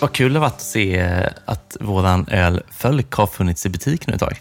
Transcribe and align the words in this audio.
Vad 0.00 0.12
kul 0.12 0.32
det 0.32 0.38
varit 0.38 0.52
att 0.52 0.60
se 0.60 0.98
eh, 0.98 1.26
att 1.44 1.76
våran 1.80 2.26
öl 2.28 2.62
Fölk 2.70 3.12
har 3.12 3.26
funnits 3.26 3.66
i 3.66 3.68
butik 3.68 4.06
nu 4.06 4.14
ett 4.14 4.20
tag. 4.20 4.40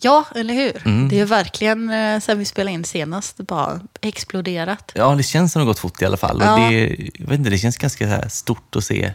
Ja, 0.00 0.24
eller 0.34 0.54
hur? 0.54 1.08
Det 1.08 1.20
är 1.20 1.24
verkligen 1.24 1.90
eh, 1.90 2.20
sen 2.20 2.38
vi 2.38 2.44
spelade 2.44 2.74
in 2.74 2.84
senast 2.84 3.36
bara 3.36 3.80
exploderat. 4.00 4.92
Ja, 4.94 5.14
det 5.14 5.22
känns 5.22 5.52
som 5.52 5.60
det 5.60 5.64
har 5.64 5.70
gått 5.70 5.78
fort 5.78 6.02
i 6.02 6.04
alla 6.04 6.16
fall. 6.16 6.42
Ja. 6.44 6.56
Det, 6.56 6.96
jag 7.14 7.26
vet 7.26 7.38
inte, 7.38 7.50
det 7.50 7.58
känns 7.58 7.76
ganska 7.76 8.28
stort 8.28 8.76
att 8.76 8.84
se 8.84 9.12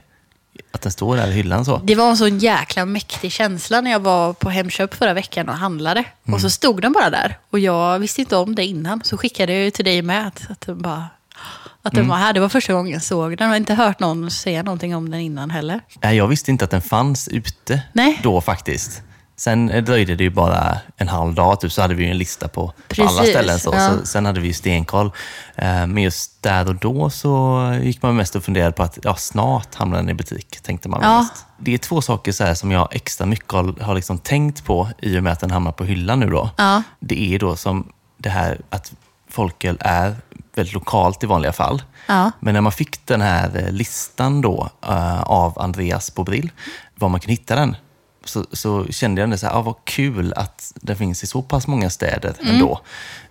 att 0.71 0.81
den 0.81 0.91
står 0.91 1.15
där 1.15 1.27
i 1.27 1.31
hyllan 1.31 1.65
så. 1.65 1.81
Det 1.83 1.95
var 1.95 2.09
en 2.09 2.17
sån 2.17 2.39
jäkla 2.39 2.85
mäktig 2.85 3.31
känsla 3.31 3.81
när 3.81 3.91
jag 3.91 3.99
var 3.99 4.33
på 4.33 4.49
Hemköp 4.49 4.93
förra 4.93 5.13
veckan 5.13 5.49
och 5.49 5.55
handlade. 5.55 6.03
Och 6.25 6.41
så 6.41 6.49
stod 6.49 6.81
den 6.81 6.91
bara 6.91 7.09
där. 7.09 7.37
Och 7.49 7.59
jag 7.59 7.99
visste 7.99 8.21
inte 8.21 8.35
om 8.35 8.55
det 8.55 8.65
innan. 8.65 9.01
Så 9.03 9.17
skickade 9.17 9.53
jag 9.53 9.73
till 9.73 9.85
dig 9.85 10.01
med 10.01 10.27
att 10.27 10.61
den 10.65 10.81
bara... 10.81 11.05
Att 11.85 11.93
den 11.93 12.07
var 12.07 12.15
här. 12.17 12.33
Det 12.33 12.39
var 12.39 12.49
första 12.49 12.73
gången 12.73 12.93
jag 12.93 13.01
såg 13.01 13.37
den. 13.37 13.45
Jag 13.45 13.47
har 13.51 13.57
inte 13.57 13.73
hört 13.73 13.99
någon 13.99 14.31
säga 14.31 14.63
någonting 14.63 14.95
om 14.95 15.11
den 15.11 15.19
innan 15.19 15.49
heller. 15.49 15.81
Nej, 16.01 16.17
jag 16.17 16.27
visste 16.27 16.51
inte 16.51 16.65
att 16.65 16.71
den 16.71 16.81
fanns 16.81 17.27
ute 17.27 17.81
Nej. 17.93 18.19
då 18.23 18.41
faktiskt. 18.41 19.01
Sen 19.35 19.69
eh, 19.69 19.83
dröjde 19.83 20.15
det 20.15 20.23
ju 20.23 20.29
bara 20.29 20.77
en 20.97 21.07
halv 21.07 21.33
dag, 21.33 21.59
typ, 21.59 21.71
så 21.71 21.81
hade 21.81 21.93
vi 21.95 22.03
ju 22.03 22.11
en 22.11 22.17
lista 22.17 22.47
på, 22.47 22.73
på 22.87 23.03
alla 23.03 23.09
Precis, 23.09 23.29
ställen. 23.29 23.59
Så, 23.59 23.73
ja. 23.73 23.89
så, 23.99 24.05
sen 24.05 24.25
hade 24.25 24.39
vi 24.39 24.47
ju 24.47 24.53
stenkoll. 24.53 25.11
Eh, 25.55 25.65
Men 25.87 25.97
just 25.97 26.43
där 26.43 26.67
och 26.67 26.75
då 26.75 27.09
så 27.09 27.61
gick 27.83 28.01
man 28.01 28.15
mest 28.15 28.35
och 28.35 28.43
funderade 28.43 28.71
på 28.71 28.83
att 28.83 28.97
ja, 29.03 29.15
snart 29.15 29.75
hamnar 29.75 29.97
den 29.97 30.09
i 30.09 30.13
butik, 30.13 30.61
tänkte 30.61 30.89
man 30.89 30.99
Ja. 31.03 31.17
mest. 31.19 31.45
Det 31.57 31.73
är 31.73 31.77
två 31.77 32.01
saker 32.01 32.31
så 32.31 32.43
här 32.43 32.53
som 32.53 32.71
jag 32.71 32.87
extra 32.95 33.25
mycket 33.25 33.51
har, 33.51 33.81
har 33.81 33.95
liksom 33.95 34.17
tänkt 34.17 34.65
på 34.65 34.89
i 35.01 35.19
och 35.19 35.23
med 35.23 35.33
att 35.33 35.39
den 35.39 35.51
hamnar 35.51 35.71
på 35.71 35.83
hyllan 35.83 36.19
nu. 36.19 36.29
Då. 36.29 36.49
Ja. 36.57 36.83
Det 36.99 37.35
är 37.35 37.39
då 37.39 37.55
som 37.55 37.87
det 38.17 38.29
här 38.29 38.61
att 38.69 38.93
folköl 39.29 39.77
är 39.79 40.15
väldigt 40.55 40.73
lokalt 40.73 41.23
i 41.23 41.27
vanliga 41.27 41.53
fall. 41.53 41.81
Ja. 42.07 42.31
Men 42.39 42.53
när 42.53 42.61
man 42.61 42.71
fick 42.71 43.05
den 43.05 43.21
här 43.21 43.57
eh, 43.57 43.71
listan 43.71 44.41
då 44.41 44.69
eh, 44.81 45.21
av 45.21 45.59
Andreas 45.59 46.15
Bobril, 46.15 46.51
var 46.95 47.09
man 47.09 47.19
kan 47.19 47.29
hitta 47.29 47.55
den, 47.55 47.75
så, 48.25 48.45
så 48.51 48.85
kände 48.85 49.21
jag 49.21 49.23
ändå 49.23 49.37
så 49.37 49.47
här, 49.47 49.53
ah, 49.53 49.61
vad 49.61 49.75
kul 49.85 50.33
att 50.33 50.73
den 50.75 50.97
finns 50.97 51.23
i 51.23 51.27
så 51.27 51.41
pass 51.41 51.67
många 51.67 51.89
städer 51.89 52.35
ändå. 52.41 52.81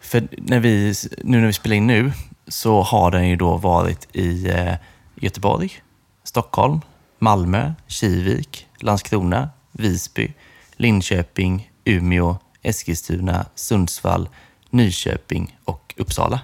För 0.00 0.28
när 0.32 0.60
vi, 0.60 0.94
nu 1.24 1.40
när 1.40 1.46
vi 1.46 1.52
spelar 1.52 1.76
in 1.76 1.86
nu 1.86 2.12
så 2.48 2.82
har 2.82 3.10
den 3.10 3.28
ju 3.28 3.36
då 3.36 3.56
varit 3.56 4.08
i 4.12 4.48
eh, 4.50 4.74
Göteborg, 5.14 5.82
Stockholm, 6.24 6.80
Malmö, 7.18 7.72
Kivik, 7.86 8.66
Landskrona, 8.80 9.50
Visby, 9.72 10.32
Linköping, 10.76 11.70
Umeå, 11.84 12.36
Eskilstuna, 12.62 13.46
Sundsvall, 13.54 14.28
Nyköping 14.70 15.58
och 15.64 15.94
Uppsala. 15.96 16.40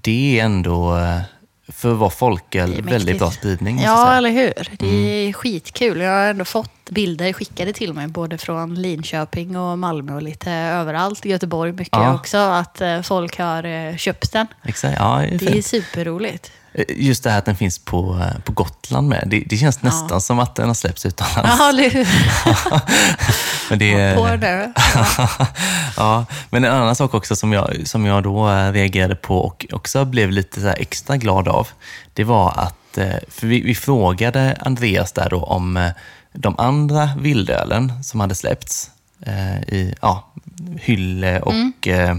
Det 0.00 0.40
är 0.40 0.44
ändå, 0.44 0.96
eh, 0.96 1.20
för 1.68 1.92
att 1.92 1.98
vara 1.98 2.10
folköl, 2.10 2.82
väldigt 2.82 3.18
bra 3.18 3.30
spridning. 3.30 3.80
Ja, 3.80 4.12
eller 4.12 4.30
hur? 4.30 4.52
Det 4.78 4.86
är 5.28 5.32
skitkul. 5.32 6.00
Jag 6.00 6.10
har 6.10 6.26
ändå 6.26 6.44
fått 6.44 6.70
bilder 6.90 7.32
skickade 7.32 7.72
till 7.72 7.92
mig, 7.94 8.06
både 8.08 8.38
från 8.38 8.74
Linköping 8.82 9.56
och 9.56 9.78
Malmö 9.78 10.14
och 10.14 10.22
lite 10.22 10.50
överallt. 10.52 11.24
Göteborg 11.24 11.72
mycket 11.72 11.88
Ja. 11.96 12.14
också, 12.14 12.36
att 12.36 12.80
eh, 12.80 13.02
folk 13.02 13.38
har 13.38 13.64
eh, 13.64 13.96
köpt 13.96 14.32
den. 14.32 14.46
Exakt, 14.64 14.96
ja, 14.98 15.16
det 15.18 15.26
är 15.34 15.38
Det 15.38 15.58
är 15.58 15.62
superroligt. 15.62 16.52
Eh, 16.72 16.84
Just 16.88 17.24
det 17.24 17.30
här 17.30 17.38
att 17.38 17.44
den 17.44 17.56
finns 17.56 17.78
på, 17.78 18.18
eh, 18.20 18.40
på 18.40 18.52
Gotland 18.52 19.08
med. 19.08 19.24
Det, 19.26 19.44
det 19.46 19.56
känns 19.56 19.82
nästan 19.82 20.20
som 20.20 20.38
att 20.38 20.54
den 20.54 20.66
har 20.66 20.74
släppts 20.74 21.06
utomlands. 21.06 21.58
Ja, 21.58 21.68
eller 21.68 21.90
hur? 21.90 22.08
Men 23.70 23.78
det, 23.78 24.16
På 24.16 24.36
det. 24.36 24.72
ja, 25.96 26.26
men 26.50 26.64
en 26.64 26.72
annan 26.72 26.96
sak 26.96 27.14
också 27.14 27.36
som 27.36 27.52
jag, 27.52 27.76
som 27.84 28.06
jag 28.06 28.22
då 28.22 28.50
eh, 28.50 28.72
reagerade 28.72 29.14
på 29.14 29.38
och 29.38 29.66
också 29.72 30.04
blev 30.04 30.30
lite 30.30 30.60
så 30.60 30.68
extra 30.68 31.16
glad 31.16 31.48
av, 31.48 31.68
det 32.14 32.24
var 32.24 32.52
att, 32.56 32.98
för 33.28 33.46
vi, 33.46 33.60
vi 33.60 33.74
frågade 33.74 34.56
Andreas 34.60 35.12
där 35.12 35.28
då 35.30 35.42
om 35.42 35.90
de 36.32 36.58
andra 36.58 37.10
vildölen 37.18 38.02
som 38.02 38.20
hade 38.20 38.34
släppts 38.34 38.90
i 39.66 39.94
ja, 40.02 40.32
Hylle 40.80 41.40
och 41.40 41.88
eh, 41.88 42.16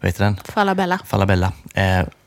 vad 0.00 0.08
heter 0.08 0.24
den? 0.24 0.36
Falabella. 0.44 0.98
Falabella, 1.06 1.52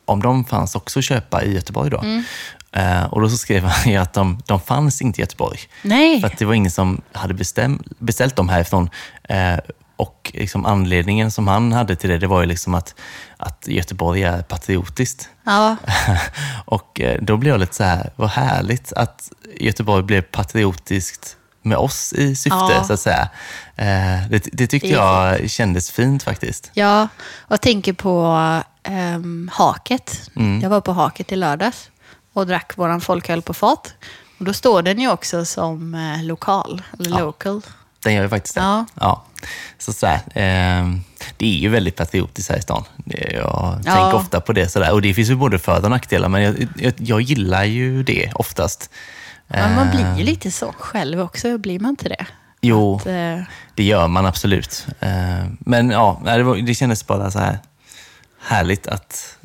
om 0.06 0.22
de 0.22 0.46
fanns 0.46 0.76
också 0.76 1.00
att 1.00 1.06
köpa 1.06 1.44
i 1.44 1.54
Göteborg 1.54 1.90
då. 1.90 1.98
Mm. 2.00 2.24
Eh, 2.72 3.04
och 3.04 3.22
då 3.22 3.30
så 3.30 3.38
skrev 3.38 3.64
han 3.66 3.92
ju 3.92 3.98
att 3.98 4.14
de, 4.14 4.42
de 4.46 4.60
fanns 4.60 5.02
inte 5.02 5.22
i 5.22 5.24
Göteborg. 5.24 5.60
Nej. 5.82 6.22
För 6.22 6.28
att 6.28 6.38
det 6.38 6.46
var 6.46 6.54
ingen 6.54 6.72
som 6.72 7.02
hade 7.14 7.34
bestäm, 7.34 7.84
beställt 8.00 8.36
dem 8.36 8.50
härifrån. 8.50 8.90
Eh, 9.24 9.58
och 9.98 10.32
liksom 10.34 10.66
anledningen 10.66 11.32
som 11.32 11.48
han 11.48 11.72
hade 11.74 11.96
till 11.96 12.10
det, 12.10 12.18
det 12.18 12.28
var 12.28 12.42
ju 12.42 12.48
liksom 12.48 12.74
att, 12.74 12.96
att 13.38 13.68
Göteborg 13.68 14.24
är 14.24 14.42
patriotiskt. 14.42 15.30
Ja, 15.44 15.76
och 16.66 17.02
eh, 17.02 17.22
då 17.22 17.38
blev 17.38 17.52
jag 17.54 17.60
lite 17.60 17.76
så 17.76 17.84
här, 17.84 18.10
vad 18.16 18.30
härligt 18.30 18.94
att 18.94 19.32
Göteborg 19.60 20.04
blev 20.04 20.22
patriotiskt 20.22 21.38
med 21.62 21.78
oss 21.78 22.14
i 22.14 22.36
syfte, 22.36 22.58
Ja. 22.70 22.84
så 22.84 22.94
att 22.94 23.00
säga. 23.00 23.30
Det, 24.30 24.48
det 24.52 24.68
tyckte 24.68 24.88
Det 24.88 24.94
jag 24.94 25.50
kändes 25.50 25.92
fint 25.92 26.24
faktiskt. 26.24 26.72
ja. 26.74 27.08
Och 27.42 27.52
jag 27.54 27.62
tänker 27.62 27.94
på 27.94 28.36
ehm, 28.86 29.50
Haket. 29.54 30.30
Mm. 30.36 30.62
Jag 30.62 30.70
var 30.70 30.82
på 30.82 30.94
Haket 30.94 31.32
i 31.32 31.36
lördags 31.36 31.90
och 32.34 32.48
drack 32.48 32.78
våran 32.78 33.02
folköl 33.02 33.42
på 33.42 33.54
fat. 33.54 33.94
Och 34.40 34.46
då 34.46 34.54
står 34.54 34.82
den 34.82 35.00
ju 35.00 35.12
också 35.12 35.46
som 35.46 35.94
eh, 35.94 36.24
lokal, 36.24 36.82
eller 37.00 37.10
Ja. 37.10 37.20
local. 37.20 37.62
Den 38.04 38.14
gör 38.14 38.24
ju 38.24 38.30
faktiskt 38.30 38.56
det. 38.56 38.62
Ja. 38.62 38.86
Ja. 38.94 39.24
Så 39.78 39.94
så 39.94 40.08
här, 40.08 40.16
eh, 40.18 40.86
det 41.38 41.46
är 41.46 41.58
ju 41.58 41.70
väldigt 41.70 41.96
patriotiskt 41.96 42.50
här 42.50 42.58
i 42.58 42.62
stan. 42.62 42.84
Jag 43.06 43.32
Ja. 43.34 43.80
tänker 43.84 44.14
ofta 44.16 44.42
på 44.42 44.54
det. 44.54 44.70
Sådär. 44.70 44.92
Och 44.94 45.02
det 45.02 45.14
finns 45.14 45.30
ju 45.30 45.36
både 45.36 45.60
för 45.60 45.84
och 45.84 45.90
nackdelar, 45.90 46.30
men 46.30 46.42
jag, 46.42 46.68
jag, 46.78 46.94
jag 46.98 47.22
gillar 47.22 47.64
ju 47.64 48.04
det 48.04 48.32
oftast. 48.36 48.90
Men 49.48 49.76
man 49.76 49.90
blir 49.90 50.18
ju 50.18 50.24
lite 50.24 50.52
så 50.52 50.74
själv 50.80 51.22
också, 51.22 51.58
blir 51.58 51.80
man 51.80 51.90
inte 51.90 52.10
det? 52.10 52.26
Jo, 52.62 52.96
Att, 52.96 53.06
eh, 53.06 53.40
det 53.76 53.84
gör 53.84 54.08
man 54.08 54.26
absolut. 54.26 54.88
Eh, 55.00 55.46
men 55.60 55.90
ja, 55.90 56.22
det, 56.26 56.44
var, 56.44 56.56
det 56.56 56.76
kändes 56.76 57.08
bara 57.08 57.32
så 57.32 57.40
här 57.40 57.60
härligt 58.46 58.88
att 58.88 59.38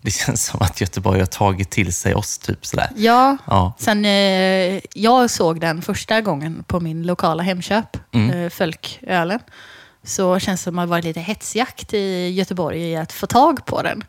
det 0.00 0.10
känns 0.20 0.44
som 0.46 0.62
att 0.62 0.80
Göteborg 0.80 1.18
har 1.20 1.26
tagit 1.26 1.70
till 1.70 1.92
sig 1.92 2.14
oss. 2.14 2.38
typ 2.38 2.66
sådär. 2.66 2.90
Ja, 2.96 3.36
Ja. 3.46 3.72
sen 3.78 4.04
eh, 4.04 4.80
jag 4.94 5.30
såg 5.30 5.60
den 5.60 5.82
första 5.82 6.20
gången 6.20 6.64
på 6.66 6.80
min 6.80 7.02
lokala 7.02 7.42
Hemköp, 7.42 7.96
Mm. 8.12 8.30
eh, 8.30 8.50
Fölkölen, 8.50 9.40
så 10.04 10.38
känns 10.38 10.60
det 10.60 10.64
som 10.64 10.78
att 10.78 10.86
det 10.86 10.90
varit 10.90 11.04
lite 11.04 11.20
hetsjakt 11.20 11.94
i 11.94 12.28
Göteborg 12.28 12.90
i 12.90 12.96
att 12.96 13.12
få 13.12 13.26
tag 13.26 13.66
på 13.66 13.82
den. 13.82 14.04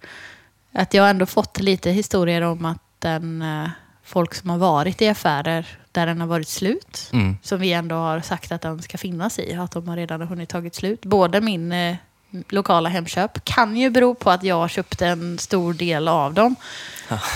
Att 0.74 0.94
jag 0.94 1.04
har 1.04 1.10
ändå 1.10 1.26
fått 1.26 1.60
lite 1.60 1.92
historier 1.92 2.42
om 2.42 2.66
att 2.66 2.82
den, 3.00 3.42
eh, 3.42 3.70
folk 4.04 4.34
som 4.36 4.50
har 4.50 4.58
varit 4.58 5.02
i 5.02 5.08
affärer 5.08 5.68
där 5.92 6.06
den 6.06 6.22
har 6.22 6.28
varit 6.28 6.48
slut, 6.48 7.10
Mm. 7.14 7.38
som 7.42 7.60
vi 7.60 7.74
ändå 7.74 7.96
har 7.96 8.22
sagt 8.22 8.52
att 8.52 8.62
den 8.62 8.82
ska 8.82 8.98
finnas 8.98 9.40
i, 9.40 9.54
att 9.54 9.72
de 9.72 9.88
har 9.88 9.96
redan 9.98 10.22
hunnit 10.22 10.50
tagit 10.50 10.76
slut. 10.76 11.02
Både 11.06 11.42
min 11.42 11.72
eh, 11.72 11.96
lokala 12.50 12.90
Hemköp 12.90 13.46
kan 13.46 13.78
ju 13.78 13.90
bero 13.90 14.16
på 14.16 14.32
att 14.32 14.44
jag 14.44 14.70
köpte 14.70 15.08
en 15.08 15.40
stor 15.40 15.74
del 15.74 16.08
av 16.08 16.34
dem. 16.34 16.56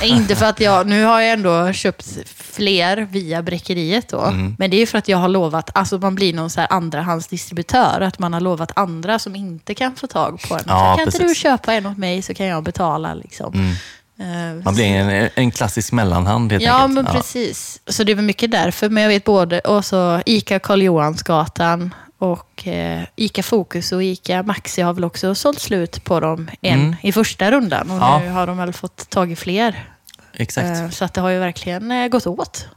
Inte 0.04 0.36
för 0.36 0.46
att 0.46 0.60
jag, 0.60 0.88
nu 0.88 1.04
har 1.04 1.22
jag 1.22 1.34
ändå 1.34 1.74
köpt 1.74 2.18
fler 2.36 2.98
via 3.12 3.42
Bräckeriet 3.42 4.08
då. 4.10 4.22
Mm. 4.22 4.56
Men 4.60 4.70
det 4.72 4.82
är 4.82 4.86
för 4.86 4.98
att 4.98 5.08
jag 5.08 5.18
har 5.18 5.28
lovat, 5.30 5.70
alltså 5.74 5.98
man 5.98 6.16
blir 6.16 6.34
någon 6.34 6.50
så 6.50 6.60
här 6.62 6.68
andrahandsdistributör. 6.74 8.02
Att 8.02 8.20
man 8.20 8.34
har 8.34 8.42
lovat 8.42 8.72
andra 8.76 9.20
som 9.20 9.36
inte 9.36 9.74
kan 9.74 9.96
få 9.96 10.08
tag 10.08 10.42
på 10.50 10.56
en. 10.56 10.64
Ja, 10.68 10.96
kan 10.98 11.06
inte 11.06 11.18
du 11.18 11.24
precis. 11.24 11.38
köpa 11.44 11.74
en 11.74 11.86
åt 11.86 11.98
mig 11.98 12.22
så 12.22 12.34
kan 12.34 12.46
jag 12.46 12.64
betala 12.64 13.14
liksom. 13.14 13.54
Mm. 13.54 13.72
Eh, 14.20 14.64
Man 14.64 14.76
blir 14.76 14.86
en, 14.86 15.30
en 15.36 15.52
klassisk 15.52 15.92
mellanhand 15.92 16.52
helt 16.52 16.64
Ja, 16.64 16.74
enkelt. 16.74 16.94
men 16.96 17.06
precis. 17.16 17.80
Så 17.88 18.04
det 18.04 18.12
är 18.12 18.16
väl 18.16 18.26
mycket 18.26 18.52
därför. 18.52 18.90
Men 18.90 19.04
jag 19.04 19.10
vet 19.10 19.24
både 19.24 19.60
och 19.60 19.86
så 19.86 20.22
Ica 20.26 20.60
Karl 20.60 20.82
Johansgatan 20.82 21.94
och 22.20 22.68
eh, 22.68 23.04
Ica 23.16 23.44
Fokus 23.44 23.92
och 23.92 24.04
Ica 24.04 24.44
Maxi 24.44 24.82
har 24.82 24.94
väl 24.94 25.04
också 25.04 25.36
sålt 25.36 25.60
slut 25.62 26.04
på 26.04 26.20
dem 26.20 26.50
en 26.62 26.80
Mm. 26.80 26.96
i 27.02 27.12
första 27.12 27.52
rundan. 27.52 27.92
Och 27.92 27.98
Ja. 27.98 28.20
nu 28.20 28.30
har 28.30 28.48
de 28.48 28.58
väl 28.58 28.74
fått 28.74 29.10
tag 29.10 29.32
i 29.32 29.36
fler. 29.36 29.90
Exakt. 30.34 30.68
Eh, 30.80 30.90
så 30.90 31.06
att 31.06 31.14
det 31.14 31.22
har 31.22 31.30
ju 31.30 31.40
verkligen 31.40 31.92
eh, 31.92 32.08
gått 32.08 32.28
åt. 32.28 32.68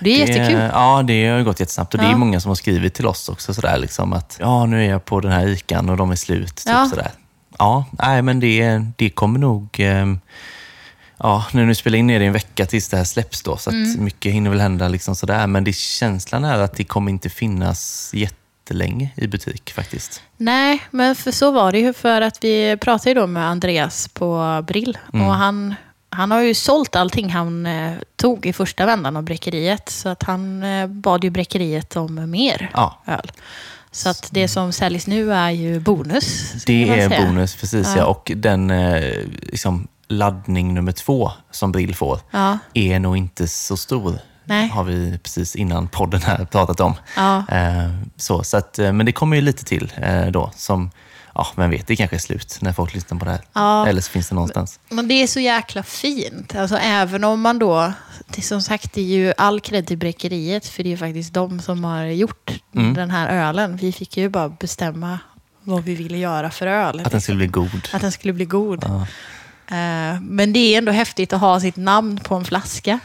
Det 0.00 0.22
är 0.22 0.26
Det- 0.26 0.32
jättekul. 0.32 0.70
Ja, 0.72 1.02
det 1.02 1.26
har 1.28 1.42
gått 1.42 1.60
jättesnabbt. 1.60 1.94
Och 1.94 2.00
det 2.00 2.06
är 2.06 2.10
Ja. 2.10 2.16
många 2.16 2.40
som 2.40 2.48
har 2.48 2.54
skrivit 2.56 2.94
till 2.94 3.06
oss 3.06 3.28
också 3.28 3.54
sådär 3.54 3.78
liksom 3.78 4.12
att 4.12 4.36
ja, 4.40 4.66
nu 4.66 4.84
är 4.84 4.90
jag 4.90 5.04
på 5.04 5.20
den 5.20 5.32
här 5.32 5.46
ICAn 5.48 5.88
och 5.90 5.96
de 5.96 6.10
är 6.10 6.16
slut. 6.16 6.56
Typ 6.56 6.66
Ja. 6.68 6.86
sådär. 6.90 7.10
Ja, 7.58 7.84
nej 7.90 8.22
men 8.22 8.40
det, 8.40 8.80
det 8.96 9.10
kommer 9.10 9.38
nog... 9.38 9.68
ehm, 9.78 10.20
Ja, 11.18 11.44
nu 11.52 11.60
när 11.60 11.68
vi 11.68 11.74
spelar 11.74 11.98
in 11.98 12.10
är 12.10 12.18
det 12.18 12.26
en 12.26 12.32
vecka 12.32 12.66
tills 12.66 12.88
det 12.88 12.96
här 12.96 13.04
släpps 13.04 13.42
då, 13.42 13.56
så 13.56 13.70
Mm. 13.70 14.04
mycket 14.04 14.32
hinner 14.32 14.50
väl 14.50 14.60
hända 14.60 14.88
liksom 14.88 15.14
sådär. 15.16 15.46
Men 15.46 15.64
det, 15.64 15.72
känslan 15.76 16.44
är 16.44 16.58
att 16.58 16.74
det 16.76 16.84
kommer 16.84 17.10
inte 17.10 17.28
finnas 17.30 18.10
jättelänge 18.66 19.10
i 19.16 19.26
butik 19.26 19.72
faktiskt. 19.72 20.22
Nej, 20.36 20.82
men 20.90 21.14
för 21.16 21.30
så 21.30 21.50
var 21.50 21.72
det 21.72 21.78
ju. 21.78 21.92
För 21.92 22.20
att 22.20 22.44
vi 22.44 22.76
pratade 22.76 23.10
ju 23.10 23.14
då 23.14 23.26
med 23.26 23.48
Andreas 23.48 24.08
på 24.08 24.64
Brill. 24.66 24.98
Mm. 25.12 25.26
Och 25.26 25.34
han, 25.34 25.74
han 26.10 26.30
har 26.30 26.40
ju 26.40 26.54
sålt 26.54 26.96
allting 26.96 27.30
han 27.30 27.66
eh, 27.66 27.92
tog 28.16 28.46
i 28.46 28.52
första 28.52 28.86
vändan 28.86 29.16
av 29.16 29.22
bräckeriet. 29.22 29.88
Så 29.88 30.08
att 30.08 30.22
han 30.22 30.62
eh, 30.62 30.86
bad 30.86 31.24
ju 31.24 31.30
bräckeriet 31.30 31.96
om 31.96 32.30
mer 32.30 32.70
Ja. 32.74 33.02
öl. 33.06 33.32
Så 33.90 34.08
att 34.08 34.28
det 34.32 34.48
som 34.48 34.72
säljs 34.72 35.06
nu 35.06 35.32
är 35.32 35.50
ju 35.50 35.80
bonus. 35.80 36.52
Det 36.66 36.88
är 36.88 37.08
säga. 37.08 37.26
bonus, 37.26 37.56
precis 37.56 37.86
ja. 37.86 37.98
Ja. 37.98 38.06
Och 38.06 38.32
den 38.36 38.70
eh, 38.70 39.14
liksom, 39.42 39.88
laddning 40.08 40.74
nummer 40.74 40.92
två 40.92 41.30
som 41.50 41.72
Brill 41.72 41.94
får 41.94 42.20
Ja. 42.30 42.58
är 42.74 42.98
nog 42.98 43.16
inte 43.16 43.48
så 43.48 43.76
stor. 43.76 44.18
Nej. 44.46 44.68
har 44.68 44.84
vi 44.84 45.18
precis 45.22 45.56
innan 45.56 45.88
podden 45.88 46.22
här 46.22 46.44
pratat 46.44 46.80
om. 46.80 46.94
Ja. 47.16 47.44
Eh, 47.48 47.90
så, 48.16 48.42
så 48.44 48.56
att, 48.56 48.78
eh, 48.78 48.92
men 48.92 49.06
det 49.06 49.12
kommer 49.12 49.36
ju 49.36 49.42
lite 49.42 49.64
till 49.64 49.92
eh, 50.02 50.26
då 50.26 50.50
som, 50.56 50.90
ja, 51.34 51.46
vem 51.56 51.70
vet, 51.70 51.86
det 51.86 51.96
kanske 51.96 52.16
är 52.16 52.20
slut 52.20 52.58
när 52.60 52.72
folk 52.72 52.94
lyssnar 52.94 53.18
på 53.18 53.24
det 53.24 53.30
här. 53.30 53.40
Ja. 53.52 53.86
Eller 53.86 54.00
så 54.00 54.10
finns 54.10 54.28
det 54.28 54.34
någonstans. 54.34 54.80
Men 54.88 55.08
det 55.08 55.14
är 55.14 55.26
så 55.26 55.40
jäkla 55.40 55.82
fint. 55.82 56.54
Alltså, 56.56 56.76
även 56.76 57.24
om 57.24 57.40
man 57.40 57.58
då, 57.58 57.92
det 58.26 58.42
som 58.42 58.62
sagt, 58.62 58.92
det 58.92 59.00
är 59.00 59.04
ju 59.16 59.32
all 59.36 59.60
cred 59.60 59.86
till 59.86 59.98
Bräckeriet, 59.98 60.66
för 60.66 60.82
det 60.82 60.88
är 60.88 60.90
ju 60.90 60.96
faktiskt 60.96 61.34
de 61.34 61.60
som 61.60 61.84
har 61.84 62.04
gjort 62.04 62.50
Mm. 62.74 62.94
den 62.94 63.10
här 63.10 63.28
ölen. 63.48 63.76
Vi 63.76 63.92
fick 63.92 64.16
ju 64.16 64.28
bara 64.28 64.48
bestämma 64.48 65.18
vad 65.62 65.84
vi 65.84 65.94
ville 65.94 66.18
göra 66.18 66.50
för 66.50 66.66
öl. 66.66 67.00
Att 67.04 67.12
den 67.12 67.20
skulle 67.20 67.36
bli 67.36 67.46
god. 67.46 67.88
Att 67.92 68.00
den 68.02 68.12
skulle 68.12 68.32
bli 68.32 68.44
god. 68.44 68.84
Ja. 68.88 69.06
Men 70.20 70.52
det 70.52 70.58
är 70.74 70.78
ändå 70.78 70.92
häftigt 70.92 71.32
att 71.32 71.40
ha 71.40 71.60
sitt 71.60 71.76
namn 71.76 72.20
på 72.24 72.34
en 72.34 72.44
flaska. 72.44 72.98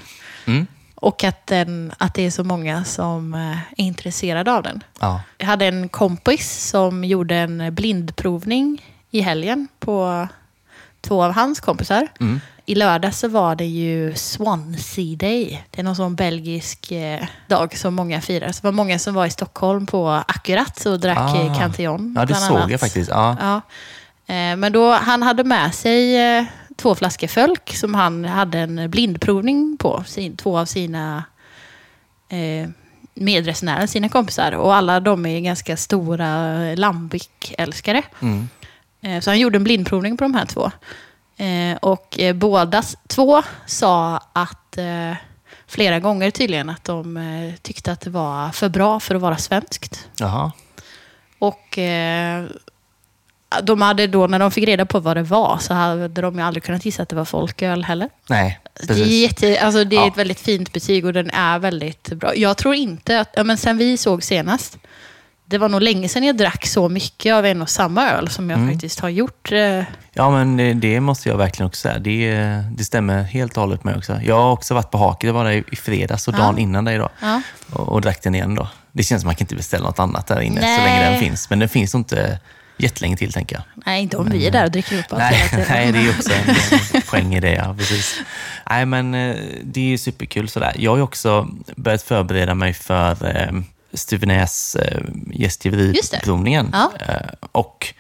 Mm. 0.46 0.68
Och 1.02 1.24
att, 1.24 1.48
den, 1.48 1.94
att 1.98 2.14
det 2.14 2.26
är 2.26 2.32
så 2.32 2.44
många 2.44 2.84
som 2.84 3.34
eh, 3.34 3.52
är 3.52 3.84
intresserade 3.86 4.54
av 4.54 4.64
den. 4.64 4.84
Ja. 5.00 5.22
Jag 5.38 5.46
hade 5.46 5.66
en 5.66 5.90
kompis 5.90 6.68
som 6.70 7.04
gjorde 7.04 7.36
en 7.36 7.76
blindprovning 7.76 8.86
i 9.12 9.22
helgen 9.22 9.68
på 9.80 10.28
två 11.02 11.24
av 11.24 11.32
hans 11.34 11.60
kompisar. 11.60 12.08
Mm. 12.20 12.42
I 12.66 12.76
lördag 12.76 13.14
så 13.14 13.28
var 13.28 13.56
det 13.56 13.66
ju 13.66 14.16
Swansea 14.16 15.16
Day. 15.18 15.64
Det 15.72 15.80
är 15.80 15.84
någon 15.84 15.96
sån 15.96 16.16
belgisk 16.16 16.92
eh, 16.92 17.26
dag 17.48 17.78
som 17.78 17.94
många 17.96 18.22
firar. 18.22 18.52
Så 18.52 18.62
det 18.62 18.68
var 18.68 18.72
många 18.72 19.00
som 19.00 19.14
var 19.14 19.26
i 19.26 19.30
Stockholm 19.30 19.86
på 19.86 20.10
Akkurat 20.10 20.86
och 20.86 21.00
drack 21.00 21.18
Ah. 21.18 21.52
ah. 21.52 21.60
Cantillon. 21.60 22.14
ja, 22.18 22.26
det 22.26 22.36
såg 22.36 22.58
annat. 22.58 22.72
jag 22.72 22.80
faktiskt. 22.80 23.10
Ja. 23.10 23.38
Ja. 23.40 23.56
Eh, 24.36 24.56
Men 24.56 24.72
då, 24.72 24.92
han 24.92 25.24
hade 25.24 25.44
med 25.44 25.76
sig 25.76 26.18
två 26.82 26.96
flaskor 26.96 27.28
Fölk 27.28 27.76
som 27.76 27.94
han 27.94 28.26
hade 28.26 28.60
en 28.60 28.90
blindprovning 28.90 29.78
på. 29.80 30.04
Sin, 30.08 30.38
två 30.38 30.58
av 30.60 30.66
sina 30.66 31.24
eh, 32.30 32.70
medresenärer, 33.14 33.88
sina 33.88 34.10
kompisar. 34.10 34.52
Och 34.52 34.76
alla 34.76 35.00
de 35.00 35.26
är 35.26 35.40
ganska 35.40 35.78
stora 35.78 36.28
Lambic-älskare. 36.76 38.04
Mm. 38.22 38.50
Eh, 39.02 39.20
Så 39.22 39.30
han 39.30 39.40
gjorde 39.40 39.58
en 39.58 39.64
blindprovning 39.64 40.18
på 40.18 40.24
de 40.24 40.34
här 40.34 40.46
två. 40.46 40.72
Eh, 41.38 41.78
Och 41.82 42.20
eh, 42.20 42.34
båda 42.36 42.84
två 43.08 43.42
sa 43.66 44.22
att 44.34 44.78
eh, 44.78 45.14
flera 45.68 46.00
gånger 46.00 46.32
tydligen 46.32 46.70
att 46.70 46.84
de 46.84 47.18
eh, 47.18 47.54
tyckte 47.62 47.92
att 47.92 48.02
det 48.02 48.10
var 48.10 48.50
för 48.50 48.70
bra 48.70 49.00
för 49.00 49.16
att 49.16 49.22
vara 49.22 49.38
svenskt. 49.38 50.08
Jaha. 50.18 50.52
Och 51.40 51.78
eh, 51.78 52.46
de 53.64 53.82
hade 53.82 54.08
då, 54.08 54.28
när 54.28 54.40
de 54.40 54.52
fick 54.52 54.68
reda 54.68 54.86
på 54.86 55.00
vad 55.00 55.18
det 55.18 55.24
var, 55.24 55.58
så 55.62 55.74
hade 55.74 56.22
de 56.22 56.36
ju 56.36 56.42
aldrig 56.42 56.64
kunnat 56.64 56.86
gissa 56.86 57.04
att 57.04 57.10
det 57.10 57.16
var 57.16 57.26
folköl 57.26 57.84
heller. 57.84 58.10
Nej, 58.30 58.60
Det 58.74 58.84
är, 58.84 58.88
precis. 58.88 59.08
jätte, 59.08 59.62
alltså 59.62 59.84
det 59.84 59.96
är 59.96 60.00
Ja. 60.02 60.08
ett 60.08 60.18
väldigt 60.18 60.40
fint 60.40 60.74
betyg 60.74 61.06
och 61.06 61.14
den 61.14 61.30
är 61.30 61.60
väldigt 61.60 62.10
bra. 62.10 62.36
Jag 62.36 62.58
tror 62.58 62.76
inte 62.76 63.20
att, 63.20 63.30
ja, 63.36 63.44
men 63.44 63.58
sen 63.58 63.78
vi 63.78 63.98
såg 63.98 64.24
senast, 64.24 64.78
det 65.46 65.58
var 65.58 65.70
nog 65.70 65.82
länge 65.82 66.10
sedan 66.10 66.24
jag 66.24 66.38
drack 66.38 66.66
så 66.68 66.90
mycket 66.90 67.34
av 67.34 67.46
en 67.46 67.62
och 67.62 67.70
samma 67.70 68.10
öl 68.12 68.28
som 68.30 68.50
jag 68.50 68.60
Mm. 68.60 68.72
faktiskt 68.72 69.00
har 69.00 69.10
gjort. 69.10 69.52
Eh, 69.52 69.84
Ja, 70.14 70.30
men 70.32 70.58
det, 70.58 70.74
det 70.74 71.00
måste 71.00 71.30
jag 71.30 71.38
verkligen 71.38 71.68
också 71.68 71.82
säga. 71.82 72.00
Det, 72.00 72.36
det 72.78 72.84
stämmer 72.84 73.24
helt 73.24 73.58
och 73.58 73.62
hållet 73.64 73.84
med 73.84 73.98
också. 73.98 74.20
Jag 74.24 74.36
har 74.36 74.52
också 74.52 74.74
varit 74.74 74.92
på 74.92 74.98
Haket, 74.98 75.28
det 75.28 75.32
var 75.32 75.44
där 75.46 75.64
i 75.72 75.76
fredags 75.76 76.28
och 76.28 76.34
Ja. 76.34 76.38
dagen 76.38 76.58
innan 76.58 76.86
dig 76.86 76.98
då. 76.98 77.10
ja. 77.22 77.42
Och, 77.74 77.90
och 77.90 78.02
drack 78.02 78.24
den 78.24 78.36
igen 78.36 78.56
då. 78.56 78.68
Det 78.92 79.04
känns 79.04 79.22
som 79.22 79.28
att 79.28 79.32
man 79.32 79.36
kan 79.36 79.44
inte 79.44 79.56
beställa 79.56 79.86
något 79.86 80.00
annat 80.00 80.28
där 80.28 80.42
inne 80.42 80.56
så 80.62 80.68
Nej. 80.68 80.84
länge 80.84 81.10
den 81.12 81.20
finns. 81.20 81.50
Men 81.50 81.60
den 81.60 81.70
finns 81.70 81.96
inte 81.96 82.40
jättelänge 82.82 83.18
till 83.18 83.34
tänker 83.34 83.56
jag. 83.56 83.64
Nej, 83.86 84.02
inte 84.02 84.18
om 84.18 84.30
vi 84.30 84.48
är 84.48 84.52
där 84.52 84.66
och 84.66 84.72
dricker 84.72 85.00
upp 85.00 85.06
allt 85.10 85.20
Nej, 85.20 85.34
hela 85.34 85.50
tiden. 85.50 85.66
nej, 85.70 85.92
det 85.92 86.00
är 86.00 86.10
också 86.10 86.32
en, 86.94 87.02
poäng 87.10 87.36
i 87.36 87.40
det. 87.40 87.54
Ja, 87.54 87.76
precis. 87.78 88.20
Nej, 88.70 88.86
men 88.86 89.14
eh, 89.14 89.36
det 89.64 89.80
är 89.80 89.86
ju 89.86 89.98
superkul 89.98 90.50
sådär. 90.50 90.76
Jag 90.78 90.92
har 90.92 90.98
ju 90.98 91.04
också 91.04 91.48
börjat 91.76 92.02
förbereda 92.02 92.56
mig 92.56 92.74
för 92.74 93.38
eh, 93.38 93.62
Stuvenäs 93.94 94.76
eh, 94.76 95.02
gästgiveriprovningen. 95.32 96.70
Ja. 96.74 96.92
Eh, 97.08 97.16
och 97.52 97.94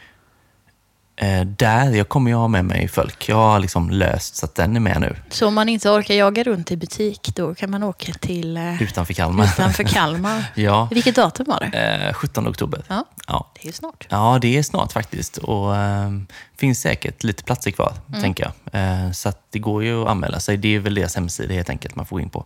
eh, 1.21 1.41
där, 1.45 1.91
jag 1.91 2.09
kommer 2.09 2.31
ju 2.31 2.37
ha 2.37 2.47
med 2.47 2.65
mig 2.65 2.87
folk. 2.87 3.29
Jag 3.29 3.35
har 3.35 3.59
liksom 3.59 3.89
löst 3.89 4.35
så 4.35 4.45
att 4.45 4.55
den 4.55 4.75
är 4.75 4.79
med 4.79 5.01
nu, 5.01 5.15
Så 5.29 5.47
om 5.47 5.53
man 5.53 5.69
inte 5.69 5.89
orkar 5.89 6.13
jaga 6.15 6.43
runt 6.43 6.71
i 6.71 6.77
butik, 6.77 7.31
då 7.35 7.55
kan 7.55 7.71
man 7.71 7.83
åka 7.83 8.13
till 8.13 8.57
eh, 8.57 8.81
utanför 8.83 9.13
Kalmar. 9.13 9.45
utanför 9.45 9.83
Kalmar. 9.93 10.43
ja, 10.55 10.87
Vilket 10.91 11.15
datum 11.15 11.45
var 11.49 11.69
det? 11.71 11.77
eh, 12.07 12.13
17 12.13 12.47
oktober. 12.47 12.83
Ja, 12.87 13.05
Ja. 13.27 13.51
det 13.61 13.67
är 13.69 13.73
snart. 13.73 14.07
Ja, 14.09 14.37
det 14.41 14.57
är 14.57 14.63
snart 14.63 14.91
faktiskt. 14.91 15.37
Och 15.37 15.75
eh, 15.75 16.09
finns 16.57 16.81
säkert 16.81 17.23
lite 17.23 17.43
platser 17.43 17.71
kvar, 17.71 17.93
Mm. 18.09 18.21
tänker 18.21 18.43
jag. 18.71 18.81
Eh, 19.05 19.11
så 19.11 19.31
det 19.49 19.59
går 19.59 19.83
ju 19.83 20.01
att 20.01 20.07
anmäla 20.07 20.39
sig. 20.39 20.57
Det 20.57 20.75
är 20.75 20.79
väl 20.79 20.95
deras 20.95 21.15
hemsida 21.15 21.53
helt 21.53 21.69
enkelt 21.69 21.95
man 21.95 22.05
får 22.05 22.15
gå 22.15 22.19
in 22.19 22.29
på. 22.29 22.45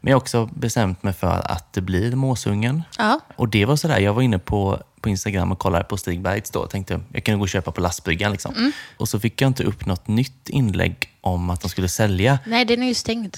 Men 0.00 0.10
jag 0.10 0.16
har 0.16 0.20
också 0.20 0.46
bestämt 0.46 1.02
mig 1.02 1.12
för 1.12 1.42
att 1.52 1.72
det 1.72 1.80
blir 1.80 2.16
Måsungen. 2.16 2.82
Ja. 2.98 3.20
Och 3.36 3.48
det 3.48 3.64
var 3.64 3.76
sådär, 3.76 3.98
jag 3.98 4.14
var 4.14 4.22
inne 4.22 4.38
på, 4.38 4.82
på 5.02 5.08
Instagram 5.08 5.52
och 5.52 5.58
kollade 5.58 5.84
på 5.84 5.96
Stig 5.96 6.20
Bergs 6.20 6.50
då. 6.50 6.66
Tänkte 6.66 7.00
jag 7.12 7.24
kunde 7.24 7.38
gå 7.38 7.42
och 7.42 7.48
köpa 7.48 7.72
på 7.72 7.80
lastbryggan. 7.80 8.32
Liksom. 8.32 8.54
Mm. 8.54 8.72
Och 8.96 9.08
så 9.08 9.20
fick 9.20 9.40
jag 9.42 9.48
inte 9.48 9.64
upp 9.64 9.86
något 9.86 10.08
nytt 10.08 10.48
inlägg 10.48 11.12
om 11.20 11.50
att 11.50 11.60
de 11.60 11.68
skulle 11.68 11.88
sälja. 11.88 12.38
Nej, 12.46 12.64
den 12.64 12.82
är 12.82 12.86
ju 12.86 12.94
stängd. 12.94 13.36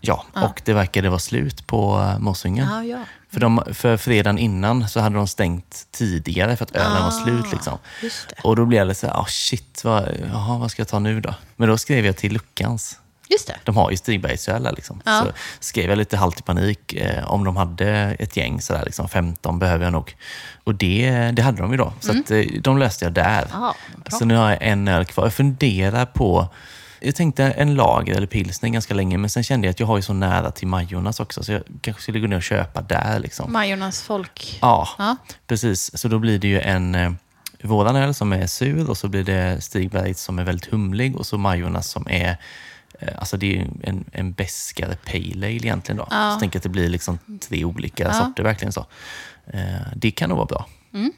Ja, 0.00 0.24
och 0.34 0.62
det 0.64 0.72
verkade 0.72 1.08
vara 1.08 1.18
slut 1.18 1.66
på 1.66 1.98
uh, 1.98 2.18
Måsungen. 2.18 2.68
Ja, 2.70 2.84
ja. 2.84 2.98
För, 3.30 3.40
de, 3.40 3.62
för 3.72 3.96
fredagen 3.96 4.38
innan 4.38 4.88
så 4.88 5.00
hade 5.00 5.16
de 5.16 5.28
stängt 5.28 5.86
tidigare 5.90 6.56
för 6.56 6.64
att 6.64 6.76
ölen 6.76 7.02
var 7.02 7.10
slut. 7.10 7.52
Liksom. 7.52 7.72
Ah. 7.72 8.48
Och 8.48 8.56
då 8.56 8.64
blev 8.64 8.86
det 8.86 8.94
så 8.94 9.06
här, 9.06 9.14
oh 9.14 9.26
shit, 9.26 9.84
vad, 9.84 10.08
jaha, 10.30 10.58
vad 10.58 10.70
ska 10.70 10.80
jag 10.80 10.88
ta 10.88 10.98
nu 10.98 11.20
då? 11.20 11.34
Men 11.56 11.68
då 11.68 11.78
skrev 11.78 12.06
jag 12.06 12.16
till 12.16 12.32
Luckans. 12.32 13.00
Just 13.28 13.46
det. 13.46 13.56
De 13.64 13.76
har 13.76 13.90
ju 13.90 13.96
Stigbergsöl 13.96 14.68
liksom. 14.76 15.02
Ja. 15.04 15.22
Så 15.24 15.32
skrev 15.60 15.88
jag 15.90 15.98
lite 15.98 16.16
halt 16.16 16.40
i 16.40 16.42
panik 16.42 16.92
eh, 16.92 17.32
om 17.32 17.44
de 17.44 17.56
hade 17.56 17.88
ett 18.18 18.36
gäng, 18.36 18.60
sådär, 18.60 18.82
liksom 18.84 19.08
15 19.08 19.58
behöver 19.58 19.84
jag 19.84 19.92
nog. 19.92 20.16
Och 20.64 20.74
det, 20.74 21.30
det 21.32 21.42
hade 21.42 21.62
de 21.62 21.70
ju 21.70 21.76
då. 21.76 21.92
Så 22.00 22.10
att, 22.10 22.30
eh, 22.30 22.40
de 22.60 22.78
löste 22.78 23.04
jag 23.04 23.12
där. 23.12 23.42
Mm. 23.42 23.60
Bra. 23.60 23.74
så 24.10 24.24
nu 24.24 24.36
har 24.36 24.50
jag 24.50 24.58
en 24.60 24.88
öl 24.88 25.04
kvar. 25.04 25.24
Jag 25.24 25.32
funderar 25.34 26.06
på, 26.06 26.48
jag 27.00 27.14
tänkte 27.14 27.44
en 27.44 27.74
lager 27.74 28.14
eller 28.16 28.26
pilsner 28.26 28.68
ganska 28.68 28.94
länge, 28.94 29.18
men 29.18 29.30
sen 29.30 29.44
kände 29.44 29.66
jag 29.66 29.70
att 29.70 29.80
jag 29.80 29.86
har 29.86 29.96
ju 29.96 30.02
så 30.02 30.12
nära 30.12 30.50
till 30.50 30.68
Majornas 30.68 31.20
också, 31.20 31.42
så 31.42 31.52
jag 31.52 31.62
kanske 31.80 32.02
skulle 32.02 32.20
gå 32.20 32.26
ner 32.26 32.36
och 32.36 32.42
köpa 32.42 32.82
där. 32.82 33.18
Liksom. 33.18 33.52
Majornas 33.52 34.02
folk. 34.02 34.58
Ja, 34.62 34.88
Ja. 34.98 35.16
precis. 35.46 35.98
Så 35.98 36.08
då 36.08 36.18
blir 36.18 36.38
det 36.38 36.48
ju 36.48 36.60
en 36.60 36.94
eh, 36.94 37.12
våran 37.62 37.96
öl 37.96 38.14
som 38.14 38.32
är 38.32 38.46
sur 38.46 38.90
och 38.90 38.96
så 38.96 39.08
blir 39.08 39.24
det 39.24 39.60
Stigbergs 39.60 40.20
som 40.22 40.38
är 40.38 40.44
väldigt 40.44 40.72
humlig 40.72 41.16
och 41.16 41.26
så 41.26 41.38
Majornas 41.38 41.88
som 41.90 42.06
är 42.10 42.36
Alltså 43.18 43.36
det 43.36 43.58
är 43.58 43.66
en, 43.82 44.04
en 44.12 44.32
beskare 44.32 44.96
pale 45.04 45.46
ale 45.46 45.50
egentligen 45.52 45.96
då. 45.96 46.06
Ja. 46.10 46.32
Så 46.34 46.40
tänker 46.40 46.56
jag 46.56 46.58
att 46.60 46.62
det 46.62 46.68
blir 46.68 46.88
liksom 46.88 47.18
tre 47.48 47.64
olika 47.64 48.02
Ja. 48.04 48.12
sorter 48.12 48.42
verkligen 48.42 48.72
så. 48.72 48.86
Eh, 49.46 49.60
det 49.96 50.10
kan 50.10 50.28
nog 50.28 50.38
vara 50.38 50.46
bra, 50.46 50.66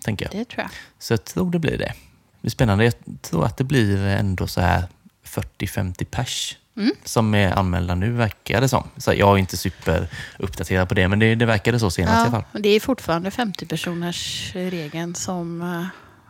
tänker 0.04 0.24
jag. 0.24 0.32
Det 0.32 0.44
tror 0.44 0.62
jag. 0.62 0.70
Så 0.98 1.12
jag 1.12 1.24
tror 1.24 1.50
det 1.50 1.58
blir 1.58 1.78
det. 1.78 1.92
Det 2.32 2.40
blir 2.40 2.50
spännande. 2.50 2.84
Jag 2.84 2.94
tror 3.22 3.44
att 3.44 3.56
det 3.56 3.64
blir 3.64 4.06
ändå 4.06 4.46
så 4.46 4.60
här 4.60 4.84
40-50 5.26 6.04
pers 6.04 6.56
Mm. 6.76 6.90
som 7.04 7.34
är 7.34 7.52
anmälda 7.58 7.94
nu, 7.94 8.12
verkar 8.12 8.60
det 8.60 8.68
som. 8.68 8.88
Så 8.96 9.12
jag 9.14 9.34
är 9.34 9.36
inte 9.38 9.56
superuppdaterad 9.56 10.88
på 10.88 10.94
det, 10.94 11.08
men 11.08 11.18
det, 11.18 11.34
det 11.34 11.46
verkade 11.46 11.78
så 11.78 11.90
senast 11.90 12.14
i 12.14 12.18
alla 12.18 12.26
Ja, 12.26 12.30
fall. 12.52 12.62
det 12.62 12.68
är 12.68 12.80
fortfarande 12.80 13.30
50-personers 13.30 14.50
regeln 14.54 15.14
som 15.14 15.62
eh, 15.62 15.86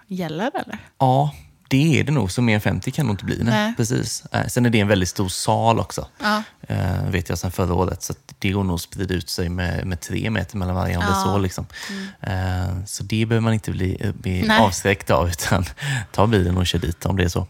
gäller, 0.06 0.50
eller? 0.54 0.78
Ja, 0.98 1.34
det 1.68 2.00
är 2.00 2.04
det 2.04 2.12
nog. 2.12 2.30
Så 2.32 2.42
mer 2.42 2.54
än 2.54 2.60
50 2.60 2.90
kan 2.90 3.04
det 3.04 3.06
nog 3.06 3.14
inte 3.14 3.24
bli. 3.24 3.36
Nej. 3.42 3.54
Nej. 3.54 3.74
Precis. 3.76 4.24
Eh, 4.32 4.46
Sen 4.46 4.66
är 4.66 4.70
det 4.70 4.80
en 4.80 4.88
väldigt 4.88 5.08
stor 5.08 5.28
sal 5.28 5.78
också. 5.80 6.06
Ja. 6.22 6.42
Eh, 6.68 7.02
vet 7.10 7.28
jag 7.28 7.38
sedan 7.38 7.50
förra 7.50 7.74
året. 7.74 8.02
Så 8.02 8.14
det 8.38 8.50
går 8.50 8.64
nog 8.64 8.74
att 8.74 8.80
sprida 8.80 9.14
ut 9.14 9.30
sig 9.30 9.48
med, 9.48 9.86
med 9.86 10.00
tre 10.00 10.30
meter 10.30 10.56
mellan 10.56 10.74
varje 10.74 10.96
om 10.96 11.02
det 11.04 11.08
Ja. 11.10 11.22
Mm. 11.22 11.32
så. 11.32 11.38
Liksom. 11.38 11.66
Eh, 12.20 12.84
så 12.86 13.02
det 13.02 13.26
behöver 13.26 13.40
man 13.44 13.52
inte 13.52 13.70
bli, 13.70 14.12
bli 14.14 14.42
Nej. 14.42 14.60
avskräckt 14.60 15.10
av, 15.10 15.28
utan 15.28 15.64
ta 16.12 16.26
bilen 16.26 16.56
och 16.56 16.66
kör 16.66 16.78
dit 16.78 17.06
om 17.06 17.16
det 17.16 17.24
är 17.24 17.28
så. 17.28 17.46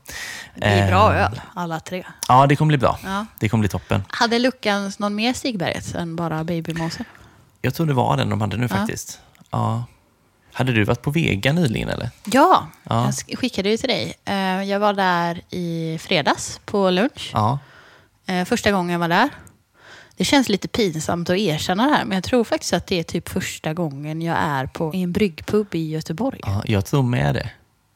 Det 0.55 0.65
är 0.65 0.89
bra 0.89 1.15
Eh, 1.15 1.25
öl, 1.25 1.41
alla 1.55 1.81
tre. 1.81 2.05
Ja, 2.29 2.47
det 2.47 2.57
kommer 2.57 2.69
bli 2.69 2.79
bra. 2.79 2.99
Ja. 3.05 3.27
Det 3.41 3.49
kommer 3.49 3.63
bli 3.63 3.69
toppen. 3.69 4.03
Hade 4.09 4.39
Luckans 4.39 4.99
någon 4.99 5.15
mer 5.15 5.33
Stigberget 5.33 5.95
än 5.95 6.17
bara 6.17 6.45
Babymåse? 6.45 7.05
Jag 7.63 7.75
tror 7.75 7.87
det 7.87 7.95
var 7.95 8.17
den 8.17 8.31
de 8.31 8.41
hade 8.41 8.57
nu 8.57 8.69
faktiskt. 8.69 9.19
Ja. 9.51 9.85
Hade 10.59 10.73
du 10.73 10.85
varit 10.85 11.03
på 11.03 11.11
Vega 11.11 11.53
nyligen 11.53 11.89
eller? 11.89 12.11
Ja, 12.25 12.69
Ja. 12.83 13.05
jag 13.05 13.11
sk- 13.11 13.37
skickade 13.37 13.69
ju 13.71 13.77
till 13.77 13.89
dig. 13.89 14.15
Eh, 14.25 14.63
Jag 14.63 14.81
var 14.81 14.93
där 14.93 15.41
i 15.51 15.99
fredags 16.01 16.61
på 16.65 16.91
lunch. 16.91 17.31
Ja. 17.35 17.59
Eh, 18.27 18.45
Första 18.45 18.73
gången 18.73 18.93
jag 18.93 18.99
var 18.99 19.09
där. 19.09 19.29
Det 20.17 20.25
känns 20.25 20.49
lite 20.49 20.69
pinsamt 20.69 21.31
att 21.31 21.37
erkänna 21.37 21.87
det 21.87 21.95
här, 21.95 22.05
men 22.05 22.15
jag 22.15 22.25
tror 22.25 22.45
faktiskt 22.45 22.73
att 22.73 22.87
det 22.87 22.99
är 22.99 23.03
typ 23.03 23.29
första 23.29 23.75
gången 23.75 24.23
jag 24.23 24.37
är 24.41 24.67
på 24.67 24.91
en 24.95 25.13
bryggpub 25.13 25.75
i 25.75 25.91
Göteborg. 25.91 26.41
ja, 26.43 26.63
jag 26.67 26.87
tror 26.87 27.03
med 27.03 27.35
det. 27.35 27.51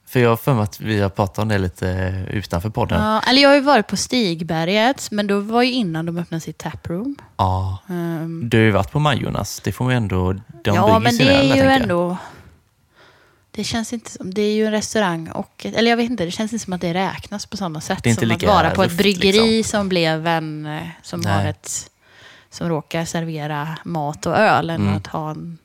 För 0.07 0.21
jag 0.21 0.28
har 0.28 0.37
för 0.37 0.54
mig 0.54 0.62
att 0.62 0.81
vi 0.81 1.00
har 1.00 1.09
pratat 1.09 1.38
om 1.38 1.49
det 1.49 1.59
lite 1.59 1.87
utanför 2.31 2.71
podden. 2.71 3.02
Ja, 3.04 3.21
eller 3.21 3.42
jag 3.42 3.49
har 3.49 3.54
ju 3.57 3.61
varit 3.61 3.87
på 3.87 3.97
Stigberget, 3.97 5.09
men 5.11 5.26
då 5.26 5.40
var 5.40 5.62
ju 5.62 5.73
innan 5.73 6.07
de 6.07 6.16
öppnade 6.19 6.40
sitt 6.40 6.59
taproom. 6.59 7.16
Ja. 7.37 7.78
Um, 7.88 8.49
Du 8.49 8.57
har 8.57 8.64
ju 8.64 8.71
varit 8.71 8.90
på 8.92 8.99
Majornas. 8.99 9.61
Det 9.64 9.73
får 9.73 9.85
man 9.85 9.95
ändå... 9.95 10.33
De 10.33 10.75
ja, 10.76 10.99
men 10.99 11.16
det 11.19 11.25
är 11.35 11.57
ju 11.57 11.62
ändå... 11.62 12.16
Det 13.54 13.64
känns 13.64 13.92
inte 13.92 14.11
som... 14.11 14.35
Det 14.35 14.42
är 14.42 14.54
ju 14.54 14.66
en 14.66 14.73
restaurang 14.73 15.28
och... 15.30 15.66
Eller 15.66 15.90
jag 15.90 15.97
vet 15.97 16.11
inte, 16.11 16.25
det 16.25 16.30
känns 16.30 16.52
inte 16.52 16.64
som 16.64 16.73
att 16.73 16.80
det 16.80 16.94
räknas 16.94 17.47
på 17.47 17.56
samma 17.56 17.80
sätt 17.80 17.99
Det 18.02 18.09
är 18.09 18.11
inte 18.11 18.21
som 18.21 18.28
lika 18.28 18.50
att 18.50 18.54
vara 18.56 18.71
på 18.71 18.82
ett 18.82 18.97
bryggeri 18.97 19.56
liksom. 19.56 19.78
som 19.80 19.88
blev 19.88 20.26
en... 20.26 20.66
eh, 20.66 20.82
Som 21.02 21.21
Nej. 21.21 21.32
har 21.32 21.44
ett 21.44 21.90
som 22.50 22.68
råkar 22.68 23.04
servera 23.04 23.78
mat 23.85 24.26
och 24.26 24.37
öl 24.38 24.71
än 24.71 24.80
Mm. 24.82 24.94
att 24.97 25.06
ha 25.06 25.30
en 25.30 25.59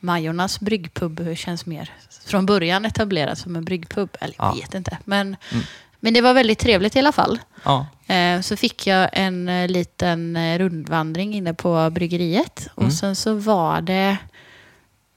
Majornas 0.00 0.60
bryggpub 0.60 1.36
känns 1.36 1.66
mer 1.66 1.90
från 2.26 2.46
början 2.46 2.84
etablerad 2.84 3.38
som 3.38 3.56
en 3.56 3.64
bryggpub. 3.64 4.16
Eller 4.20 4.34
jag 4.38 4.46
Ja. 4.46 4.52
vet 4.60 4.74
inte. 4.74 4.98
Men, 5.04 5.36
Mm. 5.52 5.64
men 6.00 6.14
det 6.14 6.20
var 6.20 6.34
väldigt 6.34 6.58
trevligt 6.58 6.96
i 6.96 6.98
alla 6.98 7.12
fall. 7.12 7.38
Ja. 7.64 7.86
Eh, 8.14 8.40
Så 8.40 8.56
fick 8.56 8.86
jag 8.86 9.10
en 9.12 9.48
eh, 9.48 9.68
liten 9.68 10.58
rundvandring 10.58 11.34
inne 11.34 11.54
på 11.54 11.90
bryggeriet. 11.90 12.68
Mm. 12.76 12.86
Och 12.86 12.92
sen 12.92 13.16
så 13.16 13.34
var 13.34 13.80
det 13.80 14.16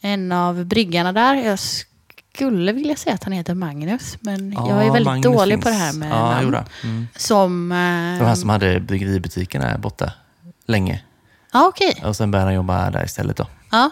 en 0.01 0.31
av 0.31 0.65
bryggarna 0.65 1.13
där. 1.13 1.35
Jag 1.35 1.59
skulle 2.35 2.71
vilja 2.71 2.95
säga 2.95 3.15
att 3.15 3.23
han 3.23 3.33
heter 3.33 3.53
Magnus. 3.53 4.17
Men 4.21 4.51
jag 4.53 4.69
är 4.69 4.83
Ja, 4.85 4.93
väldigt 4.93 5.05
Magnus 5.05 5.23
dålig 5.23 5.55
finns. 5.55 5.63
på 5.63 5.69
det 5.69 5.75
här 5.75 5.93
med 5.93 6.11
ja, 6.11 6.41
namn. 6.41 6.65
Mm. 6.83 7.07
Som... 7.15 7.71
eh, 7.71 7.77
De 8.19 8.25
här 8.25 8.35
som 8.35 8.49
hade 8.49 8.79
bryggeributiken 8.79 9.61
här 9.61 9.77
borta 9.77 10.11
länge. 10.65 11.03
Ja, 11.53 11.67
okej. 11.67 12.03
Och 12.05 12.15
sen 12.15 12.31
började 12.31 12.47
han 12.47 12.55
jobba 12.55 12.89
där 12.91 13.05
istället 13.05 13.37
då. 13.37 13.47
Ja. 13.71 13.91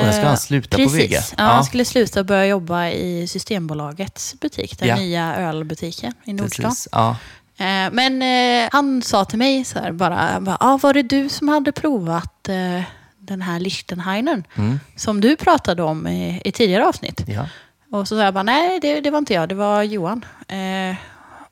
Och 0.00 0.04
sen 0.04 0.12
ska 0.12 0.26
han 0.26 0.38
sluta 0.38 0.76
Precis. 0.76 0.92
på 0.92 0.96
Vega. 0.96 1.20
Ja, 1.38 1.44
han 1.44 1.64
skulle 1.64 1.84
sluta 1.84 2.20
och 2.20 2.26
börja 2.26 2.46
jobba 2.46 2.88
i 2.88 3.26
Systembolagets 3.28 4.40
butik. 4.40 4.78
Den 4.78 4.88
Ja. 4.88 4.96
nya 4.96 5.36
ölbutiken 5.36 6.12
i 6.24 6.32
Nordstan. 6.32 6.64
Precis. 6.70 6.88
Ja. 6.92 7.10
Eh, 7.58 7.90
Men 7.92 8.22
eh, 8.22 8.68
han 8.72 9.02
sa 9.02 9.24
till 9.24 9.38
mig 9.38 9.64
så 9.64 9.78
här 9.78 9.92
bara, 9.92 10.40
bara 10.40 10.56
ah, 10.60 10.76
var 10.82 10.94
det 10.94 11.02
du 11.02 11.28
som 11.28 11.48
hade 11.48 11.72
provat 11.72 12.48
eh, 12.48 12.82
den 13.26 13.42
här 13.42 13.60
Lichtenheinen 13.60 14.44
Mm. 14.56 14.80
som 14.96 15.20
du 15.20 15.36
pratade 15.36 15.82
om 15.82 16.06
i, 16.06 16.40
i 16.44 16.52
tidigare 16.52 16.86
avsnitt? 16.86 17.24
ja. 17.26 17.48
Och 17.92 18.08
så 18.08 18.16
sa 18.16 18.22
jag 18.24 18.34
bara, 18.34 18.42
nej 18.42 18.80
det, 18.80 19.00
det 19.00 19.10
var 19.10 19.18
inte 19.18 19.34
jag, 19.34 19.48
det 19.48 19.54
var 19.54 19.82
Johan. 19.82 20.24
Eh, 20.48 20.96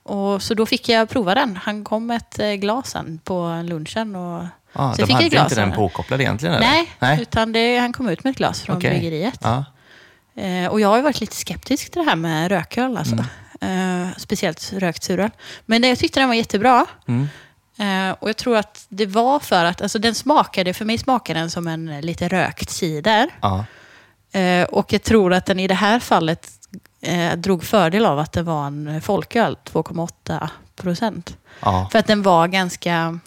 och 0.03 0.43
så 0.43 0.55
då 0.55 0.67
fick 0.67 0.89
jag 0.89 1.09
prova 1.09 1.35
den. 1.35 1.57
Han 1.57 1.85
kom 1.85 2.07
med 2.07 2.17
ett 2.17 2.39
eh, 2.39 2.53
glas 2.53 2.91
sen 2.91 3.21
på 3.25 3.63
lunchen. 3.65 4.17
Och, 4.17 4.45
Ja, 4.77 4.93
Så 4.93 5.01
de 5.01 5.07
fick 5.07 5.15
hade 5.15 5.25
inte 5.43 5.55
den 5.55 5.73
påkopplad 5.73 6.21
egentligen? 6.21 6.55
eller? 6.55 6.67
nej, 6.67 6.91
Nej. 6.99 7.23
utan 7.23 7.53
det, 7.53 7.79
han 7.79 7.93
kom 7.93 8.09
ut 8.09 8.25
med 8.25 8.31
ett 8.31 8.37
glas 8.37 8.63
från 8.63 8.77
Okej. 8.77 8.91
bryggeriet. 8.91 9.39
Ja. 9.43 9.65
Eh, 10.37 10.67
och 10.67 10.81
jag 10.81 10.89
har 10.89 11.03
varit 11.03 11.21
lite 11.21 11.37
skeptisk 11.37 11.91
till 11.91 12.03
det 12.05 12.09
här 12.09 12.17
med 12.17 12.49
rököl. 12.51 12.97
Alltså. 12.97 13.25
Mm. 13.61 14.03
Eh, 14.03 14.09
speciellt 14.17 14.73
rökt 14.73 15.03
suröl. 15.03 15.31
Men 15.67 15.83
jag 15.83 15.99
tyckte 15.99 16.21
den 16.21 16.29
var 16.29 16.37
jättebra. 16.37 16.87
Mm. 17.09 17.29
Eh, 17.79 18.11
och 18.11 18.29
jag 18.29 18.37
tror 18.37 18.57
att 18.57 18.87
det 18.89 19.07
var 19.07 19.41
för 19.41 19.65
att, 19.65 19.83
alltså 19.83 19.99
den 19.99 20.15
smakade, 20.15 20.75
för 20.75 20.85
mig 20.85 20.99
smakade 20.99 21.41
den 21.41 21.51
som 21.51 21.67
en 21.69 22.01
lite 22.01 22.29
rökt 22.29 22.71
cider. 22.71 23.29
Ja. 23.41 23.65
Eh, 24.33 24.65
och 24.65 24.93
jag 24.93 25.03
tror 25.03 25.33
att 25.33 25.47
den 25.47 25.61
i 25.61 25.67
det 25.69 25.75
här 25.75 25.99
fallet 26.01 26.51
eh, 27.01 27.37
drog 27.37 27.65
fördel 27.65 28.07
av 28.07 28.19
att 28.19 28.33
det 28.33 28.43
var 28.43 28.67
en 28.67 29.01
folköl, 29.03 29.57
2,8 29.65 30.49
procent. 30.77 31.37
För 31.93 31.99
att 31.99 32.07
den 32.07 32.23
var 32.23 32.49
ganska 32.49 33.19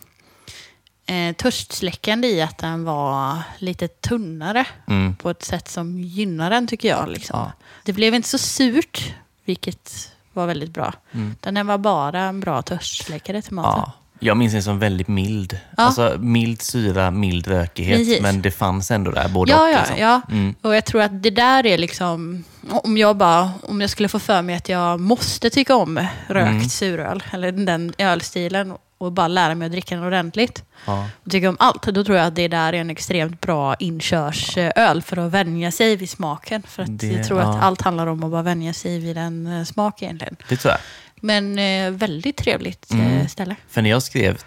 eh, 1.06 1.34
törstsläckande 1.36 2.28
i 2.28 2.42
att 2.42 2.58
den 2.58 2.84
var 2.84 3.38
lite 3.58 3.88
tunnare 3.88 4.66
Mm. 4.88 5.16
på 5.16 5.30
ett 5.30 5.44
sätt 5.44 5.68
som 5.70 6.00
gynnar 6.00 6.50
den 6.50 6.68
tycker 6.68 6.90
jag. 6.90 7.10
Liksom. 7.10 7.52
Det 7.84 7.94
blev 7.94 8.14
inte 8.16 8.30
så 8.30 8.38
surt, 8.38 9.14
vilket 9.46 10.12
var 10.34 10.46
väldigt 10.48 10.72
bra. 10.72 10.94
Mm. 11.12 11.36
Den 11.40 11.68
var 11.68 11.78
bara 11.78 12.22
en 12.22 12.40
bra 12.40 12.62
törstsläckare 12.62 13.42
till 13.42 13.54
maten. 13.54 13.92
Ja. 14.20 14.28
Jag 14.28 14.38
minns 14.38 14.54
den 14.54 14.64
som 14.64 14.80
väldigt 14.80 15.08
mild. 15.08 15.60
Ja. 15.78 15.84
Alltså 15.84 16.16
mild 16.20 16.62
syra, 16.62 17.12
mild 17.12 17.48
rökighet. 17.48 17.98
Precis. 17.98 18.22
Men 18.22 18.42
det 18.42 18.52
fanns 18.52 18.92
ändå 18.92 19.12
där, 19.12 19.30
både 19.30 19.52
Ja, 19.52 19.64
och. 19.64 19.70
ja, 19.74 19.78
liksom. 19.80 19.98
ja. 19.98 20.22
Mm. 20.32 20.56
Och 20.62 20.76
jag 20.76 20.86
tror 20.86 21.02
att 21.02 21.24
det 21.24 21.30
där 21.30 21.66
är 21.66 21.78
liksom, 21.78 22.44
om 22.70 22.98
jag 22.98 23.18
bara, 23.18 23.52
om 23.64 23.82
jag 23.82 23.90
skulle 23.90 24.10
få 24.10 24.20
för 24.20 24.42
mig 24.42 24.56
att 24.56 24.70
jag 24.70 25.00
måste 25.00 25.50
tycka 25.50 25.76
om 25.76 25.98
rökt 26.28 26.48
Mm. 26.50 26.70
suröl, 26.70 27.24
eller 27.32 27.52
den 27.52 27.94
ölstilen, 27.98 28.74
och 29.00 29.12
bara 29.12 29.28
lära 29.28 29.56
mig 29.56 29.66
att 29.66 29.72
dricka 29.72 29.96
den 29.96 30.04
ordentligt, 30.04 30.64
Ja. 30.86 31.08
och 31.26 31.32
tycka 31.32 31.50
om 31.50 31.58
allt, 31.60 31.84
då 31.84 32.04
tror 32.04 32.18
jag 32.18 32.28
att 32.28 32.36
det 32.36 32.48
där 32.48 32.74
är 32.74 32.78
en 32.78 32.90
extremt 32.90 33.42
bra 33.42 33.76
inkörsöl 33.76 35.02
för 35.02 35.18
att 35.18 35.32
vänja 35.32 35.72
sig 35.72 35.96
vid 35.96 36.10
smaken. 36.10 36.64
För 36.68 36.84
att 36.84 37.00
Det- 37.00 37.08
jag 37.08 37.28
tror 37.28 37.40
att 37.40 37.46
ja. 37.56 37.62
allt 37.62 37.82
handlar 37.82 38.08
om 38.08 38.24
att 38.24 38.32
bara 38.32 38.42
vänja 38.42 38.74
sig 38.74 39.00
vid 39.00 39.18
en 39.18 39.48
eh, 39.48 39.64
smak 39.64 40.02
egentligen. 40.02 40.36
Det 40.50 40.58
tror 40.58 40.72
jag. 40.72 40.80
Men 41.22 41.60
eh, 41.60 41.92
väldigt 41.92 42.38
trevligt 42.38 42.92
eh, 42.94 43.00
Mm. 43.14 43.28
ställe. 43.28 43.56
För 43.70 43.82
när 43.82 43.90
jag 43.90 44.04
skrev 44.04 44.42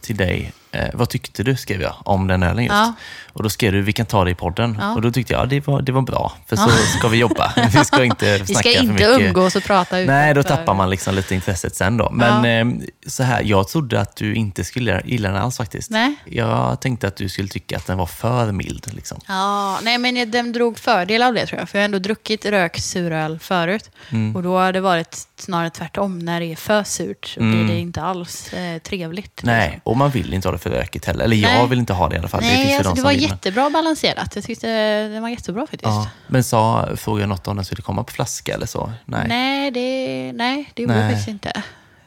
till 0.00 0.16
dig, 0.16 0.52
eh, 0.72 0.88
vad 0.94 1.08
tyckte 1.08 1.42
du, 1.42 1.56
skrev 1.56 1.82
jag, 1.82 1.94
om 2.04 2.26
den 2.26 2.42
ölen 2.42 2.64
just. 2.64 2.74
Ja. 2.74 2.92
Och 3.32 3.42
då 3.42 3.50
skrev 3.50 3.72
du, 3.72 3.82
vi 3.82 3.92
kan 3.92 4.06
ta 4.06 4.24
det 4.24 4.30
i 4.30 4.34
podden. 4.34 4.78
Ja. 4.80 4.94
Och 4.94 5.02
då 5.02 5.10
tyckte 5.12 5.32
jag, 5.32 5.42
ja, 5.42 5.46
det 5.46 5.66
var, 5.66 5.82
det 5.82 5.92
var 5.92 6.02
bra. 6.02 6.32
För 6.46 6.56
så 6.56 6.68
ska 6.98 7.08
vi 7.08 7.18
jobba. 7.18 7.52
vi 7.72 7.84
ska 7.84 8.04
inte 8.04 8.38
Vi 8.38 8.46
snacka 8.46 8.68
ska 8.68 8.78
för 8.78 8.84
inte 8.84 8.92
mycket. 8.92 9.20
umgås 9.28 9.56
och 9.56 9.62
prata 9.64 9.96
Nej, 9.96 10.34
då 10.34 10.40
utanför. 10.40 10.56
tappar 10.56 10.74
man 10.74 10.90
liksom 10.90 11.14
lite 11.14 11.34
intresset 11.34 11.76
sen 11.76 11.96
då. 11.96 12.10
Men 12.10 12.44
eh, 12.80 12.84
så 13.06 13.22
här, 13.22 13.42
jag 13.44 13.68
trodde 13.68 14.00
att 14.00 14.16
du 14.16 14.34
inte 14.34 14.64
skulle 14.64 15.02
gilla 15.04 15.28
den 15.28 15.42
alls 15.42 15.56
faktiskt. 15.56 15.90
Nej. 15.90 16.14
Jag 16.24 16.80
tänkte 16.80 17.08
att 17.08 17.16
du 17.16 17.28
skulle 17.28 17.48
tycka 17.48 17.76
att 17.76 17.86
den 17.86 17.98
var 17.98 18.06
för 18.06 18.52
mild. 18.52 18.86
Liksom. 18.94 19.18
Ja, 19.28 19.78
nej 19.82 19.98
men 19.98 20.30
den 20.30 20.52
drog 20.52 20.78
fördel 20.78 21.22
av 21.22 21.34
det 21.34 21.46
tror 21.46 21.58
jag. 21.60 21.68
För 21.68 21.78
jag 21.78 21.82
har 21.82 21.84
ändå 21.84 21.98
druckit 21.98 22.46
rökt 22.46 22.82
suröl 22.82 23.38
förut. 23.38 23.90
Mm. 24.10 24.36
Och 24.36 24.42
då 24.42 24.58
har 24.58 24.72
det 24.72 24.80
varit 24.80 25.18
snarare 25.38 25.70
tvärtom. 25.70 26.18
När 26.18 26.40
det 26.40 26.46
är 26.52 26.56
för 26.56 26.82
surt 26.84 27.26
så 27.26 27.40
Mm. 27.40 27.64
blir 27.66 27.74
det 27.74 27.80
inte 27.80 28.02
alls 28.02 28.52
eh, 28.52 28.78
trevligt. 28.78 29.40
Nej, 29.42 29.66
liksom. 29.70 29.80
och 29.84 29.96
man 29.96 30.10
vill 30.10 30.34
inte 30.34 30.48
ha 30.48 30.52
det 30.52 30.58
för 30.62 30.70
rökigt 30.70 31.04
heller. 31.04 31.24
Eller 31.24 31.36
jag 31.36 31.52
Nej. 31.52 31.66
vill 31.68 31.78
inte 31.78 31.92
ha 31.92 32.08
det 32.08 32.14
i 32.16 32.18
alla 32.18 32.28
fall. 32.28 32.40
det 32.42 32.46
finns 32.48 32.64
Nej, 32.64 32.76
alltså, 32.76 32.90
de 32.90 32.94
det 32.94 33.00
som 33.00 33.04
var 33.04 33.12
vill, 33.12 33.20
men- 33.20 33.28
jättebra 33.30 33.70
balanserat. 33.70 34.34
Jag 34.34 34.44
tyckte 34.44 34.68
den 35.08 35.22
var 35.22 35.28
jättebra 35.28 35.60
faktiskt. 35.62 35.82
Ja. 35.84 36.08
Men 36.26 36.44
sa, 36.44 36.88
frågade 36.96 37.22
jag 37.22 37.28
något 37.28 37.48
om 37.48 37.56
den 37.56 37.64
skulle 37.64 37.82
komma 37.82 38.04
på 38.04 38.12
flaska 38.12 38.54
eller 38.54 38.66
så? 38.66 38.92
Nej. 39.04 39.28
Nej, 39.28 39.70
det, 39.70 40.32
nej, 40.32 40.70
det 40.74 40.82
gjorde 40.82 40.94
jag 40.94 41.10
faktiskt 41.10 41.28
inte. 41.28 41.62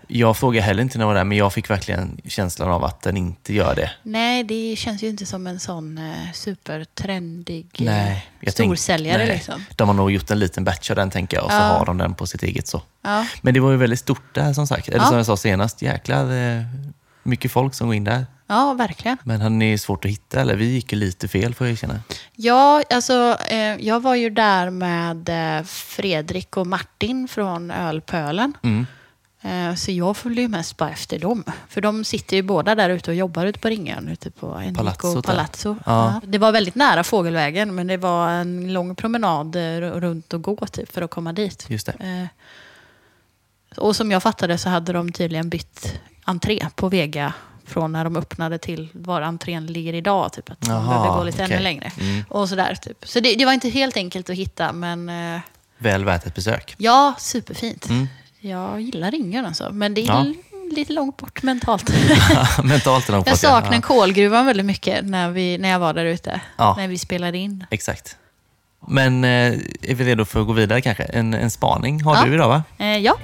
Jag 0.08 0.38
frågade 0.38 0.66
heller 0.66 0.82
inte 0.84 0.98
när 0.98 1.04
jag 1.04 1.08
var 1.08 1.16
där, 1.16 1.24
men 1.24 1.38
jag 1.38 1.54
fick 1.54 1.70
verkligen 1.70 2.22
känslan 2.28 2.72
av 2.72 2.84
att 2.84 3.02
den 3.02 3.18
inte 3.18 3.54
gör 3.54 3.76
det. 3.76 3.92
Nej, 4.04 4.44
det 4.44 4.76
känns 4.76 5.04
ju 5.04 5.08
inte 5.08 5.26
som 5.26 5.48
en 5.48 5.60
sån 5.60 5.98
eh, 5.98 6.14
supertrendig 6.34 7.68
eh, 7.80 7.86
Nej, 7.86 8.26
jag 8.40 8.56
tänk- 8.56 8.68
storsäljare. 8.68 9.18
nej. 9.18 9.28
Liksom. 9.36 9.66
De 9.76 9.88
har 9.88 9.96
nog 9.96 10.12
gjort 10.12 10.32
en 10.32 10.40
liten 10.40 10.64
batch 10.64 10.90
av 10.90 10.96
den 10.96 11.10
tänker 11.12 11.38
jag 11.38 11.46
och 11.46 11.52
så 11.52 11.58
Ja. 11.58 11.62
har 11.64 11.86
de 11.86 11.98
den 11.98 12.14
på 12.14 12.28
sitt 12.28 12.44
eget 12.44 12.68
så. 12.68 12.82
Ja. 13.04 13.26
Men 13.42 13.54
det 13.54 13.60
var 13.60 13.72
ju 13.72 13.78
väldigt 13.78 14.00
stort 14.00 14.36
där 14.36 14.54
som 14.54 14.68
sagt. 14.68 14.88
Eller 14.88 14.98
Ja. 15.00 15.06
som 15.06 15.18
jag 15.18 15.26
sa 15.26 15.38
senast, 15.38 15.82
jäklar 15.82 16.32
eh, 16.58 16.62
mycket 17.24 17.52
folk 17.52 17.74
som 17.74 17.88
går 17.88 17.96
in 17.96 18.04
där. 18.04 18.26
Ja, 18.48 18.74
verkligen. 18.74 19.18
Men 19.24 19.42
hade 19.42 19.56
ni 19.56 19.78
svårt 19.78 20.06
att 20.06 20.12
hitta 20.12 20.42
eller? 20.42 20.56
Vi 20.56 20.66
gick 20.66 20.92
ju 20.92 21.00
lite 21.00 21.28
fel 21.28 21.54
får 21.56 21.68
jag 21.68 21.72
erkänna. 21.72 22.00
Ja, 22.36 22.84
alltså 22.90 23.38
eh, 23.50 23.58
jag 23.58 24.00
var 24.00 24.16
ju 24.16 24.30
där 24.30 24.70
med 24.70 25.30
eh, 25.30 25.64
Fredrik 25.64 26.58
och 26.58 26.68
Martin 26.68 27.28
från 27.28 27.72
Ölpölen. 27.72 28.54
Mm. 28.64 28.86
Eh, 29.46 29.76
så 29.76 29.92
jag 29.92 30.18
följde 30.18 30.42
ju 30.42 30.48
mest 30.48 30.78
bara 30.78 30.90
efter 30.90 31.20
dem. 31.20 31.44
För 31.70 31.82
de 31.82 32.04
sitter 32.04 32.38
ju 32.38 32.44
båda 32.44 32.76
där 32.76 32.90
ute 32.90 33.12
och 33.12 33.16
jobbar 33.16 33.46
ute 33.46 33.60
på 33.60 33.68
Ringön, 33.68 34.08
ute 34.08 34.32
på 34.32 34.48
Enrico 34.48 34.76
Palazzot 34.76 35.26
där. 35.26 35.34
Palazzo. 35.34 35.76
Ja. 35.86 36.14
Ja. 36.14 36.22
Det 36.28 36.38
var 36.38 36.52
väldigt 36.52 36.76
nära 36.76 37.04
Fågelvägen, 37.04 37.76
men 37.76 37.88
det 37.88 37.98
var 37.98 38.30
en 38.30 38.74
lång 38.74 38.96
promenad 38.96 39.56
eh, 39.56 39.80
runt 39.80 40.34
och 40.34 40.42
gå 40.42 40.56
typ, 40.56 40.92
för 40.92 41.02
att 41.02 41.12
komma 41.12 41.34
dit. 41.34 41.66
Just. 41.70 41.88
Eh, 41.88 41.96
och 43.78 43.96
som 43.96 44.12
jag 44.12 44.24
fattade 44.24 44.58
så 44.58 44.70
hade 44.70 44.94
de 44.94 45.12
tydligen 45.12 45.50
bytt 45.50 46.00
entré 46.24 46.68
på 46.76 46.90
Vega 46.90 47.34
från 47.68 47.92
när 47.92 48.04
de 48.04 48.16
öppnade 48.18 48.58
till 48.58 48.90
var 48.94 49.22
entrén 49.22 49.66
ligger 49.66 49.94
idag. 49.94 50.34
Typ, 50.34 50.50
att 50.50 50.62
de 50.62 50.68
behövde 50.68 51.08
gå 51.10 51.24
lite 51.24 51.44
okej. 51.44 51.54
ännu 51.56 51.64
längre. 51.64 51.92
Mm. 52.00 52.24
Och 52.30 52.50
sådär, 52.50 52.76
typ. 52.82 52.98
Så 53.08 53.20
det, 53.20 53.36
det 53.36 53.46
var 53.46 53.54
inte 53.54 53.70
helt 53.70 53.98
enkelt 53.98 54.30
att 54.30 54.36
hitta, 54.36 54.74
men 54.74 55.10
eh, 55.36 55.40
Väl 55.78 56.06
värt 56.06 56.26
ett 56.26 56.36
besök. 56.36 56.76
ja, 56.78 57.14
superfint. 57.20 57.90
Mm. 57.90 58.08
Jag 58.40 58.82
gillar 58.82 59.12
Ringön 59.12 59.46
alltså, 59.46 59.70
men 59.72 59.94
det 59.94 60.02
är 60.02 60.06
Ja. 60.08 60.26
lite 60.72 60.94
långt 60.94 61.18
bort 61.18 61.44
mentalt. 61.44 61.90
Mentalt 62.64 63.08
är 63.10 63.12
de 63.14 63.18
jag 63.18 63.28
fått, 63.28 63.44
ja. 63.44 63.50
saknar 63.50 63.82
kolgruvan 63.82 64.46
väldigt 64.46 64.66
mycket 64.66 65.06
när, 65.06 65.30
vi, 65.30 65.58
när 65.58 65.70
jag 65.70 65.80
var 65.80 65.94
där 65.94 66.06
ute. 66.06 66.42
Ja. 66.58 66.74
När 66.78 66.88
vi 66.88 66.98
spelade 66.98 67.38
in. 67.38 67.66
Exakt. 67.72 68.18
Men 68.88 69.24
eh, 69.24 69.30
är 69.82 69.96
vi 69.96 70.04
redo 70.06 70.26
för 70.26 70.42
att 70.42 70.48
gå 70.48 70.54
vidare 70.54 70.82
kanske? 70.82 71.04
En, 71.04 71.34
en 71.34 71.52
spaning 71.52 72.02
har 72.04 72.16
Ja. 72.16 72.26
du 72.26 72.34
idag 72.34 72.48
va? 72.48 72.64
Eh, 72.78 72.98
ja. 72.98 73.18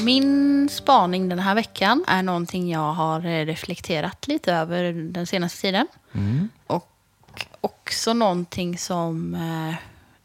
Min 0.00 0.68
spaning 0.68 1.28
den 1.28 1.38
här 1.38 1.54
veckan 1.54 2.04
är 2.06 2.22
någonting 2.22 2.70
jag 2.70 2.92
har 2.92 3.26
eh, 3.26 3.46
reflekterat 3.46 4.28
lite 4.28 4.52
över 4.52 4.92
den 4.92 5.26
senaste 5.26 5.60
tiden. 5.60 5.86
Mm. 6.12 6.48
Och 6.66 7.46
också 7.60 8.14
någonting 8.14 8.78
som 8.78 9.34
eh, 9.34 9.74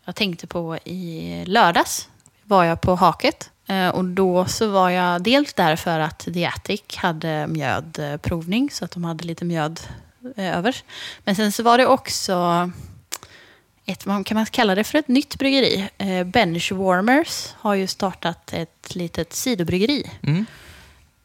jag 0.05 0.15
tänkte 0.15 0.47
på 0.47 0.77
i 0.77 1.43
lördags. 1.45 2.09
Var 2.43 2.63
jag 2.63 2.81
på 2.81 2.95
Haket. 2.95 3.51
Eh, 3.67 3.89
och 3.89 4.05
då 4.05 4.45
så 4.45 4.67
var 4.67 4.89
jag 4.89 5.23
dels 5.23 5.53
där 5.53 5.75
för 5.75 5.99
att 5.99 6.19
The 6.19 6.45
Attic 6.45 6.95
hade 6.95 7.47
mjödprovning. 7.47 8.69
Så 8.71 8.85
att 8.85 8.91
de 8.91 9.03
hade 9.03 9.25
lite 9.25 9.45
mjöd 9.45 9.79
över. 10.35 10.75
Men 11.23 11.35
sen 11.35 11.51
så 11.51 11.63
var 11.63 11.77
det 11.77 11.87
också 11.87 12.71
ett, 13.89 14.05
vad 14.05 14.25
kan 14.25 14.35
man 14.35 14.45
kalla 14.45 14.75
det 14.75 14.83
för 14.83 14.97
ett 14.97 15.07
nytt 15.07 15.35
bryggeri? 15.35 15.89
Eh, 15.97 16.23
Benchwarmers 16.23 17.53
har 17.57 17.73
ju 17.73 17.87
startat 17.87 18.53
ett 18.53 18.95
litet 18.95 19.33
sidobryggeri. 19.33 20.11
Mm. 20.23 20.45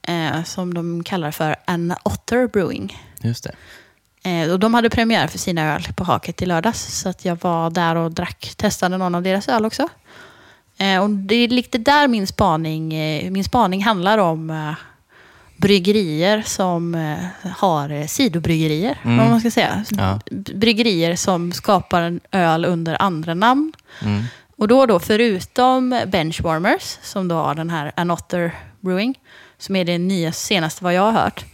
Eh, 0.03 0.45
som 0.45 0.75
de 0.75 1.05
kallar 1.05 1.31
för 1.31 1.57
An 1.65 1.95
Otter 2.03 2.47
Brewing. 2.47 2.99
Just 3.21 3.45
det. 3.45 3.55
Eh, 4.31 4.53
och 4.53 4.59
de 4.59 4.75
hade 4.75 4.91
premiär 4.91 5.27
för 5.27 5.39
sina 5.39 5.75
öl 5.75 5.83
på 5.97 6.05
Haket 6.05 6.43
i 6.43 6.47
lördags. 6.47 7.01
Så 7.01 7.09
att 7.09 7.25
jag 7.25 7.39
var 7.43 7.71
där 7.71 7.97
och 7.97 8.13
drack, 8.13 8.55
testade 8.57 8.99
någon 8.99 9.15
av 9.15 9.23
deras 9.23 9.49
öl 9.49 9.65
också. 9.65 9.89
Eh, 10.79 11.03
och 11.03 11.11
det 11.11 11.35
är 11.35 11.49
lite 11.49 11.79
där 11.79 12.09
min 12.09 12.27
spaning, 12.27 12.95
eh, 12.95 13.31
min 13.31 13.45
spaning 13.45 13.85
handlar 13.85 14.19
om 14.19 14.51
eh, 14.51 14.73
bryggerier 15.57 16.43
som 16.43 16.95
eh, 16.95 17.51
har 17.51 17.91
eh, 17.91 18.07
sidobryggerier, 18.07 18.99
vad 19.03 19.31
man 19.31 19.41
ska 19.41 19.51
säga. 19.51 19.85
Ja. 19.91 20.21
Bryggerier 20.55 21.17
som 21.17 21.53
skapar 21.53 22.03
en 22.03 22.21
öl 22.33 22.65
under 22.65 23.03
andra 23.03 23.35
namn. 23.35 23.73
Mm. 24.03 24.25
Och 24.57 24.69
då 24.69 24.81
och 24.81 24.87
då, 24.87 25.01
förutom 25.01 26.01
Benchwarmers, 26.07 26.99
som 27.03 27.29
då 27.29 27.35
har 27.35 27.55
den 27.55 27.71
här 27.71 27.93
Anotter 27.97 28.55
Brewing, 28.81 29.19
som 29.59 29.77
är 29.77 29.85
det 29.85 29.99
nya 29.99 30.33
senaste 30.33 30.85
vad 30.85 30.95
jag 30.95 31.03
har 31.03 31.13
hört, 31.13 31.45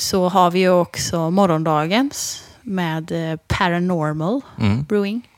så 0.00 0.28
har 0.28 0.50
vi 0.50 0.58
ju 0.58 0.70
också 0.70 1.30
morgondagens 1.30 2.44
med 2.62 3.32
eh, 3.32 3.38
Paranormal 3.48 4.40
Mm. 4.60 4.82
Brewing 4.82 5.28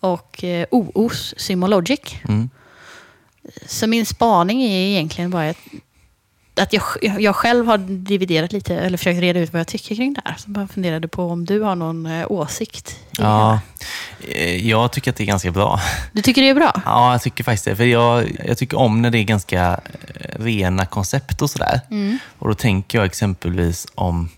och 0.00 0.44
OOs 0.70 1.34
Symologic. 1.38 2.14
Mm. 2.28 2.50
Så 3.66 3.86
min 3.86 4.06
spaning 4.06 4.62
är 4.62 4.86
egentligen 4.86 5.30
bara 5.30 5.48
att, 5.48 5.58
att 6.58 6.72
jag, 6.72 6.82
jag 7.20 7.36
själv 7.36 7.66
har 7.66 7.78
dividerat 7.78 8.52
lite, 8.52 8.76
eller 8.76 8.98
försökt 8.98 9.20
reda 9.20 9.40
ut 9.40 9.52
vad 9.52 9.60
jag 9.60 9.66
tycker 9.66 9.94
kring 9.94 10.12
det 10.14 10.22
här. 10.24 10.34
Så 10.38 10.50
bara 10.50 10.68
funderade 10.68 11.08
på 11.08 11.26
om 11.26 11.44
du 11.44 11.60
har 11.60 11.74
någon 11.74 12.06
eh, 12.06 12.30
åsikt. 12.30 12.98
Ja, 13.18 13.60
eh, 14.28 14.68
jag 14.68 14.92
tycker 14.92 15.10
att 15.10 15.16
det 15.16 15.24
är 15.24 15.26
ganska 15.26 15.50
bra. 15.50 15.80
Du 16.12 16.22
tycker 16.22 16.42
det 16.42 16.48
är 16.48 16.54
bra? 16.54 16.82
Ja, 16.84 17.12
jag 17.12 17.22
tycker 17.22 17.44
faktiskt 17.44 17.64
det. 17.64 17.76
För 17.76 17.84
jag, 17.84 18.36
jag 18.46 18.58
tycker 18.58 18.78
om 18.78 19.02
när 19.02 19.10
det 19.10 19.18
är 19.18 19.24
ganska 19.24 19.80
eh, 20.14 20.42
rena 20.42 20.86
koncept 20.86 21.42
och 21.42 21.50
sådär. 21.50 21.80
Och 22.38 22.48
då 22.48 22.54
tänker 22.54 22.98
jag 22.98 23.04
exempelvis 23.06 23.86
om 23.94 24.28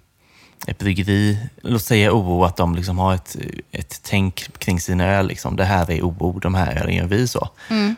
ett 0.67 0.79
bryggeri, 0.79 1.39
låt 1.63 1.83
säga 1.83 2.13
OO, 2.13 2.45
att 2.45 2.57
de 2.57 2.75
liksom 2.75 2.99
har 2.99 3.15
ett, 3.15 3.37
ett 3.73 4.01
tänk 4.03 4.59
kring 4.59 4.81
sina 4.81 5.07
öl. 5.07 5.27
Liksom. 5.27 5.57
Det 5.57 5.65
här 5.65 5.91
är 5.91 6.03
OO, 6.03 6.39
de 6.39 6.55
här 6.55 6.83
ölen 6.83 6.95
gör 6.95 7.07
vi 7.07 7.29
så. 7.29 7.49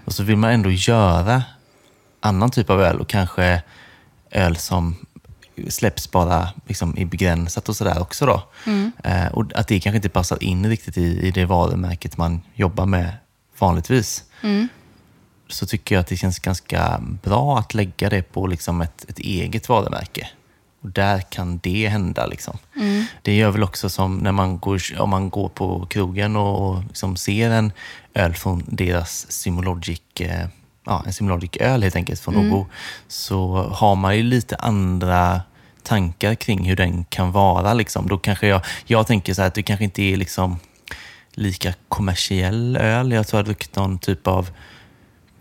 Och 0.05 0.13
så 0.13 0.23
vill 0.23 0.37
man 0.37 0.51
ändå 0.51 0.71
göra 0.71 1.43
annan 2.23 2.51
typ 2.51 2.71
av 2.71 2.83
öl 2.83 3.01
och 3.01 3.09
kanske 3.09 3.63
öl 4.33 4.57
som 4.57 4.97
släpps 5.69 6.11
bara 6.11 6.49
liksom 6.67 6.99
i 6.99 7.05
begränsat 7.05 7.69
och 7.69 7.77
sådär 7.77 8.01
också. 8.01 8.27
Då. 8.27 8.43
Eh, 9.05 9.27
och 9.27 9.45
att 9.55 9.69
det 9.69 9.81
kanske 9.81 9.97
inte 9.97 10.09
passar 10.09 10.43
in 10.43 10.67
riktigt 10.67 10.99
i, 10.99 11.21
i 11.21 11.31
det 11.31 11.45
varumärket 11.45 12.17
man 12.17 12.41
jobbar 12.55 12.87
med 12.87 13.13
vanligtvis. 13.59 14.25
Så 15.49 15.67
tycker 15.67 15.95
jag 15.95 16.01
att 16.01 16.07
det 16.07 16.17
känns 16.17 16.39
ganska 16.39 17.01
bra 17.23 17.59
att 17.59 17.75
lägga 17.75 18.11
det 18.11 18.23
på 18.23 18.47
liksom 18.47 18.81
ett, 18.81 19.05
ett 19.09 19.19
eget 19.19 19.69
varumärke. 19.69 20.29
Och 20.83 20.91
där 20.91 21.21
kan 21.21 21.59
det 21.59 21.89
hända. 21.89 22.27
Liksom. 22.27 22.59
Det 23.23 23.35
gör 23.37 23.51
väl 23.51 23.63
också 23.63 23.89
som 23.89 24.19
när 24.19 24.33
man 24.33 24.59
går, 24.59 24.81
om 24.99 25.11
man 25.11 25.31
går 25.31 25.49
på 25.49 25.87
krogen 25.87 26.37
och, 26.37 26.69
och 26.69 26.83
liksom 26.89 27.17
ser 27.17 27.51
en 27.51 27.73
öl 28.15 28.35
från 28.35 28.65
deras 28.67 29.33
Symologic, 29.33 30.01
eh, 30.21 30.47
ja, 30.85 31.03
en 31.07 31.13
Symologic 31.13 31.57
öl 31.61 31.83
helt 31.83 31.97
enkelt 31.97 32.21
från 32.21 32.37
OO, 32.37 32.67
så 33.09 33.57
har 33.73 33.97
man 33.97 34.17
ju 34.17 34.23
lite 34.23 34.57
andra 34.57 35.41
tankar 35.83 36.35
kring 36.35 36.65
hur 36.65 36.77
den 36.77 37.05
kan 37.05 37.33
vara. 37.33 37.75
Liksom. 37.75 38.09
Då 38.09 38.19
kanske 38.19 38.47
jag, 38.47 38.61
jag 38.85 39.07
tänker 39.07 39.35
så 39.35 39.43
här 39.43 39.49
att 39.49 39.55
det 39.55 39.63
kanske 39.63 39.85
inte 39.85 40.03
är 40.03 40.17
liksom 40.17 40.59
lika 41.33 41.75
kommersiell 41.89 42.77
öl. 42.77 43.13
Jag 43.13 43.27
tror 43.27 43.39
jag 43.39 43.45
druckit 43.45 43.77
någon 43.77 43.99
typ 43.99 44.27
av 44.27 44.51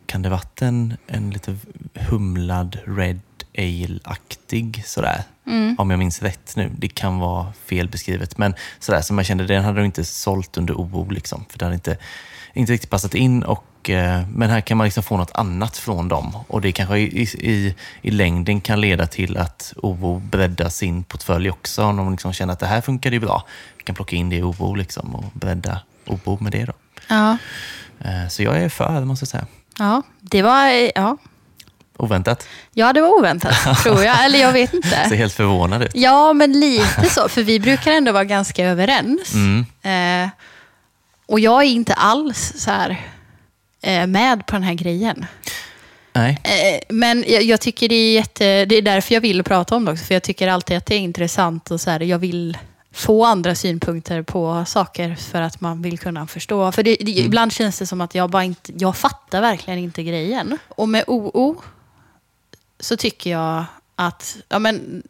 kan 0.05 0.21
det 0.21 0.29
varit 0.29 0.62
en, 0.62 0.98
en 1.07 1.29
lite 1.29 1.57
humlad 1.93 2.77
Red 2.86 3.19
Ale-aktig 3.57 4.83
sådär? 4.86 5.24
Om 5.77 5.89
jag 5.89 6.00
minns 6.00 6.21
rätt 6.21 6.55
nu. 6.55 6.71
Det 6.77 6.88
kan 6.88 7.19
vara 7.19 7.53
fel 7.65 7.89
beskrivet. 7.89 8.38
Men 8.38 8.53
sådär 8.79 9.01
som 9.01 9.17
jag 9.17 9.27
kände, 9.27 9.45
den 9.45 9.63
hade 9.63 9.79
de 9.79 9.86
inte 9.86 10.05
sålt 10.05 10.57
under 10.57 10.74
OO 10.74 11.10
liksom. 11.10 11.45
För 11.50 11.60
det 11.60 11.65
hade 11.65 11.75
inte, 11.75 11.98
inte 12.53 12.74
riktigt 12.74 12.89
passat 12.89 13.15
in. 13.15 13.43
Och, 13.43 13.63
eh, 13.89 14.22
men 14.35 14.50
här 14.50 14.61
kan 14.61 14.77
man 14.77 14.85
liksom 14.85 15.03
få 15.03 15.17
något 15.17 15.31
annat 15.33 15.77
från 15.77 16.07
dem. 16.07 16.37
Och 16.48 16.61
det 16.61 16.72
kanske 16.72 16.98
i, 16.98 17.22
i, 17.24 17.75
i 18.01 18.11
längden 18.11 18.61
kan 18.61 18.81
leda 18.81 19.07
till 19.07 19.37
att 19.37 19.74
OO 19.77 20.20
breddar 20.20 20.70
sin 20.70 21.03
portfölj 21.03 21.50
också. 21.50 21.83
Om 21.83 21.98
de 21.98 22.11
liksom 22.11 22.33
känner 22.33 22.53
att 22.53 22.59
det 22.59 22.65
här 22.65 22.81
funkar 22.81 23.11
ju 23.11 23.20
bra. 23.20 23.46
Vi 23.77 23.83
kan 23.83 23.96
plocka 23.96 24.15
in 24.15 24.29
det 24.29 24.35
i 24.35 24.44
OO 24.44 24.75
liksom 24.75 25.15
och 25.15 25.24
bredda 25.33 25.81
OO 26.05 26.37
med 26.41 26.51
det 26.51 26.65
då. 26.65 26.74
Ja. 27.07 27.37
Eh, 28.00 28.27
Så 28.29 28.44
jag 28.44 28.57
är 28.57 28.70
för, 28.70 29.05
måste 29.05 29.24
jag 29.24 29.27
säga. 29.29 29.46
Ja, 29.79 30.01
det 30.22 30.41
var... 30.41 30.67
Ja, 30.96 31.17
Oväntat. 31.98 32.48
ja 32.74 32.94
det 32.94 33.01
var 33.01 33.20
oväntat, 33.20 33.55
tror 33.83 34.03
jag. 34.03 34.25
Eller 34.25 34.39
jag 34.39 34.51
vet 34.53 34.70
Ser 34.70 34.77
inte. 35.03 35.15
helt 35.15 35.33
förvånad 35.33 35.83
ut. 35.83 35.91
Ja, 35.94 36.33
men 36.33 36.59
lite 36.59 37.09
så. 37.09 37.29
För 37.29 37.44
vi 37.44 37.59
brukar 37.59 37.91
ändå 37.91 38.11
vara 38.11 38.24
ganska 38.24 38.65
överens. 38.65 39.33
Mm. 39.33 39.65
Eh, 40.25 40.29
och 41.27 41.39
jag 41.39 41.63
är 41.63 41.67
inte 41.67 41.94
alls 41.94 42.53
så 42.57 42.72
här 42.72 43.01
med 44.07 44.46
på 44.46 44.55
den 44.55 44.63
här 44.63 44.74
grejen. 44.74 45.25
Nej. 46.13 46.39
Eh, 46.44 46.79
Men 46.89 47.25
jag, 47.27 47.44
jag 47.44 47.61
tycker 47.61 47.89
det 47.89 47.96
är 47.96 48.13
jätte... 48.13 48.65
Det 48.65 48.75
är 48.75 48.81
därför 48.81 49.13
jag 49.13 49.22
vill 49.22 49.44
prata 49.44 49.75
om 49.75 49.85
det 49.85 49.91
också. 49.91 50.05
För 50.05 50.15
jag 50.15 50.24
tycker 50.24 50.48
alltid 50.48 50.77
att 50.77 50.85
det 50.85 50.96
är 50.96 51.00
intressant 51.00 51.72
och 51.72 51.81
så 51.81 51.89
här, 51.89 52.00
jag 52.00 52.20
vill 52.20 52.57
få 52.91 53.25
andra 53.25 53.55
synpunkter 53.55 54.22
på 54.22 54.63
saker 54.67 55.15
för 55.15 55.41
att 55.41 55.61
man 55.61 55.81
vill 55.81 56.00
kunna 56.00 56.27
förstå. 56.27 56.72
För 56.72 56.83
det, 56.83 56.98
det, 57.00 57.11
ibland 57.11 57.53
känns 57.53 57.79
det 57.79 57.85
som 57.85 58.01
att 58.01 58.15
jag 58.15 58.29
bara 58.29 58.44
inte... 58.44 58.72
Jag 58.77 58.98
fattar 58.98 59.41
verkligen 59.41 59.79
inte 59.79 60.03
grejen. 60.03 60.57
Och 60.67 60.89
med 60.89 61.03
OO 61.07 61.61
så 62.79 62.98
tycker 62.98 63.31
jag 63.31 63.65
att... 63.96 64.37
Ja, 64.50 64.59
men, 64.59 65.03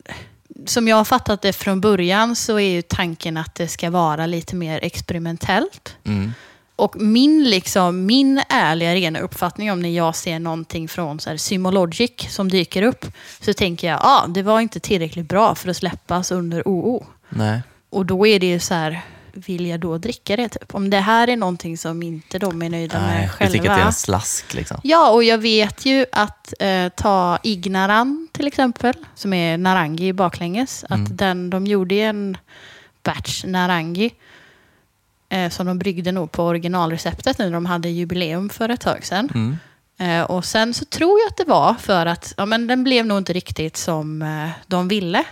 som 0.65 0.87
jag 0.87 0.95
har 0.95 1.05
fattat 1.05 1.41
det 1.41 1.53
från 1.53 1.81
början 1.81 2.35
så 2.35 2.59
är 2.59 2.69
ju 2.69 2.81
tanken 2.81 3.37
att 3.37 3.55
det 3.55 3.67
ska 3.67 3.89
vara 3.89 4.25
lite 4.25 4.55
mer 4.55 4.79
experimentellt. 4.83 5.95
Mm. 6.03 6.33
Och 6.81 7.01
min, 7.01 7.43
liksom, 7.43 8.05
min 8.05 8.41
ärliga, 8.49 8.95
rena 8.95 9.19
uppfattning 9.19 9.71
om 9.71 9.79
när 9.81 9.89
jag 9.89 10.15
ser 10.15 10.39
någonting 10.39 10.87
från 10.87 11.19
så 11.19 11.29
här, 11.29 11.37
Symologic 11.37 12.11
som 12.29 12.49
dyker 12.49 12.81
upp, 12.81 13.05
så 13.39 13.53
tänker 13.53 13.87
jag, 13.87 13.95
ja, 13.95 14.23
ah, 14.23 14.27
det 14.27 14.43
var 14.43 14.59
inte 14.59 14.79
tillräckligt 14.79 15.27
bra 15.27 15.55
för 15.55 15.69
att 15.69 15.77
släppas 15.77 16.31
under 16.31 16.63
OO. 16.65 17.05
Nej. 17.29 17.61
Och 17.89 18.05
då 18.05 18.27
är 18.27 18.39
det 18.39 18.45
ju 18.45 18.59
så 18.59 18.73
här, 18.73 19.01
vill 19.33 19.65
jag 19.65 19.79
då 19.79 19.97
dricka 19.97 20.35
det? 20.35 20.49
Typ? 20.49 20.75
Om 20.75 20.89
det 20.89 20.99
här 20.99 21.27
är 21.27 21.37
någonting 21.37 21.77
som 21.77 22.03
inte 22.03 22.39
de 22.39 22.61
är 22.61 22.69
nöjda 22.69 23.01
Nej. 23.01 23.15
med 23.15 23.23
Jag 23.23 23.31
själva. 23.31 23.51
tycker 23.53 23.69
att 23.69 23.77
det 23.77 23.81
är 23.81 23.85
en 23.85 23.93
slask. 23.93 24.53
Liksom. 24.53 24.79
Ja, 24.83 25.09
och 25.09 25.23
jag 25.23 25.37
vet 25.37 25.85
ju 25.85 26.05
att 26.11 26.53
eh, 26.59 26.89
ta 26.89 27.39
Ignaran 27.43 28.27
till 28.31 28.47
exempel, 28.47 28.93
som 29.15 29.33
är 29.33 29.57
Narangi 29.57 30.13
baklänges, 30.13 30.85
att 30.89 31.17
den, 31.17 31.49
de 31.49 31.67
gjorde 31.67 31.95
en 31.95 32.37
batch 33.03 33.43
Narangi 33.43 34.11
eh, 35.31 35.49
som 35.49 35.65
de 35.65 35.79
bryggde 35.79 36.11
nog 36.11 36.31
på 36.31 36.43
originalreceptet 36.43 37.37
nu 37.37 37.45
när 37.45 37.51
de 37.51 37.65
hade 37.65 37.89
jubileum 37.89 38.49
för 38.49 38.69
ett 38.69 38.81
tag 38.81 39.05
sedan. 39.05 39.29
Mm. 39.33 39.57
Eh, 39.97 40.23
och 40.23 40.45
sen 40.45 40.73
så 40.73 40.85
tror 40.85 41.19
jag 41.19 41.27
att 41.27 41.37
det 41.37 41.43
var 41.51 41.73
för 41.73 42.05
att 42.05 42.33
ja, 42.37 42.45
men 42.45 42.67
den 42.67 42.83
blev 42.83 43.05
nog 43.05 43.17
inte 43.17 43.33
riktigt 43.33 43.77
som 43.77 44.21
eh, 44.21 44.49
de 44.67 44.87
ville. 44.87 45.23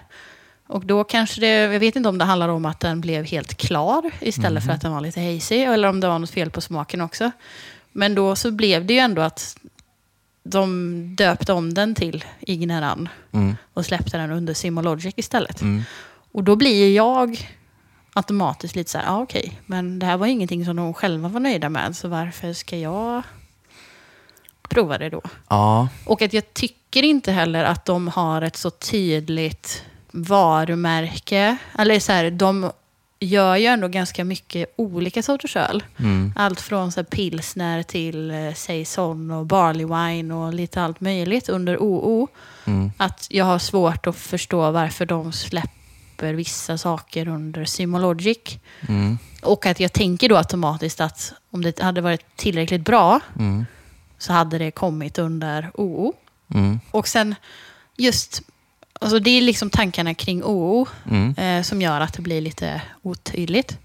Och 0.67 0.85
då 0.85 1.03
kanske 1.03 1.41
det, 1.41 1.47
jag 1.47 1.79
vet 1.79 1.95
inte 1.95 2.09
om 2.09 2.17
det 2.17 2.25
handlar 2.25 2.49
om 2.49 2.65
att 2.65 2.79
den 2.79 3.01
blev 3.01 3.25
helt 3.25 3.53
klar 3.57 4.11
istället 4.21 4.65
för 4.65 4.71
att 4.71 4.81
den 4.81 4.91
var 4.91 5.01
lite 5.01 5.21
hazy, 5.21 5.55
eller 5.55 5.87
om 5.87 5.99
det 5.99 6.07
var 6.07 6.19
något 6.19 6.29
fel 6.29 6.49
på 6.49 6.61
smaken 6.61 7.01
också. 7.01 7.31
Men 7.91 8.15
då 8.15 8.35
så 8.35 8.51
blev 8.51 8.85
det 8.85 8.93
ju 8.93 8.99
ändå 8.99 9.21
att 9.21 9.57
de 10.43 11.15
döpte 11.15 11.53
om 11.53 11.73
den 11.73 11.95
till 11.95 12.23
Igneran 12.39 13.09
Mm. 13.31 13.55
och 13.73 13.85
släppte 13.85 14.17
den 14.17 14.31
under 14.31 14.53
Simologic 14.53 15.13
istället. 15.17 15.61
Mm. 15.61 15.83
Och 16.31 16.43
då 16.43 16.55
blir 16.55 16.95
jag 16.95 17.49
automatiskt 18.13 18.75
lite 18.75 18.91
så 18.91 18.97
här, 18.97 19.05
ja 19.05 19.21
okej, 19.21 19.61
men 19.65 19.99
det 19.99 20.05
här 20.05 20.17
var 20.17 20.27
ingenting 20.27 20.65
som 20.65 20.75
de 20.75 20.93
själva 20.93 21.29
var 21.29 21.39
nöjda 21.39 21.69
med, 21.69 21.95
så 21.95 22.07
varför 22.07 22.53
ska 22.53 22.77
jag 22.77 23.23
prova 24.69 24.97
det 24.97 25.09
då? 25.09 25.21
Ja. 25.49 25.87
Och 26.05 26.21
att 26.21 26.33
jag 26.33 26.53
tycker 26.53 27.03
inte 27.03 27.31
heller 27.31 27.63
att 27.63 27.85
de 27.85 28.07
har 28.07 28.41
ett 28.41 28.55
så 28.55 28.69
tydligt 28.69 29.85
varumärke. 30.11 31.57
Eller 31.77 31.99
så 31.99 32.11
här, 32.11 32.31
de 32.31 32.71
gör 33.19 33.55
ju 33.55 33.65
ändå 33.65 33.87
ganska 33.87 34.23
mycket 34.23 34.73
olika 34.75 35.23
sorters 35.23 35.55
öl. 35.55 35.83
Mm. 35.97 36.33
Allt 36.35 36.61
från 36.61 36.91
så 36.91 37.03
pilsner 37.03 37.83
till 37.83 38.31
eh, 38.31 38.53
saison 38.53 39.31
och 39.31 39.45
barley 39.45 39.85
wine 39.85 40.33
och 40.33 40.53
lite 40.53 40.81
allt 40.81 41.01
möjligt 41.01 41.49
under 41.49 41.77
OO. 41.77 42.27
Mm. 42.65 42.91
Att 42.97 43.27
jag 43.29 43.45
har 43.45 43.59
svårt 43.59 44.07
att 44.07 44.15
förstå 44.15 44.71
varför 44.71 45.05
de 45.05 45.31
släpper 45.31 45.78
vissa 46.27 46.77
saker 46.77 47.27
under 47.27 47.65
Simologic. 47.65 48.57
Mm. 48.87 49.17
Och 49.41 49.65
att 49.65 49.79
jag 49.79 49.93
tänker 49.93 50.29
då 50.29 50.37
automatiskt 50.37 51.01
att 51.01 51.33
om 51.51 51.61
det 51.61 51.79
hade 51.81 52.01
varit 52.01 52.25
tillräckligt 52.35 52.81
bra 52.85 53.19
Mm. 53.39 53.65
så 54.17 54.33
hade 54.33 54.57
det 54.57 54.71
kommit 54.71 55.17
under 55.17 55.71
OO. 55.73 56.13
Mm. 56.53 56.79
Och 56.91 57.07
sen 57.07 57.35
just, 57.97 58.41
alltså 58.99 59.19
det 59.19 59.29
är 59.31 59.41
liksom 59.41 59.69
tankarna 59.69 60.13
kring 60.13 60.43
OO 60.43 60.87
Mm. 61.11 61.35
eh, 61.37 61.63
som 61.63 61.81
gör 61.81 62.01
att 62.01 62.13
det 62.13 62.21
blir 62.21 62.41
lite 62.41 62.81
otydligt. 63.01 63.77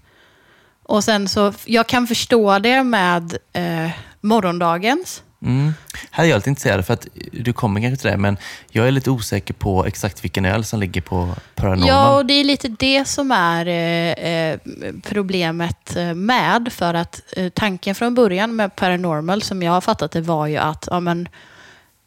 Och 0.83 1.03
sen 1.03 1.27
så, 1.29 1.53
jag 1.65 1.87
kan 1.87 2.07
förstå 2.07 2.59
det 2.59 2.83
med 2.83 3.37
eh, 3.53 3.89
morgondagens. 4.21 5.23
Mm. 5.41 5.73
Här 6.11 6.23
är 6.23 6.27
jag 6.27 6.37
lite 6.37 6.49
intresserad, 6.49 6.85
för 6.85 6.93
att 6.93 7.07
du 7.31 7.53
kommer 7.53 7.81
kanske 7.81 8.01
till 8.01 8.11
det, 8.11 8.17
men 8.17 8.37
jag 8.69 8.87
är 8.87 8.91
lite 8.91 9.11
osäker 9.11 9.53
på 9.53 9.85
exakt 9.85 10.23
vilken 10.23 10.45
öl 10.45 10.65
som 10.65 10.79
ligger 10.79 11.01
på 11.01 11.35
Paranormal. 11.55 11.87
Ja, 11.87 12.17
och 12.17 12.25
det 12.25 12.33
är 12.33 12.43
lite 12.43 12.67
det 12.67 13.05
som 13.05 13.31
är 13.31 13.65
eh, 13.65 14.31
eh, 14.33 14.59
problemet 15.03 15.95
eh, 15.95 16.13
med. 16.13 16.73
För 16.73 16.93
att 16.93 17.21
eh, 17.37 17.49
tanken 17.49 17.95
från 17.95 18.15
början 18.15 18.55
med 18.55 18.75
Paranormal, 18.75 19.41
som 19.41 19.63
jag 19.63 19.71
har 19.71 19.81
fattat 19.81 20.11
det, 20.11 20.21
var 20.21 20.47
ju 20.47 20.57
att 20.57 20.87
ja, 20.91 20.99
men, 20.99 21.27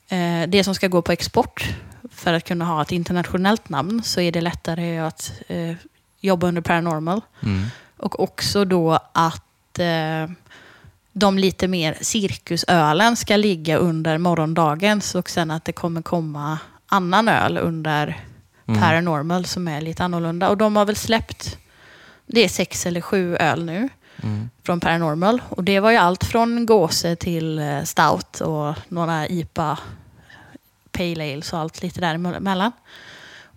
eh, 0.09 0.49
det 0.49 0.65
som 0.65 0.75
ska 0.75 0.89
gå 0.89 1.03
på 1.03 1.13
export 1.13 1.69
för 2.11 2.33
att 2.33 2.45
kunna 2.45 2.65
ha 2.65 2.83
ett 2.83 2.93
internationellt 2.93 3.69
namn 3.69 4.03
så 4.03 4.21
är 4.21 4.33
det 4.33 4.41
lättare 4.41 4.99
att 4.99 5.33
eh, 5.49 5.75
jobba 6.21 6.47
under 6.47 6.63
Paranormal. 6.63 7.21
Mm. 7.43 7.67
Och 7.97 8.21
också 8.21 8.65
då 8.65 8.99
att 9.13 9.45
de 11.19 11.39
lite 11.39 11.69
mer 11.69 11.99
cirkusölen 12.01 13.17
ska 13.17 13.37
ligga 13.37 13.77
under 13.77 14.19
morgondagens 14.19 15.15
och 15.15 15.31
sen 15.31 15.51
att 15.51 15.65
det 15.65 15.73
kommer 15.73 16.03
komma 16.03 16.59
annan 16.87 17.29
öl 17.29 17.59
under 17.59 18.17
Mm. 18.69 18.81
Paranormal 18.81 19.45
som 19.45 19.69
är 19.69 19.81
lite 19.81 20.05
annorlunda. 20.05 20.49
Och 20.49 20.57
de 20.57 20.77
har 20.77 20.85
väl 20.85 20.97
släppt, 20.97 21.59
det 22.27 22.45
är 22.45 22.49
sex 22.49 22.87
eller 22.87 23.01
sju 23.01 23.37
öl 23.37 23.65
nu 23.65 23.89
Mm. 24.23 24.51
från 24.63 24.81
Paranormal. 24.81 25.43
Och 25.49 25.65
det 25.65 25.81
var 25.81 25.91
ju 25.91 25.97
allt 25.97 26.25
från 26.25 26.67
gåse 26.67 27.17
till 27.17 27.59
eh, 27.59 27.83
stout 27.83 28.41
och 28.41 28.75
några 28.89 29.29
IPA, 29.29 29.79
Pale 30.93 31.33
Ales 31.33 31.53
och 31.53 31.59
allt 31.59 31.83
lite 31.83 32.01
däremellan. 32.01 32.73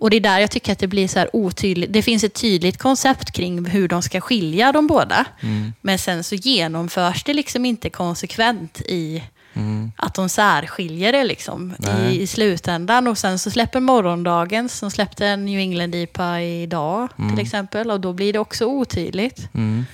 Och 0.01 0.09
det 0.09 0.15
är 0.15 0.21
där 0.21 0.39
jag 0.39 0.51
tycker 0.51 0.71
att 0.71 0.79
det 0.79 0.87
blir 0.87 1.07
så 1.07 1.19
här 1.19 1.29
otydligt. 1.35 1.93
Det 1.93 2.01
finns 2.01 2.23
ett 2.23 2.33
tydligt 2.33 2.77
koncept 2.77 3.31
kring 3.31 3.65
hur 3.65 3.87
de 3.87 4.01
ska 4.01 4.21
skilja 4.21 4.71
de 4.71 4.87
båda. 4.87 5.25
Mm. 5.41 5.73
Men 5.81 5.99
sen 5.99 6.23
så 6.23 6.35
genomförs 6.35 7.23
det 7.23 7.33
liksom 7.33 7.65
inte 7.65 7.89
konsekvent 7.89 8.81
i 8.81 9.23
Mm. 9.53 9.91
att 9.97 10.13
de 10.13 10.29
särskiljer 10.29 11.11
det 11.11 11.23
liksom 11.23 11.73
i, 12.09 12.21
i 12.21 12.27
slutändan. 12.27 13.07
Och 13.07 13.17
sen 13.17 13.39
så 13.39 13.51
släpper 13.51 13.79
morgondagens, 13.79 14.77
som 14.77 14.91
släppte 14.91 15.27
en 15.27 15.45
New 15.45 15.59
England 15.59 15.95
IPA 15.95 16.41
idag 16.41 17.09
Mm. 17.19 17.35
till 17.35 17.45
exempel. 17.45 17.91
Och 17.91 17.99
då 17.99 18.13
blir 18.13 18.33
det 18.33 18.39
också 18.39 18.65
otydligt. 18.65 19.49
Mm. 19.53 19.85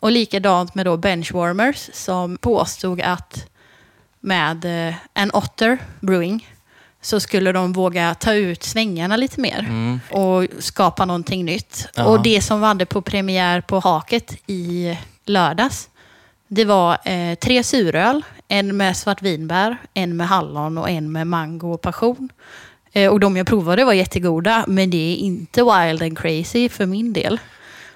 Och 0.00 0.12
likadant 0.12 0.74
med 0.74 0.86
då 0.86 0.96
Benchwarmers 0.96 1.90
som 1.92 2.36
påstod 2.38 3.00
att 3.00 3.46
med 4.20 4.88
eh, 4.88 4.94
en 5.14 5.30
Otter 5.30 5.78
Brewing 6.00 6.48
så 7.06 7.20
skulle 7.20 7.52
de 7.52 7.72
våga 7.72 8.14
ta 8.14 8.32
ut 8.34 8.62
svängarna 8.62 9.16
lite 9.16 9.40
mer 9.40 9.58
Mm. 9.58 10.00
och 10.10 10.46
skapa 10.58 11.04
någonting 11.04 11.44
nytt. 11.44 11.88
Ja. 11.94 12.04
Och 12.04 12.22
det 12.22 12.40
som 12.40 12.62
hade 12.62 12.86
på 12.86 13.02
premiär 13.02 13.60
på 13.60 13.78
Haket 13.78 14.36
i 14.46 14.98
lördags, 15.26 15.88
det 16.48 16.64
var 16.64 16.98
eh, 17.04 17.34
tre 17.34 17.62
suröl. 17.62 18.22
En 18.48 18.76
med 18.76 18.96
svartvinbär, 18.96 19.76
en 19.94 20.16
med 20.16 20.28
hallon 20.28 20.78
och 20.78 20.90
en 20.90 21.12
med 21.12 21.26
mango 21.26 21.72
och 21.72 21.80
passion. 21.80 22.28
Eh, 22.92 23.10
och 23.12 23.20
de 23.20 23.36
jag 23.36 23.46
provade 23.46 23.84
var 23.84 23.92
jättegoda, 23.92 24.64
men 24.68 24.90
det 24.90 25.12
är 25.12 25.16
inte 25.16 25.62
wild 25.62 26.02
and 26.02 26.18
crazy 26.18 26.68
för 26.68 26.86
min 26.86 27.12
del. 27.12 27.40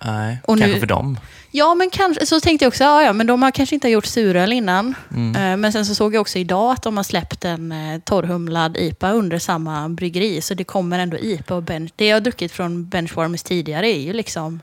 Nej, 0.05 0.39
Och 0.45 0.59
kanske 0.59 0.75
nu- 0.75 0.81
för 0.81 0.87
dem. 0.87 1.19
Ja, 1.53 1.75
men 1.75 1.91
kanske, 1.91 2.27
så 2.27 2.41
tänkte 2.41 2.65
jag 2.65 2.69
också, 2.69 2.85
ja, 2.85 3.03
ja, 3.03 3.13
men 3.13 3.27
de 3.27 3.43
har 3.43 3.51
kanske 3.51 3.75
inte 3.75 3.89
gjort 3.89 4.07
suröl 4.07 4.53
innan. 4.53 4.95
Mm. 5.11 5.37
Eh, 5.53 5.57
Men 5.57 5.73
sen 5.73 5.87
så 5.87 5.95
såg 5.95 6.15
jag 6.15 6.21
också 6.21 6.39
idag 6.39 6.73
att 6.73 6.83
de 6.83 6.97
har 6.97 7.05
släppt 7.05 7.45
en 7.45 7.73
eh, 7.73 8.01
torrhumlad 8.01 8.77
IPA 8.77 9.11
under 9.13 9.39
samma 9.39 9.89
bryggeri. 9.89 10.41
Så 10.41 10.55
det 10.55 10.65
kommer 10.65 10.99
ändå 10.99 11.19
IPA 11.19 11.55
och 11.55 11.63
bench. 11.63 11.91
Det 11.97 12.07
jag 12.07 12.17
har 12.17 12.21
druckit 12.21 12.53
från 12.53 12.89
Benchwarmers 12.89 13.43
tidigare 13.43 13.89
är 13.89 14.01
ju 14.01 14.13
liksom 14.13 14.61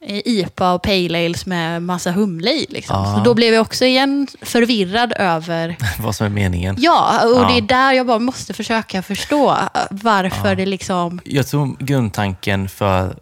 eh, 0.00 0.20
IPA 0.24 0.72
och 0.74 0.82
Pale 0.82 1.26
Ales 1.26 1.46
med 1.46 1.82
massa 1.82 2.10
humle 2.10 2.50
i. 2.50 2.66
Liksom. 2.68 3.14
Så 3.16 3.22
då 3.24 3.34
blev 3.34 3.54
jag 3.54 3.60
också 3.60 3.84
igen 3.84 4.26
förvirrad 4.42 5.12
över... 5.16 5.76
Vad 6.02 6.14
som 6.14 6.26
är 6.26 6.30
meningen. 6.30 6.76
Ja, 6.78 7.24
och 7.26 7.42
Ja. 7.42 7.48
det 7.48 7.58
är 7.58 7.62
där 7.62 7.92
jag 7.92 8.06
bara 8.06 8.18
måste 8.18 8.54
försöka 8.54 9.02
förstå 9.02 9.56
varför 9.90 10.48
Ja. 10.48 10.54
det 10.54 10.66
liksom... 10.66 11.20
Jag 11.24 11.46
tror 11.46 11.76
grundtanken 11.78 12.68
för 12.68 13.16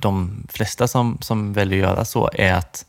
de 0.00 0.46
flesta 0.48 0.88
som, 0.88 1.18
som 1.20 1.52
väljer 1.52 1.84
att 1.84 1.90
göra 1.90 2.04
så 2.04 2.30
är 2.32 2.52
att 2.52 2.84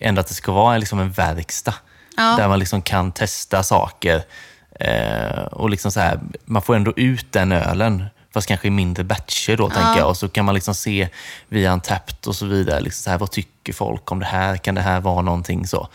ändå 0.00 0.20
att 0.20 0.26
det 0.26 0.34
ska 0.34 0.52
vara 0.52 0.78
liksom 0.78 1.00
en 1.00 1.10
verkstad. 1.10 1.74
Ja. 2.16 2.36
Där 2.36 2.48
man 2.48 2.58
liksom 2.58 2.82
kan 2.82 3.12
testa 3.12 3.62
saker. 3.62 4.22
Eh, 4.80 5.42
och 5.42 5.70
liksom 5.70 5.90
så 5.90 6.00
här, 6.00 6.20
man 6.44 6.62
får 6.62 6.76
ändå 6.76 6.92
ut 6.96 7.32
den 7.32 7.52
ölen, 7.52 8.04
fast 8.32 8.48
kanske 8.48 8.68
i 8.68 8.70
mindre 8.70 9.04
batcher 9.04 9.56
då, 9.56 9.70
tänker 9.70 9.98
jag. 9.98 10.08
Och 10.08 10.16
så 10.16 10.28
kan 10.28 10.44
man 10.44 10.54
liksom 10.54 10.74
se 10.74 11.08
via 11.48 11.72
en 11.72 11.80
tapt 11.80 12.26
och 12.26 12.36
så 12.36 12.46
vidare, 12.46 12.80
liksom 12.80 13.02
så 13.02 13.10
här, 13.10 13.18
vad 13.18 13.30
tycker 13.30 13.72
folk 13.72 14.12
om 14.12 14.18
det 14.18 14.26
här? 14.26 14.56
Kan 14.56 14.74
det 14.74 14.80
här 14.80 15.00
vara 15.00 15.22
någonting 15.22 15.66
så? 15.66 15.88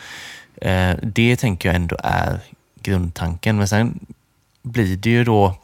Eh, 0.62 0.96
det 1.04 1.36
tänker 1.36 1.70
jag 1.70 1.76
ändå 1.76 1.98
är 2.04 2.40
grundtanken. 2.82 3.58
Men 3.58 3.68
sen 3.68 4.00
blir 4.62 4.98
det 4.98 5.10
ju 5.10 5.24
då, 5.24 5.56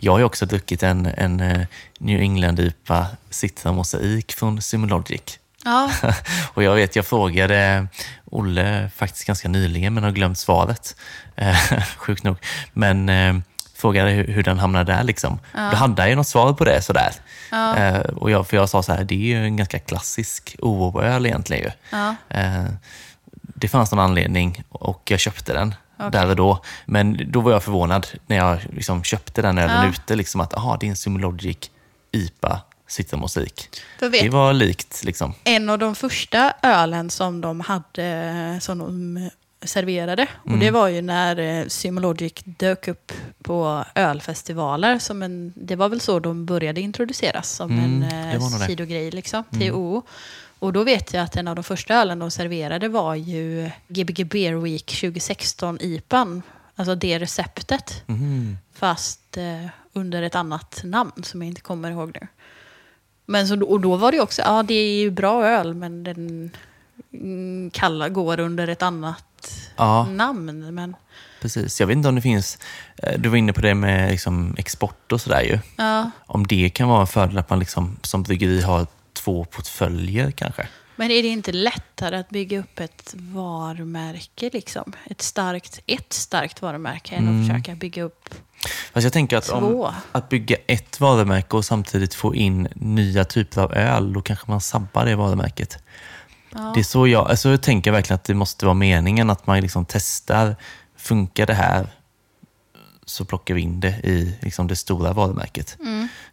jag 0.00 0.12
har 0.12 0.18
ju 0.18 0.24
också 0.24 0.46
druckit 0.46 0.82
en, 0.82 1.06
en 1.06 1.40
eh, 1.40 1.66
New 1.98 2.20
England 2.20 2.60
IPA 2.60 3.06
Citra 3.30 3.72
Mosaik 3.72 4.32
från 4.32 4.62
Simologic. 4.62 5.38
Ja, 5.64 5.90
Och 6.54 6.62
jag 6.62 6.74
vet, 6.74 6.96
jag 6.96 7.06
frågade 7.06 7.86
Olle 8.24 8.90
faktiskt 8.96 9.26
ganska 9.26 9.48
nyligen, 9.48 9.94
men 9.94 10.04
har 10.04 10.10
glömt 10.10 10.38
svaret. 10.38 10.96
Eh, 11.36 11.56
Sjukt 11.96 12.24
nog. 12.24 12.36
Men 12.72 13.08
eh, 13.08 13.34
frågade 13.74 14.10
hur, 14.10 14.26
hur 14.26 14.42
den 14.42 14.58
hamnade 14.58 14.92
där. 14.92 15.02
Liksom. 15.02 15.38
Då 15.52 15.76
hade 15.76 16.08
ju 16.08 16.14
något 16.14 16.28
svar 16.28 16.52
på 16.52 16.64
det. 16.64 16.82
Sådär. 16.82 17.12
Ja. 17.50 17.76
Eh, 17.76 18.00
och 18.00 18.30
jag, 18.30 18.46
för 18.46 18.56
jag 18.56 18.68
sa 18.68 18.82
så 18.82 18.92
här, 18.92 19.04
det 19.04 19.14
är 19.14 19.38
ju 19.38 19.44
en 19.44 19.56
ganska 19.56 19.78
klassisk 19.78 20.56
OO-öl 20.58 21.26
egentligen. 21.26 21.62
Ju. 21.64 21.70
ja. 21.90 22.14
Eh, 22.28 22.64
det 23.42 23.68
fanns 23.68 23.90
någon 23.90 24.04
anledning 24.04 24.62
och 24.68 25.02
jag 25.10 25.20
köpte 25.20 25.52
den 25.52 25.74
Okej. 26.06 26.10
där 26.20 26.28
och 26.30 26.36
då. 26.36 26.62
Men 26.86 27.30
då 27.32 27.40
var 27.40 27.52
jag 27.52 27.62
förvånad 27.62 28.06
när 28.26 28.36
jag 28.36 28.58
liksom 28.72 29.04
köpte 29.04 29.42
den 29.42 29.58
ölen 29.58 29.84
Ja. 29.84 29.90
ute. 29.90 30.16
Liksom 30.16 30.40
att 30.40 30.54
aha, 30.54 30.76
det 30.80 30.86
är 30.86 30.90
en 30.90 30.96
Simologic 30.96 31.70
IPA 32.12 32.60
vet, 34.08 34.22
Det 34.22 34.28
var 34.28 34.52
likt. 34.52 35.04
Liksom. 35.04 35.34
en 35.44 35.70
av 35.70 35.78
de 35.78 35.94
första 35.94 36.52
ölen 36.62 37.10
som 37.10 37.40
de 37.40 37.60
hade, 37.60 38.58
som 38.60 38.78
de 38.78 39.30
serverade. 39.64 40.26
Och 40.42 40.46
Mm. 40.48 40.60
det 40.60 40.70
var 40.70 40.88
ju 40.88 41.02
när 41.02 41.36
eh, 41.38 41.66
Simologic 41.66 42.32
dök 42.44 42.88
upp 42.88 43.12
på 43.42 43.84
ölfestivaler. 43.94 44.98
Som 44.98 45.22
en, 45.22 45.52
det 45.56 45.76
var 45.76 45.88
väl 45.88 46.00
så 46.00 46.18
de 46.20 46.46
började 46.46 46.80
introduceras 46.80 47.50
som 47.50 47.70
Mm, 47.70 48.02
en 48.02 48.42
eh, 48.42 48.66
sidogrej 48.66 49.10
liksom, 49.10 49.44
till 49.58 49.72
OO. 49.72 50.02
Och 50.60 50.72
då 50.72 50.84
vet 50.84 51.12
jag 51.14 51.22
att 51.22 51.36
en 51.36 51.48
av 51.48 51.54
de 51.54 51.64
första 51.64 51.94
ölen 51.94 52.18
de 52.18 52.30
serverade 52.30 52.88
var 52.88 53.14
ju 53.14 53.70
Gbg 53.88 54.24
Beer 54.26 54.54
Week 54.54 54.86
2016 55.00 55.78
IPAn. 55.80 56.42
Alltså 56.76 56.94
det 56.94 57.18
receptet. 57.18 58.02
Mhm. 58.06 58.58
Fast 58.74 59.36
eh, 59.36 59.66
under 59.92 60.22
ett 60.22 60.34
annat 60.34 60.80
namn 60.84 61.12
som 61.22 61.42
jag 61.42 61.48
inte 61.48 61.60
kommer 61.60 61.90
ihåg 61.90 62.10
nu. 62.20 62.26
Men 63.26 63.48
så, 63.48 63.64
och 63.64 63.80
då 63.80 63.96
var 63.96 64.12
det 64.12 64.20
också, 64.20 64.42
ja 64.42 64.62
det 64.62 64.74
är 64.74 65.00
ju 65.00 65.10
bra 65.10 65.46
öl 65.46 65.74
men 65.74 66.04
den 66.04 66.50
mm, 67.12 67.70
kalla, 67.70 68.08
går 68.08 68.40
under 68.40 68.68
ett 68.68 68.82
annat 68.82 69.24
Ja. 69.76 70.04
namn. 70.04 70.74
Men 70.74 70.96
Precis. 71.40 71.80
Jag 71.80 71.86
vet 71.86 71.96
inte 71.96 72.08
om 72.08 72.14
det 72.14 72.20
finns, 72.22 72.58
eh, 72.96 73.20
du 73.20 73.28
var 73.28 73.36
inne 73.36 73.52
på 73.52 73.60
det 73.60 73.74
med 73.74 74.10
liksom 74.10 74.54
export 74.58 75.12
och 75.12 75.20
sådär 75.20 75.40
ju. 75.42 75.58
ja, 75.76 76.10
Om 76.26 76.46
det 76.46 76.68
kan 76.70 76.88
vara 76.88 77.00
en 77.00 77.06
fördel 77.06 77.38
att 77.38 77.50
man 77.50 77.58
liksom, 77.58 77.96
som 78.02 78.22
bryggeri 78.22 78.60
har 78.62 78.86
två 79.24 79.44
portföljer 79.44 80.30
kanske. 80.30 80.68
Men 80.96 81.10
är 81.10 81.22
det 81.22 81.28
inte 81.28 81.52
lättare 81.52 82.16
att 82.16 82.30
bygga 82.30 82.58
upp 82.58 82.80
ett 82.80 83.14
varumärke, 83.16 84.50
liksom? 84.52 84.92
Ett 85.06 85.22
starkt, 85.22 85.80
ett 85.86 86.12
starkt 86.12 86.62
varumärke 86.62 87.14
än 87.14 87.28
Mm. 87.28 87.40
att 87.40 87.48
försöka 87.48 87.74
bygga 87.74 88.02
upp 88.02 88.34
Fast 88.92 89.04
jag 89.04 89.12
tänker 89.12 89.36
att 89.36 89.48
om, 89.48 89.92
att 90.12 90.28
bygga 90.28 90.56
ett 90.66 91.00
varumärke 91.00 91.56
och 91.56 91.64
samtidigt 91.64 92.14
få 92.14 92.34
in 92.34 92.68
nya 92.74 93.24
typer 93.24 93.60
av 93.60 93.74
öl, 93.74 94.12
då 94.12 94.22
kanske 94.22 94.50
man 94.50 94.60
sabbar 94.60 95.04
det 95.04 95.16
varumärket. 95.16 95.78
Ja. 96.52 96.72
Det 96.74 96.80
är 96.80 96.84
så 96.84 97.06
jag, 97.06 97.30
alltså 97.30 97.48
jag 97.48 97.62
tänker 97.62 97.92
verkligen 97.92 98.14
att 98.14 98.24
det 98.24 98.34
måste 98.34 98.64
vara 98.64 98.74
meningen 98.74 99.30
att 99.30 99.46
man 99.46 99.60
liksom 99.60 99.86
testar, 99.88 100.56
funkar 100.96 101.46
det 101.46 101.54
här 101.54 101.86
så 103.10 103.24
plockar 103.24 103.54
vi 103.54 103.60
in 103.60 103.80
det 103.80 103.88
i 104.04 104.32
liksom 104.40 104.66
det 104.66 104.76
stora 104.76 105.12
varumärket. 105.12 105.76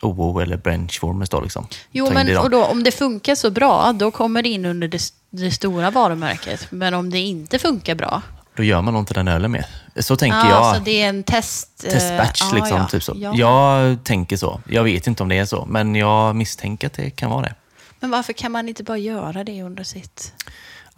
OO 0.01 0.39
eller 0.39 0.57
Benchwarmers 0.57 1.29
då. 1.29 1.41
Liksom. 1.41 1.63
Mm. 1.63 1.73
Jo, 1.91 2.09
men 2.13 2.37
och 2.37 2.49
då, 2.49 2.65
om 2.65 2.83
det 2.83 2.91
funkar 2.91 3.35
så 3.35 3.51
bra, 3.51 3.93
då 3.93 4.11
kommer 4.11 4.41
det 4.41 4.49
in 4.49 4.65
under 4.65 4.87
det, 4.87 5.01
det 5.29 5.51
stora 5.51 5.91
varumärket. 5.91 6.67
Men 6.69 6.93
om 6.93 7.09
det 7.09 7.19
inte 7.19 7.59
funkar 7.59 7.95
bra, 7.95 8.21
Då 8.55 8.63
gör 8.63 8.81
man 8.81 8.93
nog 8.93 9.01
inte 9.01 9.13
den 9.13 9.27
ölen 9.27 9.51
mer. 9.51 9.65
Så 9.95 10.15
tänker 10.15 10.37
ja, 10.37 10.49
jag. 10.49 10.75
så 10.75 10.81
det 10.81 11.01
är 11.01 11.09
en 11.09 11.23
test... 11.23 11.83
eh, 11.85 11.91
Testbatch 11.91 12.41
ja, 12.51 12.55
liksom. 12.55 12.77
ja. 12.77 12.87
Typ 12.87 13.03
så. 13.03 13.13
Ja. 13.17 13.35
Jag 13.35 14.03
tänker 14.03 14.37
så. 14.37 14.61
Jag 14.69 14.83
vet 14.83 15.07
inte 15.07 15.23
om 15.23 15.29
det 15.29 15.37
är 15.37 15.45
så, 15.45 15.65
men 15.65 15.95
jag 15.95 16.35
misstänker 16.35 16.87
att 16.87 16.93
det 16.93 17.09
kan 17.09 17.29
vara 17.29 17.41
det. 17.41 17.55
Men 17.99 18.11
varför 18.11 18.33
kan 18.33 18.51
man 18.51 18.69
inte 18.69 18.83
bara 18.83 18.97
göra 18.97 19.43
det 19.43 19.63
under 19.63 19.83
sitt... 19.83 20.33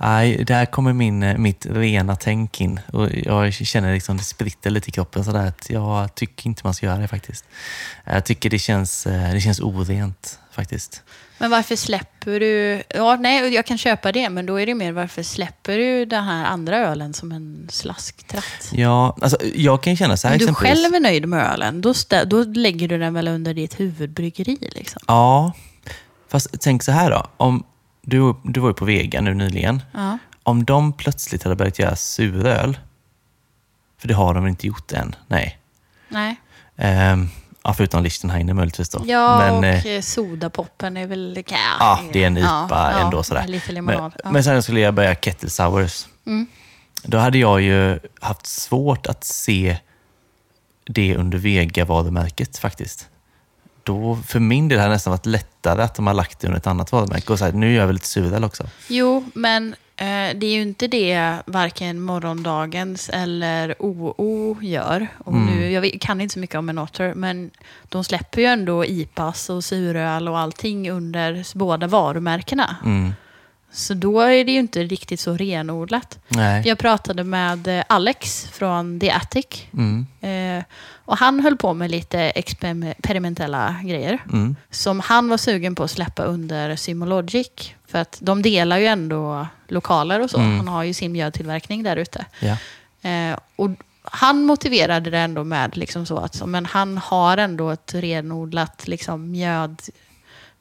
Nej, 0.01 0.43
där 0.43 0.65
kommer 0.65 0.93
min, 0.93 1.23
eh, 1.23 1.37
mitt 1.37 1.65
rena 1.65 2.15
tänk 2.15 2.61
in. 2.61 2.79
Och 2.93 3.09
jag 3.13 3.53
känner 3.53 3.93
liksom 3.93 4.17
det 4.17 4.23
spritter 4.23 4.69
lite 4.69 4.89
i 4.89 4.91
kroppen 4.91 5.23
sådär 5.23 5.45
att 5.45 5.69
jag 5.69 6.15
tycker 6.15 6.47
inte 6.47 6.61
man 6.63 6.73
ska 6.73 6.85
göra 6.85 6.97
det 6.97 7.07
faktiskt. 7.07 7.45
Jag 8.05 8.25
tycker 8.25 8.49
det 8.49 8.59
känns, 8.59 9.07
eh, 9.07 9.33
det 9.33 9.41
känns 9.41 9.59
orent 9.59 10.39
faktiskt. 10.51 11.03
Men 11.37 11.51
varför 11.51 11.75
släpper 11.75 12.39
du... 12.39 12.83
Ja, 12.89 13.15
nej, 13.15 13.53
jag 13.53 13.65
kan 13.65 13.77
köpa 13.77 14.11
det, 14.11 14.29
men 14.29 14.45
då 14.45 14.59
är 14.59 14.65
det 14.65 14.75
mer 14.75 14.91
varför 14.91 15.23
släpper 15.23 15.77
du 15.77 16.05
den 16.05 16.23
här 16.23 16.45
andra 16.45 16.77
ölen 16.77 17.13
som 17.13 17.31
en 17.31 17.67
slasktratt? 17.71 18.69
Ja, 18.71 19.17
alltså, 19.21 19.37
jag 19.55 19.83
kan 19.83 19.97
känna 19.97 20.17
så 20.17 20.27
här 20.27 20.35
Om 20.35 20.45
du 20.45 20.53
själv 20.53 20.95
är 20.95 20.99
nöjd 20.99 21.27
med 21.27 21.53
ölen, 21.53 21.81
då, 21.81 21.93
stä- 21.93 22.25
då 22.25 22.43
lägger 22.43 22.87
du 22.87 22.97
den 22.97 23.13
väl 23.13 23.27
under 23.27 23.53
ditt 23.53 23.79
huvudbryggeri? 23.79 24.57
Liksom. 24.61 25.01
Ja, 25.07 25.53
fast 26.29 26.61
tänk 26.61 26.83
så 26.83 26.91
här 26.91 27.11
då. 27.11 27.27
Om 27.37 27.63
du, 28.09 28.35
du 28.43 28.59
var 28.59 28.69
ju 28.69 28.73
på 28.73 28.85
Vega 28.85 29.21
nu 29.21 29.33
nyligen. 29.33 29.81
Ja. 29.93 30.17
Om 30.43 30.65
de 30.65 30.93
plötsligt 30.93 31.43
hade 31.43 31.55
börjat 31.55 31.79
göra 31.79 31.95
suröl, 31.95 32.79
för 33.97 34.07
det 34.07 34.13
har 34.13 34.33
de 34.33 34.47
inte 34.47 34.67
gjort 34.67 34.91
än, 34.91 35.15
nej. 35.27 35.59
Nej. 36.09 36.35
Ehm, 36.77 37.29
ja, 37.63 37.73
förutom 37.73 38.03
Lichtenheiner 38.03 38.53
möjligtvis 38.53 38.89
då. 38.89 39.01
Ja, 39.05 39.37
Men, 39.37 39.57
och 39.57 39.85
eh, 39.85 40.01
sodapoppen 40.01 40.97
är 40.97 41.07
väl... 41.07 41.43
Ja, 41.47 41.57
Ja, 41.79 41.99
det 42.13 42.23
är 42.23 42.27
en 42.27 42.37
IPA 42.37 42.91
ändå 42.91 43.23
sådär. 43.23 43.47
Lite 43.47 43.71
limonad. 43.71 44.01
Men, 44.01 44.11
ja. 44.23 44.31
men 44.31 44.43
sen 44.43 44.63
skulle 44.63 44.79
jag 44.79 44.93
börja 44.93 45.15
Kettle 45.15 45.49
Sours. 45.49 46.07
Mm. 46.25 46.47
Då 47.03 47.17
hade 47.17 47.37
jag 47.37 47.61
ju 47.61 47.99
haft 48.19 48.47
svårt 48.47 49.07
att 49.07 49.23
se 49.23 49.77
det 50.85 51.15
under 51.15 51.37
Vega-varumärket 51.37 52.57
faktiskt. 52.57 53.07
Då, 53.83 54.19
för 54.27 54.39
min 54.39 54.67
del 54.67 54.77
hade 54.79 54.89
det 54.89 54.93
nästan 54.95 55.11
varit 55.11 55.25
lättare 55.25 55.81
att 55.81 55.95
de 55.95 56.07
har 56.07 56.13
lagt 56.13 56.39
det 56.39 56.47
under 56.47 56.57
ett 56.59 56.67
annat 56.67 56.91
varumärke 56.91 57.33
och 57.33 57.39
sagt 57.39 57.55
nu 57.55 57.73
gör 57.73 57.85
vi 57.85 57.93
lite 57.93 58.07
suröl 58.07 58.43
också. 58.43 58.63
Jo, 58.87 59.25
men 59.33 59.67
eh, 59.95 60.05
det 60.35 60.45
är 60.45 60.51
ju 60.53 60.61
inte 60.61 60.87
det 60.87 61.35
varken 61.45 62.01
morgondagens 62.01 63.09
eller 63.13 63.75
OO 63.79 64.57
gör. 64.61 65.07
Och 65.17 65.33
Mm. 65.33 65.45
nu, 65.55 65.71
jag 65.71 65.97
kan 66.01 66.21
inte 66.21 66.33
så 66.33 66.39
mycket 66.39 66.55
om 66.55 66.69
Enotter, 66.69 67.13
men 67.13 67.51
de 67.89 68.03
släpper 68.03 68.41
ju 68.41 68.47
ändå 68.47 68.85
IPAs 68.85 69.49
och 69.49 69.63
suröl 69.63 70.27
och 70.27 70.39
allting 70.39 70.91
under 70.91 71.57
båda 71.57 71.87
varumärkena. 71.87 72.75
Mm. 72.85 73.13
Så 73.71 73.93
då 73.93 74.21
är 74.21 74.45
det 74.45 74.51
ju 74.51 74.59
inte 74.59 74.83
riktigt 74.83 75.19
så 75.19 75.37
renodlat. 75.37 76.19
Nej. 76.27 76.63
Jag 76.65 76.77
pratade 76.77 77.23
med 77.23 77.67
eh, 77.67 77.83
Alex 77.89 78.47
från 78.51 78.99
The 78.99 79.11
Attic. 79.11 79.45
Mm. 79.73 80.07
Eh, 80.21 80.63
och 81.05 81.17
han 81.17 81.39
höll 81.39 81.57
på 81.57 81.73
med 81.73 81.91
lite 81.91 82.19
experimentella 82.19 83.75
grejer. 83.83 84.19
Mm. 84.33 84.55
Som 84.69 84.99
han 84.99 85.29
var 85.29 85.37
sugen 85.37 85.75
på 85.75 85.83
att 85.83 85.91
släppa 85.91 86.23
under 86.23 86.75
Symologic. 86.75 87.73
För 87.87 87.99
att 87.99 88.17
de 88.21 88.41
delar 88.41 88.77
ju 88.77 88.85
ändå 88.85 89.47
lokaler 89.67 90.19
och 90.19 90.29
så. 90.29 90.37
Mm. 90.37 90.57
Han 90.57 90.67
har 90.67 90.83
ju 90.83 90.93
sin 90.93 91.11
mjödtillverkning 91.11 91.83
där 91.83 91.95
ute. 91.95 92.25
Ja. 92.39 92.57
Eh, 93.09 93.37
och 93.55 93.69
han 94.03 94.43
motiverade 94.43 95.09
det 95.09 95.17
ändå 95.17 95.43
med 95.43 95.77
liksom 95.77 96.05
så 96.05 96.17
att 96.17 96.45
men 96.45 96.65
han 96.65 96.97
har 96.97 97.37
ändå 97.37 97.69
ett 97.69 97.93
renodlat 97.93 98.87
liksom, 98.87 99.31
mjöd... 99.31 99.81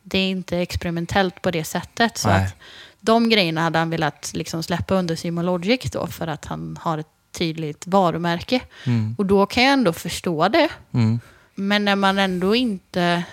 Det 0.02 0.18
är 0.18 0.30
inte 0.30 0.58
experimentellt 0.58 1.42
på 1.42 1.50
det 1.50 1.64
sättet. 1.64 2.18
Så 2.18 2.28
Nej. 2.28 2.44
att 2.44 2.56
de 3.00 3.28
grejerna 3.28 3.60
hade 3.60 3.78
han 3.78 3.90
velat 3.90 4.30
liksom 4.34 4.62
släppa 4.62 4.94
under 4.94 5.16
Symologic 5.16 5.90
då 5.92 6.06
för 6.06 6.26
att 6.26 6.44
han 6.44 6.78
har 6.82 6.98
ett 6.98 7.06
tydligt 7.32 7.86
varumärke. 7.86 8.60
Mm. 8.86 9.14
Och 9.18 9.26
då 9.26 9.46
kan 9.46 9.62
jag 9.64 9.72
ändå 9.72 9.92
förstå 9.92 10.48
det. 10.48 10.68
Mm. 10.92 11.20
Men 11.54 11.84
när 11.84 11.96
man 11.96 12.18
ändå 12.18 12.54
inte... 12.54 13.24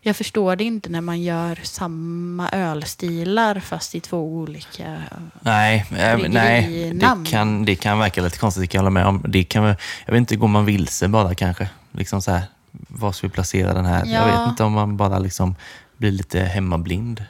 Jag 0.00 0.16
förstår 0.16 0.56
det 0.56 0.64
inte 0.64 0.88
när 0.90 1.00
man 1.00 1.22
gör 1.22 1.58
samma 1.62 2.48
ölstilar 2.50 3.60
fast 3.60 3.94
i 3.94 4.00
två 4.00 4.18
olika... 4.34 5.02
Nej, 5.40 5.86
äh, 5.98 6.18
nej 6.28 6.90
det, 6.94 7.16
kan, 7.30 7.64
det 7.64 7.74
kan 7.76 7.98
verka 7.98 8.22
lite 8.22 8.38
konstigt, 8.38 8.60
det 8.62 8.66
kan 8.66 8.78
jag 8.78 8.82
hålla 8.82 8.90
med 8.90 9.06
om. 9.06 9.24
Det 9.28 9.44
kan, 9.44 9.64
jag 10.06 10.12
vet 10.12 10.16
inte, 10.16 10.36
går 10.36 10.48
man 10.48 10.64
vilse 10.64 11.08
bara 11.08 11.34
kanske? 11.34 11.68
Liksom 11.92 12.22
så 12.22 12.30
här, 12.30 12.42
var 12.70 13.12
ska 13.12 13.26
vi 13.26 13.32
placera 13.32 13.74
den 13.74 13.84
här? 13.84 14.06
Jag 14.06 14.28
Ja. 14.28 14.40
vet 14.40 14.48
inte 14.50 14.64
om 14.64 14.72
man 14.72 14.96
bara 14.96 15.18
liksom 15.18 15.54
blir 15.96 16.10
lite 16.10 16.40
hemmablind 16.40 17.24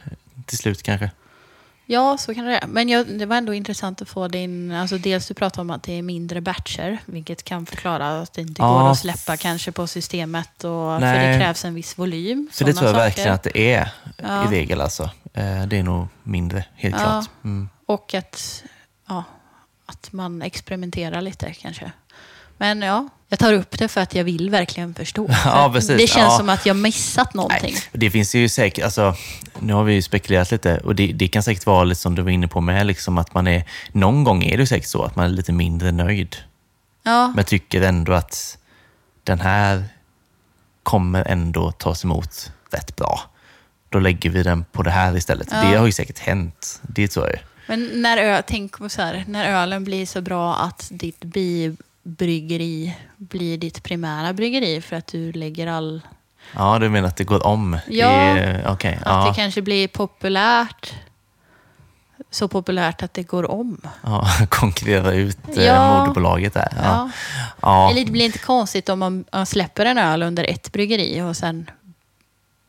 till 0.46 0.58
slut 0.58 0.82
kanske. 0.82 1.10
Ja, 1.88 2.18
så 2.18 2.34
kan 2.34 2.44
det 2.44 2.50
vara. 2.50 2.66
Men 2.66 2.88
jag, 2.88 3.18
det 3.18 3.26
var 3.26 3.36
ändå 3.36 3.54
intressant 3.54 4.02
att 4.02 4.08
få 4.08 4.28
din... 4.28 4.72
Alltså 4.72 4.98
dels 4.98 5.26
du 5.28 5.34
pratade 5.34 5.60
om 5.60 5.70
att 5.70 5.82
det 5.82 5.92
är 5.98 6.02
mindre 6.02 6.40
batcher, 6.40 6.98
vilket 7.06 7.42
kan 7.42 7.66
förklara 7.66 8.20
att 8.20 8.32
det 8.32 8.40
inte 8.42 8.62
Ja. 8.62 8.68
går 8.82 8.90
att 8.90 8.98
släppa 8.98 9.36
kanske 9.36 9.72
på 9.72 9.86
systemet. 9.86 10.64
Och, 10.64 11.00
för 11.00 11.00
det 11.00 11.38
krävs 11.38 11.64
en 11.64 11.74
viss 11.74 11.98
volym. 11.98 12.48
För 12.52 12.64
det 12.64 12.72
tror 12.72 12.84
jag 12.84 12.94
saker. 12.94 13.04
verkligen 13.04 13.32
att 13.34 13.42
det 13.42 13.58
är 13.74 13.88
Ja. 14.18 14.44
i 14.44 14.54
regel 14.54 14.80
alltså. 14.80 15.02
Eh, 15.32 15.66
Det 15.66 15.78
är 15.78 15.82
nog 15.82 16.06
mindre, 16.22 16.64
helt 16.74 16.94
Ja. 16.94 17.02
klart. 17.02 17.30
Mm. 17.44 17.68
Och 17.86 18.14
att, 18.14 18.62
ja, 19.08 19.24
att 19.86 20.12
man 20.12 20.42
experimenterar 20.42 21.20
lite 21.20 21.52
kanske. 21.54 21.92
Men 22.58 22.82
ja, 22.82 23.08
jag 23.28 23.38
tar 23.38 23.52
upp 23.52 23.78
det 23.78 23.88
för 23.88 24.00
att 24.00 24.14
jag 24.14 24.24
vill 24.24 24.50
verkligen 24.50 24.94
förstå. 24.94 25.28
Ja, 25.44 25.70
precis. 25.74 25.96
Det 25.96 26.06
känns 26.06 26.32
Ja. 26.32 26.38
som 26.38 26.48
att 26.48 26.66
jag 26.66 26.76
missat 26.76 27.34
någonting. 27.34 27.72
Nej, 27.74 27.82
det 27.92 28.10
finns 28.10 28.34
ju 28.34 28.48
säkert, 28.48 28.84
alltså, 28.84 29.14
nu 29.60 29.72
har 29.72 29.84
vi 29.84 29.94
ju 29.94 30.02
spekulerat 30.02 30.50
lite 30.50 30.78
och 30.78 30.94
det, 30.94 31.06
det 31.06 31.28
kan 31.28 31.42
säkert 31.42 31.66
vara 31.66 31.84
lite 31.84 32.00
som 32.00 32.14
du 32.14 32.22
var 32.22 32.30
inne 32.30 32.48
på 32.48 32.60
med, 32.60 32.86
liksom 32.86 33.18
att 33.18 33.34
man 33.34 33.46
är, 33.46 33.64
någon 33.92 34.24
gång 34.24 34.44
är 34.44 34.58
det 34.58 34.66
säkert 34.66 34.88
så 34.88 35.02
att 35.02 35.16
man 35.16 35.24
är 35.24 35.28
lite 35.28 35.52
mindre 35.52 35.92
nöjd. 35.92 36.36
Ja, 37.02 37.32
Men 37.36 37.44
tycker 37.44 37.82
ändå 37.82 38.12
att 38.12 38.58
den 39.24 39.40
här 39.40 39.84
kommer 40.82 41.24
ändå 41.28 41.72
tas 41.72 42.04
emot 42.04 42.50
rätt 42.70 42.96
bra. 42.96 43.20
Då 43.88 43.98
lägger 43.98 44.30
vi 44.30 44.42
den 44.42 44.64
på 44.72 44.82
det 44.82 44.90
här 44.90 45.16
istället. 45.16 45.48
Ja. 45.50 45.62
Det 45.62 45.76
har 45.76 45.86
ju 45.86 45.92
säkert 45.92 46.18
hänt. 46.18 46.80
Det 46.82 47.08
tror 47.08 47.26
jag 47.26 47.34
ju. 47.34 47.40
men 47.66 48.02
när, 48.02 48.16
ö, 48.18 48.42
tänk 48.46 48.78
på 48.78 48.88
så 48.88 49.02
här, 49.02 49.24
när 49.28 49.62
ölen 49.62 49.84
blir 49.84 50.06
så 50.06 50.20
bra 50.20 50.54
att 50.56 50.88
ditt 50.90 51.20
bibryggeri 52.06 52.96
blir 53.16 53.58
ditt 53.58 53.82
primära 53.82 54.32
bryggeri 54.32 54.80
för 54.80 54.96
att 54.96 55.06
du 55.06 55.32
lägger 55.32 55.66
all... 55.66 56.00
Ja, 56.54 56.78
du 56.78 56.88
menar 56.88 57.08
att 57.08 57.16
det 57.16 57.24
går 57.24 57.46
om? 57.46 57.78
Ja. 57.88 58.38
I- 58.38 58.62
Okej, 58.66 58.94
Att 58.94 59.02
ja. 59.24 59.28
det 59.28 59.34
kanske 59.34 59.62
blir 59.62 59.88
populärt. 59.88 60.92
Så 62.30 62.48
populärt 62.48 63.02
att 63.02 63.14
det 63.14 63.22
går 63.22 63.50
om. 63.50 63.80
ja. 64.02 64.28
Konkurrera 64.48 65.12
ut 65.12 65.38
eh, 65.56 65.64
Ja. 65.64 65.98
moderbolaget 65.98 66.54
där. 66.54 66.68
Ja. 66.76 66.82
Ja. 66.84 67.10
Ja. 67.62 67.90
Eller 67.90 68.04
det 68.04 68.10
blir 68.12 68.24
inte 68.24 68.38
konstigt 68.38 68.88
om 68.88 68.98
man, 68.98 69.24
man 69.32 69.46
släpper 69.46 69.86
en 69.86 69.98
öl 69.98 70.22
under 70.22 70.44
ett 70.44 70.72
bryggeri 70.72 71.22
och 71.22 71.36
sen 71.36 71.70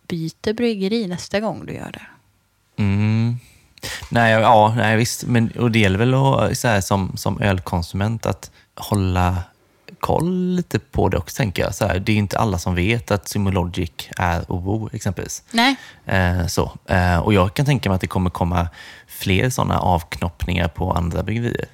byter 0.08 0.54
bryggeri 0.54 1.08
nästa 1.08 1.39
gång 1.39 1.65
du 1.65 1.73
gör 1.73 1.91
det. 1.91 2.02
Mm. 2.84 3.38
Nej, 4.10 4.32
ja, 4.34 4.73
nej, 4.78 4.97
visst. 4.97 5.23
Men, 5.26 5.52
och 5.52 5.71
det 5.71 5.80
gäller 5.80 6.00
väl 6.00 6.13
att, 6.13 6.58
så 6.58 6.67
här, 6.67 6.82
som, 6.82 7.17
som 7.17 7.41
ölkonsument 7.41 8.26
att 8.26 8.52
hålla 8.78 9.36
koll 10.00 10.56
lite 10.56 10.80
på 10.80 11.10
det 11.10 11.18
också, 11.18 11.38
tänker 11.38 11.63
jag. 11.63 11.76
Så 11.76 11.88
här, 11.88 12.00
det 12.00 12.12
är 12.12 12.16
inte 12.16 12.40
alla 12.40 12.58
som 12.58 12.76
vet 12.76 13.12
att 13.12 13.28
Symologic 13.28 13.92
är 14.18 14.52
OO, 14.52 14.90
exempelvis. 14.94 15.44
Nej, 15.52 15.76
Eh, 16.06 16.48
så. 16.48 16.72
Eh, 16.86 17.18
och 17.20 17.34
jag 17.34 17.54
kan 17.54 17.66
tänka 17.66 17.90
mig 17.90 17.96
att 17.96 18.02
det 18.02 18.08
kommer 18.08 18.30
komma 18.30 18.68
fler 19.08 19.50
sådana 19.50 19.80
avknoppningar 19.80 20.68
på 20.68 20.92
andra 20.94 21.24
bryggerier 21.24 21.66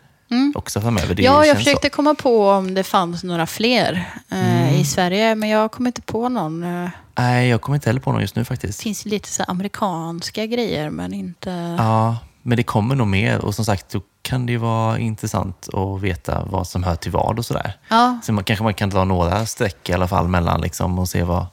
också 0.56 0.82
framöver. 0.82 1.16
Det 1.16 1.26
Mm. 1.26 1.34
ja, 1.34 1.46
jag 1.46 1.56
känns 1.56 1.66
försöte 1.68 1.90
komma 1.90 2.16
på 2.16 2.50
om 2.50 2.74
det 2.74 2.84
fanns 2.84 3.24
några 3.24 3.46
fler 3.48 4.10
eh, 4.32 4.64
Mm. 4.64 4.76
i 4.76 4.86
Sverige, 4.86 5.36
men 5.36 5.50
jag 5.50 5.72
kom 5.72 5.88
inte 5.88 6.02
på 6.02 6.30
någon. 6.30 6.64
Eh, 6.64 6.90
Så. 6.90 7.22
Nej, 7.22 7.48
jag 7.50 7.62
kommer 7.62 7.76
inte 7.76 7.90
heller 7.90 8.00
på 8.02 8.12
någon 8.12 8.22
just 8.22 8.36
nu 8.36 8.42
Det 8.42 8.46
faktiskt. 8.46 8.82
finns 8.82 9.06
lite 9.06 9.30
så 9.30 9.44
amerikanska 9.44 10.46
grejer, 10.46 10.90
men 10.90 11.14
inte... 11.14 11.76
Ja, 11.78 12.18
men 12.42 12.58
det 12.58 12.64
kommer 12.64 12.96
nog 12.96 13.08
mer 13.08 13.40
och 13.46 13.56
som 13.56 13.66
sagt, 13.66 13.90
då 13.90 14.02
kan 14.24 14.46
det 14.46 14.52
ju 14.52 14.58
vara 14.58 15.00
intressant 15.00 15.70
att 15.74 16.02
veta 16.02 16.46
vad 16.46 16.68
som 16.68 16.84
hör 16.84 16.96
till 16.96 17.12
vad 17.12 17.40
och 17.40 17.46
sådär. 17.46 17.74
Ja, 17.88 18.20
Så 18.24 18.34
man, 18.34 18.44
kanske 18.44 18.64
man 18.64 18.74
kan 18.74 18.90
dra 18.90 19.04
några 19.04 19.46
streck 19.46 19.90
i 19.90 19.94
alla 19.94 20.08
fall 20.08 20.28
mellan 20.28 20.62
liksom, 20.62 21.00
och 21.00 21.10
se 21.10 21.24
vad, 21.24 21.46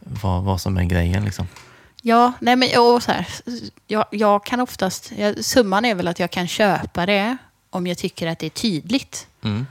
vad, 0.00 0.42
vad 0.42 0.60
som 0.60 0.76
är 0.76 0.84
grejen. 0.84 1.24
Liksom. 1.24 1.46
ja 2.02 2.32
nej 2.40 2.56
men 2.56 2.68
och 2.78 3.02
så 3.02 3.12
här, 3.12 3.26
jag, 3.86 4.04
jag 4.10 4.44
kan 4.44 4.60
oftast... 4.60 5.12
Jag, 5.16 5.44
summan 5.44 5.84
är 5.84 5.94
väl 5.94 6.08
att 6.08 6.18
jag 6.18 6.30
kan 6.30 6.48
köpa 6.48 7.06
det 7.06 7.36
om 7.70 7.86
jag 7.86 7.98
tycker 7.98 8.26
att 8.26 8.38
det 8.38 8.46
är 8.46 8.50
tydligt. 8.50 9.26
Mm. 9.44 9.66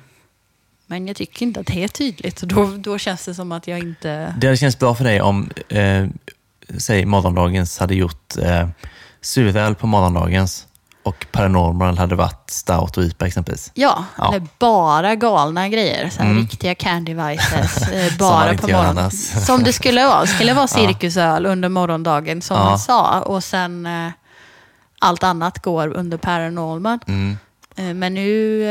Men 0.85 1.07
jag 1.07 1.15
tycker 1.15 1.45
inte 1.45 1.59
att 1.59 1.67
det 1.67 1.83
är 1.83 1.87
tydligt. 1.87 2.41
Då, 2.41 2.65
då 2.77 2.97
känns 2.97 3.25
det 3.25 3.35
som 3.35 3.51
att 3.51 3.67
jag 3.67 3.79
inte... 3.79 4.35
Det 4.37 4.47
hade 4.47 4.57
känts 4.57 4.79
bra 4.79 4.95
för 4.95 5.03
dig 5.03 5.21
om, 5.21 5.49
eh, 5.69 6.07
säg 6.77 7.05
morgondagens 7.05 7.79
hade 7.79 7.95
gjort 7.95 8.37
eh, 8.37 8.67
suröl 9.21 9.75
på 9.75 9.87
morgondagens 9.87 10.67
och 11.03 11.25
Paranormal 11.31 11.97
hade 11.97 12.15
varit 12.15 12.49
stout 12.49 12.97
och 12.97 13.03
IPA 13.03 13.27
exempelvis. 13.27 13.71
Ja, 13.73 14.05
Ja. 14.17 14.29
eller 14.29 14.47
bara 14.59 15.15
galna 15.15 15.69
grejer. 15.69 16.09
Så 16.09 16.21
Mm. 16.21 16.37
Riktiga 16.37 16.75
candy 16.75 17.13
vices. 17.29 17.77
Eh, 17.89 18.03
man 18.09 18.17
bara 18.19 18.53
på 18.57 18.67
morgonen. 18.67 19.11
Som 19.45 19.63
det 19.63 19.73
skulle 19.73 20.05
vara. 20.07 20.21
Det 20.21 20.27
skulle 20.27 20.53
vara 20.53 20.67
cirkusöl 20.67 21.45
under 21.45 21.69
morgondagen 21.69 22.41
som 22.41 22.57
Ja. 22.57 22.63
han 22.63 22.79
sa. 22.79 23.21
Och 23.21 23.43
sen 23.43 23.85
eh, 23.85 24.11
allt 24.99 25.23
annat 25.23 25.59
går 25.61 25.87
under 25.97 26.17
paranormal. 26.17 26.99
Mm. 27.07 27.37
Eh, 27.75 27.93
men 27.93 28.13
nu... 28.13 28.63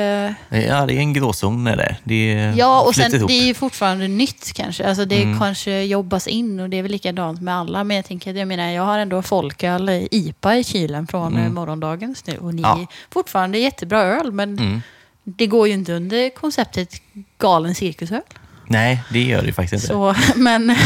Eh, 0.51 0.59
Ja, 0.67 0.87
det 0.87 0.95
är 0.95 0.99
en 0.99 1.13
gråzon 1.13 1.67
är 1.67 1.77
det. 1.77 1.97
det 2.05 2.33
är 2.33 2.55
ja, 2.57 2.83
och 2.83 2.95
sen 2.95 3.15
ihop. 3.15 3.29
det 3.29 3.35
är 3.35 3.45
ju 3.47 3.55
fortfarande 3.55 4.09
nytt 4.09 4.53
kanske. 4.53 4.87
Alltså 4.89 5.05
det 5.05 5.23
Mm. 5.23 5.39
kanske 5.39 5.83
jobbas 5.83 6.27
in 6.27 6.61
och 6.61 6.71
det 6.71 6.77
är 6.79 6.83
väl 6.83 6.93
likadant 6.93 7.41
med 7.43 7.55
alla. 7.55 7.85
Men 7.85 7.97
jag 7.97 8.05
tänker, 8.07 8.35
jag 8.35 8.49
menar, 8.49 8.71
jag 8.71 8.83
har 8.83 8.99
ändå 8.99 9.23
folköl, 9.23 9.89
IPA 10.11 10.57
i 10.57 10.65
kylen 10.65 11.07
från 11.07 11.33
Mm. 11.33 11.47
eh, 11.47 11.53
morgondagens 11.53 12.27
nu. 12.27 12.37
Och 12.39 12.55
ni 12.55 12.63
Ja. 12.63 12.87
fortfarande 13.13 13.59
jättebra 13.59 14.03
öl, 14.03 14.33
men 14.33 14.59
Mm. 14.59 14.83
det 15.25 15.47
går 15.47 15.69
ju 15.69 15.75
inte 15.75 15.93
under 15.93 16.31
konceptet 16.31 16.95
galen 17.39 17.75
cirkusöl. 17.75 18.21
Nej, 18.67 19.03
det 19.13 19.23
gör 19.23 19.43
det 19.43 19.53
faktiskt 19.53 19.85
inte. 19.85 19.87
Så, 19.95 20.15
men 20.37 20.77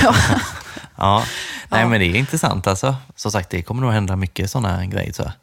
Ja. 0.97 1.23
Nej, 1.69 1.87
men 1.87 2.01
det 2.01 2.07
är 2.07 2.15
intressant 2.17 2.67
alltså. 2.67 2.97
Som 3.17 3.33
sagt, 3.33 3.51
det 3.51 3.63
kommer 3.63 3.83
nog 3.83 3.93
hända 3.93 4.17
mycket 4.17 4.51
sådana 4.51 4.87
grejer 4.87 5.13
tror 5.13 5.27
jag. 5.29 5.35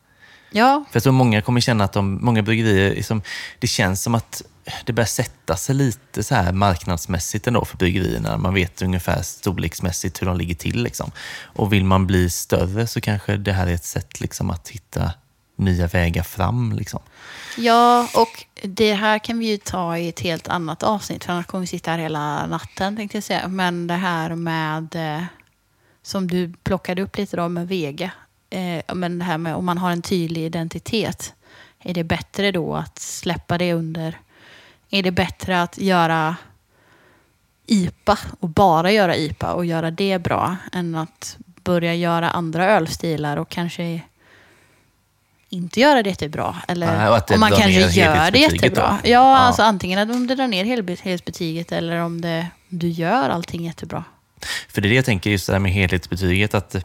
Ja, 0.54 0.84
För 0.92 0.96
jag 0.96 1.04
tror 1.04 1.14
många 1.14 1.42
kommer 1.42 1.62
känna 1.62 1.84
att 1.84 1.94
de, 1.94 2.26
många 2.26 2.42
bryggerier, 2.42 2.96
liksom, 2.96 3.22
det 3.60 3.68
känns 3.68 4.04
som 4.04 4.16
att 4.16 4.42
det 4.86 4.94
börjar 4.94 5.08
sätta 5.08 5.56
sig 5.56 5.76
lite 5.76 6.24
så 6.24 6.36
här 6.36 6.52
marknadsmässigt 6.52 7.48
ändå 7.48 7.66
för 7.66 7.78
bryggerierna. 7.78 8.38
Man 8.38 8.54
vet 8.54 8.82
ungefär 8.82 9.22
storleksmässigt 9.22 10.22
hur 10.22 10.28
de 10.28 10.38
ligger 10.38 10.56
till. 10.56 10.84
Liksom. 10.84 11.12
Och 11.44 11.74
vill 11.74 11.86
man 11.86 12.08
bli 12.08 12.30
större 12.30 12.88
så 12.88 13.02
kanske 13.02 13.38
det 13.38 13.52
här 13.52 13.68
är 13.68 13.74
ett 13.74 13.86
sätt 13.86 14.20
liksom, 14.20 14.50
att 14.50 14.70
hitta 14.70 15.12
nya 15.56 15.88
vägar 15.88 16.24
fram. 16.24 16.74
Liksom. 16.74 17.00
Ja, 17.58 18.08
och 18.16 18.46
det 18.64 18.94
här 18.94 19.20
kan 19.20 19.40
vi 19.40 19.46
ju 19.46 19.58
ta 19.58 19.98
i 19.98 20.10
ett 20.10 20.20
helt 20.20 20.48
annat 20.48 20.84
avsnitt, 20.84 21.24
för 21.24 21.34
annars 21.34 21.46
kommer 21.46 21.62
vi 21.62 21.68
sitta 21.68 21.92
här 21.92 21.98
hela 21.98 22.48
natten, 22.48 22.96
tänkte 22.96 23.18
jag 23.18 23.24
säga. 23.24 23.48
Men 23.48 23.88
det 23.88 23.94
här 23.94 24.36
med, 24.36 24.96
eh, 24.96 25.24
som 26.02 26.28
du 26.28 26.54
plockade 26.64 27.02
upp 27.02 27.18
lite 27.18 27.38
då 27.38 27.50
med 27.50 27.68
Vega, 27.68 28.12
eh, 28.54 28.96
men 28.96 29.20
det 29.20 29.26
här 29.26 29.38
med 29.38 29.56
om 29.56 29.66
man 29.66 29.78
har 29.78 29.92
en 29.92 30.02
tydlig 30.02 30.42
identitet, 30.46 31.34
är 31.84 31.94
det 31.94 32.04
bättre 32.04 32.52
då 32.52 32.76
att 32.76 33.00
släppa 33.00 33.58
det 33.58 33.74
under, 33.74 34.18
är 34.90 35.04
det 35.04 35.12
bättre 35.12 35.62
att 35.62 35.78
göra 35.78 36.36
IPA 37.66 38.18
och 38.40 38.50
bara 38.50 38.92
göra 38.92 39.16
IPA 39.16 39.54
och 39.54 39.66
göra 39.66 39.92
det 39.92 40.20
bra 40.20 40.56
än 40.74 40.96
att 40.96 41.38
börja 41.64 41.94
göra 41.96 42.30
andra 42.30 42.66
ölstilar 42.72 43.38
och 43.38 43.50
kanske 43.50 44.02
inte 45.50 45.80
göra 45.80 46.04
det 46.04 46.10
jättebra. 46.10 46.56
Eller 46.68 46.98
Nej, 46.98 47.22
om 47.34 47.40
man 47.40 47.50
kanske 47.52 47.72
gör 47.72 48.32
det 48.32 48.40
jättebra. 48.40 49.00
då. 49.04 49.10
Ja, 49.10 49.12
Ja. 49.12 49.38
alltså 49.38 49.62
antingen 49.64 50.12
om 50.12 50.28
det 50.28 50.36
drar 50.36 50.48
ner 50.48 50.66
helhetsbetyget 50.66 51.72
eller 51.72 51.98
om 51.98 52.22
det, 52.22 52.48
du 52.70 52.90
gör 52.90 53.30
allting 53.30 53.66
jättebra. 53.66 54.04
För 54.70 54.82
det 54.82 54.88
är 54.88 54.90
det 54.90 54.96
jag 54.96 55.06
tänker, 55.06 55.30
just 55.30 55.48
det 55.48 55.54
där 55.54 55.60
med 55.60 55.72
helhetsbetyget, 55.72 56.54
att, 56.54 56.76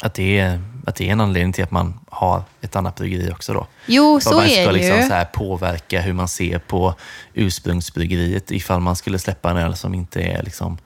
att, 0.00 0.14
det 0.14 0.38
är, 0.38 0.60
att 0.86 0.94
det 0.94 1.08
är 1.08 1.12
en 1.12 1.20
anledning 1.20 1.52
till 1.52 1.64
att 1.64 1.70
man 1.70 2.00
har 2.10 2.42
ett 2.60 2.76
annat 2.76 2.96
bryggeri 2.96 3.30
också. 3.32 3.52
Då. 3.52 3.66
Jo, 3.86 4.20
så 4.20 4.34
man 4.34 4.44
är 4.44 4.48
ska 4.48 4.66
det 4.66 4.72
liksom 4.72 4.96
ju. 4.96 5.02
så 5.02 5.12
här 5.12 5.24
påverka 5.24 6.00
hur 6.00 6.12
man 6.12 6.28
ser 6.28 6.58
på 6.58 6.94
ursprungsbryggeriet 7.34 8.50
ifall 8.50 8.80
man 8.80 8.96
skulle 8.96 9.18
släppa 9.18 9.50
en 9.50 9.56
öl 9.56 9.76
som 9.76 9.94
inte 9.94 10.22
är 10.22 10.42
liksom... 10.42 10.78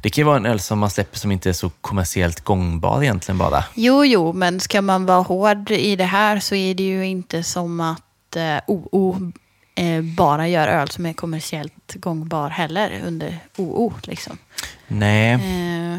Det 0.00 0.10
kan 0.10 0.22
ju 0.22 0.26
vara 0.26 0.36
en 0.36 0.46
öl 0.46 0.60
som 0.60 0.78
man 0.78 0.90
släpper 0.90 1.18
som 1.18 1.32
inte 1.32 1.48
är 1.48 1.52
så 1.52 1.70
kommersiellt 1.80 2.40
gångbar 2.40 3.02
egentligen 3.02 3.38
bara. 3.38 3.64
Jo, 3.74 4.04
jo, 4.04 4.32
men 4.32 4.60
ska 4.60 4.82
man 4.82 5.06
vara 5.06 5.22
hård 5.22 5.70
i 5.70 5.96
det 5.96 6.04
här 6.04 6.40
så 6.40 6.54
är 6.54 6.74
det 6.74 6.82
ju 6.82 7.06
inte 7.06 7.42
som 7.42 7.80
att 7.80 8.36
eh, 8.36 8.58
OO 8.66 9.32
eh, 9.74 10.02
bara 10.02 10.48
gör 10.48 10.68
öl 10.68 10.88
som 10.88 11.06
är 11.06 11.12
kommersiellt 11.12 11.94
gångbar 11.94 12.50
heller 12.50 13.02
under 13.06 13.38
OO. 13.56 13.92
Liksom. 14.02 14.38
Nej, 14.86 15.32
Eh, 15.32 15.98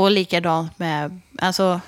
och 0.00 0.10
likadant 0.10 0.78
med, 0.78 1.20
alltså 1.38 1.80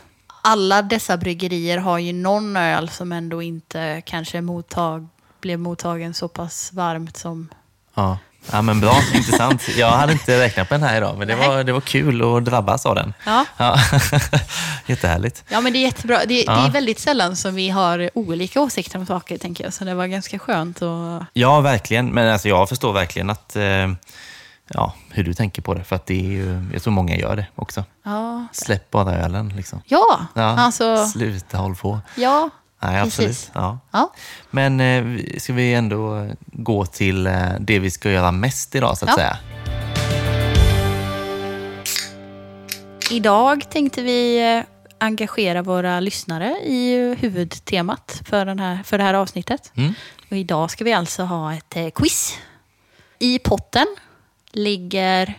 alla 0.42 0.82
dessa 0.82 1.16
bryggerier 1.16 1.78
har 1.78 1.98
ju 1.98 2.12
någon 2.12 2.56
öl 2.56 2.88
som 2.88 3.12
ändå 3.12 3.42
inte 3.42 4.02
kanske 4.06 4.40
mottag, 4.40 5.08
blev 5.40 5.58
mottagen 5.58 6.14
så 6.14 6.28
pass 6.28 6.70
varmt 6.72 7.16
som... 7.16 7.48
ja. 7.94 8.18
ja 8.52 8.62
men 8.62 8.80
bra, 8.80 8.96
intressant. 9.14 9.68
Jag 9.76 9.90
hade 9.90 10.12
inte 10.12 10.40
räknat 10.40 10.68
på 10.68 10.74
den 10.74 10.82
här 10.82 10.96
idag, 10.96 11.18
men 11.18 11.28
det 11.28 11.36
Nej. 11.36 11.48
var, 11.48 11.64
det 11.64 11.72
var 11.72 11.80
kul 11.80 12.36
att 12.36 12.44
drabbas 12.44 12.86
av 12.86 12.94
den. 12.94 13.14
Ja, 13.26 13.44
Ja. 13.56 13.78
Jättehärligt. 14.86 15.44
ja 15.48 15.60
men 15.60 15.72
det 15.72 15.78
är 15.78 15.82
jättebra. 15.82 16.18
Det, 16.18 16.24
det 16.26 16.42
Ja. 16.46 16.66
är 16.66 16.70
väldigt 16.70 16.98
sällan 16.98 17.36
som 17.36 17.54
vi 17.54 17.68
har 17.68 18.10
olika 18.14 18.60
åsikter 18.60 18.98
om 18.98 19.06
saker, 19.06 19.38
tänker 19.38 19.64
jag. 19.64 19.72
Så 19.72 19.84
det 19.84 19.94
var 19.94 20.06
ganska 20.06 20.38
skönt. 20.38 20.82
Och... 20.82 21.24
Ja, 21.32 21.60
verkligen. 21.60 22.06
Men 22.08 22.32
alltså, 22.32 22.48
jag 22.48 22.68
förstår 22.68 22.92
verkligen 22.92 23.30
att, 23.30 23.56
eh, 23.56 23.88
ja, 24.68 24.94
hur 25.10 25.24
du 25.24 25.34
tänker 25.34 25.62
på 25.62 25.74
det. 25.74 25.84
För 25.84 25.96
att 25.96 26.06
det 26.06 26.14
är 26.26 26.30
ju, 26.30 26.64
jag 26.72 26.82
tror 26.82 26.92
många 26.92 27.16
gör 27.16 27.36
det 27.36 27.46
också. 27.54 27.84
Ja, 28.02 28.46
Släpp 28.52 28.90
bara 28.90 29.14
ölen. 29.14 29.48
Liksom. 29.48 29.80
ja, 29.86 30.20
Ja, 30.34 30.42
alltså... 30.42 31.06
Sluta 31.06 31.58
håll 31.58 31.74
på. 31.76 32.00
Ja, 32.16 32.50
Nej, 32.82 33.00
absolut. 33.00 33.28
Precis. 33.30 33.50
Ja. 33.54 33.78
ja. 33.90 34.12
Men 34.50 34.80
eh, 34.80 35.20
ska 35.38 35.52
vi 35.52 35.74
ändå 35.74 36.28
gå 36.46 36.86
till 36.86 37.26
eh, 37.26 37.34
det 37.60 37.78
vi 37.78 37.90
ska 37.90 38.10
göra 38.10 38.32
mest 38.32 38.74
idag, 38.74 38.98
så 38.98 39.04
att 39.04 39.08
Ja. 39.10 39.16
säga? 39.16 39.36
Idag 43.10 43.70
tänkte 43.70 44.02
vi 44.02 44.52
eh, 44.56 44.64
engagera 45.00 45.62
våra 45.62 46.00
lyssnare 46.00 46.50
i 46.64 47.14
huvudtemat 47.20 48.22
för, 48.24 48.44
den 48.46 48.58
här, 48.58 48.82
för 48.82 48.98
det 48.98 49.04
här 49.04 49.14
avsnittet. 49.14 49.72
Mm. 49.76 49.94
Och 50.30 50.36
idag 50.36 50.70
ska 50.70 50.84
vi 50.84 50.92
alltså 50.92 51.22
ha 51.22 51.54
ett 51.54 51.76
eh, 51.76 51.88
quiz. 51.94 52.38
I 53.18 53.38
potten 53.38 53.86
ligger 54.58 55.34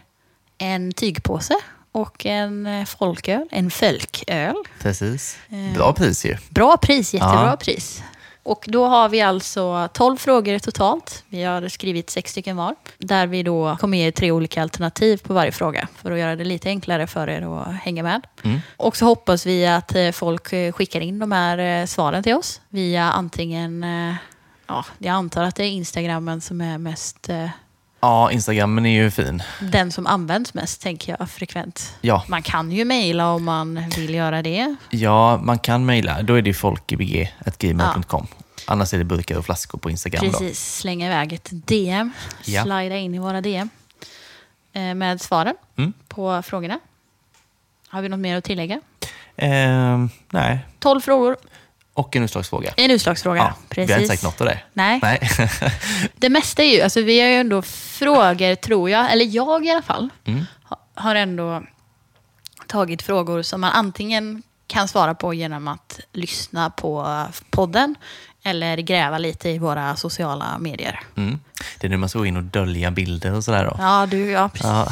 en 0.58 0.91
tygpåse 0.91 1.55
och 1.91 2.25
en 2.25 2.65
eh, 2.67 2.86
folköl, 2.86 3.47
en 3.51 3.71
folköl. 3.71 4.55
Precis. 4.82 5.38
Eh. 5.49 5.73
Bra 5.73 5.93
pris 5.93 6.25
ju. 6.25 6.38
Bra 6.49 6.77
pris, 6.77 7.13
jättebra 7.13 7.45
Ja. 7.49 7.58
pris. 7.60 8.03
Och 8.43 8.65
då 8.67 8.88
har 8.88 9.10
vi 9.10 9.21
alltså 9.21 9.89
12 9.93 10.17
frågor 10.17 10.60
totalt. 10.60 11.23
Vi 11.29 11.43
har 11.43 11.67
skrivit 11.69 12.10
sex 12.10 12.32
stycken 12.32 12.58
var. 12.58 12.75
Där 12.97 13.27
vi 13.27 13.43
då 13.43 13.77
kommer 13.79 13.97
ge 13.97 14.12
tre 14.12 14.32
olika 14.32 14.62
alternativ 14.62 15.17
på 15.17 15.34
varje 15.34 15.51
fråga. 15.51 15.88
För 15.95 16.12
att 16.12 16.19
göra 16.19 16.36
det 16.36 16.43
lite 16.43 16.69
enklare 16.69 17.08
för 17.08 17.29
er 17.29 17.41
att 17.62 17.75
hänga 17.75 18.03
med. 18.03 18.21
Mm. 18.43 18.60
Och 18.77 18.97
så 18.97 19.05
hoppas 19.05 19.45
vi 19.45 19.67
att 19.67 19.95
eh, 19.95 20.12
folk 20.12 20.47
skickar 20.75 21.01
in 21.01 21.19
de 21.19 21.32
här 21.32 21.86
svaren 21.86 22.23
till 22.23 22.34
oss. 22.36 22.62
Via 22.69 23.03
antingen, 23.12 23.86
ja, 24.67 24.86
jag 24.97 25.12
antar 25.13 25.43
att 25.43 25.55
det 25.55 25.63
är 25.63 25.69
Instagrammen 25.69 26.41
som 26.41 26.62
är 26.62 26.77
mest, 26.77 27.29
Ja, 28.01 28.31
Instagrammen 28.31 28.85
är 28.85 29.03
ju 29.03 29.12
fin. 29.12 29.43
den 29.62 29.91
som 29.91 30.07
används 30.07 30.53
mest 30.53 30.81
tänker 30.81 31.15
jag 31.19 31.29
frekvent. 31.29 31.95
Ja, 32.01 32.23
Man 32.27 32.41
kan 32.41 32.71
ju 32.71 32.85
mejla 32.85 33.31
om 33.31 33.45
man 33.45 33.83
vill 33.95 34.13
göra 34.13 34.41
det. 34.41 34.75
ja 34.89 35.38
man 35.43 35.59
kan 35.59 35.85
mejla. 35.85 36.21
Då 36.21 36.33
är 36.33 36.41
det 36.41 36.53
folkgbg.gmail.com. 36.53 38.27
Annars 38.65 38.93
är 38.93 38.97
det 38.97 39.03
burkar 39.03 39.38
och 39.38 39.45
flaskor 39.45 39.79
på 39.79 39.89
Instagram. 39.89 40.25
Då. 40.25 40.31
Precis, 40.31 40.75
slänga 40.77 41.05
iväg 41.07 41.33
ett 41.33 41.49
DM. 41.51 42.12
Ja. 42.45 42.63
Slida 42.63 42.97
in 42.97 43.15
i 43.15 43.19
våra 43.19 43.41
DM. 43.41 43.69
eh, 44.73 44.93
Med 44.95 45.21
svaren 45.21 45.55
Mm. 45.77 45.93
på 46.07 46.41
frågorna. 46.41 46.79
Har 47.89 48.01
vi 48.01 48.09
något 48.09 48.19
mer 48.19 48.38
att 48.38 48.43
tillägga? 48.43 48.81
Ehm, 49.38 50.09
nej, 50.29 50.59
12 50.79 51.01
frågor, 51.01 51.38
och 51.93 52.15
en 52.15 52.23
utslagsfråga. 52.23 52.73
en 52.78 52.91
utslagsfråga. 52.91 53.38
Ja, 53.41 53.54
Precis. 53.69 53.89
Vi 53.89 53.93
har 53.93 53.99
inte 54.02 54.13
sagt 54.17 54.23
något 54.23 54.41
av 54.41 54.47
det. 54.47 54.60
Nej. 54.73 54.99
Nej. 55.04 55.30
Det 56.15 56.30
mesta 56.30 56.63
är 56.63 56.75
ju, 56.75 56.82
alltså 56.82 57.02
vi 57.02 57.19
har 57.21 57.28
ju 57.28 57.36
ändå 57.36 57.62
frågor, 57.62 58.56
tror 58.56 58.89
jag, 58.89 59.12
eller 59.12 59.25
jag 59.25 59.65
i 59.65 59.71
alla 59.71 59.82
fall, 59.82 60.10
Mm. 60.25 60.45
ha- 60.63 60.80
har 60.95 61.15
ändå 61.15 61.63
tagit 62.67 63.02
frågor 63.02 63.41
som 63.41 63.62
man 63.62 63.71
antingen 63.71 64.43
kan 64.67 64.88
svara 64.88 65.15
på 65.15 65.34
genom 65.34 65.67
att 65.67 65.99
lyssna 66.13 66.69
på 66.69 67.25
podden 67.49 67.95
eller 68.43 68.78
gräva 68.78 69.17
lite 69.17 69.49
i 69.49 69.58
våra 69.58 69.95
sociala 69.95 70.58
medier. 70.60 70.99
Mm. 71.17 71.39
Det 71.80 71.88
är 71.88 71.89
nu 71.91 71.97
man 71.97 72.10
ska 72.10 72.19
gå 72.19 72.25
in 72.25 72.38
och 72.38 72.43
dölja 72.43 72.91
bilder 72.91 73.34
och 73.34 73.43
sådär 73.43 73.65
då. 73.65 73.75
Ja, 73.80 74.06
du, 74.06 74.30
ja 74.32 74.49
precis. 74.49 74.65
Ja. 74.69 74.88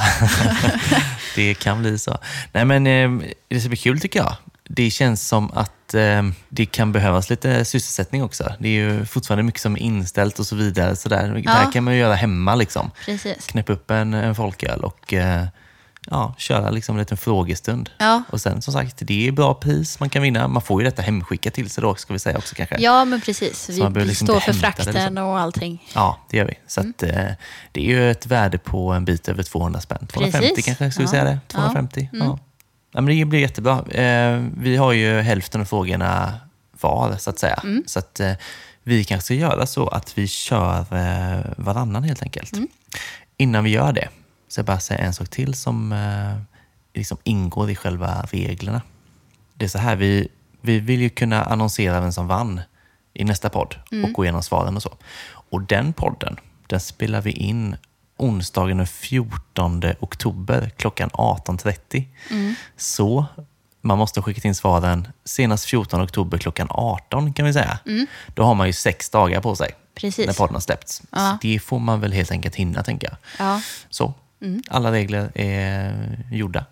det 1.35 1.53
kan 1.53 1.81
bli 1.81 1.99
så. 1.99 2.17
Nej 2.51 2.65
men 2.65 2.87
eh, 2.87 3.27
det 3.47 3.59
ska 3.59 3.69
bli 3.69 3.77
kul 3.77 3.99
tycker 4.01 4.19
jag. 4.19 4.35
Det 4.69 4.89
känns 4.91 5.27
som 5.27 5.51
att 5.53 5.93
eh, 5.93 6.23
det 6.49 6.65
kan 6.65 6.91
behövas 6.91 7.29
lite 7.29 7.65
sysselsättning 7.65 8.23
också. 8.23 8.53
Det 8.59 8.67
är 8.67 8.71
ju 8.71 9.05
fortfarande 9.05 9.43
mycket 9.43 9.61
som 9.61 9.73
är 9.75 9.79
inställt 9.79 10.39
och 10.39 10.45
så 10.45 10.55
vidare. 10.55 10.95
Så 10.95 11.09
där. 11.09 11.27
Det 11.33 11.49
här 11.49 11.63
Ja. 11.63 11.71
kan 11.71 11.83
man 11.83 11.93
ju 11.93 11.99
göra 11.99 12.15
hemma 12.15 12.55
liksom. 12.55 12.91
precis. 13.05 13.45
Knäppa 13.47 13.73
upp 13.73 13.91
en, 13.91 14.13
en 14.13 14.35
folköl 14.35 14.83
och 14.83 15.13
eh, 15.13 15.45
ja, 16.09 16.35
köra 16.37 16.69
liksom 16.69 16.95
en 16.95 16.99
liten 16.99 17.17
frågestund. 17.17 17.89
Ja. 17.97 18.23
Och 18.29 18.41
sen 18.41 18.61
som 18.61 18.73
sagt, 18.73 18.95
det 18.99 19.27
är 19.27 19.31
bra 19.31 19.53
pris 19.53 19.99
man 19.99 20.09
kan 20.09 20.21
vinna. 20.21 20.47
Man 20.47 20.61
får 20.61 20.81
ju 20.81 20.85
detta 20.85 21.01
hemskickat 21.01 21.53
till 21.53 21.69
sig 21.69 21.81
då, 21.81 21.95
ska 21.95 22.13
vi 22.13 22.19
säga 22.19 22.37
också 22.37 22.55
kanske. 22.55 22.75
Ja, 22.79 23.05
men 23.05 23.21
precis. 23.21 23.69
Vi, 23.69 23.87
vi 23.89 24.05
liksom 24.05 24.27
står 24.27 24.39
för 24.39 24.51
hämta 24.53 24.67
det, 24.67 24.73
frakten 24.83 24.93
liksom. 24.93 25.17
och 25.17 25.39
allting. 25.39 25.83
Ja, 25.93 26.19
det 26.29 26.37
gör 26.37 26.45
vi. 26.45 26.53
Så 26.67 26.81
att, 26.81 27.03
eh, 27.03 27.09
det 27.71 27.81
är 27.81 27.85
ju 27.85 28.11
ett 28.11 28.25
värde 28.25 28.57
på 28.57 28.91
en 28.93 29.05
bit 29.05 29.29
över 29.29 29.43
200 29.43 29.81
spänn. 29.81 30.07
250 30.07 30.47
Precis. 30.49 30.65
kanske, 30.65 30.91
ska 30.91 30.99
vi 30.99 31.05
Ja. 31.05 31.11
säga 31.11 31.23
det? 31.23 31.39
Ja. 31.47 31.53
250? 31.53 32.09
Ja. 32.13 32.23
Mm. 32.25 32.37
Ja, 32.97 33.01
men 33.01 33.17
det 33.17 33.25
blir 33.25 33.39
jättebra. 33.39 33.85
Eh, 33.91 34.43
vi 34.57 34.77
har 34.77 34.91
ju 34.91 35.21
hälften 35.21 35.61
av 35.61 35.65
frågorna 35.65 36.33
var, 36.81 37.17
så 37.17 37.29
att 37.29 37.39
säga. 37.39 37.59
Mm. 37.63 37.83
Så 37.87 37.99
att 37.99 38.19
eh, 38.19 38.33
vi 38.83 39.03
kanske 39.03 39.25
ska 39.25 39.33
göra 39.33 39.65
så 39.65 39.87
att 39.87 40.17
vi 40.17 40.27
kör 40.27 40.79
eh, 40.79 41.45
varannan 41.57 42.03
helt 42.03 42.21
enkelt. 42.21 42.53
Mm. 42.53 42.67
Innan 43.37 43.63
vi 43.63 43.69
gör 43.69 43.93
det, 43.93 44.09
så 44.47 44.59
jag 44.59 44.65
bara 44.65 44.79
säga 44.79 44.99
en 44.99 45.13
sak 45.13 45.29
till 45.29 45.53
som 45.53 45.95
liksom 46.93 47.17
ingår 47.23 47.69
i 47.69 47.75
själva 47.75 48.25
reglerna. 48.31 48.81
Det 49.53 49.65
är 49.65 49.69
så 49.69 49.77
här, 49.77 49.95
vi, 49.95 50.27
vi 50.61 50.79
vill 50.79 51.01
ju 51.01 51.09
kunna 51.09 51.43
annonsera 51.43 52.01
vem 52.01 52.11
som 52.11 52.27
vann 52.27 52.61
i 53.13 53.23
nästa 53.23 53.49
podd 53.49 53.75
och 54.03 54.13
gå 54.13 54.23
igenom 54.23 54.43
svaren 54.43 54.75
och 54.75 54.83
så. 54.83 54.97
Och 55.27 55.61
den 55.61 55.93
podden, 55.93 56.37
den 56.67 56.79
spelar 56.79 57.21
vi 57.21 57.31
in 57.31 57.75
onsdagen 58.17 58.77
den 58.77 58.87
14 58.87 59.83
oktober 59.99 60.71
klockan 60.77 61.09
18.30. 61.09 62.05
Så 62.77 63.25
man 63.81 63.97
måste 63.97 64.19
ha 64.19 64.23
skickat 64.25 64.45
in 64.45 64.55
svaren 64.55 65.07
senast 65.25 65.65
14 65.65 66.01
oktober 66.03 66.37
klockan 66.37 66.67
18 66.71 67.33
kan 67.33 67.45
vi 67.45 67.53
säga. 67.53 67.79
Då 68.35 68.43
har 68.43 68.55
man 68.55 68.67
ju 68.67 68.73
sex 68.73 69.09
dagar 69.09 69.41
på 69.41 69.55
sig 69.55 69.71
Precis. 69.95 70.27
när 70.27 70.33
podden 70.33 70.53
har 70.55 70.61
släppts. 70.61 71.01
Ja. 71.11 71.37
Det 71.41 71.59
får 71.59 71.79
man 71.79 72.01
väl 72.01 72.11
helt 72.13 72.31
enkelt 72.31 72.55
hinna 72.55 72.83
tänka 72.83 73.07
jag. 73.07 73.17
Ja. 73.47 73.61
Så, 73.89 74.13
alla 74.69 74.91
regler 74.91 75.31
är 75.35 76.19
gjorda. 76.31 76.65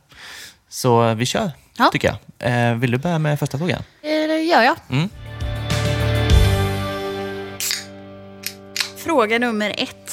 Så 0.70 1.14
vi 1.14 1.26
kör, 1.26 1.52
Ja. 1.78 1.90
tycker 1.92 2.08
jag. 2.40 2.72
Eh, 2.72 2.76
vill 2.76 2.92
du 2.92 2.98
börja 2.98 3.20
med 3.20 3.40
första 3.40 3.58
frågan? 3.58 3.80
Eh, 4.02 4.10
Det 4.28 4.42
gör 4.42 4.62
jag. 4.62 4.76
Mm. 4.90 5.10
Fråga 8.98 9.40
nummer 9.40 9.76
ett 9.78 10.05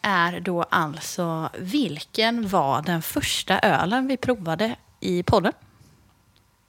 är 0.00 0.40
då 0.40 0.62
alltså 0.62 1.50
vilken 1.58 2.48
var 2.48 2.82
den 2.82 3.02
första 3.02 3.58
ölen 3.58 4.06
vi 4.06 4.16
provade 4.16 4.76
i 5.00 5.22
podden? 5.22 5.52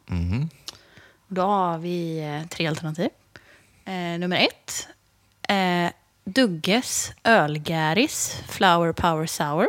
Mhm. 0.06 0.50
Då 1.28 1.42
har 1.42 1.78
vi 1.78 2.20
eh, 2.20 2.48
tre 2.50 2.68
alternativ. 2.68 3.10
Eh, 3.86 3.94
nummer 3.94 4.38
ett. 4.38 4.88
Eh, 5.50 5.92
Dugges 6.24 7.12
Ölgäris 7.24 8.42
Flower 8.48 8.92
Power 8.92 9.26
Sour. 9.26 9.68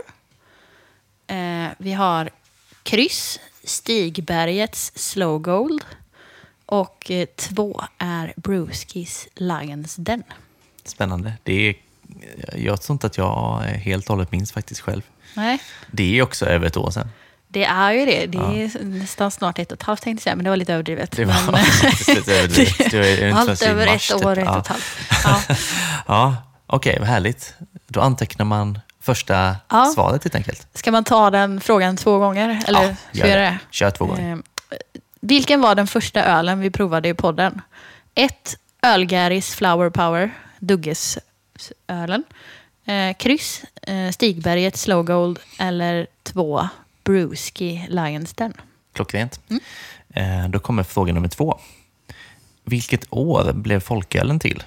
Eh, 1.26 1.68
vi 1.78 1.92
har 1.92 2.30
kryss 2.82 3.40
Stigbergets 3.64 4.92
Slow 4.94 5.38
Gold. 5.38 5.84
Och 6.66 7.10
eh, 7.10 7.26
två 7.36 7.82
är 7.98 8.34
Brewskis 8.36 9.28
Lions 9.34 9.96
Den. 9.96 10.22
Spännande. 10.84 11.32
Det 11.42 11.68
är, 11.68 11.74
jag 12.56 12.82
tror 12.82 12.94
inte 12.94 13.06
att 13.06 13.18
jag 13.18 13.60
helt 13.60 14.04
och 14.10 14.14
hållet 14.16 14.32
minns 14.32 14.52
faktiskt 14.52 14.80
själv. 14.80 15.02
Nej, 15.34 15.58
Det 15.90 16.18
är 16.18 16.22
också 16.22 16.46
över 16.46 16.66
ett 16.66 16.76
år 16.76 16.90
sedan. 16.90 17.08
det 17.48 17.64
är 17.64 17.92
ju 17.92 18.06
det. 18.06 18.26
Det 18.26 18.38
är 18.38 18.84
nästan 18.84 19.30
snart 19.30 19.58
ett 19.58 19.72
och 19.72 19.78
ett 19.78 19.82
halvt 19.82 20.02
tänkte 20.02 20.20
jag 20.20 20.22
säga, 20.22 20.36
men 20.36 20.44
det 20.44 20.50
var 20.50 20.56
lite 20.56 20.72
överdrivet. 20.74 21.10
Det 21.10 21.24
var 21.24 21.52
men, 21.52 21.64
lite 22.16 22.34
överdrivet. 22.34 22.90
Det 22.90 23.32
var 23.32 23.38
Allt 23.40 23.62
över 23.62 23.86
mars, 23.86 24.10
ett 24.10 24.16
typ. 24.18 24.26
år, 24.26 24.38
ett 24.38 24.44
Ja. 24.44 24.52
och 24.52 24.58
ett 24.58 24.66
halvt. 24.68 24.96
Ja. 25.24 25.56
Ja, 26.06 26.36
okej, 26.66 26.96
vad 26.98 27.08
härligt. 27.08 27.54
Då 27.88 28.00
antecknar 28.00 28.44
man 28.44 28.80
första 29.00 29.56
Ja. 29.68 29.84
svaret 29.94 30.24
helt 30.24 30.34
enkelt. 30.34 30.66
Ska 30.74 30.90
man 30.92 31.04
ta 31.04 31.30
den 31.30 31.60
frågan 31.60 31.96
två 31.96 32.18
gånger? 32.18 32.62
Eller 32.66 32.82
ja, 32.82 32.94
jag 33.12 33.28
göra 33.28 33.40
det? 33.40 33.58
Kör 33.70 33.90
två 33.90 34.06
gånger. 34.06 34.32
Eh, 34.32 34.38
vilken 35.20 35.60
var 35.60 35.74
den 35.74 35.86
första 35.86 36.24
ölen 36.24 36.60
vi 36.60 36.70
provade 36.70 37.08
i 37.08 37.14
podden? 37.14 37.60
Ett, 38.14 38.56
Ölgäris 38.82 39.54
Flower 39.54 39.90
Power, 39.90 40.30
Dugges-ölen. 41.56 42.24
Eh, 42.84 43.16
kryss, 43.16 43.64
eh, 43.82 44.10
Stigberget 44.10 44.76
Slow 44.76 45.02
Gold. 45.04 45.38
Eller 45.58 46.06
två, 46.22 46.68
Brewski 47.04 47.86
Lions 47.88 48.34
Den. 48.34 48.52
Klockrent. 48.92 49.40
Mm. 49.48 49.62
Eh, 50.08 50.48
då 50.50 50.58
kommer 50.58 50.82
fråga 50.82 51.12
nummer 51.12 51.28
två. 51.28 51.58
Vilket 52.64 53.06
år 53.10 53.52
blev 53.52 53.80
folkölen 53.80 54.38
till? 54.38 54.62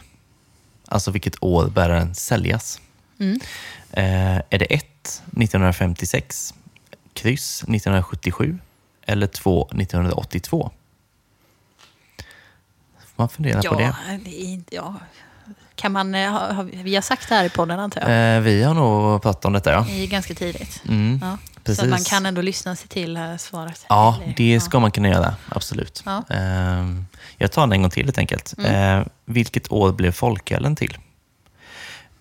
Alltså 0.85 1.11
vilket 1.11 1.43
år 1.43 1.67
började 1.67 1.93
den 1.93 2.15
säljas? 2.15 2.81
Mm. 3.19 3.39
Eh, 3.91 4.41
är 4.49 4.57
det 4.57 4.65
1. 4.65 4.85
1956, 5.37 6.53
kryss 7.13 7.63
1977 7.63 8.59
eller 9.05 9.27
2. 9.27 9.69
1982? 9.71 10.71
Får 12.99 13.23
man 13.23 13.29
fundera 13.29 13.61
på 13.61 13.75
det. 13.75 13.95
det 14.25 14.41
är 14.41 14.45
inte, 14.45 14.75
ja. 14.75 14.95
Kan 15.79 15.91
man, 15.91 16.15
eh, 16.15 16.31
ha, 16.31 16.51
ha, 16.53 16.63
vi 16.63 16.95
har 16.95 17.01
sagt 17.01 17.29
det 17.29 17.35
här 17.35 17.45
i 17.45 17.49
podden 17.49 17.79
antar 17.79 18.01
jag. 18.09 18.35
Eh, 18.37 18.41
vi 18.41 18.63
har 18.63 18.73
nog 18.73 19.21
pratat 19.21 19.45
om 19.45 19.53
detta, 19.53 19.71
ja. 19.71 19.85
Det 19.89 20.03
är 20.03 20.07
ganska 20.07 20.33
tidigt. 20.33 20.81
Mm, 20.87 21.19
Ja. 21.23 21.37
Så 21.55 21.61
precis. 21.63 21.83
att 21.83 21.89
man 21.89 22.03
kan 22.03 22.25
ändå 22.25 22.41
lyssna 22.41 22.75
sig 22.75 22.87
till 22.89 23.17
eh, 23.17 23.37
svaret. 23.37 23.85
Ja, 23.89 24.19
Eller- 24.23 24.33
det 24.37 24.59
ska 24.59 24.79
man 24.79 24.91
kunna 24.91 25.09
göra. 25.09 25.35
Absolut. 25.49 26.03
Ja. 26.05 26.23
Ehm, 26.29 27.05
jag 27.37 27.51
tar 27.51 27.61
den 27.61 27.71
en 27.71 27.81
gång 27.81 27.91
till 27.91 28.05
helt 28.05 28.17
enkelt. 28.17 28.53
Mm. 28.57 28.99
Eh, 28.99 29.07
vilket 29.25 29.71
år 29.71 29.91
blev 29.91 30.11
folkölen 30.11 30.75
till? 30.75 30.97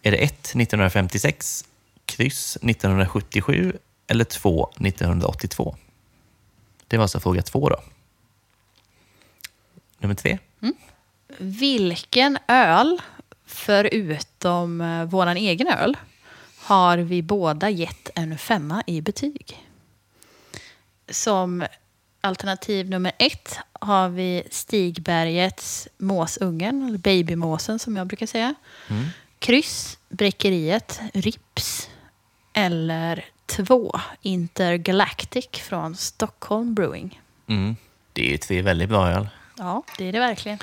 Är 0.03 0.11
det 0.11 0.17
1. 0.17 0.33
1956, 0.55 1.65
kryss 2.07 2.57
1977 2.63 3.73
eller 4.07 4.25
2. 4.25 4.71
1982? 4.81 5.77
Det 6.89 6.97
var 6.97 7.03
alltså 7.05 7.21
fråga 7.21 7.43
två 7.43 7.69
då. 7.69 7.77
Nummer 9.99 10.15
tre. 10.15 10.39
Vilken 11.39 12.39
öl, 12.49 13.01
förutom 13.49 14.81
eh, 14.81 15.05
våran 15.05 15.37
egen 15.37 15.69
öl, 15.69 15.97
har 16.59 16.99
vi 16.99 17.23
båda 17.23 17.71
gett 17.71 18.11
en 18.15 18.39
femma 18.39 18.83
i 18.87 19.01
betyg? 19.01 19.67
Som 21.11 21.67
alternativ 22.21 22.91
nummer 22.91 23.13
ett 23.19 23.59
har 23.73 24.09
vi 24.09 24.43
Stigbergets 24.51 25.89
Måsungen, 25.99 26.87
eller 26.89 26.99
Babymåsen 26.99 27.79
som 27.79 27.97
jag 27.97 28.07
brukar 28.07 28.27
säga. 28.27 28.55
Mm. 28.89 29.05
Kryss, 29.39 29.99
Bräckeriet, 30.09 31.01
Rips. 31.15 31.89
Eller 32.53 33.25
två, 33.47 34.01
Intergalactic 34.23 35.49
från 35.53 35.97
Stockholm 35.97 36.75
Brewing. 36.75 37.21
Mm. 37.47 37.77
Det 38.13 38.27
är 38.27 38.31
ju 38.31 38.39
tre 38.39 38.63
väldigt 38.63 38.89
bra 38.89 39.09
öl. 39.09 39.29
Ja, 39.57 39.83
det 39.99 40.05
är 40.05 40.13
det 40.13 40.19
verkligen. 40.19 40.59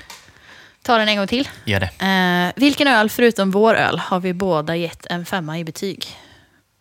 Ta 0.86 0.98
den 0.98 1.10
en 1.10 1.18
gång 1.18 1.28
till. 1.28 1.50
Gör 1.66 1.80
det. 1.80 2.06
Eh, 2.06 2.62
vilken 2.64 2.88
öl 2.88 3.10
förutom 3.10 3.52
vår 3.52 3.76
öl 3.76 4.00
har 4.00 4.20
vi 4.20 4.34
båda 4.34 4.76
gett 4.76 5.06
en 5.06 5.26
femma 5.26 5.60
i 5.60 5.64
betyg? 5.64 6.06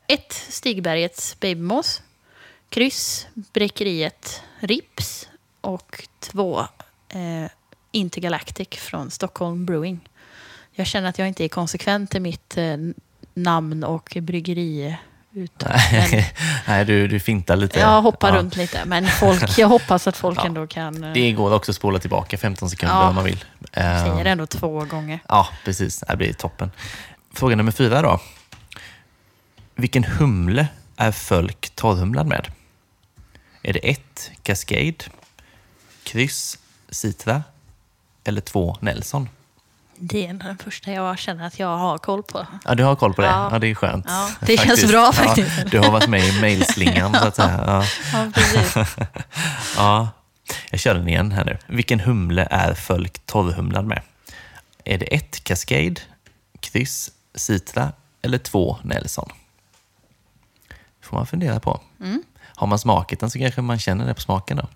1. 0.07 0.33
Stigbergets 0.33 1.41
Babymås. 1.41 2.03
Kryss, 2.69 3.27
Bräckeriet 3.35 4.43
Rips. 4.61 5.29
Och 5.61 6.09
2. 6.21 6.61
Eh, 7.09 7.51
Intergalactic 7.93 8.69
från 8.69 9.11
Stockholm 9.11 9.67
Brewing. 9.67 10.09
Jag 10.73 10.87
känner 10.87 11.09
att 11.09 11.19
jag 11.19 11.29
inte 11.29 11.45
är 11.45 11.49
konsekvent 11.49 12.15
i 12.15 12.21
mitt 12.21 12.57
eh, 12.57 12.77
namn 13.35 13.85
och 13.85 14.17
bryggeri. 14.21 14.97
Men 15.93 16.25
Nej, 16.67 16.85
du, 16.85 17.09
du 17.09 17.21
fintar 17.21 17.57
lite. 17.57 17.81
jag 17.81 18.03
hoppar 18.03 18.29
Ja. 18.29 18.37
runt 18.37 18.57
lite. 18.57 18.85
Men 18.85 19.07
folk, 19.07 19.59
jag 19.59 19.69
hoppas 19.69 20.07
att 20.07 20.17
folk 20.17 20.39
Ja. 20.39 20.47
ändå 20.47 20.67
kan... 20.67 21.05
Eh, 21.05 21.13
Det 21.13 21.33
går 21.33 21.55
också 21.55 21.71
att 21.73 21.77
spola 21.77 21.99
tillbaka 21.99 22.39
15 22.39 22.71
sekunder 22.71 22.95
Ja. 22.97 23.09
om 23.09 23.15
man 23.15 23.25
vill. 23.25 23.45
säger 23.75 24.11
Ehm, 24.21 24.27
ändå 24.27 24.47
två 24.47 24.85
gånger. 24.85 25.19
Ja, 25.29 25.49
precis. 25.65 26.05
Det 26.09 26.17
blir 26.17 26.33
toppen. 26.33 26.71
Fråga 27.33 27.57
nummer 27.57 27.73
fyra 27.73 28.03
då. 28.03 28.21
Vilken 29.75 30.05
humle 30.05 30.67
är 30.97 31.13
Fölk 31.13 31.71
torrhumlad 31.75 32.27
med? 32.27 32.49
Är 33.63 33.73
det 33.73 33.91
ett 33.91 34.31
Cascade, 34.43 34.95
kryss 36.05 36.59
Citra 36.91 37.43
eller 38.25 38.41
två 38.41 38.77
Nelson? 38.81 39.29
Det 39.97 40.27
är 40.27 40.35
den 40.35 40.59
första 40.59 40.91
jag 40.93 41.19
känner 41.19 41.47
att 41.47 41.59
jag 41.59 41.77
har 41.79 41.99
koll 41.99 42.23
på. 42.23 42.47
Ja, 42.65 42.75
du 42.75 42.85
har 42.85 42.97
koll 42.97 43.15
på 43.15 43.21
det. 43.23 43.27
Ja, 43.29 43.49
Ja. 43.53 43.59
det 43.59 43.67
är 43.67 43.75
skönt. 43.75 44.05
Ja, 44.09 44.31
det 44.41 44.57
känns 44.57 44.85
bra 44.89 45.13
faktiskt. 45.13 45.59
Ja, 45.59 45.65
du 45.65 45.79
har 45.79 45.91
varit 45.91 46.09
med 46.09 46.25
i 46.25 46.41
mailslingan 46.41 47.13
så 47.15 47.27
att 47.27 47.37
säga. 47.37 47.65
Ja. 47.67 47.85
Ja, 48.13 48.31
precis. 48.35 48.77
Ja, 49.77 50.09
jag 50.71 50.81
kör 50.81 50.95
den 50.95 51.09
igen 51.09 51.33
här 51.33 51.45
nu. 51.45 51.59
Vilken 51.67 52.01
humle 52.01 52.49
är 52.51 52.75
Fölk 52.75 53.27
torrhumlad 53.27 53.85
med? 53.85 54.03
Är 54.85 54.99
det 54.99 55.15
ett 55.15 55.45
Cascade, 55.45 55.95
kryss 56.61 57.11
Citra 57.35 57.93
eller 58.23 58.39
två 58.39 58.79
Nelson? 58.83 59.29
får 61.03 61.17
man 61.17 61.27
fundera 61.27 61.61
på. 61.61 61.81
Mm. 62.01 62.23
Har 62.57 62.67
man 62.67 62.79
smakat 62.79 63.21
den 63.21 63.31
så 63.31 63.39
kanske 63.39 63.61
man 63.63 63.79
känner 63.79 64.07
det 64.07 64.15
på 64.15 64.21
smaken 64.21 64.57
då. 64.57 64.69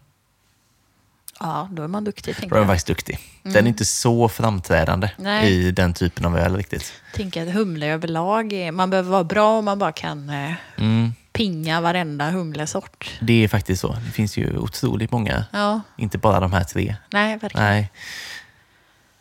Ja, 1.40 1.68
då 1.72 1.82
är 1.82 1.88
man 1.88 2.04
duktig. 2.04 2.34
Då 2.34 2.40
Tänker 2.40 2.56
är 2.56 2.60
den 2.60 2.68
jag. 2.68 2.72
faktiskt 2.76 2.86
duktig. 2.86 3.18
Den 3.42 3.64
är 3.64 3.68
inte 3.68 3.84
så 3.84 4.28
framträdande 4.28 5.10
Nej. 5.16 5.52
i 5.52 5.70
den 5.70 5.94
typen 5.94 6.24
av 6.24 6.38
öl 6.38 6.56
riktigt. 6.56 6.92
tänker 7.14 7.46
att 7.48 7.54
humle 7.54 7.86
överlag, 7.86 8.52
är, 8.52 8.72
man 8.72 8.90
behöver 8.90 9.10
vara 9.10 9.24
bra 9.24 9.58
om 9.58 9.64
man 9.64 9.78
bara 9.78 9.92
kan 9.92 10.30
eh, 10.30 10.52
Mm, 10.78 11.12
pinga 11.32 11.80
varenda 11.80 12.30
humlesort. 12.30 13.10
det 13.20 13.44
är 13.44 13.48
faktiskt 13.48 13.80
så. 13.80 13.92
Det 13.92 14.10
finns 14.12 14.36
ju 14.36 14.58
otroligt 14.58 15.10
många. 15.10 15.44
Ja, 15.52 15.80
Inte 15.96 16.18
bara 16.18 16.40
de 16.40 16.52
här 16.52 16.64
tre. 16.64 16.96
nej, 17.12 17.36
verkligen. 17.38 17.66
Nej, 17.66 17.90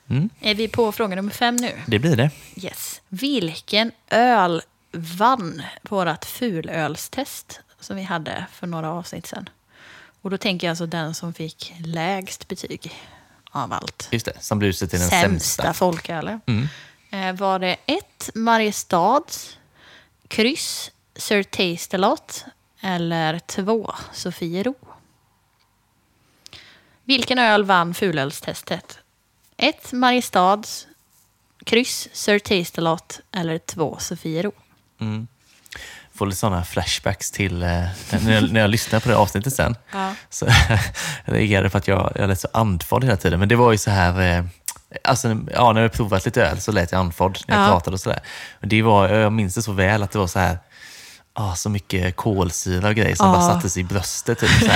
Mm. 0.10 0.30
Är 0.42 0.56
vi 0.56 0.68
på 0.68 0.92
fråga 0.92 1.16
nummer 1.16 1.32
fem 1.32 1.56
nu? 1.56 1.72
det 1.88 2.00
blir 2.00 2.16
det. 2.16 2.30
Yes. 2.56 3.02
Vilken 3.10 3.92
öl 4.10 4.62
vann 4.92 5.62
vårt 5.90 6.26
fulölstest 6.26 7.62
som 7.80 7.96
vi 7.96 8.04
hade 8.04 8.46
för 8.52 8.68
några 8.68 8.92
avsnitt 8.92 9.26
sedan? 9.28 9.50
Och 10.22 10.30
då 10.30 10.38
tänker 10.38 10.68
jag 10.68 10.72
alltså 10.72 10.86
den 10.86 11.16
som 11.16 11.34
fick 11.34 11.74
lägst 11.80 12.48
betyg 12.48 12.96
av 13.52 13.74
allt. 13.74 14.08
Just 14.12 14.26
det, 14.26 14.34
som 14.40 14.60
blir 14.60 14.70
utsedd 14.70 14.90
till 14.90 15.00
den 15.00 15.10
Sämsta 15.10 15.64
sämsta. 15.64 15.74
folkölen. 15.74 16.42
Mm. 16.46 16.68
Eh, 17.12 17.40
var 17.40 17.60
det 17.60 17.78
ett 17.86 18.30
Mariestads, 18.36 19.58
kryss 20.28 20.92
Sir 21.16 21.44
Taste-A-Lot 21.44 22.46
eller 22.82 23.40
två 23.40 23.94
Sofiero? 24.14 24.76
Vilken 27.04 27.40
öl 27.40 27.64
vann 27.64 27.94
fulölstestet? 27.94 29.00
Ett 29.58 29.92
Mariestads, 29.92 30.88
kryss 31.64 32.10
Sir 32.14 32.40
Taste-A-Lot 32.40 33.20
eller 33.32 33.58
två 33.58 33.98
Sofiero? 34.00 34.52
Mm. 35.00 35.28
Får 36.18 36.26
lite 36.26 36.40
sådana 36.40 36.64
flashbacks 36.64 37.32
till 37.32 37.64
eh, 37.64 37.70
när, 38.12 38.32
jag, 38.34 38.52
när 38.52 38.62
jag 38.62 38.70
lyssnade 38.70 39.04
på 39.04 39.10
det 39.10 39.18
avsnittet 39.18 39.54
sen. 39.56 39.76
Ja. 39.94 40.12
Så, 40.30 40.46
jag 41.26 41.36
reagerade 41.36 41.70
på 41.70 41.78
att 41.78 41.88
jag, 41.88 42.14
jag 42.16 42.28
lät 42.28 42.40
så 42.40 42.48
andfådd 42.54 43.04
hela 43.04 43.18
tiden. 43.18 43.40
Men 43.40 43.50
det 43.50 43.56
var 43.56 43.72
ju 43.72 43.78
så 43.78 43.92
här, 43.92 44.38
eh, 44.38 44.44
alltså, 45.04 45.38
ja, 45.54 45.74
när 45.74 45.82
jag 45.82 45.92
provat 45.94 46.26
lite 46.26 46.46
öl 46.46 46.62
så 46.62 46.72
lät 46.72 46.92
jag 46.92 47.00
andfådd 47.00 47.40
när 47.48 47.56
jag 47.56 47.64
Ja. 47.66 47.70
pratade 47.72 47.94
och 47.94 48.00
sådär. 48.00 48.20
Och 48.62 48.68
det 48.68 48.82
var, 48.82 49.10
jag 49.10 49.32
minns 49.34 49.56
det 49.56 49.62
så 49.62 49.72
väl 49.72 50.04
att 50.04 50.12
det 50.12 50.20
var 50.20 50.28
så 50.28 50.40
här, 50.40 50.58
ah, 51.40 51.56
så 51.56 51.70
mycket 51.70 52.16
kolsyra 52.16 52.88
och 52.88 52.96
grejer 52.96 53.16
som 53.16 53.28
Ja. 53.28 53.34
bara 53.34 53.54
satte 53.54 53.70
sig 53.70 53.82
i 53.82 53.84
bröstet. 53.84 54.40
Typ, 54.40 54.50
så 54.50 54.72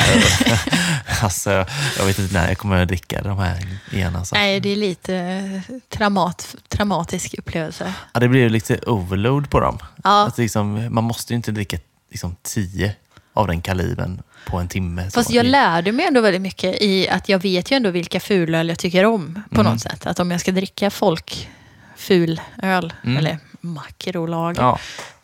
alltså, 1.26 1.50
jag 1.98 2.06
vet 2.06 2.20
inte 2.20 2.34
när 2.34 2.48
jag 2.48 2.58
kommer 2.58 2.82
att 2.82 2.88
dricka 2.88 3.22
de 3.22 3.38
här 3.38 3.68
igen. 3.92 4.16
Alltså. 4.16 4.36
Nej, 4.36 4.60
det 4.60 4.70
är 4.70 4.76
lite 4.76 5.62
traumat, 5.90 6.56
traumatisk 6.70 7.36
upplevelse. 7.38 7.94
Ja, 8.14 8.20
det 8.20 8.28
blir 8.28 8.42
ju 8.42 8.50
lite 8.50 8.78
overload 8.78 9.50
på 9.50 9.60
dem. 9.60 9.78
Ja. 10.04 10.28
Att 10.28 10.38
liksom, 10.38 10.88
man 10.96 11.04
måste 11.04 11.34
ju 11.34 11.36
inte 11.38 11.52
dricka 11.52 11.78
liksom, 12.10 12.36
tio 12.42 12.96
av 13.34 13.48
den 13.48 13.62
kalibern 13.62 14.22
på 14.46 14.58
en 14.58 14.68
timme. 14.68 15.10
Fast 15.12 15.30
så 15.30 15.36
jag 15.36 15.46
lärde 15.46 15.92
mig 15.92 16.06
ändå 16.08 16.22
väldigt 16.22 16.42
mycket 16.42 16.82
i 16.82 17.10
att 17.10 17.30
jag 17.30 17.40
vet 17.42 17.72
ju 17.72 17.76
ändå 17.76 17.90
vilka 17.90 18.20
fulöl 18.20 18.70
jag 18.70 18.80
tycker 18.80 19.06
om 19.06 19.44
på 19.50 19.62
Mm. 19.62 19.72
något 19.74 19.82
sätt. 19.82 20.06
Att 20.06 20.20
om 20.20 20.32
jag 20.32 20.42
ska 20.42 20.52
dricka 20.52 20.90
folk 20.92 21.50
fulöl 21.98 22.94
Mm. 23.04 23.18
eller 23.18 23.38
makrolager 23.62 24.62
Ja. 24.62 24.80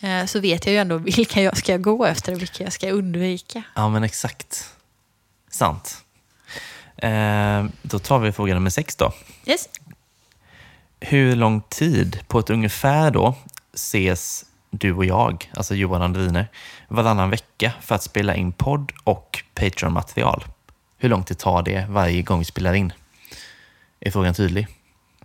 eh, 0.08 0.26
så 0.26 0.40
vet 0.40 0.66
jag 0.66 0.74
ju 0.74 0.80
ändå 0.80 0.98
vilka 0.98 1.42
jag 1.42 1.58
ska 1.58 1.78
gå 1.78 2.06
efter 2.06 2.34
och 2.34 2.42
vilka 2.42 2.64
jag 2.64 2.74
ska 2.74 2.90
undvika. 2.92 3.64
ja, 3.76 3.90
men 3.90 4.04
exakt. 4.04 4.70
Sant. 5.52 6.04
Eh, 6.98 7.66
då 7.82 8.00
tar 8.00 8.20
vi 8.20 8.32
fråga 8.32 8.54
nummer 8.54 8.70
sex 8.70 8.96
då. 8.96 9.12
Yes. 9.46 9.70
Hur 11.00 11.36
lång 11.36 11.62
tid, 11.62 12.20
på 12.28 12.40
ett 12.40 12.50
ungefär 12.50 13.12
då, 13.12 13.36
ses 13.74 14.46
du 14.70 14.94
och 14.94 15.06
jag, 15.06 15.52
alltså 15.54 15.76
Johan 15.76 16.02
Andriner, 16.02 16.48
varannan 16.88 17.30
vecka 17.30 17.74
för 17.82 17.96
att 17.96 18.04
spela 18.04 18.36
in 18.36 18.52
podd 18.52 18.92
och 19.04 19.44
Patreon-material? 19.54 20.44
Hur 20.98 21.10
lång 21.10 21.24
tid 21.24 21.38
tar 21.38 21.64
det 21.64 21.86
varje 21.90 22.22
gång 22.22 22.40
vi 22.40 22.46
spelar 22.46 22.74
in? 22.74 22.94
Är 24.00 24.12
frågan 24.12 24.34
tydlig? 24.34 24.68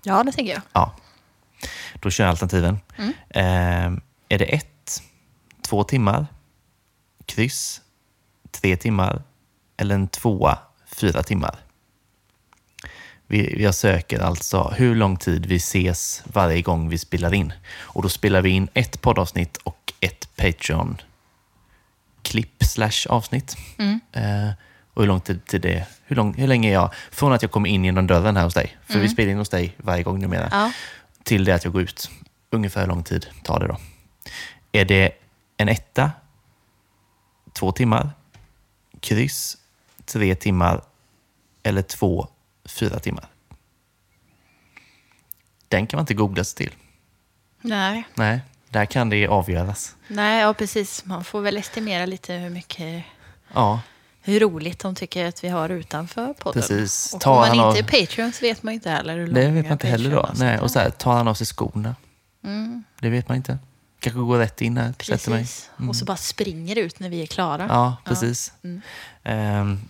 Ja, 0.02 0.24
det 0.24 0.32
tänker 0.32 0.52
jag. 0.52 0.62
Ja. 0.72 0.94
Då 1.94 2.10
kör 2.10 2.24
jag 2.24 2.30
alternativen. 2.30 2.78
Eh, 3.28 3.92
är 4.28 4.38
det 4.38 4.44
ett, 4.44 5.02
två 5.62 5.84
timmar, 5.84 6.26
kryss, 7.26 7.80
tre 8.50 8.76
timmar 8.76 9.22
eller 9.76 9.94
en 9.94 10.08
tvåa, 10.08 10.58
fyra 10.86 11.22
timmar? 11.22 11.56
Vi, 13.26 13.62
jag 13.62 13.74
söker 13.74 14.20
alltså 14.20 14.74
hur 14.76 14.94
lång 14.94 15.16
tid 15.16 15.46
vi 15.46 15.56
ses 15.56 16.22
varje 16.26 16.62
gång 16.62 16.88
vi 16.88 16.98
spelar 16.98 17.34
in. 17.34 17.52
Och 17.74 18.02
då 18.02 18.08
spelar 18.08 18.42
vi 18.42 18.50
in 18.50 18.68
ett 18.74 19.00
poddavsnitt 19.00 19.56
och 19.56 19.92
ett 20.00 20.28
Patreon-klipp 20.36 21.04
slash 22.64 23.06
avsnitt. 23.08 23.56
Eh, 24.12 24.50
och 24.94 25.02
hur 25.02 25.08
lång 25.08 25.20
tid 25.20 25.44
till 25.44 25.60
det? 25.60 25.86
Hur, 26.04 26.16
lång, 26.16 26.34
hur 26.34 26.46
länge 26.46 26.68
är 26.68 26.72
jag 26.72 26.94
från 27.10 27.32
att 27.32 27.42
jag 27.42 27.50
kommer 27.50 27.68
in 27.68 27.84
genom 27.84 28.06
dörren 28.06 28.36
här 28.36 28.44
hos 28.44 28.54
dig? 28.54 28.76
För 28.86 28.98
vi 28.98 29.08
spelar 29.08 29.30
in 29.30 29.38
hos 29.38 29.48
dig 29.48 29.74
varje 29.76 30.02
gång 30.02 30.20
numera. 30.20 30.48
Ja. 30.50 30.72
Till 31.24 31.44
det 31.44 31.52
att 31.52 31.64
jag 31.64 31.72
går 31.72 31.82
ut. 31.82 32.10
Ungefär 32.50 32.80
hur 32.80 32.88
lång 32.88 33.02
tid 33.02 33.26
tar 33.44 33.60
det 33.60 33.66
då? 33.66 33.76
Är 34.72 34.84
det 34.84 35.12
en 35.56 35.68
etta? 35.68 36.10
Två 37.52 37.72
timmar? 37.72 38.10
Kryss? 39.00 39.58
Tre 40.04 40.34
timmar? 40.34 40.82
Eller 41.62 41.82
två, 41.82 42.28
fyra 42.64 42.98
timmar? 42.98 43.28
Den 45.68 45.86
kan 45.86 45.96
man 45.98 46.02
inte 46.02 46.14
googla 46.14 46.44
sig 46.44 46.56
till. 46.56 46.76
Nej. 47.60 48.04
Nej, 48.14 48.40
där 48.68 48.86
kan 48.86 49.08
det 49.10 49.26
avgöras. 49.26 49.96
Nej, 50.08 50.40
ja 50.40 50.54
precis. 50.54 51.04
Man 51.04 51.24
får 51.24 51.40
väl 51.40 51.56
estimera 51.56 52.06
lite 52.06 52.34
hur 52.34 52.50
mycket 52.50 53.04
Ja, 53.54 53.80
hur 54.22 54.40
roligt 54.40 54.78
de 54.78 54.94
tycker 54.94 55.26
att 55.26 55.44
vi 55.44 55.48
har 55.48 55.68
utanför 55.68 56.32
podden. 56.32 56.62
Precis. 56.62 57.14
Och 57.14 57.20
Tar 57.20 57.30
om 57.32 57.36
man 57.38 57.48
han 57.48 57.56
inte 57.56 57.66
av- 57.66 57.76
är 57.76 58.06
Patreon 58.06 58.32
så 58.32 58.40
vet 58.40 58.62
man 58.62 58.74
inte 58.74 58.90
heller 58.90 59.16
hur 59.18 59.26
det 59.26 59.32
långa 59.42 59.54
vet 59.54 59.64
man 59.64 59.72
inte 59.72 59.86
heller 59.86 60.10
då. 60.10 60.30
Nej, 60.34 60.58
och 60.58 60.70
så 60.70 60.78
här, 60.78 60.90
tar 60.90 61.12
han 61.16 61.28
av 61.28 61.34
sig 61.34 61.46
skorna? 61.46 61.96
Mm, 62.44 62.84
Det 63.00 63.10
vet 63.10 63.28
man 63.28 63.36
inte. 63.36 63.58
Kanske 64.00 64.20
går 64.20 64.38
rätt 64.38 64.60
in 64.60 64.76
här, 64.76 64.94
sätter 65.02 65.30
mig. 65.30 65.40
precis. 65.42 65.70
Och 65.88 65.96
så 65.96 66.04
bara 66.04 66.16
springer 66.16 66.76
ut 66.78 67.00
när 67.00 67.08
vi 67.08 67.22
är 67.22 67.26
klara. 67.26 67.66
Ja, 67.68 67.96
precis. 68.04 68.52
Mm. 68.64 68.80
Ehm, 69.24 69.80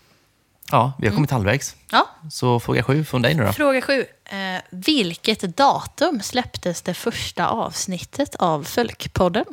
ja, 0.70 0.92
vi 0.98 1.08
har 1.08 1.14
kommit 1.14 1.30
halvvägs. 1.30 1.76
Ja. 1.90 2.08
Så 2.30 2.60
fråga 2.60 2.82
sju 2.82 3.04
från 3.04 3.22
dig 3.22 3.34
nu 3.34 3.44
då. 3.44 3.52
Fråga 3.52 3.80
sju. 3.80 4.04
Eh, 4.24 4.62
vilket 4.70 5.56
datum 5.56 6.20
släpptes 6.22 6.82
det 6.82 6.94
första 6.94 7.46
avsnittet 7.48 8.34
av 8.34 8.64
Folkpodden? 8.64 9.44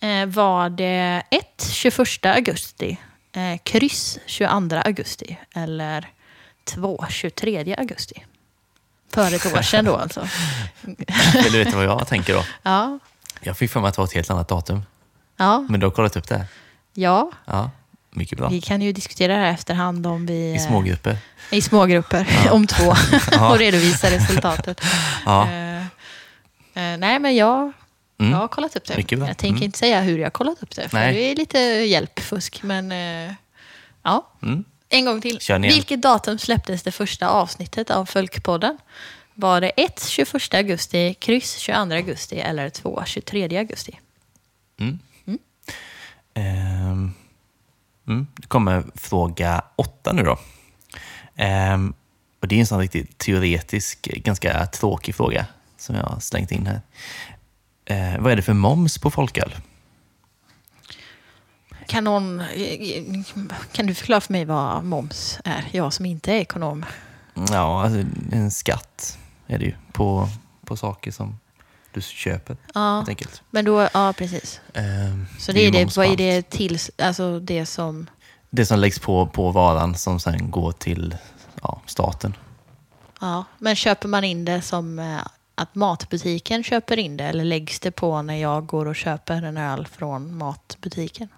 Eh, 0.00 0.26
var 0.26 0.70
det 0.70 1.22
1. 1.30 1.68
21 1.70 2.26
augusti, 2.26 2.96
eh, 3.36 3.58
kryss 3.64 4.18
22 4.26 4.76
augusti 4.76 5.38
eller 5.54 6.08
2. 6.64 7.04
23 7.10 7.74
augusti? 7.78 8.24
För 9.14 9.34
ett 9.34 9.46
år 9.54 9.62
sedan 9.62 9.84
då 9.84 9.96
alltså. 10.02 10.28
Vill 11.34 11.52
du 11.52 11.64
veta 11.64 11.76
vad 11.76 11.84
jag 11.86 12.08
tänker 12.08 12.34
då? 12.34 12.44
Ja, 12.62 12.98
Jag 13.40 13.56
fick 13.56 13.70
för 13.70 13.80
mig 13.80 13.88
att 13.88 13.94
det 13.94 14.00
var 14.00 14.06
ett 14.06 14.12
helt 14.12 14.30
annat 14.30 14.48
datum. 14.48 14.82
ja, 15.36 15.66
Men 15.68 15.80
du 15.80 15.86
har 15.86 15.90
kollat 15.90 16.16
upp 16.16 16.28
det? 16.28 16.46
ja. 16.94 17.30
Ja, 17.46 17.70
mycket 18.10 18.38
bra. 18.38 18.48
Vi 18.48 18.60
kan 18.60 18.82
ju 18.82 18.92
diskutera 18.92 19.32
det 19.32 19.38
här 19.38 19.50
efterhand 19.50 20.06
om 20.06 20.26
vi... 20.26 20.34
I 20.34 20.54
eh, 20.56 20.60
smågrupper. 20.66 21.16
I 21.50 21.62
smågrupper, 21.62 22.26
om 22.50 22.66
två. 22.66 22.94
och 23.50 23.58
redovisa 23.58 24.10
resultatet. 24.10 24.80
Ja. 25.26 25.48
Eh, 25.48 25.76
eh, 26.74 26.98
nej, 26.98 27.18
men 27.18 27.36
jag, 27.36 27.72
Mm. 28.18 28.32
jag 28.32 28.38
har 28.38 28.48
kollat 28.48 28.76
upp 28.76 28.84
det. 28.84 28.96
Mycket 28.96 29.18
bra. 29.18 29.28
Jag 29.28 29.36
tänker 29.36 29.56
Mm. 29.56 29.62
inte 29.64 29.78
säga 29.78 30.00
hur 30.00 30.18
jag 30.18 30.24
har 30.26 30.30
kollat 30.30 30.62
upp 30.62 30.76
det, 30.76 30.88
för 30.88 30.96
Nej. 30.98 31.14
det 31.14 31.20
är 31.20 31.36
lite 31.36 31.58
hjälpfusk. 31.58 32.62
Men 32.62 32.92
eh, 32.92 33.32
ja, 34.02 34.28
Mm. 34.42 34.64
en 34.88 35.04
gång 35.04 35.20
till. 35.20 35.38
Vilket 35.60 36.02
datum 36.02 36.38
släpptes 36.38 36.82
det 36.82 36.92
första 36.92 37.28
avsnittet 37.28 37.90
av 37.90 38.06
Folkpodden? 38.06 38.78
Var 39.34 39.60
det 39.60 39.68
1. 39.68 40.04
21 40.08 40.54
augusti, 40.54 41.14
kryss 41.14 41.56
22 41.56 41.94
augusti 41.94 42.40
eller 42.40 42.70
2. 42.70 43.02
23 43.06 43.58
augusti? 43.58 44.00
Mm. 44.80 44.98
Ehm, 46.34 47.12
mm. 48.08 48.26
Det 48.36 48.46
kommer 48.48 48.84
fråga 48.94 49.64
åtta 49.76 50.12
nu 50.12 50.22
då. 50.22 50.38
Ehm, 51.36 51.94
och 52.40 52.48
det 52.48 52.54
är 52.56 52.60
en 52.60 52.66
sån 52.66 52.80
riktigt 52.80 53.18
teoretisk, 53.18 54.02
ganska 54.02 54.66
tråkig 54.66 55.14
fråga 55.14 55.46
som 55.76 55.96
jag 55.96 56.02
har 56.02 56.20
slängt 56.20 56.50
in 56.52 56.66
här. 56.66 56.80
Eh, 57.84 58.18
vad 58.20 58.32
är 58.32 58.36
det 58.36 58.42
för 58.42 58.52
moms 58.52 58.98
på 58.98 59.10
folköl? 59.10 59.54
Kan, 61.86 62.04
någon, 62.04 62.42
kan 63.72 63.86
du 63.86 63.94
förklara 63.94 64.20
för 64.20 64.32
mig 64.32 64.44
vad 64.44 64.84
moms 64.84 65.38
är? 65.44 65.64
Jag 65.72 65.92
som 65.92 66.06
inte 66.06 66.32
är 66.32 66.36
ekonom. 66.36 66.84
Ja, 67.50 67.82
alltså, 67.84 68.04
en 68.32 68.50
skatt 68.50 69.18
är 69.46 69.58
det 69.58 69.64
ju 69.64 69.74
på, 69.92 70.28
på 70.64 70.76
saker 70.76 71.10
som 71.12 71.38
du 71.92 72.00
köper. 72.00 72.56
Ja, 72.74 72.96
Helt 72.96 73.08
enkelt. 73.08 73.42
men 73.50 73.64
då, 73.64 73.88
ja 73.94 74.12
precis. 74.18 74.60
Ehm, 74.74 75.26
Så 75.38 75.52
det 75.52 75.60
ju 75.60 75.68
är 75.68 75.72
det, 75.72 75.96
vad 75.96 76.06
är 76.06 76.16
det 76.16 76.50
till, 76.50 76.78
alltså 76.98 77.40
det 77.40 77.66
som, 77.66 78.06
Det 78.50 78.66
som 78.66 78.78
läggs 78.78 78.98
på, 78.98 79.26
på 79.26 79.50
varan 79.50 79.94
som 79.94 80.20
sen 80.20 80.50
går 80.50 80.72
till 80.72 81.16
ja, 81.62 81.80
staten. 81.86 82.36
ja. 83.20 83.44
Men 83.58 83.76
köper 83.76 84.08
man 84.08 84.24
in 84.24 84.44
det 84.44 84.62
som 84.62 84.98
eh, 84.98 85.20
att 85.54 85.74
matbutiken 85.74 86.64
köper 86.64 86.98
in 86.98 87.16
det 87.16 87.24
eller 87.24 87.44
läggs 87.44 87.80
det 87.80 87.90
på 87.90 88.22
när 88.22 88.36
jag 88.36 88.66
går 88.66 88.86
och 88.86 88.96
köper 88.96 89.42
en 89.42 89.56
öl 89.56 89.86
från 89.86 90.36
matbutiken? 90.36 91.28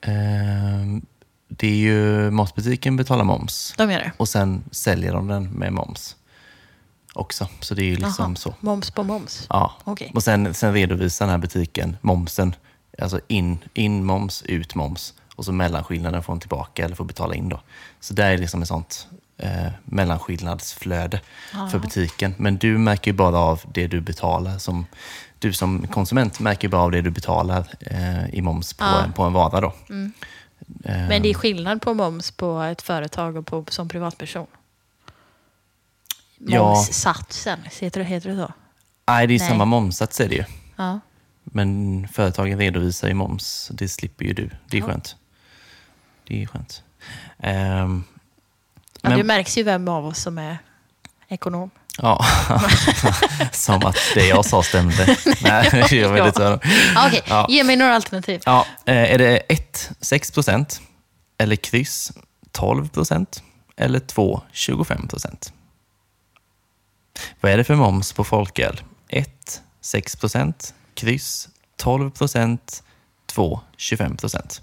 Ehm, 0.00 1.06
det 1.48 1.66
är 1.66 1.76
ju 1.76 2.30
matbutiken 2.30 2.96
betalar 2.96 3.24
moms 3.24 3.74
De 3.78 3.90
gör 3.90 3.98
det? 3.98 4.12
och 4.16 4.28
sen 4.28 4.64
säljer 4.70 5.12
de 5.12 5.26
den 5.26 5.50
med 5.50 5.72
moms 5.72 6.16
också. 7.14 7.48
Så 7.60 7.74
det 7.74 7.82
är 7.82 7.86
ju 7.86 7.96
liksom 7.96 8.24
Jaha, 8.24 8.36
så. 8.36 8.54
Moms 8.60 8.90
på 8.90 9.02
moms? 9.02 9.46
Ja. 9.50 9.72
Okej. 9.84 10.12
Och 10.14 10.22
sen, 10.22 10.54
sen 10.54 10.72
redovisar 10.72 11.26
den 11.26 11.30
här 11.30 11.38
butiken 11.38 11.96
momsen. 12.00 12.54
Alltså 12.98 13.20
in, 13.28 13.58
in 13.74 14.04
moms, 14.04 14.42
ut 14.42 14.74
moms. 14.74 15.14
Och 15.36 15.44
så 15.44 15.52
mellanskillnaden 15.52 16.22
får 16.22 16.32
de 16.32 16.40
tillbaka 16.40 16.84
eller 16.84 16.96
får 16.96 17.04
betala 17.04 17.34
in 17.34 17.48
då. 17.48 17.60
Så 18.00 18.14
det 18.14 18.24
är 18.24 18.38
liksom 18.38 18.62
ett 18.62 18.68
sånt 18.68 19.08
eh, 19.42 19.72
mellanskillnadsflöde 19.84 21.20
för 21.70 21.78
butiken. 21.78 22.34
Men 22.38 22.56
du 22.56 22.78
märker 22.78 23.10
ju 23.10 23.16
bara 23.16 23.38
av 23.38 23.60
det 23.74 23.86
du 23.86 24.00
betalar. 24.00 24.58
Som, 24.58 24.86
du 25.38 25.52
som 25.52 25.86
konsument 25.88 26.40
märker 26.40 26.68
ju 26.68 26.70
bara 26.70 26.82
av 26.82 26.90
det 26.90 27.00
du 27.02 27.10
betalar 27.10 27.66
eh, 27.80 28.34
i 28.34 28.40
moms 28.42 28.72
på, 28.74 28.84
Ja. 28.84 29.02
en, 29.04 29.12
på 29.12 29.22
en 29.22 29.32
vara. 29.32 29.60
Då. 29.60 29.74
Mm. 29.88 30.12
Eh, 30.84 31.08
Men 31.08 31.22
det 31.22 31.30
är 31.30 31.34
skillnad 31.34 31.82
på 31.82 31.94
moms 31.94 32.30
på 32.30 32.60
ett 32.60 32.82
företag 32.82 33.36
och 33.36 33.46
på, 33.46 33.64
som 33.68 33.88
privatperson? 33.88 34.46
Ja. 36.38 36.74
Momssatsen, 36.74 37.58
heter 37.80 38.00
det, 38.00 38.06
heter 38.06 38.30
det 38.30 38.36
så? 38.36 38.52
Nej, 39.06 39.26
det 39.26 39.34
är 39.34 39.38
Nej. 39.38 39.48
samma 39.48 39.64
momssats 39.64 40.20
är 40.20 40.28
det 40.28 40.34
ju. 40.34 40.44
Ja. 40.76 41.00
Men 41.44 42.08
företagen 42.12 42.58
redovisar 42.58 43.08
ju 43.08 43.14
moms. 43.14 43.70
Det 43.74 43.88
slipper 43.88 44.24
ju 44.24 44.32
du. 44.32 44.50
Det 44.68 44.76
är 44.76 44.80
Ja. 44.80 44.86
skönt. 44.86 45.16
Det 46.26 46.42
är 46.42 46.46
skönt. 46.46 46.82
Ehm, 47.38 48.04
Ja, 49.02 49.08
men- 49.08 49.18
det 49.18 49.24
märks 49.24 49.58
ju 49.58 49.62
vem 49.62 49.88
av 49.88 50.06
oss 50.06 50.18
som 50.22 50.38
är 50.38 50.58
ekonom. 51.28 51.70
Ja, 51.98 52.24
som 53.52 53.84
att 53.86 53.96
det 54.14 54.26
jag 54.26 54.44
sa 54.44 54.62
stämde. 54.62 55.16
Nej, 55.42 55.86
jag 55.90 56.12
vet 56.12 56.26
inte. 56.26 56.60
Ah, 56.96 57.06
Okej, 57.06 57.22
Ja. 57.28 57.46
ge 57.48 57.64
mig 57.64 57.76
några 57.76 57.94
alternativ. 57.94 58.40
Ja, 58.46 58.66
eh, 58.86 59.12
är 59.12 59.18
det 59.18 59.36
1, 59.36 59.90
6 60.00 60.30
procent? 60.30 60.80
Eller 61.38 61.56
kryss, 61.56 62.12
12 62.52 62.88
procent? 62.88 63.42
Eller 63.76 63.98
2, 63.98 64.42
25 64.52 65.08
procent? 65.08 65.52
Vad 67.40 67.52
är 67.52 67.56
det 67.56 67.64
för 67.64 67.74
moms 67.74 68.12
på 68.12 68.24
folköl? 68.24 68.80
1, 69.08 69.62
6 69.80 70.16
procent? 70.16 70.74
Kryss, 70.94 71.48
12 71.76 72.10
procent? 72.10 72.82
2, 73.26 73.60
25 73.76 74.16
procent? 74.16 74.62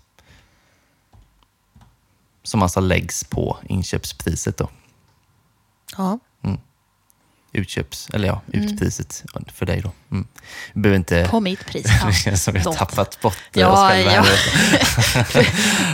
Som 2.49 2.61
alltså 2.61 2.79
läggs 2.79 3.23
på 3.23 3.57
inköpspriset 3.69 4.57
då. 4.57 4.69
Ja. 5.97 6.19
utköps, 7.51 8.09
eller 8.13 8.27
ja, 8.27 8.41
utpriset 8.47 9.23
för 9.53 9.65
dig 9.65 9.81
då. 9.81 9.91
Mm. 10.11 10.27
Vi 10.73 10.81
behöver 10.81 10.97
inte... 10.97 11.27
På 11.29 11.39
mitt 11.39 11.65
pris. 11.65 11.85
det 12.07 12.13
känns 12.13 12.43
som 12.43 12.53
vi 12.53 12.59
har 12.59 12.73
tappat 12.73 13.21
bort 13.21 13.37
Ja, 13.53 13.67
oss 13.67 13.91
själva. 13.91 14.13
ja. 14.13 14.25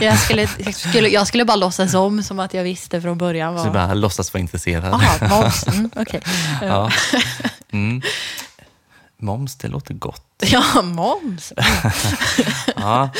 jag, 0.00 0.18
skulle, 0.18 0.48
jag, 0.58 0.74
skulle, 0.74 1.08
jag 1.08 1.26
skulle 1.26 1.44
bara 1.44 1.56
låtsas 1.56 1.94
om 1.94 2.22
som 2.22 2.40
att 2.40 2.54
jag 2.54 2.62
visste 2.62 3.00
från 3.00 3.18
början. 3.18 3.58
Så 3.58 3.64
Vad... 3.64 3.72
bara 3.72 3.94
låtsas 3.94 4.34
vara 4.34 4.40
intresserad. 4.40 4.84
Jaha, 5.02 5.28
moms. 5.28 5.66
Mm, 5.66 5.90
okej. 5.96 6.20
Ja. 6.62 6.90
Mm. 7.72 8.02
Moms, 9.18 9.56
det 9.56 9.68
låter 9.68 9.94
gott. 9.94 10.42
Ja, 10.46 10.82
moms. 10.82 11.52
Ja. 12.76 13.10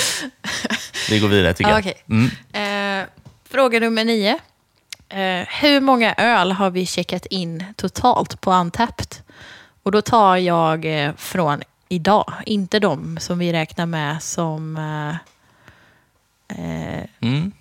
Vi 1.11 1.19
går 1.21 1.29
vidare 1.29 1.55
tycker 1.55 1.71
Ja, 1.71 1.77
jag. 1.77 1.81
okej. 1.81 2.03
Mm. 2.53 3.01
Eh, 3.03 3.07
fråga 3.51 3.81
nummer 3.81 4.05
nio. 4.05 4.39
Eh, 5.09 5.47
hur 5.61 5.81
många 5.81 6.15
öl 6.15 6.53
har 6.53 6.71
vi 6.71 6.87
checkat 6.87 7.27
in 7.27 7.65
totalt 7.77 8.41
på 8.41 8.53
Untapped? 8.53 9.17
Och 9.83 9.93
då 9.93 10.03
tar 10.03 10.37
jag 10.37 11.05
eh, 11.05 11.13
från 11.17 11.63
idag, 11.89 12.33
inte 12.47 12.79
de 12.79 13.19
som 13.21 13.39
vi 13.39 13.53
räknar 13.53 13.87
med 13.87 14.23
som... 14.23 14.77
Eh, 14.77 15.15
eh, 16.59 17.05
Mm. 17.21 17.53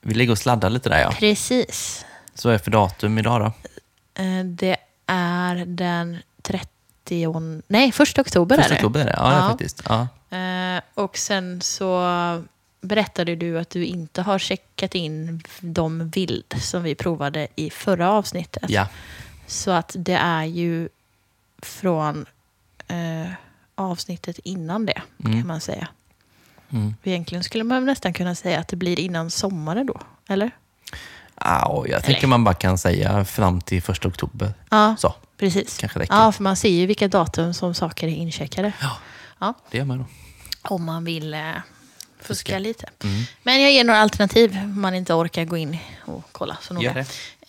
Vi 0.00 0.14
ligger 0.14 0.32
och 0.32 0.38
sladdar 0.38 0.70
lite 0.70 0.88
där 0.88 1.00
ja. 1.00 1.10
precis. 1.18 2.04
Så 2.34 2.48
är 2.48 2.58
för 2.58 2.70
datum 2.70 3.18
idag 3.18 3.40
då? 3.40 3.46
Eh, 4.22 4.44
det 4.44 4.76
är 5.06 5.54
den 5.66 6.18
30... 6.42 7.62
Nej, 7.66 7.92
första 7.92 8.20
oktober 8.20 8.56
Första 8.56 8.68
är 8.74 8.78
det. 8.78 8.86
oktober 8.86 9.00
är 9.00 9.04
det? 9.04 9.14
Ja, 9.16 9.28
det 9.28 9.34
Ja. 9.36 9.48
faktiskt. 9.48 9.82
Ja. 9.88 10.08
Eh, 10.36 10.80
och 10.94 11.18
sen 11.18 11.60
så 11.60 12.00
berättade 12.80 13.36
du 13.36 13.58
att 13.58 13.70
du 13.70 13.84
inte 13.84 14.22
har 14.22 14.38
checkat 14.38 14.94
in 14.94 15.42
de 15.60 16.08
vild 16.10 16.54
som 16.60 16.82
vi 16.82 16.94
provade 16.94 17.48
i 17.56 17.70
förra 17.70 18.10
avsnittet. 18.10 18.64
ja. 18.70 18.88
Så 19.46 19.70
att 19.70 19.96
det 19.98 20.14
är 20.14 20.44
ju 20.44 20.88
från 21.62 22.26
eh, 22.88 23.30
avsnittet 23.74 24.38
innan 24.44 24.86
det, 24.86 25.02
Mm. 25.24 25.32
kan 25.40 25.46
man 25.46 25.60
säga. 25.60 25.88
Mm. 26.70 26.94
Egentligen 27.02 27.44
skulle 27.44 27.64
man 27.64 27.84
nästan 27.84 28.12
kunna 28.12 28.34
säga 28.34 28.60
att 28.60 28.68
det 28.68 28.76
blir 28.76 29.00
innan 29.00 29.30
sommaren 29.30 29.86
då, 29.86 30.00
eller? 30.28 30.50
Ja, 31.40 31.84
jag 31.88 32.04
tänker 32.04 32.26
man 32.26 32.44
bara 32.44 32.54
kan 32.54 32.78
säga 32.78 33.24
fram 33.24 33.60
till 33.60 33.82
första 33.82 34.08
oktober. 34.08 34.52
Ja, 34.70 34.96
Så, 34.98 35.14
precis. 35.36 35.78
kanske 35.78 35.98
räcker. 35.98 36.14
Ja, 36.14 36.32
för 36.32 36.42
man 36.42 36.56
ser 36.56 36.68
ju 36.68 36.86
vilka 36.86 37.08
datum 37.08 37.54
som 37.54 37.74
saker 37.74 38.06
är 38.08 38.12
incheckade. 38.12 38.72
Ja. 39.40 39.54
Det 39.70 39.78
gör 39.78 39.84
man 39.84 39.98
då. 39.98 40.04
Om 40.62 40.84
man 40.84 41.04
vill 41.04 41.34
eh, 41.34 41.40
fuska 42.20 42.58
lite. 42.58 42.86
Mm. 43.04 43.24
Men 43.42 43.62
jag 43.62 43.72
ger 43.72 43.84
några 43.84 44.00
alternativ 44.00 44.58
om 44.64 44.80
man 44.80 44.94
inte 44.94 45.14
orkar 45.14 45.44
gå 45.44 45.56
in 45.56 45.78
och 46.04 46.24
kolla 46.32 46.56
så 46.60 46.74
noga. 46.74 46.94
Det. 46.94 47.00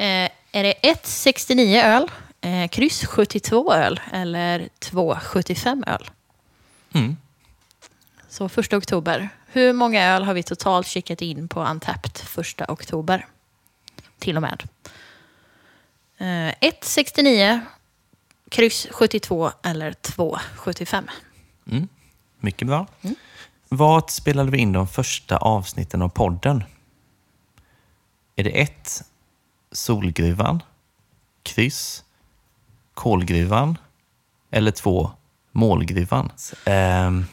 Eh, 0.04 0.30
är 0.52 0.64
det 0.64 0.74
1,69 0.82 1.84
öl, 1.84 2.12
eh, 2.42 2.70
kryss 2.70 3.06
72 3.06 3.74
öl 3.74 4.00
eller 4.12 4.70
2,75 4.80 5.84
öl? 5.88 6.10
Mm. 6.94 7.18
Så 8.30 8.50
första 8.50 8.78
oktober. 8.78 9.30
Hur 9.52 9.74
många 9.74 10.04
öl 10.04 10.24
har 10.24 10.34
vi 10.34 10.44
totalt 10.44 10.88
kickat 10.88 11.22
in 11.22 11.48
på 11.48 11.64
Untapped 11.64 12.18
första 12.18 12.66
oktober? 12.68 13.26
Till 14.20 14.36
och 14.36 14.42
med. 14.42 14.64
Eh, 16.18 16.54
1,69, 16.62 17.60
kryss 18.50 18.88
72 18.92 19.52
eller 19.64 19.92
2,75. 19.92 21.10
Mm. 21.72 21.88
Mycket 22.40 22.68
bra. 22.68 22.88
Mm. 23.02 23.16
Vart 23.70 24.10
spelade 24.10 24.52
vi 24.52 24.58
in 24.58 24.72
de 24.72 24.88
första 24.88 25.38
avsnitten 25.38 26.02
av 26.02 26.10
podden? 26.10 26.64
Är 28.36 28.44
det 28.44 28.62
ett 28.62 29.04
Solgruvan, 29.72 30.64
kryss, 31.44 32.04
Kolgruvan 32.94 33.78
eller 34.52 34.72
två 34.72 35.12
Målgruvan? 35.52 36.32
Ehm, 36.66 37.26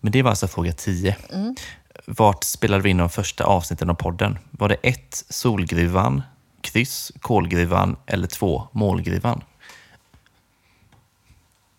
men 0.00 0.12
det 0.12 0.22
var 0.22 0.30
alltså 0.30 0.48
fråga 0.48 0.72
10. 0.72 1.16
Mm. 1.32 1.56
Vart 2.06 2.44
spelade 2.44 2.82
vi 2.82 2.90
in 2.90 2.96
de 2.96 3.10
första 3.10 3.44
avsnitten 3.44 3.90
av 3.90 3.94
podden? 3.94 4.38
Var 4.50 4.68
det 4.68 4.74
ett 4.82 5.24
Solgruvan, 5.28 6.22
kryss, 6.60 7.12
Kolgruvan 7.20 7.96
eller 8.06 8.26
två 8.26 8.68
Målgruvan? 8.72 9.42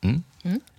Mm. 0.01 0.23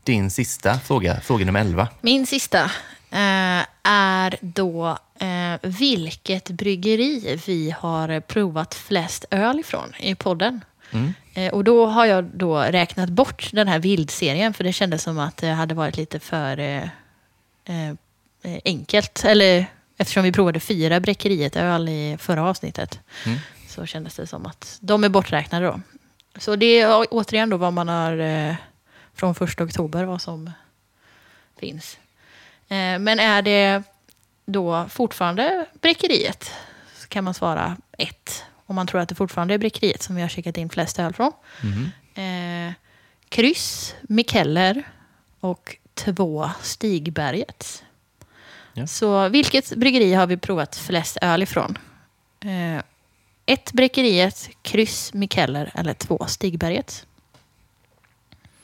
Din 0.09 0.31
sista 0.31 0.79
fråga, 0.79 1.21
fråga 1.21 1.45
nummer 1.45 1.61
11. 1.61 1.89
Min 2.01 2.27
sista 2.27 2.65
eh, 3.11 3.67
är 3.83 4.37
då 4.41 4.99
eh, 5.21 5.59
vilket 5.63 6.51
bryggeri 6.51 7.41
vi 7.47 7.75
har 7.79 8.21
provat 8.21 8.75
flest 8.75 9.25
öl 9.31 9.61
ifrån 9.61 9.93
i 9.99 10.15
podden. 10.15 10.65
Mm. 10.91 11.15
Eh, 11.35 11.53
och 11.55 11.65
då 11.65 11.87
har 11.87 12.07
jag 12.07 12.25
då 12.25 12.59
räknat 12.59 13.09
bort 13.09 13.51
den 13.53 13.69
här 13.69 13.79
vildserien 13.79 14.55
för 14.55 14.65
det 14.65 14.73
kändes 14.73 15.03
som 15.03 15.19
att 15.19 15.37
det 15.37 15.49
hade 15.49 15.75
varit 15.75 15.97
lite 15.97 16.21
för 16.21 16.59
eh, 16.59 16.83
eh, 17.65 17.95
enkelt. 18.65 19.25
Eller 19.25 19.67
eftersom 19.99 20.23
vi 20.23 20.33
provade 20.33 20.61
fyra 20.61 21.01
bräckeriet 21.01 21.57
öl 21.57 21.89
i 21.89 22.17
förra 22.21 22.45
avsnittet 22.45 23.01
Mm. 23.27 23.39
så 23.69 23.87
kändes 23.87 24.17
det 24.17 24.27
som 24.27 24.47
att 24.47 24.79
de 24.81 25.05
är 25.05 25.09
borträknade 25.09 25.67
då. 25.67 25.81
Så 26.39 26.57
det 26.57 26.81
är 26.81 27.07
återigen 27.11 27.51
då 27.51 27.57
vad 27.57 27.73
man 27.73 27.89
har 27.89 28.57
från 29.19 29.35
första 29.35 29.65
oktober 29.65 30.05
vad 30.05 30.23
som 30.23 30.51
finns. 31.61 31.99
Eh, 32.69 32.99
men 32.99 33.21
är 33.21 33.43
det 33.43 33.83
då 34.47 34.87
fortfarande 34.89 35.67
bräckeriet 35.81 36.51
så 36.95 37.09
kan 37.09 37.25
man 37.25 37.35
svara 37.35 37.77
ett. 37.99 38.45
Om 38.67 38.77
man 38.77 38.87
tror 38.87 39.01
att 39.01 39.09
det 39.09 39.15
fortfarande 39.15 39.55
är 39.55 39.59
bräckeriet 39.59 40.03
som 40.03 40.17
vi 40.17 40.23
har 40.23 40.29
checkat 40.29 40.57
in 40.57 40.69
flest 40.69 40.99
öl 40.99 41.13
från. 41.13 41.33
Mhm. 41.63 41.91
Eh, 42.15 42.73
kryss, 43.29 43.95
Mikkeller 44.03 44.83
och 45.41 45.77
två 45.95 46.51
Stigberget. 46.63 47.85
Ja. 48.73 48.87
Så 48.87 49.29
vilket 49.29 49.77
bryggeri 49.77 50.15
har 50.15 50.27
vi 50.27 50.37
provat 50.37 50.77
flest 50.77 51.19
öl 51.23 51.43
ifrån? 51.43 51.79
Eh, 52.41 52.83
ett 53.47 53.73
Bräckeriet, 53.73 54.51
kryss, 54.63 55.15
Mikkeller 55.15 55.71
eller 55.75 55.95
två 55.95 56.27
Stigberget. 56.27 57.07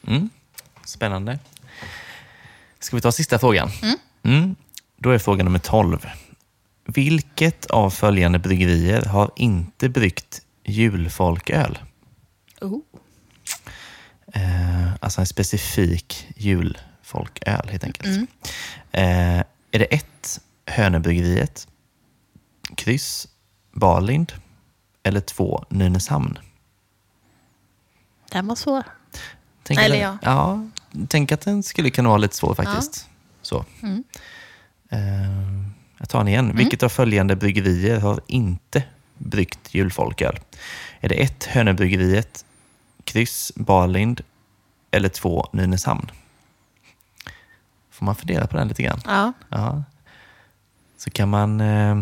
Mm. 0.07 0.30
Spännande. 0.87 1.39
Ska 2.78 2.97
vi 2.97 3.03
ta 3.03 3.12
sista 3.12 3.39
frågan? 3.39 3.70
Mm. 3.82 3.99
Mm. 4.22 4.57
Då 4.97 5.11
är 5.11 5.18
fråga 5.18 5.45
nummer 5.45 5.59
12. 5.59 6.07
Vilket 6.87 7.66
av 7.66 7.91
följande 7.91 8.39
bryggerier 8.39 9.03
har 9.03 9.30
inte 9.37 9.89
bryggt 9.89 10.43
julfolköl? 10.64 11.78
Oh. 12.61 12.80
Eh, 14.26 14.95
alltså 15.01 15.20
en 15.20 15.26
specifik 15.26 16.28
julfolköl 16.37 17.68
helt 17.70 17.85
enkelt. 17.85 18.07
Mm. 18.07 18.26
Eh, 18.93 19.45
är 19.70 19.78
det 19.78 19.85
ett 19.85 20.41
Hönöbryggeriet, 20.66 21.68
kryss 22.76 23.28
Barlind 23.72 24.32
eller 25.03 25.20
två 25.20 25.64
Nynäshamn? 25.68 26.39
Den 28.30 28.47
var 28.47 28.57
svår. 28.57 28.82
Tänk 29.62 29.80
Eller 29.80 30.07
att, 30.07 30.18
ja. 30.22 30.66
Tänk 31.09 31.32
att 31.32 31.40
den 31.40 31.62
skulle 31.62 31.90
kunna 31.90 32.09
vara 32.09 32.18
lite 32.18 32.36
svår 32.36 32.55
faktiskt. 32.55 33.09
Så. 33.42 33.64
Mm. 33.82 34.05
Eh, 34.90 35.01
jag 35.99 36.09
tar 36.09 36.18
den 36.18 36.28
igen. 36.28 36.57
Vilket 36.57 36.82
av 36.82 36.88
följande 36.88 37.36
bryggerier 37.36 38.01
har 38.01 38.20
inte 38.26 38.82
bryggt 39.18 39.74
julfolköl? 39.74 40.38
Är 41.01 41.09
det 41.09 41.14
ett 41.14 41.45
Hönöbryggeriet, 41.45 42.45
kryss 43.05 43.53
Barlind 43.57 44.20
eller 44.90 45.09
två 45.09 45.49
Nynäshamn? 45.53 46.11
Får 47.90 48.07
man 48.07 48.14
fundera 48.14 48.47
på 48.47 48.57
den 48.57 48.68
lite 48.68 48.82
grann. 48.82 49.01
Ja. 49.05 49.32
Ja. 49.49 49.82
Så 50.99 51.11
kan 51.11 51.28
man 51.28 51.61
eh, 51.61 52.01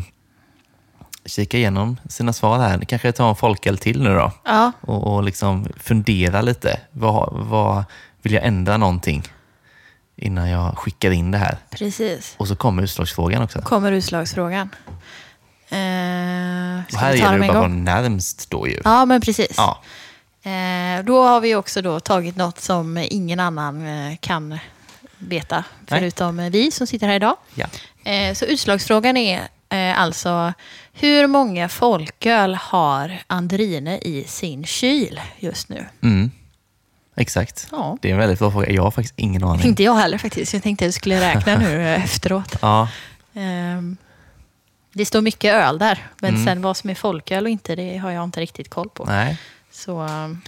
kika 1.24 1.56
igenom 1.56 1.96
sina 2.08 2.32
svar 2.32 2.58
här. 2.58 2.80
Kanske 2.80 3.12
tar 3.12 3.28
en 3.28 3.36
folköl 3.36 3.78
till 3.78 4.02
nu 4.02 4.14
då 4.14 4.32
ja, 4.44 4.72
och, 4.80 5.14
och 5.14 5.22
liksom 5.22 5.68
fundera 5.76 6.40
lite. 6.42 6.80
Vad, 6.90 7.46
vad 7.46 7.84
vill 8.22 8.32
jag 8.32 8.44
ändra 8.44 8.76
någonting 8.76 9.22
innan 10.16 10.48
jag 10.50 10.78
skickar 10.78 11.10
in 11.10 11.30
det 11.30 11.38
här? 11.38 11.56
precis. 11.70 12.34
Och 12.38 12.48
så 12.48 12.56
kommer 12.56 12.82
utslagsfrågan 12.82 13.42
också. 13.42 13.62
Kommer 13.62 13.92
utslagsfrågan. 13.92 14.68
Eh, 15.68 15.76
Och 16.92 16.98
här 16.98 17.12
gäller 17.14 17.38
det 17.38 17.48
bara 17.48 17.60
gång? 17.60 17.84
närmst 17.84 18.50
då 18.50 18.68
ju. 18.68 18.80
Ja, 18.84 19.04
men 19.04 19.20
precis. 19.20 19.54
Ja. 19.56 19.82
Eh, 20.50 21.04
då 21.04 21.22
har 21.22 21.40
vi 21.40 21.54
också 21.54 21.82
då 21.82 22.00
tagit 22.00 22.36
något 22.36 22.60
som 22.60 22.98
ingen 23.10 23.40
annan 23.40 23.86
eh, 23.86 24.16
kan 24.20 24.58
veta, 25.18 25.56
Nej. 25.88 26.00
förutom 26.00 26.38
eh, 26.40 26.50
vi 26.50 26.70
som 26.70 26.86
sitter 26.86 27.06
här 27.06 27.14
idag. 27.14 27.36
ja. 27.54 27.66
Eh, 28.10 28.34
så 28.34 28.44
utslagsfrågan 28.44 29.16
är 29.16 29.40
eh, 29.68 30.00
alltså, 30.00 30.52
hur 30.92 31.26
många 31.26 31.68
folköl 31.68 32.54
har 32.54 33.18
Andrine 33.26 33.98
i 33.98 34.24
sin 34.28 34.64
kyl 34.66 35.20
just 35.38 35.68
nu? 35.68 35.86
Mm. 36.02 36.30
Exakt. 37.16 37.68
Ja. 37.72 37.96
Det 38.02 38.08
är 38.08 38.12
en 38.12 38.18
väldigt 38.18 38.38
bra 38.38 38.50
fråga. 38.50 38.70
Jag 38.70 38.82
har 38.82 38.90
faktiskt 38.90 39.14
ingen 39.16 39.44
aning. 39.44 39.66
Inte 39.66 39.82
jag 39.82 39.94
heller 39.94 40.18
faktiskt. 40.18 40.52
Jag 40.54 40.62
tänkte 40.62 40.84
att 40.84 40.86
jag 40.86 40.94
skulle 40.94 41.20
räkna 41.34 41.56
nu 41.58 41.82
eh, 41.94 42.04
efteråt. 42.04 42.56
Ja, 42.62 42.88
Ehm, 43.34 43.96
det 44.92 45.04
står 45.06 45.20
mycket 45.20 45.54
öl 45.54 45.78
där, 45.78 46.06
men 46.20 46.30
Mm. 46.34 46.44
sen 46.46 46.62
vad 46.62 46.76
som 46.76 46.90
är 46.90 46.94
folköl 46.94 47.44
och 47.44 47.50
inte, 47.50 47.74
det 47.76 47.96
har 47.96 48.10
jag 48.10 48.24
inte 48.24 48.40
riktigt 48.40 48.70
koll 48.70 48.88
på. 48.88 49.04
nej. 49.04 49.38
Så 49.70 50.00
ehm, 50.00 50.40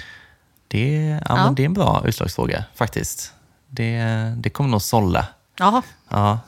Det, 0.68 0.96
ja, 1.06 1.20
Ja. 1.28 1.52
Det 1.56 1.62
är 1.62 1.66
en 1.66 1.74
bra 1.74 2.02
utslagsfråga 2.06 2.64
faktiskt. 2.74 3.32
Det, 3.68 3.98
det 4.36 4.50
kommer 4.50 4.70
nog 4.70 4.82
sålla. 4.82 5.26
Jaha, 5.58 5.82
Ja, 6.08 6.38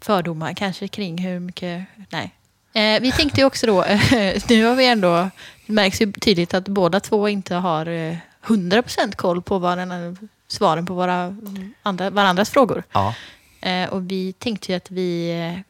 fördomar 0.00 0.52
kanske 0.54 0.88
kring 0.88 1.18
hur 1.18 1.40
mycket... 1.40 1.84
Nej. 2.10 2.34
Eh, 2.74 3.00
vi 3.00 3.12
tänkte 3.12 3.40
ju 3.40 3.46
också 3.46 3.66
då, 3.66 3.84
nu 4.48 4.64
har 4.64 4.74
vi 4.74 4.86
ändå, 4.86 5.30
det 5.66 5.72
märks 5.72 6.00
ju 6.00 6.12
tydligt 6.12 6.54
att 6.54 6.68
båda 6.68 7.00
två 7.00 7.28
inte 7.28 7.54
har 7.54 7.86
eh, 7.86 8.16
100% 8.46 9.14
koll 9.16 9.42
på 9.42 9.58
den, 9.58 10.18
svaren 10.48 10.86
på 10.86 10.94
våra 10.94 11.36
andra, 11.82 12.10
varandras 12.10 12.50
frågor. 12.50 12.82
ja. 12.92 13.14
Eh, 13.60 13.88
och 13.88 14.10
vi 14.10 14.32
tänkte 14.32 14.72
ju 14.72 14.76
att 14.76 14.90
vi 14.90 15.30
eh, 15.40 15.60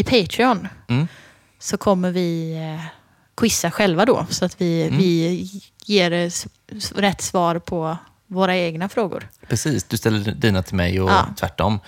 i 0.00 0.04
Patreon 0.04 0.68
Mm. 0.88 1.08
så 1.58 1.76
kommer 1.76 2.10
vi 2.10 2.52
eh, 2.56 2.84
quizza 3.36 3.70
själva 3.70 4.04
då. 4.04 4.26
Så 4.30 4.44
att 4.44 4.60
vi, 4.60 4.82
Mm. 4.86 4.98
vi 4.98 5.50
ger 5.84 6.12
eh, 6.12 6.30
rätt 6.94 7.20
svar 7.22 7.58
på 7.58 7.96
våra 8.26 8.56
egna 8.56 8.88
frågor. 8.88 9.28
Precis, 9.48 9.84
du 9.84 9.96
ställer 9.96 10.32
dina 10.32 10.62
till 10.62 10.74
mig 10.76 11.00
och 11.00 11.10
Ja. 11.10 11.26
tvärtom. 11.38 11.80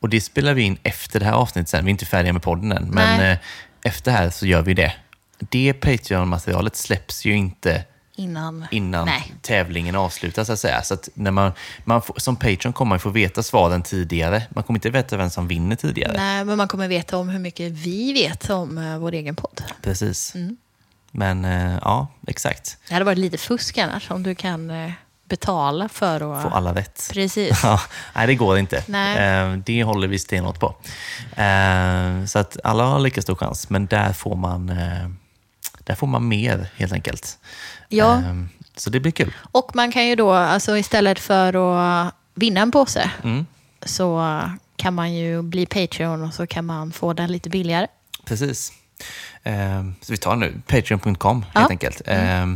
Och 0.00 0.08
det 0.08 0.20
spelar 0.20 0.54
vi 0.54 0.62
in 0.62 0.78
efter 0.82 1.20
det 1.20 1.26
här 1.26 1.32
avsnittet 1.32 1.68
sen. 1.68 1.84
Vi 1.84 1.88
är 1.88 1.90
inte 1.90 2.06
färdiga 2.06 2.32
med 2.32 2.42
podden 2.42 2.72
än, 2.72 2.88
men 2.90 3.18
Nej. 3.18 3.38
efter 3.84 4.10
det 4.10 4.16
här 4.16 4.30
så 4.30 4.46
gör 4.46 4.62
vi 4.62 4.74
det. 4.74 4.94
Det 5.38 5.72
Patreon-materialet 5.72 6.76
släpps 6.76 7.24
ju 7.24 7.36
inte 7.36 7.84
Innan... 8.20 8.66
innan 8.70 9.06
Nej. 9.06 9.34
tävlingen 9.42 9.96
avslutas, 9.96 10.46
så 10.46 10.52
att 10.52 10.58
säga. 10.58 10.82
Så 10.82 10.94
att 10.94 11.08
när 11.14 11.30
man, 11.30 11.52
man 11.84 12.02
får, 12.02 12.14
som 12.18 12.36
Patreon 12.36 12.72
kommer 12.72 12.88
man 12.88 13.00
få 13.00 13.10
veta 13.10 13.42
svaren 13.42 13.82
tidigare. 13.82 14.42
Man 14.50 14.64
kommer 14.64 14.78
inte 14.78 14.90
veta 14.90 15.16
vem 15.16 15.30
som 15.30 15.48
vinner 15.48 15.76
tidigare. 15.76 16.12
Nej, 16.16 16.44
men 16.44 16.56
man 16.56 16.68
kommer 16.68 16.88
veta 16.88 17.16
om 17.16 17.28
hur 17.28 17.38
mycket 17.38 17.72
vi 17.72 18.12
vet 18.12 18.50
om 18.50 18.78
eh, 18.78 18.98
vår 18.98 19.12
egen 19.14 19.36
podd. 19.36 19.62
Precis. 19.82 20.34
Mm. 20.34 20.56
Men 21.10 21.44
eh, 21.44 21.78
ja, 21.82 22.08
exakt. 22.26 22.76
Det 22.88 22.94
hade 22.94 23.04
varit 23.04 23.18
lite 23.18 23.38
fusk 23.38 23.78
annars 23.78 24.10
om 24.10 24.22
du 24.22 24.34
kan 24.34 24.70
eh, 24.70 24.92
betala 25.28 25.88
för 25.88 26.14
att... 26.14 26.42
Få 26.42 26.48
alla 26.48 26.74
rätt. 26.74 27.10
Precis. 27.12 27.60
Ja, 27.62 27.80
nej, 28.14 28.26
det 28.26 28.34
går 28.34 28.58
inte. 28.58 28.84
Nej. 28.86 29.62
Det 29.66 29.84
håller 29.84 30.08
vi 30.08 30.18
stenhårt 30.18 30.60
på. 30.60 30.74
Så 32.26 32.38
att 32.38 32.56
alla 32.64 32.84
har 32.84 32.98
lika 33.00 33.22
stor 33.22 33.34
chans, 33.34 33.70
men 33.70 33.86
där 33.86 34.12
får 34.12 34.36
man, 34.36 34.66
där 35.84 35.94
får 35.94 36.06
man 36.06 36.28
mer 36.28 36.70
helt 36.76 36.92
enkelt. 36.92 37.38
Ja. 37.90 38.16
Eh, 38.18 38.34
Så 38.76 38.90
det 38.90 39.00
blir 39.00 39.12
kul. 39.12 39.32
Och 39.52 39.70
man 39.76 39.92
kan 39.92 40.06
ju 40.06 40.14
då, 40.16 40.32
alltså 40.32 40.76
istället 40.78 41.18
för 41.18 41.54
att 41.56 42.14
vinna 42.34 42.60
en 42.60 42.70
påse, 42.70 43.10
Mm. 43.24 43.46
så 43.82 44.40
kan 44.76 44.94
man 44.94 45.14
ju 45.14 45.42
bli 45.42 45.66
Patreon 45.66 46.22
och 46.22 46.34
så 46.34 46.46
kan 46.46 46.64
man 46.66 46.92
få 46.92 47.12
den 47.12 47.32
lite 47.32 47.50
billigare. 47.50 47.86
Precis. 48.24 48.72
Eh, 49.42 49.84
Så 50.00 50.12
vi 50.12 50.16
tar 50.16 50.36
nu, 50.36 50.62
patreon.com 50.66 51.42
helt 51.42 51.54
Ja. 51.54 51.66
enkelt. 51.70 52.02
Eh, 52.06 52.46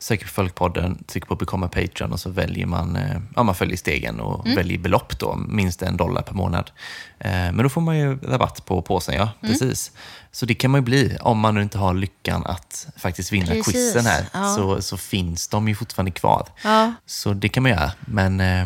Söker 0.00 0.24
på 0.26 0.30
Folkpodden, 0.32 1.04
trycker 1.06 1.26
på 1.28 1.36
Become 1.36 1.68
Patreon 1.68 2.12
och 2.12 2.20
så 2.20 2.30
väljer 2.30 2.66
man, 2.66 2.96
eh, 2.96 3.16
ja, 3.36 3.42
man 3.42 3.54
följer 3.54 3.76
stegen 3.76 4.20
och 4.20 4.44
Mm. 4.46 4.56
väljer 4.56 4.78
belopp 4.78 5.18
då, 5.18 5.36
minst 5.48 5.82
en 5.82 5.96
dollar 5.96 6.22
per 6.22 6.34
månad. 6.34 6.70
Men 7.18 7.56
då 7.56 7.68
får 7.68 7.80
man 7.80 7.98
ju 7.98 8.18
rabatt 8.18 8.64
på 8.64 8.82
påsen, 8.82 9.14
ja. 9.14 9.22
Mm. 9.42 9.52
Precis. 9.52 9.92
Så 10.32 10.46
det 10.46 10.54
kan 10.54 10.70
man 10.70 10.78
ju 10.80 10.84
bli 10.84 11.16
om 11.20 11.38
man 11.38 11.54
nu 11.54 11.62
inte 11.62 11.78
har 11.78 11.94
lyckan 11.94 12.46
att 12.46 12.86
faktiskt 12.96 13.32
vinna 13.32 13.46
Precis, 13.46 13.72
quizen 13.72 14.06
här. 14.06 14.24
ja. 14.32 14.54
Så, 14.56 14.82
så 14.82 14.96
finns 14.96 15.48
de 15.48 15.68
ju 15.68 15.74
fortfarande 15.74 16.10
kvar. 16.10 16.46
Ja. 16.64 16.92
Så 17.06 17.32
det 17.32 17.48
kan 17.48 17.62
man 17.62 17.72
göra. 17.72 17.92
Men 18.00 18.40
eh, 18.40 18.62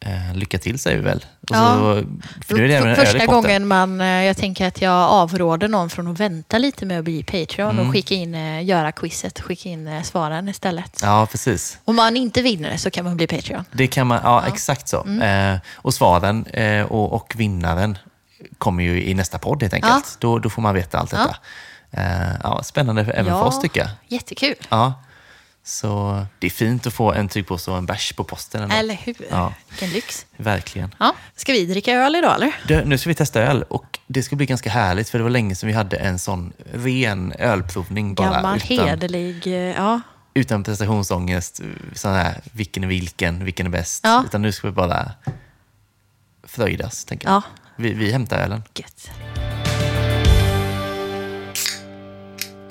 eh, 0.00 0.34
lycka 0.34 0.58
till 0.58 0.78
säger 0.78 0.96
vi 0.96 1.02
väl. 1.04 1.24
Och 1.40 1.56
Ja. 1.56 1.74
så, 1.74 2.02
för 2.46 2.54
nu 2.54 2.64
är 2.64 2.68
det 2.68 2.76
en 2.90 2.96
Första 2.96 3.26
gången 3.26 3.66
man, 3.66 4.00
eh, 4.00 4.06
jag 4.06 4.36
tänker 4.36 4.66
att 4.68 4.80
jag 4.82 4.92
avråder 4.92 5.68
någon 5.68 5.90
från 5.90 6.08
att 6.08 6.20
vänta 6.20 6.58
lite 6.58 6.86
med 6.86 6.98
att 6.98 7.04
bli 7.04 7.22
Patreon 7.22 7.70
Mm. 7.70 7.86
och 7.86 7.92
skicka 7.92 8.14
in, 8.14 8.34
eh, 8.34 8.64
göra 8.64 8.92
quizet, 8.92 9.40
skicka 9.40 9.68
in 9.68 10.04
svaren 10.04 10.48
istället. 10.48 11.00
Ja, 11.02 11.26
precis. 11.30 11.78
Om 11.84 11.96
man 11.96 12.16
inte 12.16 12.42
vinner 12.42 12.76
så 12.76 12.90
kan 12.90 13.04
man 13.04 13.16
bli 13.16 13.26
Patreon. 13.26 13.64
Det 13.72 13.86
kan 13.86 14.06
man, 14.06 14.20
ja, 14.24 14.44
exakt 14.46 14.88
så. 14.88 15.02
Mm. 15.02 15.54
Eh, 15.54 15.60
och 15.74 15.94
svaren 15.94 16.46
eh, 16.46 16.82
och, 16.82 17.12
och 17.12 17.34
vinnaren 17.36 17.98
kommer 18.58 18.82
ju 18.82 19.04
i 19.04 19.14
nästa 19.14 19.38
podd 19.38 19.62
helt 19.62 19.74
enkelt. 19.74 20.16
Då, 20.20 20.38
då 20.38 20.50
får 20.50 20.62
man 20.62 20.74
veta 20.74 20.98
allt 20.98 21.10
detta. 21.10 21.36
Eh, 21.90 22.34
ja, 22.42 22.62
spännande 22.62 23.02
även 23.02 23.32
för 23.32 23.42
oss 23.42 23.60
tycker 23.60 23.80
jag. 23.80 23.90
Jättekul. 24.08 24.54
Ja. 24.68 24.94
Så 25.64 26.22
det 26.38 26.46
är 26.46 26.50
fint 26.50 26.86
att 26.86 26.94
få 26.94 27.12
en 27.12 27.28
tygpåse 27.28 27.70
och 27.70 27.78
en 27.78 27.86
bärs 27.86 28.12
på 28.12 28.24
posten. 28.24 28.62
Ändå. 28.62 28.74
Eller 28.74 28.94
hur? 28.94 29.16
Ja. 29.30 29.54
Vilken 29.68 29.90
lyx. 29.90 30.26
Verkligen. 30.36 30.94
Ja. 30.98 31.14
Ska 31.36 31.52
vi 31.52 31.66
dricka 31.66 31.92
öl 31.92 32.16
idag 32.16 32.34
eller? 32.34 32.52
Du, 32.66 32.84
nu 32.84 32.98
ska 32.98 33.08
vi 33.08 33.14
testa 33.14 33.40
öl 33.40 33.62
och 33.62 33.98
det 34.06 34.22
ska 34.22 34.36
bli 34.36 34.46
ganska 34.46 34.70
härligt 34.70 35.08
för 35.08 35.18
det 35.18 35.22
var 35.22 35.30
länge 35.30 35.54
sedan 35.54 35.66
vi 35.66 35.72
hade 35.72 35.96
en 35.96 36.18
sån 36.18 36.52
ren 36.72 37.32
ölprovning. 37.38 38.14
Bara, 38.14 38.30
Gammal 38.30 38.56
utan, 38.56 38.88
hederlig, 38.88 39.46
eh, 39.46 39.52
ja. 39.52 40.00
utan 40.34 40.64
prestationsångest, 40.64 41.60
sån 41.92 42.12
här 42.12 42.40
vilken 42.52 42.84
är 42.84 42.88
vilken, 42.88 43.44
vilken 43.44 43.66
är 43.66 43.70
bäst. 43.70 44.04
Ja. 44.04 44.24
Utan 44.26 44.42
nu 44.42 44.52
ska 44.52 44.66
vi 44.68 44.72
bara 44.72 45.12
fröjdas, 46.42 47.04
tänker 47.04 47.28
jag. 47.28 47.34
Ja. 47.34 47.42
Vi, 47.80 47.94
vi 47.94 48.12
hämtar 48.12 48.38
ölen. 48.38 48.62
Gött. 48.74 49.10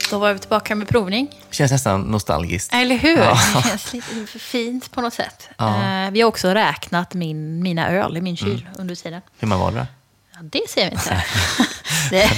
Då 0.09 0.19
var 0.19 0.33
vi 0.33 0.39
tillbaka 0.39 0.75
med 0.75 0.87
provning. 0.87 1.41
Känns 1.51 1.71
nästan 1.71 2.01
nostalgiskt. 2.01 2.73
Eller 2.73 2.95
hur? 2.95 3.17
Ja. 3.17 3.37
Det 3.55 3.69
känns 3.69 3.93
lite 3.93 4.39
fint 4.39 4.91
på 4.91 5.01
något 5.01 5.13
sätt. 5.13 5.49
Ja. 5.57 5.75
Mm. 5.75 6.07
Eh, 6.07 6.11
vi 6.11 6.21
har 6.21 6.27
också 6.27 6.49
räknat 6.49 7.13
min, 7.13 7.63
mina 7.63 7.89
öl 7.89 8.17
i 8.17 8.21
min 8.21 8.37
kyl 8.37 8.69
under 8.77 8.95
tiden. 8.95 9.21
Hur 9.39 9.47
man 9.47 9.59
var 9.59 9.71
det? 9.71 9.87
Ja, 10.33 10.39
det 10.41 10.69
ser 10.69 10.85
vi 10.85 10.91
inte. 10.91 11.23
det, 12.09 12.29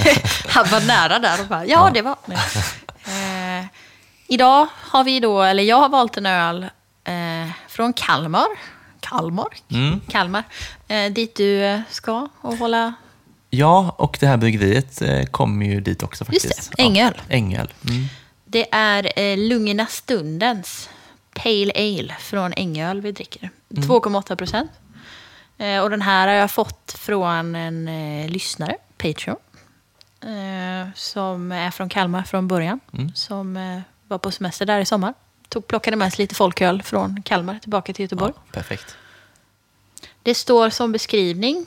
han 0.48 0.66
var 0.70 0.80
nära 0.80 1.18
där 1.18 1.40
och 1.40 1.46
bara, 1.46 1.66
ja, 1.66 1.90
det 1.94 2.02
var... 2.02 2.16
Nej. 2.24 2.38
Eh, 3.60 3.66
idag 4.26 4.66
har 4.76 5.04
vi 5.04 5.20
då, 5.20 5.42
eller 5.42 5.62
jag 5.62 5.76
har 5.76 5.88
valt 5.88 6.16
en 6.16 6.26
öl 6.26 6.62
eh, 7.04 7.50
från 7.68 7.92
Kalmar. 7.92 8.48
Kalmar? 9.00 9.48
Mm. 9.68 10.00
Kalmar. 10.08 10.44
Eh, 10.88 11.12
dit 11.12 11.36
du 11.36 11.64
eh, 11.64 11.80
ska 11.90 12.28
och 12.40 12.56
hålla... 12.56 12.94
Ja, 13.50 13.94
och 13.98 14.16
det 14.20 14.26
här 14.26 14.36
bryggeriet 14.36 15.02
eh, 15.02 15.24
kommer 15.24 15.66
ju 15.66 15.80
dit 15.80 16.02
också 16.02 16.24
Just 16.32 16.46
faktiskt. 16.46 16.72
det, 16.76 16.82
Ängöl. 16.82 17.12
Ja, 17.16 17.34
Ängöl. 17.34 17.72
Mm. 17.88 18.04
Det 18.44 18.74
är 18.74 19.18
eh, 19.18 19.38
Lungorna 19.38 19.86
Stundens 19.86 20.88
Pale 21.34 21.72
Ale 21.76 22.14
från 22.20 22.52
Ängöl 22.52 23.00
vi 23.00 23.12
dricker. 23.12 23.50
2,8 23.68 24.36
procent. 24.36 24.70
Eh, 25.58 25.80
och 25.80 25.90
den 25.90 26.02
här 26.02 26.28
har 26.28 26.34
jag 26.34 26.50
fått 26.50 26.94
från 26.98 27.54
en 27.54 27.88
eh, 27.88 28.28
lyssnare, 28.28 28.76
Patreon. 28.96 29.36
Eh, 30.22 30.88
som 30.94 31.52
är 31.52 31.70
från 31.70 31.88
Kalmar 31.88 32.22
från 32.22 32.48
början. 32.48 32.80
Som 33.14 33.56
eh, 33.56 33.80
var 34.08 34.18
på 34.18 34.30
semester 34.30 34.66
där 34.66 34.80
i 34.80 34.84
sommar. 34.84 35.14
Tog, 35.50 35.66
plockade 35.66 35.96
med 35.96 36.12
sig 36.12 36.22
lite 36.22 36.34
folköl 36.34 36.82
från 36.82 37.22
Kalmar 37.22 37.58
tillbaka 37.58 37.92
till 37.92 38.02
Göteborg. 38.02 38.32
Ja, 38.36 38.42
perfekt. 38.52 38.96
Det 40.22 40.34
står 40.34 40.70
som 40.70 40.92
beskrivning. 40.92 41.66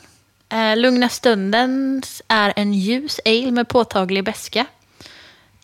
Eh, 0.50 0.78
Lugna 0.78 1.10
stundens 1.10 2.22
är 2.28 2.54
en 2.56 2.74
ljus 2.74 3.20
ale 3.26 3.52
med 3.52 3.68
påtaglig 3.68 4.24
beska. 4.24 4.66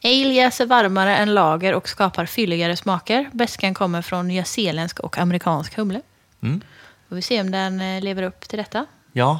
Ale 0.03 0.33
jäser 0.33 0.65
varmare 0.65 1.17
än 1.17 1.33
lager 1.33 1.73
och 1.73 1.89
skapar 1.89 2.25
fylligare 2.25 2.75
smaker. 2.75 3.29
Beskan 3.33 3.73
kommer 3.73 4.01
från 4.01 4.27
nyzeeländsk 4.27 4.99
och 4.99 5.17
amerikansk 5.17 5.75
humle. 5.75 6.01
Mm. 6.41 6.61
Får 7.09 7.15
vi 7.15 7.21
se 7.21 7.41
om 7.41 7.51
den 7.51 7.81
eh, 7.81 8.01
lever 8.01 8.23
upp 8.23 8.41
till 8.41 8.57
detta. 8.57 8.85
Ja, 9.11 9.39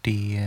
det... 0.00 0.40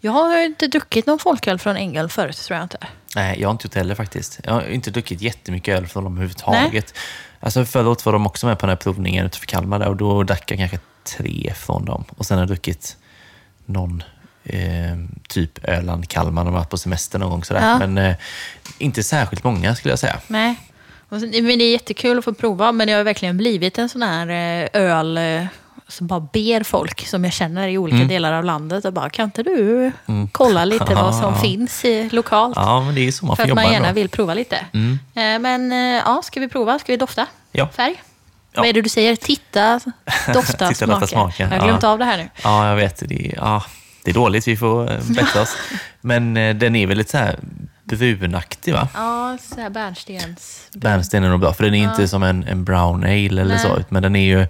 Jag 0.00 0.12
har 0.12 0.44
inte 0.44 0.66
druckit 0.66 1.06
någon 1.06 1.18
folköl 1.18 1.58
från 1.58 1.76
Engel 1.76 2.08
förut, 2.08 2.36
tror 2.36 2.56
jag 2.56 2.64
inte. 2.64 2.78
Nej, 3.16 3.40
jag 3.40 3.48
har 3.48 3.52
inte 3.52 3.66
gjort 3.66 3.72
det 3.72 3.80
heller 3.80 3.94
faktiskt. 3.94 4.40
Jag 4.44 4.52
har 4.52 4.62
inte 4.62 4.90
druckit 4.90 5.20
jättemycket 5.20 5.78
öl 5.78 5.86
från 5.86 6.04
dem 6.04 6.12
överhuvudtaget. 6.12 6.94
Alltså 7.40 7.64
förra 7.64 7.88
året 7.88 8.06
var 8.06 8.12
de 8.12 8.26
också 8.26 8.46
med 8.46 8.58
på 8.58 8.66
den 8.66 8.70
här 8.70 8.76
provningen 8.76 9.26
utanför 9.26 9.46
Kalmar 9.46 9.78
där, 9.78 9.88
och 9.88 9.96
då 9.96 10.22
drack 10.22 10.50
jag 10.50 10.58
kanske 10.58 10.78
tre 11.04 11.52
från 11.56 11.84
dem. 11.84 12.04
Och 12.16 12.26
sen 12.26 12.36
har 12.36 12.42
jag 12.42 12.48
druckit 12.48 12.96
någon 13.66 14.02
eh, 14.44 14.96
typ 15.28 15.64
Öland, 15.64 16.08
Kalmar, 16.08 16.44
de 16.44 16.52
har 16.52 16.60
varit 16.60 16.70
på 16.70 16.78
semester 16.78 17.18
någon 17.18 17.30
gång 17.30 17.44
sådär. 17.44 17.68
Ja. 17.68 17.78
Men 17.86 17.98
eh, 17.98 18.16
inte 18.78 19.02
särskilt 19.02 19.44
många 19.44 19.74
skulle 19.74 19.92
jag 19.92 19.98
säga. 19.98 20.20
Nej. 20.26 20.54
Men 21.08 21.30
det 21.30 21.64
är 21.64 21.72
jättekul 21.72 22.18
att 22.18 22.24
få 22.24 22.32
prova, 22.32 22.72
men 22.72 22.86
det 22.86 22.92
har 22.92 23.04
verkligen 23.04 23.36
blivit 23.36 23.78
en 23.78 23.88
sån 23.88 24.02
här 24.02 24.28
eh, 24.28 24.68
öl 24.72 25.18
som 25.88 26.06
bara 26.06 26.20
ber 26.20 26.62
folk 26.62 27.06
som 27.06 27.24
jag 27.24 27.32
känner 27.32 27.68
i 27.68 27.78
olika 27.78 27.96
Mm. 27.96 28.08
delar 28.08 28.32
av 28.32 28.44
landet 28.44 28.84
och 28.84 28.92
bara, 28.92 29.10
kan 29.10 29.24
inte 29.24 29.42
du 29.42 29.92
kolla 30.32 30.64
lite 30.64 30.94
vad 30.94 31.14
som 31.14 31.24
Ja. 31.34 31.40
finns 31.40 31.84
i, 31.84 32.08
lokalt? 32.12 32.56
Ja, 32.56 32.80
men 32.80 32.94
det 32.94 33.00
är 33.08 33.12
så 33.12 33.26
man 33.26 33.36
För 33.36 33.42
får 33.42 33.44
att 33.44 33.48
jobba 33.48 33.62
man 33.62 33.72
gärna 33.72 33.88
då. 33.88 33.94
vill 33.94 34.08
prova 34.08 34.34
lite. 34.34 34.58
Mm. 34.74 34.98
Eh, 35.14 35.38
Men 35.42 35.72
eh, 35.72 36.02
ja, 36.06 36.20
ska 36.24 36.40
vi 36.40 36.48
prova? 36.48 36.78
Ska 36.78 36.92
vi 36.92 36.96
dofta? 36.96 37.26
Ja. 37.52 37.68
Färg? 37.68 38.02
Ja. 38.52 38.60
Vad 38.60 38.68
är 38.68 38.72
det 38.72 38.82
du 38.82 38.88
säger? 38.88 39.16
Titta, 39.16 39.80
dofta, 40.34 40.68
Titta, 40.68 40.86
smaka. 40.86 41.06
smaka. 41.06 41.42
Jag 41.42 41.48
har 41.50 41.66
glömt 41.66 41.82
Ja. 41.82 41.88
av 41.88 41.98
det 41.98 42.04
här 42.04 42.16
nu. 42.16 42.28
Ja, 42.42 42.68
jag 42.68 42.76
vet. 42.76 43.02
Det 43.08 43.26
är, 43.26 43.34
ja, 43.36 43.62
det 44.04 44.10
är 44.10 44.14
dåligt, 44.14 44.48
vi 44.48 44.56
får 44.56 44.92
eh, 44.92 44.98
bättra 45.08 45.42
oss. 45.42 45.56
Men 46.00 46.34
den 46.34 46.76
är 46.76 46.86
väl 46.86 46.98
lite 46.98 47.10
så 47.10 47.18
här 47.18 47.38
brunaktig 48.18 48.72
va? 48.74 48.88
Ja, 48.94 49.38
så 49.54 49.60
här 49.60 49.70
bärnstens... 49.70 50.68
Bärnsten 50.74 51.24
är 51.24 51.28
nog 51.28 51.40
bra, 51.40 51.52
för 51.54 51.64
den 51.64 51.74
är 51.74 51.84
inte 51.90 52.08
som 52.08 52.22
en, 52.22 52.44
en 52.44 52.64
brown 52.64 53.02
ale 53.04 53.40
eller 53.40 53.44
Nej. 53.44 53.58
så, 53.58 53.78
men 53.88 54.02
den 54.02 54.16
är 54.16 54.38
ju 54.38 54.46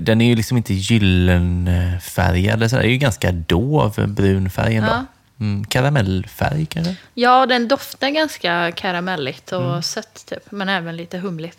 den 0.00 0.20
är 0.20 0.26
ju 0.26 0.34
liksom 0.36 0.56
inte 0.56 0.74
gyllenfärgad. 0.74 2.70
så. 2.70 2.76
Det 2.76 2.82
är 2.82 2.88
ju 2.88 2.96
ganska 2.96 3.32
dov 3.32 4.08
brun 4.08 4.50
färg 4.50 4.76
ändå. 4.76 4.90
Ja. 4.90 5.04
Mm, 5.40 5.64
karamellfärg 5.64 6.66
kanske? 6.66 6.96
Ja, 7.14 7.46
den 7.46 7.68
doftar 7.68 8.08
ganska 8.10 8.72
karamelligt 8.72 9.52
och 9.52 9.64
Mm. 9.70 9.82
sött 9.82 10.26
typ, 10.26 10.50
men 10.50 10.68
även 10.68 10.96
lite 10.96 11.18
humligt. 11.18 11.58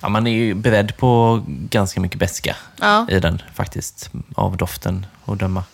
Ja, 0.00 0.08
man 0.08 0.26
är 0.26 0.30
ju 0.32 0.54
beredd 0.54 0.96
på 0.96 1.42
ganska 1.48 2.00
mycket 2.00 2.18
beska 2.18 2.56
Ja. 2.80 3.06
i 3.10 3.20
den 3.20 3.42
faktiskt, 3.54 4.10
av 4.34 4.56
doften 4.56 5.06
att 5.24 5.38
döma. 5.38 5.64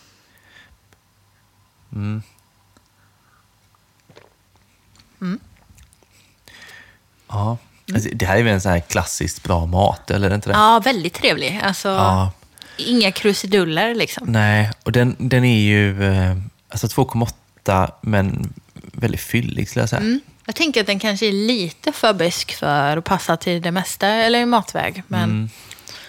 Ja, 7.27 7.57
alltså, 7.95 8.09
det 8.13 8.25
här 8.25 8.37
är 8.37 8.43
väl 8.43 8.53
en 8.53 8.61
sån 8.61 8.71
här 8.71 8.79
klassiskt 8.79 9.43
bra 9.43 9.65
mat, 9.65 10.11
eller 10.11 10.33
inte 10.35 10.49
det? 10.49 10.53
Ja, 10.53 10.81
väldigt 10.83 11.13
trevlig. 11.13 11.59
Alltså, 11.63 11.87
Ja. 11.89 12.31
Inga 12.77 13.11
krusiduller 13.11 13.95
liksom. 13.95 14.27
Nej, 14.27 14.71
och 14.83 14.91
den, 14.91 15.15
den 15.19 15.45
är 15.45 15.59
ju 15.61 16.03
eh, 16.03 16.35
alltså 16.69 16.87
2,8 16.87 17.91
men 18.01 18.53
väldigt 18.73 19.21
fyllig 19.21 19.69
skulle 19.69 19.81
jag 19.83 19.89
säga. 19.89 19.99
Mm. 19.99 20.19
Jag 20.45 20.55
tänker 20.55 20.81
att 20.81 20.87
den 20.87 20.99
kanske 20.99 21.25
är 21.27 21.31
lite 21.31 21.91
för 21.91 22.13
besk 22.13 22.53
för 22.55 22.97
att 22.97 23.03
passa 23.05 23.37
till 23.37 23.61
det 23.61 23.71
mesta, 23.71 24.07
eller 24.07 24.39
i 24.39 24.45
matväg. 24.45 25.03
Men 25.07 25.23
Mm. 25.23 25.49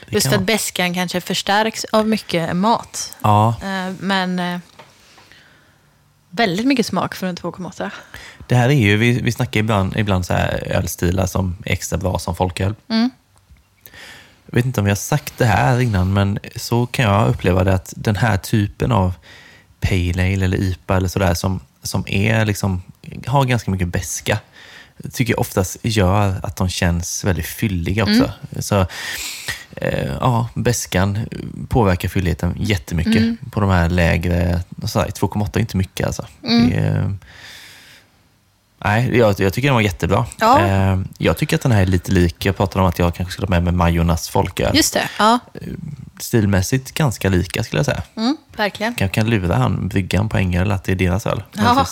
Just 0.09 0.33
att 0.33 0.43
beskan 0.43 0.95
kanske 0.95 1.20
förstärks 1.20 1.85
av 1.85 2.09
mycket 2.09 2.57
mat. 2.57 3.16
Ja, 3.22 3.55
Eh, 3.62 3.93
Men 4.01 4.39
eh, 4.39 4.59
väldigt 6.30 6.66
mycket 6.66 6.87
smak 6.87 7.14
för 7.14 7.26
en 7.26 7.37
2,8. 7.37 7.91
Det 8.53 8.59
här 8.59 8.68
är 8.68 8.74
ju, 8.74 8.96
vi, 8.96 9.20
vi 9.22 9.32
snackar 9.32 9.61
ibland, 9.61 9.96
ibland 9.96 10.26
så 10.26 10.32
här 10.32 10.62
ölstilar 10.66 11.26
som 11.26 11.57
är 11.64 11.72
extra 11.72 11.98
bra 11.98 12.18
som 12.18 12.34
folköl. 12.34 12.74
Mm. 12.88 13.11
Jag 14.46 14.55
vet 14.57 14.64
inte 14.64 14.80
om 14.80 14.86
jag 14.86 14.90
har 14.90 14.96
sagt 14.96 15.34
det 15.38 15.46
här 15.46 15.80
innan, 15.80 16.12
men 16.12 16.38
så 16.57 16.86
kan 16.86 17.05
jag 17.05 17.28
uppleva 17.28 17.64
det 17.64 17.74
att 17.74 17.92
den 17.96 18.16
här 18.16 18.36
typen 18.36 18.92
av 18.92 19.14
pale 19.80 20.11
ale 20.11 20.44
eller 20.44 20.59
IPA 20.59 20.96
eller 20.96 21.09
sådär 21.09 21.34
som, 21.34 21.61
som 21.82 22.05
är 22.07 22.44
liksom, 22.44 22.82
har 23.26 23.44
ganska 23.44 23.70
mycket 23.70 23.88
beska 23.88 24.38
tycker 25.12 25.32
jag 25.32 25.40
oftast 25.40 25.76
gör 25.82 26.40
att 26.42 26.57
de 26.57 26.68
känns 26.68 27.24
väldigt 27.24 27.46
fylliga 27.46 28.03
också. 28.03 28.32
Så 28.59 28.86
eh, 29.76 30.12
ja, 30.20 30.48
beskan 30.55 31.28
påverkar 31.68 32.09
fylligheten 32.09 32.57
jättemycket 32.61 33.53
på 33.53 33.61
de 33.61 33.70
här 33.70 33.88
lägre, 33.88 34.61
så 34.84 35.00
här, 35.00 35.09
2,8 35.09 35.57
är 35.57 35.61
inte 35.61 35.76
mycket 35.76 36.07
alltså. 36.07 36.26
Det 36.40 36.76
är, 36.76 37.16
Nej, 38.85 39.18
jag, 39.18 39.41
jag 39.41 39.53
tycker 39.53 39.68
den 39.68 39.74
var 39.74 39.80
jättebra. 39.80 40.26
Ja. 40.39 40.66
Eh, 40.66 41.01
jag 41.18 41.37
tycker 41.37 41.57
att 41.57 41.62
den 41.62 41.72
här 41.72 41.83
är 41.83 41.87
lite 41.87 42.12
lik, 42.12 42.45
jag 42.45 42.57
pratade 42.57 42.83
om 42.83 42.89
att 42.89 42.99
jag 42.99 43.14
kanske 43.14 43.33
skulle 43.33 43.47
ha 43.47 43.51
med 43.51 43.62
mig 43.62 43.72
Majornas 43.72 44.28
folköl. 44.28 44.76
Just 44.76 44.95
det, 44.95 45.09
ja. 45.18 45.39
Stilmässigt 46.20 46.95
ganska 46.95 47.28
lika 47.28 47.64
skulle 47.64 47.78
jag 47.78 47.87
säga. 47.87 48.03
Mm, 48.16 48.37
verkligen. 48.57 48.95
Jag 48.99 49.12
kan 49.12 49.30
lura 49.30 49.57
han 49.57 49.89
bryggan 49.89 50.28
på 50.28 50.39
Ängel 50.39 50.72
att 50.72 50.85
det 50.85 50.93
är 50.93 50.97
deras 50.97 51.26
öl. 51.26 51.43
Ja. 51.53 51.87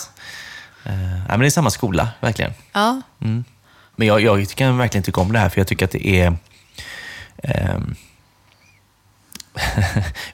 Eh, 0.85 0.91
men 1.27 1.39
det 1.39 1.45
är 1.45 1.49
samma 1.49 1.69
skola, 1.69 2.09
verkligen. 2.19 2.53
Ja. 2.73 3.01
Men 3.95 4.07
jag, 4.07 4.21
jag 4.21 4.49
kan 4.49 4.77
verkligen 4.77 5.03
tycka 5.03 5.21
om 5.21 5.31
det 5.31 5.39
här, 5.39 5.49
för 5.49 5.59
jag 5.59 5.67
tycker 5.67 5.85
att 5.85 5.91
det 5.91 6.07
är... 6.07 6.37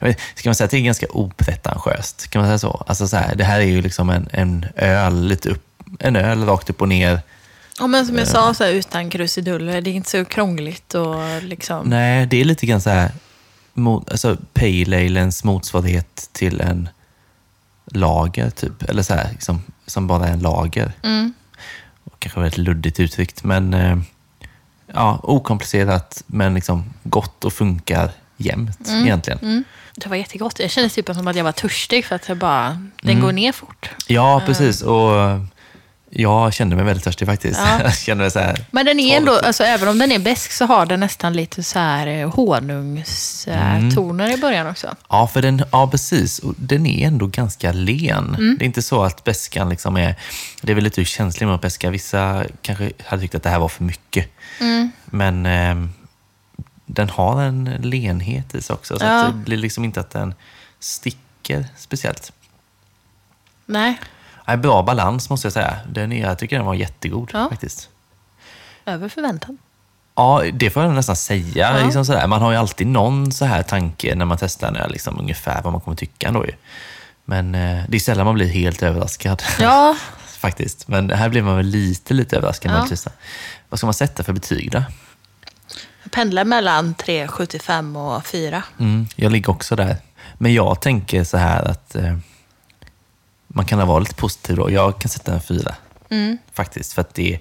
vet, 0.00 0.20
ska 0.34 0.48
man 0.48 0.54
säga 0.54 0.64
att 0.64 0.70
det 0.70 0.76
är 0.76 0.82
ganska 0.82 1.06
opretentiöst? 1.10 2.30
Kan 2.30 2.42
man 2.42 2.48
säga 2.48 2.58
så? 2.58 2.84
Alltså 2.86 3.08
så 3.08 3.16
här, 3.16 3.34
det 3.34 3.44
här 3.44 3.60
är 3.60 3.64
ju 3.64 3.82
liksom 3.82 4.10
en, 4.10 4.28
en 4.32 4.66
öl, 4.76 5.26
lite 5.26 5.48
upp, 5.48 5.67
en 6.00 6.16
öl 6.16 6.44
rakt 6.44 6.70
upp 6.70 6.82
och 6.82 6.88
ner. 6.88 7.20
Ja, 7.78 7.86
men 7.86 8.06
som 8.06 8.16
jag 8.16 8.28
sa, 8.28 8.54
så 8.54 8.64
här, 8.64 8.72
utan 8.72 9.10
krusiduller. 9.10 9.80
Det 9.80 9.90
är 9.90 9.94
inte 9.94 10.10
så 10.10 10.24
krångligt 10.24 10.94
och 10.94 11.42
liksom... 11.42 11.88
Nej, 11.88 12.26
det 12.26 12.40
är 12.40 12.44
lite 12.44 12.66
grann 12.66 12.80
så 12.80 12.90
här, 12.90 13.10
mot, 13.74 14.10
alltså 14.10 14.36
pale 14.52 15.06
alens 15.06 15.44
motsvarighet 15.44 16.28
till 16.32 16.60
en 16.60 16.88
lager, 17.84 18.50
typ. 18.50 18.82
Eller 18.82 19.02
så 19.02 19.14
här, 19.14 19.28
liksom, 19.32 19.62
som 19.86 20.06
bara 20.06 20.28
är 20.28 20.32
en 20.32 20.40
lager. 20.40 20.92
Mm. 21.02 21.34
Kanske 22.18 22.40
väldigt 22.40 22.58
luddigt 22.58 23.00
uttryckt, 23.00 23.44
men 23.44 23.74
eh, 23.74 23.98
ja, 24.94 25.20
okomplicerat, 25.22 26.22
men 26.26 26.54
liksom 26.54 26.94
gott 27.02 27.44
och 27.44 27.52
funkar 27.52 28.10
jämt 28.36 28.88
egentligen. 28.88 29.38
Mm. 29.42 29.64
Det 29.94 30.08
var 30.08 30.16
jättegott. 30.16 30.60
Jag 30.60 30.70
kände 30.70 30.88
typ 30.88 31.06
som 31.14 31.28
att 31.28 31.36
jag 31.36 31.44
var 31.44 31.52
törstig 31.52 32.04
för 32.04 32.16
att 32.16 32.28
jag 32.28 32.36
bara, 32.36 32.86
den 33.02 33.20
går 33.20 33.32
ner 33.32 33.52
fort. 33.52 33.90
Ja, 34.06 34.42
precis. 34.46 34.82
Och 34.82 35.12
jag 36.20 36.52
kände 36.54 36.76
mig 36.76 36.84
väldigt 36.84 37.04
törstig 37.04 37.28
faktiskt. 37.28 37.60
Ja. 37.60 37.80
Jag 37.82 37.96
kände 37.96 38.24
mig 38.24 38.30
så 38.30 38.38
här, 38.38 38.64
Men 38.70 38.86
den 38.86 39.00
är 39.00 39.16
ändå, 39.16 39.38
alltså, 39.38 39.64
även 39.64 39.88
om 39.88 39.98
den 39.98 40.12
är 40.12 40.18
besk 40.18 40.52
så 40.52 40.66
har 40.66 40.86
den 40.86 41.00
nästan 41.00 41.32
lite 41.32 41.62
så 41.62 41.78
här 41.78 42.06
eh, 42.06 42.30
honungstoner 42.30 44.34
i 44.34 44.36
början 44.36 44.66
också. 44.66 44.96
Ja, 45.08 45.28
för 45.28 45.42
den, 45.42 45.64
ja, 45.72 45.88
precis. 45.90 46.38
Och 46.38 46.54
den 46.56 46.86
är 46.86 47.06
ändå 47.06 47.26
ganska 47.26 47.72
len. 47.72 48.34
Mm. 48.34 48.56
Det 48.58 48.64
är 48.64 48.66
inte 48.66 48.82
så 48.82 49.02
att 49.02 49.24
beskan 49.24 49.68
liksom 49.68 49.96
är... 49.96 50.14
Det 50.62 50.72
är 50.72 50.74
väl 50.74 50.84
lite 50.84 51.04
känsligt 51.04 51.48
med 51.48 51.60
beska. 51.60 51.90
Vissa 51.90 52.44
kanske 52.62 52.92
hade 53.06 53.22
tyckt 53.22 53.34
att 53.34 53.42
det 53.42 53.50
här 53.50 53.58
var 53.58 53.68
för 53.68 53.84
mycket. 53.84 54.28
Mm. 54.60 54.90
Men 55.04 55.46
ehm, 55.46 55.90
den 56.86 57.10
har 57.10 57.42
en 57.42 57.64
lenhet 57.82 58.54
i 58.54 58.62
sig 58.62 58.74
också. 58.74 58.98
Så 58.98 59.04
Ja. 59.04 59.24
att 59.24 59.32
det 59.32 59.38
blir 59.38 59.56
liksom 59.56 59.84
inte 59.84 60.00
att 60.00 60.10
den 60.10 60.34
sticker 60.80 61.66
speciellt. 61.76 62.32
Nej, 63.66 63.98
Nej, 64.48 64.56
bra 64.56 64.82
balans 64.82 65.30
måste 65.30 65.46
jag 65.46 65.52
säga. 65.52 65.76
Den 65.92 66.12
är, 66.12 66.22
jag 66.22 66.38
tycker 66.38 66.56
den 66.56 66.66
var 66.66 66.74
jättegod 66.74 67.30
Ja. 67.32 67.48
faktiskt. 67.50 67.88
över 68.86 69.08
förväntan. 69.08 69.58
Ja, 70.14 70.42
det 70.52 70.70
får 70.70 70.82
jag 70.82 70.92
nästan 70.94 71.16
säga. 71.16 71.76
Ja. 71.78 71.84
Liksom 71.84 72.04
sådär. 72.04 72.26
Man 72.26 72.42
har 72.42 72.50
ju 72.50 72.56
alltid 72.56 72.86
någon 72.86 73.32
så 73.32 73.44
här 73.44 73.62
tanke 73.62 74.14
när 74.14 74.24
man 74.24 74.38
testar 74.40 74.76
öl, 74.76 74.92
liksom, 74.92 75.18
ungefär 75.20 75.62
vad 75.62 75.72
man 75.72 75.80
kommer 75.80 75.96
tycka 75.96 76.28
ändå. 76.28 76.46
Ju. 76.46 76.52
Men 77.24 77.54
eh, 77.54 77.84
det 77.88 77.96
är 77.96 78.00
sällan 78.00 78.24
man 78.26 78.34
blir 78.34 78.48
helt 78.48 78.82
överraskad. 78.82 79.42
Ja, 79.60 79.96
faktiskt. 80.26 80.88
Men 80.88 81.10
här 81.10 81.28
blev 81.28 81.44
man 81.44 81.56
väl 81.56 81.66
lite, 81.66 82.14
lite 82.14 82.36
överraskad. 82.36 82.70
Ja. 82.70 82.74
möjligtvis. 82.74 83.06
Vad 83.68 83.78
ska 83.78 83.86
man 83.86 83.94
sätta 83.94 84.22
för 84.22 84.32
betyg 84.32 84.70
då? 84.70 84.82
jag 86.02 86.12
pendlar 86.12 86.44
mellan 86.44 86.94
3,75 86.94 88.16
och 88.16 88.26
4. 88.26 88.62
Mm, 88.78 89.06
jag 89.16 89.32
ligger 89.32 89.50
också 89.50 89.76
där. 89.76 89.96
Men 90.38 90.54
jag 90.54 90.80
tänker 90.80 91.24
så 91.24 91.36
här 91.36 91.62
att 91.64 91.94
eh, 91.94 92.18
man 93.48 93.64
kan 93.64 93.88
vara 93.88 93.98
lite 93.98 94.14
positiv 94.14 94.56
då. 94.56 94.70
Jag 94.70 94.98
kan 94.98 95.08
sätta 95.08 95.32
en 95.34 95.40
fyra. 95.40 95.74
Mm. 96.10 96.38
Faktiskt. 96.52 96.92
För 96.92 97.00
att 97.00 97.14
det 97.14 97.38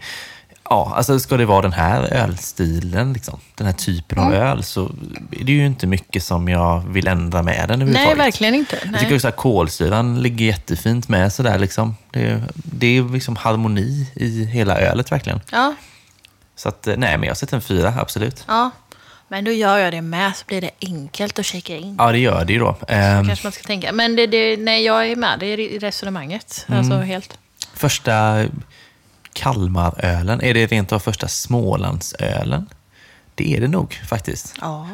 Ja, 0.70 0.94
alltså 0.96 1.20
ska 1.20 1.38
det 1.38 1.46
vara 1.46 1.62
den 1.62 1.74
här 1.74 2.14
ölstilen, 2.14 3.14
liksom, 3.14 3.40
den 3.56 3.68
här 3.68 3.74
typen 3.74 4.18
Mm. 4.18 4.30
av 4.30 4.36
öl, 4.40 4.64
så 4.64 4.92
är 5.32 5.44
det 5.44 5.52
ju 5.52 5.66
inte 5.66 5.88
mycket 5.88 6.24
som 6.24 6.48
jag 6.50 6.80
vill 6.80 7.08
ändra 7.08 7.42
med 7.44 7.70
den 7.70 7.80
Nej, 7.80 8.16
verkligen 8.16 8.56
inte. 8.56 8.76
Jag 8.76 8.94
tycker 8.94 9.06
Nej. 9.08 9.16
också 9.16 9.28
att 9.28 9.36
kolsyran 9.36 10.22
ligger 10.22 10.46
jättefint 10.46 11.08
med. 11.08 11.34
Sådär, 11.34 11.60
liksom. 11.60 11.96
det, 12.12 12.22
är- 12.28 12.44
det 12.54 12.88
är 12.98 13.04
liksom 13.14 13.36
harmoni 13.36 14.12
i 14.16 14.46
hela 14.46 14.80
ölet 14.80 15.12
verkligen. 15.12 15.42
Ja, 15.52 15.76
Så 16.56 16.70
att, 16.70 16.88
eh, 16.88 16.98
nej, 16.98 17.18
men 17.18 17.28
jag 17.28 17.38
sätter 17.38 17.56
en 17.56 17.62
fyra, 17.62 17.94
absolut. 18.00 18.44
ja. 18.48 18.72
Men 19.30 19.44
då 19.44 19.52
gör 19.52 19.78
jag 19.78 19.94
det 19.94 20.02
med 20.02 20.36
så 20.36 20.46
blir 20.46 20.62
det 20.62 20.72
enkelt 20.82 21.40
att 21.40 21.46
checka 21.46 21.78
in. 21.78 21.96
Ja, 22.00 22.12
det 22.12 22.18
gör 22.20 22.46
det 22.46 22.54
ju 22.54 22.60
då. 22.60 22.76
Ehm, 22.88 23.28
Kanske 23.28 23.46
man 23.46 23.52
ska 23.52 23.64
tänka. 23.64 23.92
Men 23.92 24.16
det, 24.16 24.28
det, 24.28 24.58
nej, 24.58 24.84
jag 24.86 25.08
är 25.08 25.16
med. 25.16 25.40
Det 25.40 25.46
är 25.46 25.60
i 25.60 25.80
resonemanget. 25.80 26.66
Mm. 26.68 26.80
Alltså 26.80 26.98
helt. 26.98 27.38
Första 27.74 28.46
Kalmarölen, 29.34 30.42
är 30.42 30.54
det 30.54 30.66
rent 30.68 30.92
av 30.92 31.00
första 31.00 31.28
Smålandsölen? 31.28 32.70
Det 33.36 33.56
är 33.56 33.62
det 33.62 33.68
nog 33.68 33.94
faktiskt. 33.94 34.56
Ja, 34.62 34.90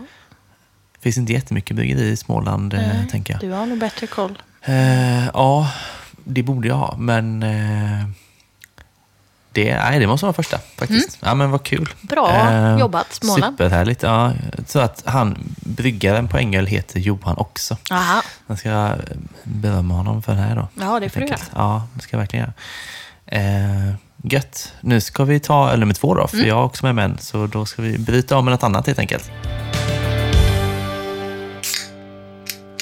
Det 0.93 0.99
finns 1.01 1.17
inte 1.17 1.33
jättemycket 1.33 1.75
bryggeri 1.75 2.09
i 2.09 2.17
Småland, 2.17 2.73
eh, 2.73 3.05
tänker 3.11 3.33
jag. 3.33 3.41
du 3.41 3.51
har 3.51 3.65
nog 3.65 3.77
bättre 3.77 4.07
koll. 4.07 4.41
Eh, 4.61 5.25
ja, 5.25 5.71
det 6.23 6.43
borde 6.43 6.67
jag 6.67 6.75
ha, 6.75 6.95
men 6.97 7.43
eh, 7.43 8.05
det, 9.53 9.75
nej, 9.77 9.99
det 9.99 10.07
måste 10.07 10.25
vara 10.25 10.33
första 10.33 10.59
faktiskt. 10.77 11.17
Ja, 11.21 11.35
men 11.35 11.51
vad 11.51 11.63
kul. 11.63 11.79
Mm. 11.81 11.87
Bra 12.01 12.79
jobbat, 12.79 13.13
Småland. 13.13 13.53
Superhärligt. 13.57 14.03
Ja, 14.03 14.31
så 14.67 14.79
att 14.79 15.03
han, 15.05 15.55
bryggaren 15.57 16.27
på 16.27 16.37
Ängöl 16.37 16.65
heter 16.65 16.99
Johan 16.99 17.37
också. 17.37 17.77
Aha. 17.91 18.21
Jag 18.47 18.59
ska 18.59 18.95
berömma 19.43 19.93
honom 19.93 20.21
för 20.21 20.31
det 20.33 20.41
här 20.41 20.55
då. 20.55 20.67
Ja, 20.81 20.99
det 20.99 21.09
får 21.09 21.19
du 21.19 21.25
enkelt. 21.25 21.51
Ja, 21.55 21.87
det 21.93 22.01
ska 22.01 22.15
jag 22.15 22.19
verkligen 22.19 22.45
göra. 22.45 22.53
Eh, 23.41 23.93
gött. 24.23 24.73
Nu 24.81 25.01
ska 25.01 25.23
vi 25.23 25.39
ta 25.39 25.71
öl 25.71 25.79
nummer 25.79 25.93
två 25.93 26.13
då, 26.15 26.27
för 26.27 26.37
Mm. 26.37 26.49
jag 26.49 26.57
är 26.59 26.63
också 26.63 26.85
med 26.85 26.95
män. 26.95 27.17
Så 27.19 27.47
då 27.47 27.65
ska 27.65 27.81
vi 27.81 27.97
bryta 27.97 28.35
av 28.35 28.43
med 28.43 28.51
något 28.51 28.63
annat 28.63 28.87
helt 28.87 28.99
enkelt. 28.99 29.31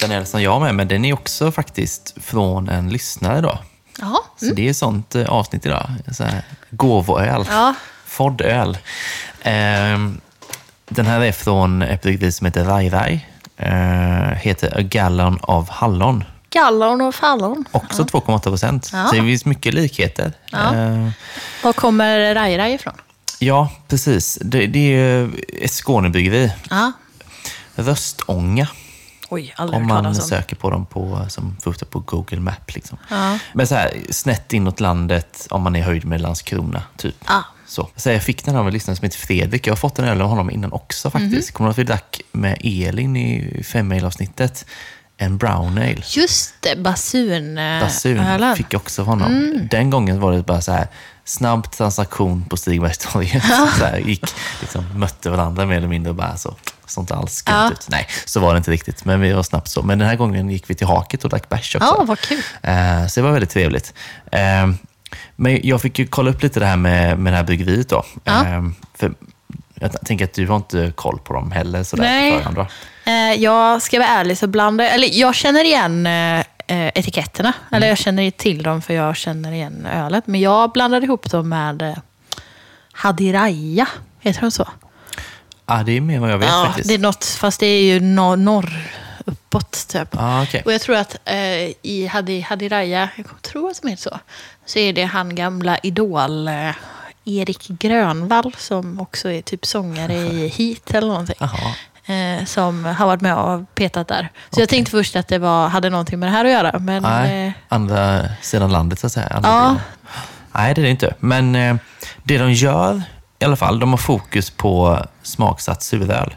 Den 0.01 0.11
öl 0.11 0.25
som 0.25 0.41
jag 0.41 0.51
har 0.51 0.59
med 0.59 0.75
mig, 0.75 0.85
den 0.85 1.05
är 1.05 1.13
också 1.13 1.51
faktiskt 1.51 2.15
från 2.21 2.69
en 2.69 2.89
lyssnare 2.89 3.41
då. 3.41 3.59
Jaha. 3.99 4.17
Så 4.37 4.45
det 4.53 4.69
är 4.69 4.73
sånt 4.73 5.15
eh, 5.15 5.25
avsnitt 5.29 5.65
idag. 5.65 5.89
Så 6.11 6.23
här, 6.23 6.41
gåvoöl. 6.69 7.45
Ja. 7.49 7.73
Foddöl. 8.05 8.77
Ehm, 9.41 10.21
den 10.89 11.05
här 11.05 11.21
är 11.21 11.31
från 11.31 11.81
ett 11.81 12.01
bryggeri 12.01 12.31
som 12.31 12.45
heter 12.45 12.63
Rai 12.65 12.89
Rai. 12.89 13.25
Eh, 13.57 14.37
heter 14.37 14.77
A 14.77 14.81
Gallon 14.81 15.39
of 15.41 15.69
Hallon. 15.69 16.23
Gallon 16.49 17.01
och 17.01 17.15
fallon. 17.15 17.65
Också 17.71 18.03
2,8 18.03 18.39
procent. 18.41 18.89
Ja. 18.93 19.07
Så 19.07 19.15
det 19.15 19.21
finns 19.21 19.45
mycket 19.45 19.73
likheter. 19.73 20.33
Ja. 20.51 20.75
Eh, 20.75 21.09
Var 21.63 21.73
kommer 21.73 22.35
Raira 22.35 22.69
ifrån? 22.69 22.93
ja, 23.39 23.69
precis. 23.87 24.37
Det, 24.41 24.67
det 24.67 24.93
är 24.95 25.29
ett 25.61 25.71
Skånebryggeri. 25.71 26.51
Ja. 26.69 26.91
Röstånga. 27.75 28.67
Oj, 29.33 29.53
Om 29.57 29.87
man 29.87 30.15
söker 30.15 30.55
på 30.55 30.69
dem 30.69 30.85
på, 30.85 31.25
som 31.29 31.57
det 31.79 31.85
på 31.85 31.99
Google 31.99 32.39
Map. 32.39 32.75
Liksom. 32.75 32.97
Ja. 33.09 33.37
Men 33.53 33.67
så 33.67 33.75
här, 33.75 33.93
snett 34.09 34.53
inåt 34.53 34.79
landet, 34.79 35.47
om 35.49 35.61
man 35.61 35.75
är 35.75 35.81
höjd 35.81 36.05
med 36.05 36.21
Landskrona, 36.21 36.83
typ. 36.97 37.15
Ah. 37.25 37.41
Så, 37.67 37.89
så 37.95 38.09
jag 38.09 38.23
fick 38.23 38.45
den 38.45 38.55
av 38.55 38.67
en 38.67 38.73
lyssnare 38.73 38.95
som 38.97 39.03
heter 39.03 39.17
Fredrik. 39.17 39.67
Jag 39.67 39.71
har 39.71 39.77
fått 39.77 39.99
en 39.99 40.05
öl 40.05 40.21
av 40.21 40.27
honom 40.27 40.49
innan 40.49 40.71
också 40.71 41.09
faktiskt. 41.09 41.51
Kommer 41.51 41.67
du 41.67 41.69
ihåg 41.69 41.73
att 41.73 41.79
vi 41.79 41.83
drack 41.83 42.21
med 42.31 42.57
Elin 42.63 43.15
i 43.15 43.63
femmil-avsnittet? 43.63 44.65
En 45.17 45.37
brown 45.37 45.77
ale. 45.77 46.03
Just 46.05 46.53
det, 46.59 46.75
basun. 46.75 47.55
Basun 47.55 48.19
ölen. 48.19 48.55
fick 48.55 48.73
jag 48.73 48.81
också 48.81 49.01
av 49.01 49.07
honom. 49.07 49.67
Den 49.71 49.89
gången 49.89 50.19
var 50.19 50.31
det 50.31 50.43
bara 50.43 50.61
så 50.61 50.71
här 50.71 50.87
snabb 51.25 51.71
transaktion 51.71 52.45
på 52.49 52.57
Stigbergstorget. 52.57 53.43
så 53.77 53.85
här, 53.85 53.97
gick, 53.97 54.25
liksom, 54.61 54.99
mötte 54.99 55.29
varandra 55.29 55.65
mer 55.65 55.77
eller 55.77 55.87
mindre 55.87 56.09
och 56.09 56.15
bara 56.15 56.37
så. 56.37 56.55
Sånt 56.91 57.11
alls 57.11 57.33
skumt 57.35 57.53
Ja. 57.55 57.71
ut. 57.71 57.87
Nej, 57.89 58.07
så 58.25 58.39
var 58.39 58.53
det 58.53 58.57
inte 58.57 58.71
riktigt. 58.71 59.05
Men 59.05 59.21
vi 59.21 59.31
var 59.33 59.43
snabbt 59.43 59.67
så. 59.67 59.81
Men 59.81 59.99
den 59.99 60.07
här 60.07 60.15
gången 60.15 60.49
gick 60.49 60.69
vi 60.69 60.75
till 60.75 60.87
haket 60.87 61.23
och 61.23 61.29
drack 61.29 61.49
bärs 61.49 61.75
också. 61.75 61.95
Ja, 61.97 62.03
vad 62.03 62.19
kul. 62.19 62.41
Eh, 62.63 63.07
så 63.07 63.19
det 63.19 63.23
var 63.23 63.31
väldigt 63.31 63.49
trevligt. 63.49 63.93
Eh, 64.31 64.69
men 65.35 65.59
jag 65.63 65.81
fick 65.81 65.99
ju 65.99 66.07
kolla 66.07 66.31
upp 66.31 66.43
lite 66.43 66.59
det 66.59 66.65
här 66.65 66.77
med, 66.77 67.19
med 67.19 67.33
det 67.33 67.37
här 67.37 67.43
bryggeriet 67.43 67.89
då. 67.89 68.05
Ja. 68.23 68.45
Eh, 68.45 68.61
för 68.95 69.13
jag 69.73 70.01
tänker 70.05 70.25
att 70.25 70.33
du 70.33 70.47
har 70.47 70.55
inte 70.55 70.91
koll 70.95 71.19
på 71.19 71.33
dem 71.33 71.51
heller 71.51 71.83
sådär 71.83 72.03
Nej. 72.03 72.31
på 72.31 72.37
förhand? 72.37 72.67
Eh, 73.05 73.13
jag 73.43 73.81
ska 73.81 73.99
vara 73.99 74.09
ärlig 74.09 74.37
så 74.37 74.47
blandar 74.47 74.85
eller 74.85 75.09
jag 75.19 75.35
känner 75.35 75.63
igen 75.63 76.05
eh, 76.07 76.45
etiketterna. 76.67 77.53
Eller 77.71 77.87
jag 77.87 77.97
känner 77.97 78.31
till 78.31 78.63
dem 78.63 78.81
för 78.81 78.93
jag 78.93 79.15
känner 79.15 79.51
igen 79.51 79.85
ölet. 79.93 80.27
Men 80.27 80.41
jag 80.41 80.71
blandade 80.71 81.05
ihop 81.05 81.31
dem 81.31 81.49
med 81.49 81.81
eh, 81.81 81.97
Hadiraya. 82.93 83.87
Heter 84.19 84.41
de 84.41 84.51
så? 84.51 84.67
Ja, 85.65 85.83
det 85.85 85.91
är 85.91 86.01
mer 86.01 86.19
vad 86.19 86.31
jag 86.31 86.37
vet 86.37 86.49
ja, 86.49 86.65
faktiskt. 86.65 86.87
det 86.87 86.93
är 86.93 86.99
något, 86.99 87.25
fast 87.25 87.59
det 87.59 87.65
är 87.65 87.83
ju 87.83 87.99
norr, 87.99 88.37
norr 88.37 88.73
uppåt 89.25 89.87
typ. 89.87 90.09
Ja, 90.11 90.43
okej. 90.43 90.61
Och 90.65 90.73
jag 90.73 90.81
tror 90.81 90.95
att 90.95 91.17
eh, 91.25 91.71
i 91.81 92.09
Hadi, 92.11 92.41
Hadiraya, 92.41 93.09
jag 93.15 93.41
tror 93.41 93.69
att 93.69 93.81
de 93.81 93.87
heter 93.87 94.03
så, 94.03 94.19
så 94.65 94.79
är 94.79 94.93
det 94.93 95.03
han 95.03 95.35
gamla 95.35 95.77
idol 95.77 96.47
eh, 96.47 96.75
Erik 97.25 97.67
Grönvall 97.67 98.55
som 98.57 98.99
också 98.99 99.31
är 99.31 99.41
typ 99.41 99.65
sångare 99.65 100.13
i 100.13 100.47
Heat 100.47 100.91
eller 100.93 101.07
någonting. 101.07 101.35
Eh, 102.05 102.45
som 102.45 102.85
har 102.85 103.05
varit 103.05 103.21
med 103.21 103.35
och 103.35 103.75
petat 103.75 104.07
där. 104.07 104.29
Så 104.49 104.61
jag 104.61 104.69
tänkte 104.69 104.91
först 104.91 105.15
att 105.15 105.27
det 105.27 105.37
var, 105.37 105.67
hade 105.67 105.89
någonting 105.89 106.19
med 106.19 106.29
det 106.29 106.33
här 106.33 106.45
att 106.45 106.51
göra. 106.51 106.79
Men 106.79 107.03
Nej, 107.03 107.47
eh, 107.47 107.53
andra 107.67 108.21
sidan 108.41 108.71
landet 108.71 108.99
så 108.99 109.07
att 109.07 109.13
säga. 109.13 109.27
Andra 109.27 109.49
Ja. 109.49 109.77
Nej, 110.51 110.73
det 110.73 110.81
är 110.81 110.83
det 110.83 110.89
inte. 110.89 111.15
Men 111.19 111.55
eh, 111.55 111.75
det 112.23 112.37
de 112.37 112.53
gör 112.53 113.03
i 113.41 113.45
alla 113.45 113.55
fall, 113.55 113.79
de 113.79 113.89
har 113.89 113.97
fokus 113.97 114.49
på 114.49 115.05
smaksatt 115.23 115.83
suröl. 115.83 116.35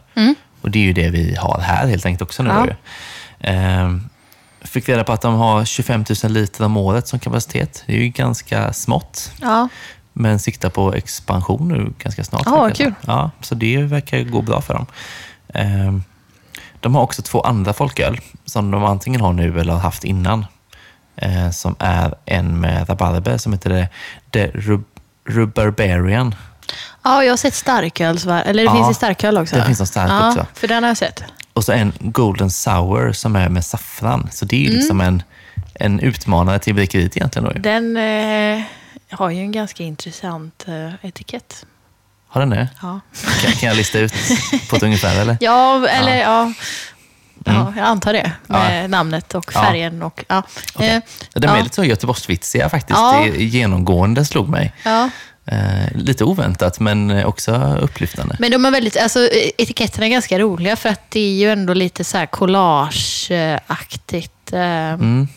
Och 0.61 0.71
det 0.71 0.79
är 0.79 0.83
ju 0.83 0.93
det 0.93 1.11
vi 1.11 1.37
har 1.37 1.61
här 1.61 1.87
helt 1.89 2.07
enkelt 2.07 2.23
också 2.23 2.43
nu. 2.43 2.51
Mm. 2.51 2.67
Ja. 2.69 2.75
då 3.39 3.51
ju. 3.51 3.57
Eh, 3.57 3.97
fick 4.61 4.89
reda 4.89 5.05
på 5.05 5.13
att 5.13 5.21
de 5.21 5.35
har 5.35 5.65
25 5.65 6.05
000 6.25 6.33
liter 6.33 6.65
om 6.65 6.77
året 6.77 7.09
som 7.09 7.19
kapacitet. 7.19 7.83
Det 7.87 7.93
är 7.93 7.97
ju 8.01 8.09
ganska 8.09 8.73
smått. 8.73 9.33
ja, 9.41 9.69
Men 10.13 10.39
siktar 10.39 10.71
på 10.71 10.93
expansion 10.95 11.69
nu 11.69 11.93
ganska 11.99 12.25
snart. 12.25 12.43
Ja, 12.47 12.71
kul. 12.75 12.95
Ja, 13.07 13.31
så 13.41 13.55
det 13.55 13.83
verkar 13.83 14.23
gå 14.23 14.43
bra 14.43 14.61
för 14.61 14.75
dem. 14.75 14.87
Ehm, 15.55 16.03
De 16.81 16.95
har 16.95 17.03
också 17.03 17.23
två 17.23 17.41
andra 17.41 17.73
folköl 17.73 18.21
som 18.45 18.71
de 18.71 18.85
antingen 18.85 19.21
har 19.21 19.33
nu 19.33 19.61
eller 19.61 19.73
har 19.73 19.81
haft 19.81 20.05
innan. 20.05 20.47
Eh, 21.17 21.51
Som 21.51 21.77
är 21.79 22.15
en 22.25 22.61
med 22.61 22.89
rabarber 22.91 23.37
som 23.39 23.53
heter 23.53 23.71
det, 23.71 23.89
det 24.31 24.51
Rub- 24.55 24.85
Rubarbarian. 25.29 26.35
Ja, 27.03 27.25
jag 27.25 27.33
har 27.33 27.37
sett 27.37 27.55
starköl. 27.55 28.17
Eller 28.29 28.55
det 28.55 28.63
Ja, 28.63 28.75
finns 28.75 28.91
i 28.91 28.95
starköl 28.95 29.39
också. 29.39 29.57
det 29.57 29.65
finns 29.65 29.81
en 29.81 29.87
stark 29.87 30.11
ja, 30.11 30.29
också. 30.29 30.47
för 30.55 30.69
den 30.69 30.83
har 30.83 30.91
jag 30.91 30.97
sett. 30.97 31.25
Och 31.53 31.65
så 31.65 31.73
en 31.73 31.93
Golden 32.01 32.51
Sour 32.51 33.13
som 33.13 33.37
är 33.37 33.49
med 33.49 33.65
saffran. 33.65 34.29
Så 34.33 34.45
det 34.45 34.57
är 34.57 34.61
ju 34.61 34.67
Mm. 34.67 34.77
liksom 34.79 35.01
en, 35.01 35.23
en 35.75 36.01
utmanare 36.01 36.59
till 36.59 36.75
bryggeriet 36.75 37.17
egentligen. 37.17 37.49
Då. 37.49 37.53
ju. 37.55 37.61
Den 37.61 37.97
eh, 37.97 38.63
har 39.11 39.31
ju 39.31 39.41
en 39.41 39.53
ganska 39.53 39.83
intressant 39.83 40.65
eh, 40.69 41.09
etikett. 41.09 41.67
Har 42.29 42.41
den 42.41 42.51
det? 42.51 42.69
Ja, 42.83 43.01
Kan, 43.43 43.53
kan 43.53 43.69
jag 43.69 43.77
lista 43.77 43.99
ut 43.99 44.13
på 44.71 44.77
ett 44.77 44.83
ungefär 44.89 45.21
eller? 45.21 45.37
ja 45.41 45.89
eller 45.89 46.21
ja. 46.21 46.53
Ja, 47.47 47.73
jag 47.77 47.85
antar 47.87 48.13
det. 48.13 48.33
Ja. 48.47 48.55
Med 48.59 48.91
namnet 48.91 49.35
och 49.35 49.51
Ja. 49.55 49.63
färgen. 49.63 50.03
Och, 50.03 50.25
ja. 50.29 50.37
Eh, 50.81 51.01
De 51.35 51.47
är 51.47 51.57
ja. 51.57 51.63
lite 51.63 51.75
så 51.75 51.85
Göteborgsvitsiga 51.85 52.69
faktiskt. 52.69 52.99
Ja. 52.99 53.21
Det 53.25 53.45
genomgående 53.45 54.25
slog 54.25 54.49
mig. 54.49 54.73
ja. 54.85 55.11
Eh, 55.47 55.87
lite 55.95 56.25
oväntat 56.25 56.81
men 56.81 57.11
eh, 57.11 57.27
också 57.27 57.79
upplyftande. 57.81 58.37
Men 58.39 58.51
de 58.51 58.65
är 58.65 58.71
väldigt, 58.71 58.97
alltså, 58.97 59.29
etiketterna 59.59 60.07
är 60.07 60.11
ganska 60.11 60.39
roliga 60.39 60.77
för 60.77 60.89
att 60.89 61.11
det 61.11 61.21
är 61.21 61.35
ju 61.35 61.51
ändå 61.51 61.75
lite 61.75 62.05
så 62.05 62.19
här 62.19 62.27
collageaktigt 62.27 64.53
eh, 64.53 64.61
Mm, 64.93 65.29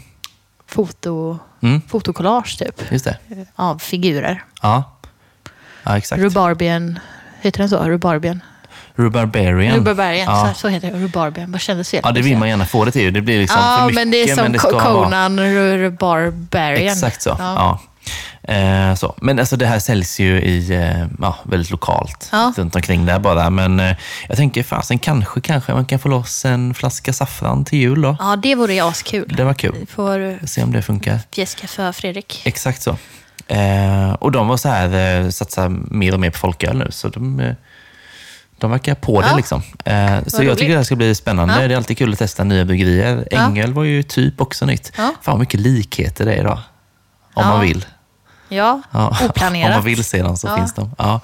foto, 0.67 1.39
mm, 1.61 1.81
fotokollage 1.87 2.57
typ. 2.59 2.91
just 2.91 3.05
det. 3.05 3.17
Av 3.55 3.79
figurer. 3.79 4.43
Ja, 4.61 4.83
ja 5.83 5.97
exakt. 5.97 6.21
Rhubarbian, 6.21 6.99
heter 7.41 7.59
den 7.59 7.69
så? 7.69 7.83
Rhubarbian? 7.83 8.41
Rubarbarian. 8.95 9.75
Rhubarbian, 9.75 10.15
Ja. 10.25 10.49
så, 10.53 10.59
så 10.59 10.67
heter 10.67 10.91
det. 10.91 10.97
Rhubarbian, 10.97 11.51
vad 11.51 11.61
kändes 11.61 11.89
fel? 11.91 12.01
ja, 12.03 12.11
det 12.11 12.21
vill 12.21 12.37
man 12.37 12.49
gärna 12.49 12.65
få 12.65 12.85
det 12.85 12.91
till. 12.91 13.13
Det 13.13 13.21
blir 13.21 13.39
liksom 13.39 13.59
Ja, 13.61 13.77
för 13.77 13.85
mycket. 13.85 13.95
men 14.01 14.11
det 14.11 14.29
är 14.29 14.35
som 14.35 14.51
det 14.51 14.59
ska 14.59 14.71
vara- 14.71 14.83
Conan 15.03 15.39
Rhubarbarian. 15.39 16.91
Exakt 16.93 17.21
så. 17.21 17.29
Ja. 17.39 17.41
Ja. 17.55 17.79
Eh, 18.47 18.95
så. 18.95 19.15
Men 19.21 19.39
alltså, 19.39 19.55
det 19.57 19.65
här 19.65 19.79
säljs 19.79 20.19
ju 20.19 20.41
i, 20.41 20.71
eh, 20.75 21.05
ja, 21.21 21.35
väldigt 21.43 21.71
lokalt 21.71 22.29
Ja. 22.31 22.53
runt 22.57 22.75
omkring 22.75 23.05
där 23.05 23.19
bara. 23.19 23.49
Men 23.49 23.79
eh, 23.79 23.95
jag 24.27 24.37
tänker 24.37 24.63
fasen 24.63 24.99
kanske, 24.99 25.41
kanske 25.41 25.73
man 25.73 25.85
kan 25.85 25.99
få 25.99 26.09
loss 26.09 26.45
en 26.45 26.73
flaska 26.73 27.13
saffran 27.13 27.65
till 27.65 27.79
jul 27.79 28.01
då. 28.01 28.15
Ja, 28.19 28.35
det 28.35 28.55
vore 28.55 28.73
ju 28.73 28.79
askul. 28.87 29.33
Det 29.37 29.43
var 29.43 29.53
kul. 29.53 29.75
Vi 29.79 29.85
får 29.85 30.45
Se 30.47 30.63
om 30.63 30.71
det 30.71 30.81
funkar. 30.81 31.19
fjäska 31.35 31.67
för 31.67 31.91
Fredrik. 31.91 32.41
Exakt 32.45 32.81
så. 32.81 32.97
Eh, 33.47 34.13
och 34.13 34.31
de 34.31 34.47
var 34.47 34.57
så 34.57 34.69
här, 34.69 35.21
eh, 35.23 35.29
satsar 35.29 35.69
mer 35.69 36.13
och 36.13 36.19
mer 36.19 36.29
på 36.29 36.37
folköl 36.37 36.77
nu, 36.77 36.87
så 36.91 37.09
de, 37.09 37.39
eh, 37.39 37.53
de 38.57 38.71
verkar 38.71 38.95
på 38.95 39.21
det. 39.21 39.27
Ja. 39.27 39.37
Liksom. 39.37 39.61
Eh, 39.85 40.17
så 40.27 40.37
jag 40.37 40.45
roligt. 40.47 40.57
tycker 40.57 40.71
det 40.71 40.77
här 40.77 40.83
ska 40.83 40.95
bli 40.95 41.15
spännande. 41.15 41.61
Ja. 41.61 41.67
Det 41.67 41.73
är 41.73 41.77
alltid 41.77 41.97
kul 41.97 42.13
att 42.13 42.19
testa 42.19 42.43
nya 42.43 42.65
bryggerier. 42.65 43.27
Ja. 43.31 43.45
Ängel 43.47 43.73
var 43.73 43.83
ju 43.83 44.03
typ 44.03 44.41
också 44.41 44.65
nytt. 44.65 44.91
Ja. 44.97 45.03
Fan 45.21 45.31
vad 45.33 45.39
mycket 45.39 45.59
likheter 45.59 46.25
det 46.25 46.33
är 46.33 46.39
idag. 46.39 46.59
Om 47.33 47.47
man 47.47 47.61
vill. 47.61 47.85
Ja, 48.49 48.81
Ja. 48.91 49.17
oplanerat. 49.29 49.69
Om 49.69 49.73
man 49.75 49.83
vill 49.85 50.03
se 50.03 50.21
dem 50.21 50.37
så 50.37 50.47
Ja. 50.47 50.55
finns 50.57 50.73
de. 50.73 50.91
Ja. 50.97 51.19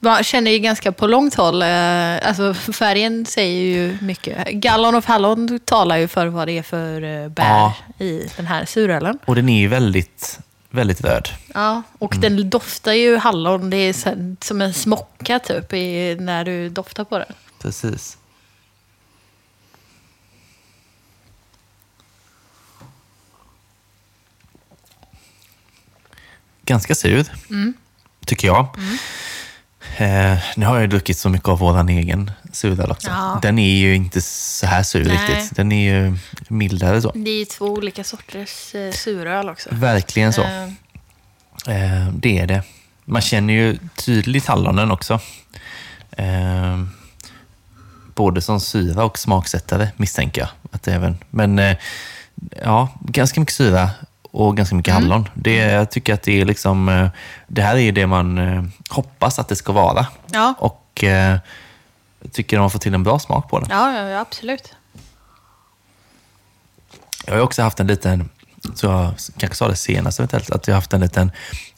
Man 0.00 0.24
känner 0.24 0.50
ju 0.50 0.58
ganska 0.58 0.92
på 0.92 1.06
långt 1.06 1.34
håll. 1.34 1.62
eh, 1.62 1.68
Alltså 2.28 2.54
färgen 2.54 3.26
säger 3.26 3.62
ju 3.62 3.98
mycket. 4.00 4.48
Gallon 4.48 4.94
of 4.94 5.04
Hallon 5.06 5.60
talar 5.64 5.96
ju 5.96 6.08
för 6.08 6.26
vad 6.26 6.48
det 6.48 6.58
är 6.58 6.62
för 6.62 7.02
eh, 7.02 7.28
bär 7.28 7.44
Ja. 7.48 7.74
i 7.98 8.28
den 8.36 8.46
här 8.46 8.64
surölen. 8.64 9.18
Och 9.24 9.34
den 9.34 9.48
är 9.48 9.60
ju 9.60 9.68
väldigt, 9.68 10.38
väldigt 10.70 11.00
röd. 11.00 11.28
Ja, 11.54 11.82
och 11.98 12.14
den 12.18 12.50
doftar 12.50 12.92
ju 12.92 13.16
hallon. 13.16 13.70
Det 13.70 13.76
är 13.76 13.92
som 14.44 14.60
en 14.60 14.74
smocka 14.74 15.38
typ 15.38 15.72
när 16.20 16.44
du 16.44 16.68
doftar 16.68 17.04
på 17.04 17.18
den. 17.18 17.32
Precis. 17.62 18.16
Ganska 26.66 26.94
sur, 26.94 27.26
Mm. 27.50 27.74
tycker 28.26 28.48
jag. 28.48 28.66
Eh, 29.96 30.38
nu 30.56 30.66
har 30.66 30.80
jag 30.80 30.90
druckit 30.90 31.18
så 31.18 31.28
mycket 31.28 31.48
av 31.48 31.58
vår 31.58 31.90
egen 31.90 32.30
suröl 32.52 32.90
också. 32.90 33.08
Ja. 33.10 33.38
Den 33.42 33.58
är 33.58 33.76
ju 33.76 33.94
inte 33.94 34.20
så 34.20 34.66
här 34.66 34.82
sur 34.82 35.04
Nej. 35.04 35.12
riktigt. 35.16 35.56
Den 35.56 35.72
är 35.72 35.92
ju 35.94 36.16
mildare 36.48 37.02
så. 37.02 37.12
Det 37.14 37.30
är 37.30 37.38
ju 37.38 37.44
två 37.44 37.66
olika 37.66 38.04
sorters 38.04 38.74
eh, 38.74 38.92
suröl 38.92 39.48
också. 39.48 39.68
Verkligen 39.72 40.32
så. 40.32 40.42
Eh, 40.42 40.68
Eh, 41.66 42.08
det 42.12 42.38
är 42.38 42.46
det. 42.46 42.62
Man 43.04 43.22
känner 43.22 43.54
ju 43.54 43.78
tydligt 43.96 44.46
hallonen 44.46 44.90
också. 44.90 45.20
Eh, 46.10 46.84
både 48.14 48.42
som 48.42 48.60
syra 48.60 49.04
och 49.04 49.18
smaksättare 49.18 49.88
misstänker 49.96 50.40
jag. 50.40 50.48
Att 50.72 50.88
även, 50.88 51.18
men 51.30 51.58
eh, 51.58 51.76
ja, 52.62 52.88
ganska 53.00 53.40
mycket 53.40 53.54
syra 53.54 53.90
och 54.34 54.56
ganska 54.56 54.74
mycket 54.74 54.94
hallon. 54.94 55.28
Det, 55.34 55.56
jag 55.56 55.90
tycker 55.90 56.14
att 56.14 56.22
det 56.22 56.40
är 56.40 56.44
liksom, 56.44 56.88
eh, 56.88 57.08
det 57.46 57.62
här 57.62 57.76
är 57.76 57.92
det 57.92 58.06
man 58.06 58.38
eh, 58.38 58.64
hoppas 58.90 59.38
att 59.38 59.48
det 59.48 59.56
ska 59.56 59.72
vara. 59.72 60.06
Ja. 60.26 60.54
Och 60.58 61.04
eh, 61.04 61.38
jag 62.20 62.32
tycker 62.32 62.56
de 62.56 62.62
har 62.62 62.68
fått 62.68 62.82
till 62.82 62.94
en 62.94 63.02
bra 63.02 63.18
smak 63.18 63.50
på 63.50 63.58
den. 63.58 63.68
Ja, 63.70 64.08
ja, 64.08 64.20
absolut. 64.20 64.74
Jag 67.26 67.34
har 67.34 67.40
också 67.40 67.62
haft 67.62 67.80
en 67.80 67.86
liten, 67.86 68.28
så 68.74 68.86
jag 68.86 69.14
kanske 69.36 69.56
sa 69.56 69.68
det 69.68 69.76
senast 69.76 70.18
eventuellt, 70.18 70.50
att 70.50 70.66
jag 70.66 70.74
har 70.74 70.80
haft 70.80 70.92
en 70.92 71.00
liten 71.00 71.32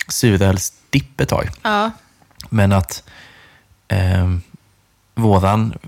surölsdipp 0.09 1.21
ett 1.21 1.29
tag. 1.29 1.49
Ja, 1.63 1.91
Men 2.49 2.73
att 2.73 3.03
eh, 3.89 4.37
våran 5.15 5.79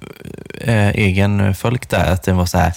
eh, 0.60 0.88
egen 0.88 1.54
folk 1.54 1.88
där, 1.88 2.12
att 2.12 2.22
den 2.22 2.36
var 2.36 2.46
så 2.46 2.58
här 2.58 2.68
eh, 2.68 2.74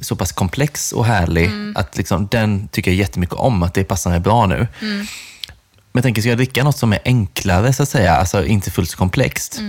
så 0.00 0.16
pass 0.16 0.32
komplex 0.32 0.92
och 0.92 1.06
härlig 1.06 1.50
att 1.74 1.96
liksom, 1.96 2.28
den 2.30 2.68
tycker 2.68 2.90
jag 2.90 2.98
jättemycket 2.98 3.34
om, 3.34 3.62
att 3.62 3.74
det 3.74 3.84
passar 3.84 4.10
mig 4.10 4.20
bra 4.20 4.46
nu. 4.46 4.66
Men 4.80 5.98
jag 5.98 6.02
tänker, 6.02 6.22
ska 6.22 6.28
jag 6.28 6.38
dricka 6.38 6.64
något 6.64 6.78
som 6.78 6.92
är 6.92 6.98
enklare, 7.04 7.72
så 7.72 7.82
att 7.82 7.88
säga, 7.88 8.16
alltså 8.16 8.46
inte 8.46 8.70
fullt 8.70 8.90
så 8.90 8.96
komplext, 8.96 9.60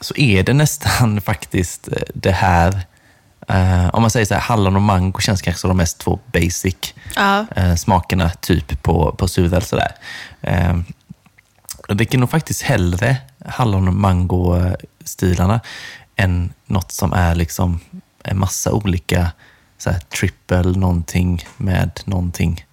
så 0.00 0.16
är 0.16 0.42
det 0.42 0.52
nästan 0.52 1.20
faktiskt 1.30 1.88
eh, 1.88 2.02
det 2.14 2.30
här, 2.32 2.80
eh, 3.48 3.88
om 3.94 4.02
man 4.02 4.10
säger 4.10 4.26
så 4.26 4.34
här, 4.34 4.40
hallon 4.40 4.76
och 4.76 4.82
mango 4.82 5.20
känns 5.20 5.42
kanske 5.42 5.60
som 5.60 5.68
de 5.68 5.76
mest 5.76 5.98
två 5.98 6.18
basic 6.32 6.94
ja. 7.16 7.46
eh, 7.56 7.74
smakerna 7.74 8.30
typ 8.30 8.82
på, 8.82 9.12
på 9.18 9.28
suröl. 9.28 9.62
Sådär. 9.62 9.92
Eh, 10.40 10.78
Jag 11.88 11.96
dricker 11.96 12.18
nog 12.18 12.30
faktiskt 12.30 12.62
hellre 12.62 13.16
hallon 13.46 13.88
och 13.88 13.94
mango-stilarna 13.94 15.60
än 16.16 16.52
något 16.66 16.92
som 16.92 17.12
är 17.12 17.34
liksom 17.34 17.80
en 18.24 18.38
massa 18.38 18.72
olika 18.72 19.32
så 19.78 19.90
här, 19.90 19.98
triple 19.98 20.62
någonting 20.62 21.44
med 21.56 22.00
någonting 22.04 22.66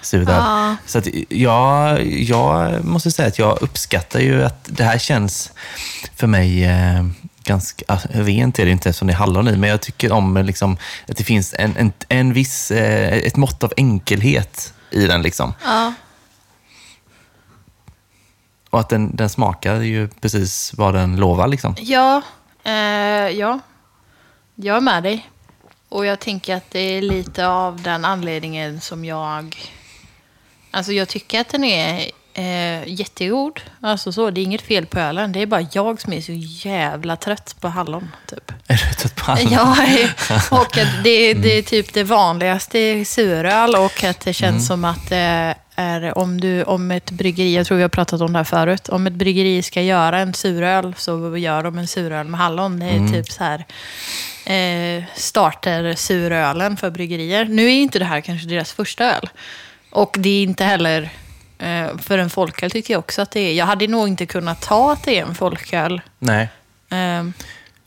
suröl. 0.00 0.26
Ja. 0.28 0.76
Så 0.86 0.98
att 0.98 1.08
jag, 1.28 2.06
jag 2.06 2.84
måste 2.84 3.10
säga 3.10 3.28
att 3.28 3.38
jag 3.38 3.62
uppskattar 3.62 4.20
ju 4.20 4.44
att 4.44 4.64
det 4.64 4.84
här 4.84 4.98
känns 4.98 5.52
för 6.14 6.26
mig 6.26 6.64
eh, 6.64 7.04
ganska, 7.44 7.84
ah, 7.88 7.98
rent 8.10 8.58
är 8.58 8.64
det 8.64 8.70
inte 8.70 8.88
eftersom 8.88 9.08
det 9.08 9.14
är 9.14 9.16
hallon 9.16 9.48
i, 9.48 9.56
men 9.56 9.70
jag 9.70 9.80
tycker 9.80 10.12
om 10.12 10.36
liksom, 10.36 10.76
att 11.08 11.16
det 11.16 11.24
finns 11.24 11.54
en, 11.58 11.76
en, 11.76 11.92
en 12.08 12.32
viss, 12.32 12.70
eh, 12.70 13.12
ett 13.12 13.36
mått 13.36 13.64
av 13.64 13.72
enkelhet 13.76 14.74
i 14.90 15.06
den. 15.06 15.22
Liksom. 15.22 15.54
Ja. 15.64 15.94
Och 18.70 18.80
att 18.80 18.88
den, 18.88 19.16
den 19.16 19.28
smakar 19.28 19.80
ju 19.80 20.08
precis 20.08 20.72
vad 20.74 20.94
den 20.94 21.16
lovar. 21.16 21.48
Liksom. 21.48 21.74
Ja, 21.78 22.22
eh, 22.64 22.72
ja, 23.28 23.60
jag 24.54 24.76
är 24.76 24.80
med 24.80 25.02
dig. 25.02 25.30
Och 25.88 26.06
jag 26.06 26.20
tänker 26.20 26.56
att 26.56 26.70
det 26.70 26.78
är 26.78 27.02
lite 27.02 27.46
av 27.46 27.82
den 27.82 28.04
anledningen 28.04 28.80
som 28.80 29.04
jag... 29.04 29.56
Alltså 30.70 30.92
jag 30.92 31.08
tycker 31.08 31.40
att 31.40 31.48
den 31.48 31.64
är 31.64 32.10
eh, 32.34 32.88
jättegod. 32.88 33.60
Alltså 33.80 34.12
så, 34.12 34.30
det 34.30 34.40
är 34.40 34.42
inget 34.42 34.62
fel 34.62 34.86
på 34.86 34.98
ölen. 34.98 35.32
Det 35.32 35.42
är 35.42 35.46
bara 35.46 35.66
jag 35.72 36.00
som 36.00 36.12
är 36.12 36.20
så 36.20 36.32
jävla 36.68 37.16
trött 37.16 37.56
på 37.60 37.68
hallon. 37.68 38.10
Typ. 38.26 38.52
Är 38.66 38.74
du 38.88 38.94
trött 38.94 39.16
på 39.16 39.24
hallon? 39.24 39.52
Ja, 39.52 39.76
och 40.50 40.78
att 40.78 41.04
det, 41.04 41.34
det 41.34 41.58
är 41.58 41.62
typ 41.62 41.92
det 41.94 42.04
vanligaste 42.04 43.04
suröl 43.04 43.74
och 43.74 44.04
att 44.04 44.20
det 44.20 44.32
känns 44.32 44.66
som 44.66 44.84
att 44.84 45.08
det 45.08 45.54
är 45.74 46.18
om, 46.18 46.40
du, 46.40 46.62
om 46.62 46.90
ett 46.90 47.10
bryggeri, 47.10 47.54
jag 47.54 47.66
tror 47.66 47.76
vi 47.76 47.82
har 47.82 47.88
pratat 47.88 48.20
om 48.20 48.32
det 48.32 48.38
här 48.38 48.44
förut, 48.44 48.88
om 48.88 49.06
ett 49.06 49.12
bryggeri 49.12 49.62
ska 49.62 49.82
göra 49.82 50.18
en 50.18 50.34
suröl 50.34 50.94
så 50.96 51.36
gör 51.36 51.62
de 51.62 51.78
en 51.78 51.88
suröl 51.88 52.26
med 52.26 52.40
hallon. 52.40 52.78
Det 52.78 52.86
är 52.86 53.08
typ 53.12 53.32
så 53.32 53.44
här 53.44 53.64
eh, 54.46 55.04
starter 55.14 55.94
surölen 55.94 56.76
för 56.76 56.90
bryggerier. 56.90 57.44
Nu 57.44 57.64
är 57.66 57.70
inte 57.74 57.98
det 57.98 58.04
här 58.04 58.20
kanske 58.20 58.48
deras 58.48 58.72
första 58.72 59.04
öl. 59.04 59.28
Och 59.90 60.16
det 60.18 60.28
är 60.28 60.42
inte 60.42 60.64
heller 60.64 61.10
eh, 61.58 61.98
för 62.02 62.18
en 62.18 62.30
folköl 62.30 62.70
tycker 62.70 62.94
jag 62.94 62.98
också 62.98 63.22
att 63.22 63.30
det 63.30 63.40
är. 63.40 63.52
Jag 63.52 63.66
hade 63.66 63.86
nog 63.86 64.08
inte 64.08 64.26
kunnat 64.26 64.60
ta 64.62 64.92
att 64.92 65.02
det 65.04 65.18
är 65.18 65.22
en 65.26 65.34
folköl. 65.34 66.00
Nej. 66.18 66.48
Eh, 66.90 67.24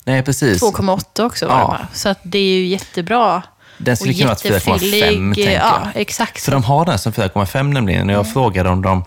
Nej, 0.04 0.24
precis. 0.24 0.64
2,8 0.64 1.26
också 1.26 1.48
var 1.48 1.56
det 1.56 1.62
Ja. 1.62 1.68
va? 1.68 1.88
Så 1.94 2.10
att 2.10 2.20
det 2.24 2.40
är 2.40 2.58
ju 2.60 2.66
jättebra. 2.66 3.44
Den 3.78 3.98
skulle 3.98 4.14
kunna 4.14 4.26
vara 4.28 4.36
4,5 4.36 4.54
jättefyllig, 4.54 5.04
tänker 5.04 5.52
jag. 5.52 5.62
ja, 5.62 5.88
exakt. 5.96 6.42
För 6.46 6.52
de 6.52 6.64
har 6.64 6.86
den 6.86 7.00
som 7.00 7.12
4,5 7.14 7.64
nämligen. 7.64 8.08
När 8.08 8.14
jag 8.14 8.34
frågade 8.34 8.70
om 8.70 8.82
de 8.82 9.06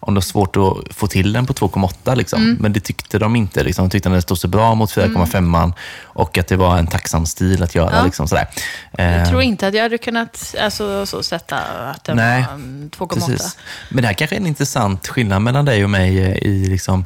om 0.00 0.14
det 0.14 0.18
var 0.18 0.22
svårt 0.22 0.56
att 0.56 0.94
få 0.94 1.06
till 1.06 1.32
den 1.32 1.46
på 1.46 1.52
2,8. 1.52 2.16
Liksom. 2.16 2.42
Mm. 2.42 2.56
Men 2.60 2.72
det 2.72 2.80
tyckte 2.80 3.18
de 3.18 3.36
inte. 3.36 3.64
Liksom. 3.64 3.84
De 3.84 3.90
tyckte 3.90 4.08
att 4.08 4.14
den 4.14 4.22
stod 4.22 4.38
så 4.38 4.48
bra 4.48 4.74
mot 4.74 4.90
4,5 4.96 5.72
och 6.02 6.38
att 6.38 6.46
det 6.46 6.56
var 6.56 6.78
en 6.78 6.86
tacksam 6.86 7.26
stil 7.26 7.62
att 7.62 7.74
göra. 7.74 7.96
Ja. 7.96 8.04
Liksom, 8.04 8.28
sådär. 8.28 8.48
Jag 8.96 9.20
Eh, 9.20 9.28
tror 9.28 9.42
inte 9.42 9.66
att 9.66 9.74
jag 9.74 9.82
hade 9.82 9.98
kunnat 9.98 10.54
alltså, 10.60 11.06
så 11.06 11.22
sätta 11.22 11.58
att 11.94 12.04
den 12.04 12.16
Nej, 12.16 12.44
var 12.48 12.54
en 12.54 12.90
2,8. 12.96 13.14
Precis. 13.14 13.56
Men 13.88 14.02
det 14.02 14.06
här 14.08 14.14
kanske 14.14 14.36
är 14.36 14.40
en 14.40 14.46
intressant 14.46 15.08
skillnad 15.08 15.42
mellan 15.42 15.64
dig 15.64 15.84
och 15.84 15.90
mig 15.90 16.18
eh, 16.24 16.36
i 16.36 16.64
liksom, 16.68 17.04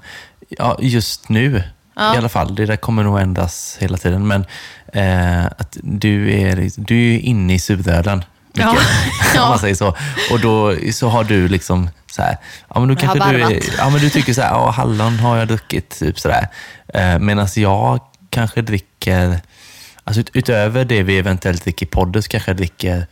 ja, 0.49 0.77
just 0.81 1.29
nu. 1.29 1.63
Ja. 1.97 2.15
I 2.15 2.19
alla 2.19 2.29
fall. 2.29 2.55
Det 2.55 2.67
där 2.67 2.77
kommer 2.77 3.03
nog 3.03 3.21
ändras 3.21 3.77
hela 3.81 3.99
tiden. 3.99 4.27
Men 4.27 4.45
eh, 4.93 5.45
att 5.47 5.77
du 5.83 6.33
är, 6.41 6.71
du 6.77 7.15
är 7.15 7.19
inne 7.19 7.55
i 7.55 7.59
surölen. 7.59 8.25
Mycket, 8.55 8.73
Ja. 9.35 9.43
Om 9.43 9.49
man 9.49 9.59
säger 9.59 9.75
så. 9.75 9.89
Och 10.33 10.41
då 10.41 10.77
så 10.93 11.09
har 11.09 11.25
du 11.25 11.49
liksom 11.49 11.91
så 12.13 12.23
här, 12.23 12.37
ja 12.75 12.81
men 12.81 12.89
då 12.89 12.97
kanske 12.97 13.19
du, 13.33 13.43
är, 13.43 13.61
ja, 13.79 13.91
men 13.91 14.01
du 14.01 14.11
tycker 14.11 14.35
så 14.35 14.41
här, 14.43 14.51
ja 14.51 14.71
hallon 14.71 15.19
har 15.19 15.37
jag 15.37 15.49
druckit, 15.49 15.99
typ 15.99 16.21
sådär. 16.21 16.49
Eh, 16.95 17.19
Medan 17.19 17.49
jag 17.57 18.01
kanske 18.31 18.63
dricker, 18.63 19.41
alltså 20.05 20.21
ut, 20.21 20.31
utöver 20.33 20.85
det 20.85 21.03
vi 21.03 21.19
eventuellt 21.19 21.63
dricker 21.65 21.87
i 21.87 21.89
podden, 21.89 22.23
så 22.23 22.29
kanske 22.29 22.51
jag 22.51 22.57
dricker 22.57 23.07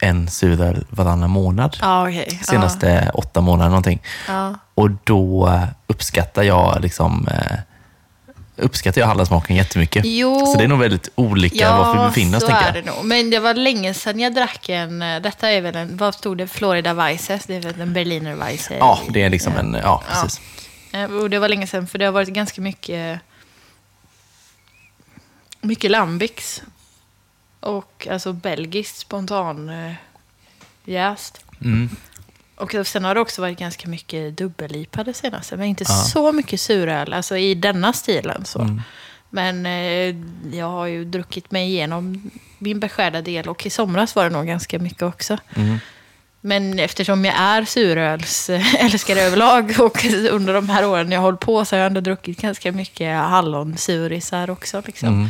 en 0.00 0.28
suröl 0.28 0.86
varannan 0.90 1.30
månad 1.30 1.76
Ja, 1.80 2.08
okej. 2.08 2.40
senaste 2.42 3.10
åtta 3.14 3.40
månaderna 3.40 3.68
någonting. 3.70 4.02
Ja. 4.28 4.54
Och 4.74 4.90
då 5.04 5.58
uppskattar 5.86 6.42
jag 6.42 6.78
liksom 6.80 7.28
eh, 7.30 7.58
uppskattar 8.58 9.00
jag 9.00 9.08
hallonsmaken 9.08 9.56
jättemycket. 9.56 10.04
Jo. 10.06 10.46
Så 10.46 10.58
det 10.58 10.64
är 10.64 10.68
nog 10.68 10.78
väldigt 10.78 11.08
olika 11.14 11.76
var 11.76 11.92
vi 11.92 12.08
befinner 12.08 12.36
oss, 12.36 12.42
så 12.42 12.48
tänker 12.48 12.68
är 12.68 12.72
det 12.72 12.82
nog. 12.82 13.04
Men 13.04 13.30
det 13.30 13.38
var 13.38 13.54
länge 13.54 13.94
sedan 13.94 14.20
jag 14.20 14.34
drack 14.34 14.68
en, 14.68 15.02
eh, 15.02 15.20
detta 15.20 15.50
är 15.50 15.60
väl 15.60 15.76
en, 15.76 15.96
vad 15.96 16.14
stod 16.14 16.38
det, 16.38 16.46
Florida 16.46 16.94
Weisse, 16.94 17.40
det 17.46 17.54
är 17.54 17.60
väl 17.60 17.80
en 17.80 17.92
Berliner 17.92 18.34
Weisse. 18.34 18.74
Ja, 18.74 18.98
det 19.08 19.22
är 19.22 19.30
liksom 19.30 19.56
en, 19.56 19.76
ja 19.82 20.02
precis. 20.08 20.40
Eh, 20.92 21.04
Och 21.04 21.30
det 21.30 21.38
var 21.38 21.48
länge 21.48 21.66
sedan, 21.66 21.86
för 21.86 21.98
det 21.98 22.04
har 22.04 22.12
varit 22.12 22.28
ganska 22.28 22.60
mycket, 22.60 23.20
mycket 25.60 25.90
lambics. 25.90 26.62
Och 27.60 28.08
alltså 28.10 28.32
belgiskt 28.32 28.96
spontan 28.98 29.68
eh, 29.68 29.92
jäst. 30.84 31.44
Mm. 31.60 31.88
Och 32.60 32.74
sen 32.86 33.04
har 33.04 33.14
det 33.14 33.20
också 33.20 33.40
varit 33.40 33.58
ganska 33.58 33.88
mycket 33.88 34.36
dubbellipade 34.36 35.14
senaste, 35.14 35.56
men 35.56 35.66
inte 35.66 35.84
Ja. 35.88 35.94
så 35.94 36.32
mycket 36.32 36.60
suröl, 36.60 37.12
alltså 37.12 37.36
i 37.36 37.54
denna 37.54 37.92
stilen. 37.92 38.44
Så. 38.44 38.60
Mm. 38.60 38.82
Men 39.30 39.66
eh, 39.66 40.16
jag 40.58 40.66
har 40.66 40.86
ju 40.86 41.04
druckit 41.04 41.50
mig 41.50 41.68
igenom 41.68 42.30
min 42.58 42.80
beskärda 42.80 43.22
del 43.22 43.48
och 43.48 43.66
i 43.66 43.70
somras 43.70 44.14
var 44.14 44.24
det 44.24 44.30
nog 44.30 44.46
ganska 44.46 44.78
mycket 44.78 45.02
också. 45.02 45.38
Mm. 45.56 45.78
Men 46.40 46.78
eftersom 46.78 47.24
jag 47.24 47.34
är 47.34 47.64
surölsälskare 47.64 49.20
överlag 49.20 49.74
och 49.80 50.04
under 50.30 50.54
de 50.54 50.68
här 50.68 50.86
åren 50.86 51.12
jag 51.12 51.20
har 51.20 51.24
hållit 51.24 51.40
på 51.40 51.64
så 51.64 51.76
har 51.76 51.80
jag 51.80 51.86
ändå 51.86 52.00
druckit 52.00 52.40
ganska 52.40 52.72
mycket 52.72 53.16
hallonsurisar 53.16 54.50
också. 54.50 54.82
Liksom. 54.86 55.08
Mm. 55.08 55.28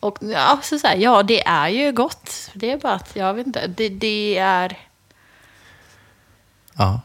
Och 0.00 0.18
ja, 0.20 0.58
så 0.62 0.78
så 0.78 0.86
här, 0.86 0.96
ja, 0.96 1.22
det 1.22 1.46
är 1.46 1.68
ju 1.68 1.92
gott. 1.92 2.50
Det 2.54 2.70
är 2.70 2.76
bara 2.78 2.92
att, 2.92 3.10
jag 3.16 3.34
vet 3.34 3.46
inte, 3.46 3.66
det, 3.66 3.88
det 3.88 4.38
är... 4.38 4.76
Ja. 6.76 7.00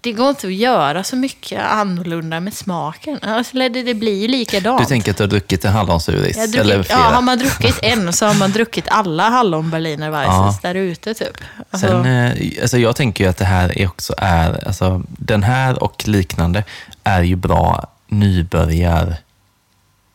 Det 0.00 0.12
går 0.12 0.28
inte 0.30 0.46
att 0.46 0.52
göra 0.52 1.04
så 1.04 1.16
mycket 1.16 1.62
annorlunda 1.62 2.40
med 2.40 2.54
smaken. 2.54 3.18
Alltså, 3.22 3.56
det, 3.56 3.68
det 3.68 3.94
blir 3.94 4.22
ju 4.22 4.28
likadant. 4.28 4.80
Du 4.80 4.84
tänker 4.86 5.10
att 5.10 5.16
du 5.16 5.22
har 5.22 5.28
druckit 5.28 5.64
en 5.64 5.72
Eller 6.60 6.86
ja, 6.90 6.96
har 6.96 7.22
man 7.22 7.38
druckit 7.38 7.78
en 7.82 8.12
så 8.12 8.26
har 8.26 8.34
man 8.34 8.52
druckit 8.52 8.84
alla 8.88 9.28
hallon 9.28 9.70
berliner 9.70 10.10
Ja. 10.22 10.58
där 10.62 10.74
ute 10.74 11.14
typ. 11.14 11.36
Alltså, 11.70 11.86
Sen, 11.88 12.06
eh, 12.06 12.62
alltså 12.62 12.78
jag 12.78 12.96
tänker 12.96 13.24
ju 13.24 13.30
att 13.30 13.36
det 13.36 13.44
här 13.44 13.78
är 13.78 13.86
också 13.88 14.14
är, 14.18 14.66
alltså 14.66 15.02
den 15.06 15.42
här 15.42 15.82
och 15.82 16.08
liknande 16.08 16.64
är 17.04 17.22
ju 17.22 17.36
bra 17.36 17.86
nybörjar 18.08 19.16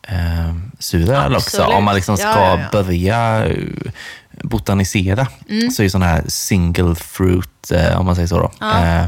eh, 0.08 0.54
suröl 0.78 1.36
också. 1.36 1.64
Om 1.64 1.84
man 1.84 1.94
liksom 1.94 2.16
ska 2.16 2.26
Ja, 2.28 2.38
ja, 2.38 2.58
ja. 2.72 2.82
börja 2.82 3.46
eh, 3.46 3.56
botanisera 4.44 5.26
Mm. 5.48 5.70
så 5.70 5.82
är 5.82 5.88
sån 5.88 6.02
här 6.02 6.24
single 6.28 6.94
fruit, 6.94 7.70
eh, 7.70 8.00
om 8.00 8.06
man 8.06 8.14
säger 8.14 8.28
så 8.28 8.38
då, 8.38 8.50
Ja. 8.60 8.84
eh, 8.84 9.06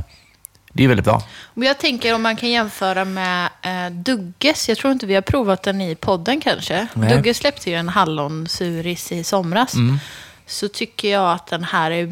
det 0.73 0.85
är 0.85 0.89
väldigt 0.89 1.05
bra. 1.07 1.23
Jag 1.55 1.79
tänker 1.79 2.15
om 2.15 2.23
man 2.23 2.37
kan 2.37 2.49
jämföra 2.49 3.05
med 3.05 3.49
eh, 3.63 3.93
Dugges. 3.93 4.69
Jag 4.69 4.79
tror 4.79 4.93
inte 4.93 5.07
vi 5.07 5.15
har 5.15 5.23
provat 5.23 5.63
den 5.63 5.81
i 5.81 5.95
podden 5.95 6.41
kanske. 6.41 6.87
Nej. 6.95 7.15
Dugges 7.17 7.37
släppte 7.37 7.71
ju 7.71 7.77
en 7.77 7.89
hallonsuris 7.89 9.13
i 9.13 9.25
somras. 9.25 9.75
Mm. 9.75 9.99
Så 10.47 10.69
tycker 10.69 11.11
jag 11.13 11.33
att 11.33 11.47
den 11.47 11.65
här 11.65 11.91
är 11.91 12.09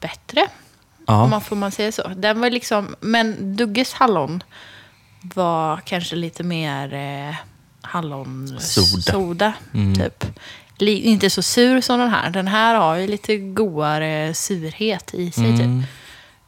bättre. 0.00 0.46
Ja. 1.06 1.22
Om 1.22 1.30
man 1.30 1.40
får 1.40 1.56
man 1.56 1.70
säga 1.72 1.92
så. 1.92 2.08
Den 2.08 2.40
var 2.40 2.50
liksom, 2.50 2.94
men 3.00 3.56
Dugges 3.56 3.92
hallon 3.92 4.42
var 5.34 5.76
kanske 5.84 6.16
lite 6.16 6.42
mer 6.42 6.94
eh, 6.94 7.34
hallonsoda. 7.82 9.02
Soda. 9.02 9.52
Mm. 9.74 9.94
Typ. 9.94 10.24
Inte 10.88 11.30
så 11.30 11.42
sur 11.42 11.80
som 11.80 11.98
den 11.98 12.10
här. 12.10 12.30
Den 12.30 12.48
här 12.48 12.74
har 12.74 12.96
ju 12.96 13.06
lite 13.06 13.36
godare 13.36 14.34
surhet 14.34 15.14
i 15.14 15.30
sig. 15.30 15.44
Typ. 15.56 15.60
Mm. 15.60 15.84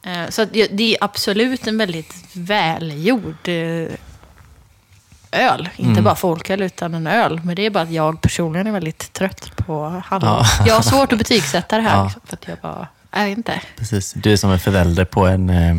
Eh, 0.02 0.28
Så 0.30 0.44
det 0.44 0.80
är 0.94 0.96
absolut 1.00 1.66
en 1.66 1.78
väldigt 1.78 2.14
välgjord 2.32 3.48
eh, 3.48 3.88
öl. 5.32 5.68
Inte 5.76 5.90
Mm. 5.90 6.04
bara 6.04 6.14
folköl, 6.14 6.62
utan 6.62 6.94
en 6.94 7.06
öl. 7.06 7.40
Men 7.44 7.56
det 7.56 7.66
är 7.66 7.70
bara 7.70 7.82
att 7.82 7.90
jag 7.92 8.20
personligen 8.20 8.66
är 8.66 8.72
väldigt 8.72 9.12
trött 9.12 9.56
på 9.56 10.02
hallon. 10.06 10.28
Ja. 10.28 10.46
Jag 10.66 10.74
har 10.74 10.82
svårt 10.82 11.12
att 11.12 11.18
betygsätta 11.18 11.76
det 11.76 11.82
här. 11.82 11.96
Ja. 12.04 12.10
För 12.26 12.36
att 12.36 12.48
jag 12.48 12.58
bara, 12.58 12.88
jag 13.12 13.24
vet 13.24 13.36
inte. 13.38 13.60
Precis. 13.76 14.12
Du 14.12 14.32
är 14.32 14.36
som 14.36 14.50
en 14.50 14.58
förälder 14.60 15.04
på 15.04 15.26
en 15.26 15.50
eh, 15.50 15.76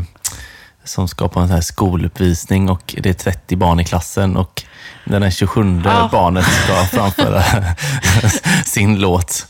som 0.86 1.08
ska 1.08 1.28
på 1.28 1.40
en 1.40 1.50
här 1.50 1.62
skoluppvisning 1.62 2.70
och 2.70 2.96
det 2.98 3.10
är 3.10 3.14
30 3.14 3.56
barn 3.56 3.80
i 3.80 3.84
klassen 3.86 4.38
och 4.38 4.64
den 5.06 5.24
här 5.24 5.30
27 5.30 5.82
Ja. 5.86 6.10
barnet 6.12 6.46
ska 6.46 6.84
framföra 6.98 7.44
sin 8.66 9.00
låt. 9.00 9.48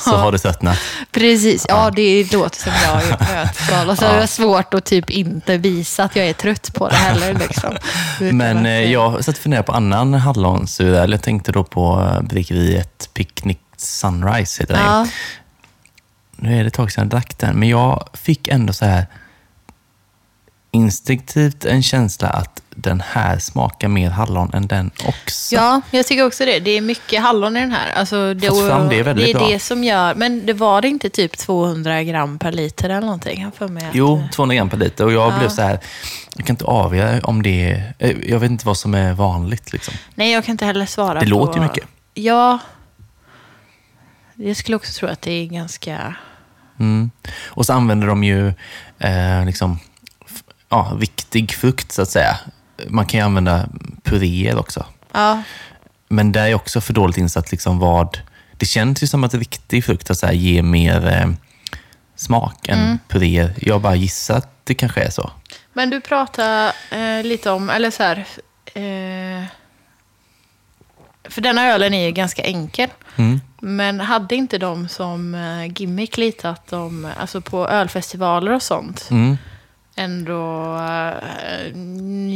Så 0.00 0.16
har 0.16 0.32
du 0.32 0.38
tröttnat. 0.38 0.78
Precis, 1.12 1.66
ja 1.68 1.90
det 1.90 2.32
låter 2.32 2.58
som 2.62 2.72
jag 2.84 3.02
är 3.02 3.06
i 3.06 3.10
nötskal. 3.44 3.96
Så 3.96 4.04
Ja. 4.04 4.12
jag 4.12 4.20
har 4.20 4.26
svårt 4.26 4.74
att 4.74 4.84
typ 4.84 5.10
inte 5.10 5.56
visa 5.56 6.04
att 6.04 6.16
jag 6.16 6.26
är 6.26 6.32
trött 6.32 6.74
på 6.74 6.88
det 6.88 6.94
heller. 6.96 7.34
Liksom. 7.34 7.76
Men 8.20 8.56
att, 8.58 8.64
eh, 8.66 8.92
jag 8.92 9.24
satt 9.24 9.36
och 9.36 9.42
funderade 9.42 9.66
på 9.66 9.72
annan 9.72 10.14
hallonsuröl. 10.14 11.12
Jag 11.12 11.22
tänkte 11.22 11.52
då 11.52 11.64
på 11.64 12.00
eh, 12.12 12.22
bryggeriet 12.22 13.08
Picnic 13.14 13.58
Sunrise, 13.76 14.62
heter 14.62 14.74
den. 14.74 14.84
Ja, 14.84 15.06
Nu 16.36 16.58
är 16.58 16.62
det 16.64 16.66
ett 16.68 16.74
tag 16.74 16.92
sedan 16.92 17.02
jag 17.04 17.10
drack 17.10 17.38
den, 17.38 17.56
men 17.56 17.68
jag 17.68 18.08
fick 18.12 18.48
ändå 18.48 18.72
så 18.72 18.84
här 18.84 19.06
instinktivt 20.76 21.64
en 21.64 21.82
känsla 21.82 22.28
att 22.28 22.62
den 22.70 23.00
här 23.06 23.38
smakar 23.38 23.88
mer 23.88 24.10
hallon 24.10 24.50
än 24.54 24.66
den 24.66 24.90
också. 25.06 25.54
Ja, 25.54 25.80
jag 25.90 26.06
tycker 26.06 26.26
också 26.26 26.44
det. 26.44 26.58
Det 26.60 26.70
är 26.70 26.80
mycket 26.80 27.22
hallon 27.22 27.56
i 27.56 27.60
den 27.60 27.70
här. 27.70 27.92
Alltså, 27.92 28.34
det, 28.34 28.46
fram 28.68 28.88
det 28.88 29.02
väldigt 29.02 29.24
det 29.26 29.30
är 29.30 29.38
bra. 29.38 29.48
det 29.48 29.58
som 29.58 29.84
gör... 29.84 30.14
Men 30.14 30.46
det 30.46 30.52
var 30.52 30.82
det 30.82 30.88
inte 30.88 31.08
typ 31.10 31.38
200 31.38 32.02
gram 32.02 32.38
per 32.38 32.52
liter 32.52 32.88
eller 32.90 33.00
någonting? 33.00 33.50
För 33.58 33.68
mig 33.68 33.84
att, 33.86 33.94
Jo, 33.94 34.18
eh, 34.18 34.30
200 34.30 34.54
gram 34.56 34.68
per 34.70 34.76
liter. 34.76 35.04
Och 35.04 35.12
jag 35.12 35.32
Ja. 35.32 35.38
blev 35.38 35.48
så 35.48 35.62
här, 35.62 35.78
jag 36.36 36.46
kan 36.46 36.54
inte 36.54 36.64
avgöra 36.64 37.20
om 37.22 37.42
det 37.42 37.70
är, 37.70 37.94
eh, 37.98 38.16
jag 38.30 38.38
vet 38.38 38.50
inte 38.50 38.66
vad 38.66 38.78
som 38.78 38.94
är 38.94 39.12
vanligt. 39.12 39.72
Liksom. 39.72 39.94
Nej, 40.14 40.32
jag 40.32 40.44
kan 40.44 40.52
inte 40.52 40.64
heller 40.64 40.86
svara 40.86 41.14
Det 41.20 41.26
på... 41.26 41.30
låter 41.30 41.54
ju 41.60 41.66
mycket. 41.66 41.84
Ja. 42.14 42.58
Jag 44.34 44.56
skulle 44.56 44.76
också 44.76 44.92
tro 45.00 45.08
att 45.08 45.22
det 45.22 45.30
är 45.32 45.46
ganska... 45.46 46.14
Mm. 46.80 47.10
Och 47.46 47.66
så 47.66 47.72
använder 47.72 48.06
de 48.06 48.24
ju 48.24 48.48
eh, 48.98 49.44
liksom, 49.46 49.78
ja, 50.68 50.96
riktig 51.00 51.52
frukt, 51.52 51.92
så 51.92 52.02
att 52.02 52.10
säga. 52.10 52.36
Man 52.88 53.06
kan 53.06 53.20
ju 53.20 53.26
använda 53.26 53.68
puréer 54.02 54.58
också. 54.58 54.86
Ja, 55.12 55.42
Men 56.08 56.32
det 56.32 56.40
är 56.40 56.54
också 56.54 56.80
för 56.80 56.92
dåligt 56.92 57.16
insatt 57.16 57.50
liksom 57.50 57.78
vad... 57.78 58.18
Det 58.58 58.66
känns 58.66 59.02
ju 59.02 59.06
som 59.06 59.24
att 59.24 59.34
riktig 59.34 59.84
frukt 59.84 60.10
att 60.10 60.18
så 60.18 60.26
här, 60.26 60.32
ger 60.32 60.62
mer 60.62 61.06
eh, 61.06 61.28
smak 62.16 62.68
än 62.68 62.78
Mm. 62.78 62.98
puréer. 63.08 63.54
Jag 63.56 63.80
bara 63.80 63.94
gissar 63.94 64.36
att 64.36 64.48
det 64.64 64.74
kanske 64.74 65.00
är 65.02 65.10
så. 65.10 65.30
Men 65.72 65.90
du 65.90 66.00
pratade 66.00 66.72
eh, 66.90 67.22
lite 67.26 67.50
om, 67.50 67.70
eller 67.70 67.90
så 67.90 68.02
här... 68.02 68.18
Eh, 68.74 69.44
för 71.28 71.40
denna 71.40 71.66
ölen 71.72 71.94
är 71.94 72.04
ju 72.06 72.12
ganska 72.12 72.42
enkel. 72.42 72.88
Mm. 73.16 73.40
Men 73.60 74.00
hade 74.00 74.34
inte 74.36 74.58
de 74.58 74.88
som 74.88 75.34
eh, 75.34 75.72
gimmick 75.80 76.16
lite 76.16 76.50
att 76.50 76.66
de, 76.66 77.08
alltså 77.18 77.40
på 77.40 77.68
ölfestivaler 77.68 78.52
och 78.52 78.62
sånt, 78.62 79.08
Mm. 79.10 79.38
Ändå 79.96 80.74
eh, 80.76 81.72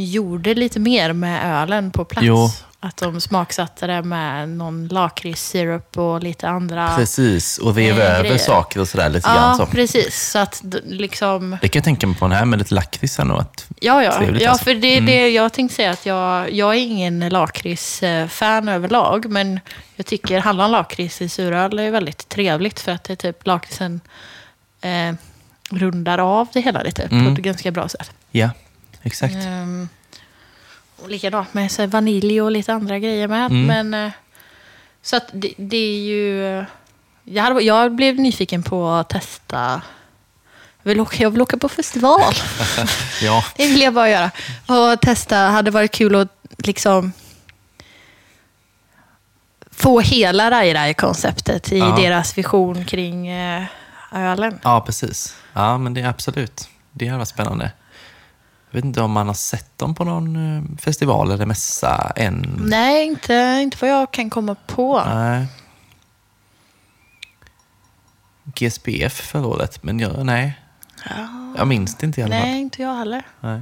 gjorde 0.03 0.53
lite 0.53 0.79
mer 0.79 1.13
med 1.13 1.61
ölen 1.61 1.91
på 1.91 2.05
plats? 2.05 2.27
Jo. 2.27 2.49
Att 2.83 2.97
de 2.97 3.21
smaksatte 3.21 3.87
det 3.87 4.01
med 4.01 4.49
någon 4.49 4.87
lakritssirup 4.87 5.97
och 5.97 6.23
lite 6.23 6.49
andra... 6.49 6.95
Precis, 6.95 7.57
och 7.57 7.75
rev 7.75 7.99
Eh, 7.99 8.19
över 8.19 8.37
saker 8.37 8.79
och 8.79 8.87
sådär 8.87 9.09
lite 9.09 9.29
grann. 9.29 9.55
Ja, 9.59 9.67
precis. 9.71 10.31
Så 10.31 10.39
att 10.39 10.61
liksom... 10.83 11.57
Det 11.61 11.67
kan 11.67 11.79
jag 11.79 11.83
tänka 11.83 12.07
mig 12.07 12.15
på 12.15 12.25
den 12.25 12.37
här 12.37 12.45
med 12.45 12.59
lite 12.59 12.73
lakrits 12.75 13.17
här 13.17 13.25
nog. 13.25 13.39
Att, 13.39 13.67
Ja, 13.79 14.03
ja. 14.03 14.17
Trevligt 14.17 14.43
ja 14.43 14.49
alltså. 14.49 14.63
för 14.63 14.73
det 14.73 14.97
är 14.97 15.01
det 15.01 15.29
jag 15.29 15.53
tänkte 15.53 15.75
säga 15.75 15.91
att 15.91 16.05
jag, 16.05 16.51
jag 16.51 16.75
är 16.75 16.79
ingen 16.79 17.29
lakrits-fan 17.29 18.69
överlag, 18.69 19.25
men 19.29 19.59
jag 19.95 20.05
tycker 20.05 20.39
hallon 20.39 20.71
lakrits 20.71 21.21
i 21.21 21.29
suröl 21.29 21.79
är 21.79 21.91
väldigt 21.91 22.29
trevligt 22.29 22.79
för 22.79 22.91
att 22.91 23.03
det 23.03 23.13
är 23.13 23.15
typ 23.15 23.47
lakritsen 23.47 24.01
eh, 24.81 25.13
rundar 25.79 26.17
av 26.17 26.47
det 26.53 26.61
hela 26.61 26.81
lite 26.83 27.09
på 27.09 27.15
Mm. 27.15 27.33
ett 27.33 27.39
ganska 27.39 27.71
bra 27.71 27.89
sätt. 27.89 28.11
ja, 28.31 28.49
exakt. 29.01 29.33
Ehm, 29.35 29.89
och 31.03 31.09
likadant 31.09 31.53
med 31.53 31.71
så 31.71 31.85
vanilj 31.87 32.41
och 32.41 32.51
lite 32.51 32.73
andra 32.73 32.99
grejer 32.99 33.27
med. 33.27 33.51
Mm. 33.51 33.65
Men, 33.89 34.05
eh, 34.05 34.11
så 35.01 35.15
att 35.15 35.29
det, 35.33 35.53
det 35.57 35.77
är 35.77 35.99
ju... 35.99 36.65
Jag, 37.23 37.43
hade, 37.43 37.61
jag 37.61 37.91
blev 37.95 38.15
nyfiken 38.19 38.63
på 38.63 38.89
att 38.89 39.09
testa... 39.09 39.81
Jag 40.83 40.89
vill 40.89 40.99
åka, 40.99 41.23
jag 41.23 41.29
vill 41.31 41.41
åka 41.41 41.57
på 41.57 41.69
festival. 41.69 42.21
Ja, 43.21 43.45
Det 43.55 43.67
vill 43.67 43.81
jag 43.81 43.93
bara 43.93 44.09
göra. 44.09 44.31
Och 44.67 45.01
testa. 45.01 45.35
Hade 45.37 45.71
varit 45.71 45.91
kul 45.91 46.15
att 46.15 46.27
liksom 46.57 47.11
få 49.71 49.99
hela 49.99 50.51
Rai 50.51 50.73
Rai-konceptet 50.73 51.71
i 51.71 51.77
Ja. 51.77 51.95
deras 52.01 52.37
vision 52.37 52.85
kring 52.85 53.27
eh, 53.27 53.63
ölen. 54.11 54.59
ja, 54.63 54.81
precis. 54.81 55.35
Ja, 55.53 55.77
men 55.77 55.93
det 55.93 56.01
är 56.01 56.07
absolut. 56.07 56.69
Det 56.91 57.07
har 57.07 57.17
varit 57.17 57.27
spännande. 57.27 57.71
Jag 58.69 58.75
vet 58.75 58.85
inte 58.85 59.01
om 59.01 59.11
man 59.11 59.27
har 59.27 59.33
sett 59.33 59.77
dem 59.77 59.95
på 59.95 60.03
någon 60.03 60.57
eh, 60.57 60.63
festival 60.79 61.31
eller 61.31 61.45
mässa 61.45 62.11
än. 62.15 62.61
Nej, 62.65 63.07
inte, 63.07 63.59
inte 63.61 63.77
vad 63.81 63.89
jag 63.89 64.11
kan 64.11 64.29
komma 64.29 64.55
på. 64.67 65.03
Nej. 65.05 65.47
GSPF 68.45 69.13
förra 69.13 69.47
året, 69.47 69.83
men 69.83 69.99
jag, 69.99 70.25
nej. 70.25 70.59
Jag 71.57 71.67
minns 71.67 71.97
det 71.97 72.05
inte 72.05 72.21
i 72.21 72.23
alla 72.23 72.35
fall. 72.35 72.47
Nej, 72.47 72.61
inte 72.61 72.81
jag 72.81 72.95
heller. 72.95 73.23
Nej. 73.39 73.61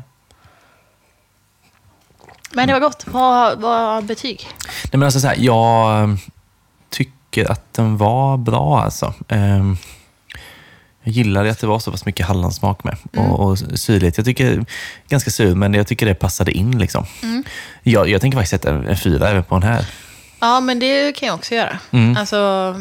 Men 2.51 2.67
det 2.67 2.73
var 2.73 2.79
gott. 2.79 3.07
Vad 3.07 3.59
vad 3.59 4.05
betyg? 4.05 4.47
Nej, 4.83 4.99
men 4.99 5.03
alltså 5.03 5.19
så 5.19 5.27
här, 5.27 5.35
jag 5.39 6.03
eh, 6.03 6.15
tycker 6.89 7.51
att 7.51 7.73
den 7.73 7.97
var 7.97 8.37
bra 8.37 8.81
alltså. 8.81 9.13
Ehm, 9.27 9.77
Jag 11.09 11.15
gillade 11.15 11.51
att 11.51 11.59
det 11.59 11.67
var 11.67 11.79
så 11.79 11.91
pass 11.91 12.05
mycket 12.05 12.25
hallonsmak 12.25 12.83
med 12.83 12.97
och, 13.17 13.39
och 13.39 13.57
syrlighet. 13.57 14.17
Jag 14.17 14.25
tycker, 14.25 14.65
ganska 15.07 15.31
sur, 15.31 15.55
men 15.55 15.73
jag 15.73 15.87
tycker 15.87 16.05
det 16.05 16.15
passade 16.15 16.51
in. 16.51 16.79
Liksom. 16.79 17.05
Jag, 17.83 18.09
jag 18.09 18.21
tänker 18.21 18.37
faktiskt 18.37 18.51
sätta 18.51 18.69
en, 18.69 18.87
en 18.87 18.97
fyra 18.97 19.29
även 19.29 19.43
på 19.43 19.55
den 19.55 19.63
här. 19.63 19.85
Ja, 20.39 20.59
men 20.59 20.79
det 20.79 21.15
kan 21.15 21.27
jag 21.27 21.35
också 21.35 21.55
göra. 21.55 21.79
Mm. 21.91 22.17
Alltså, 22.17 22.35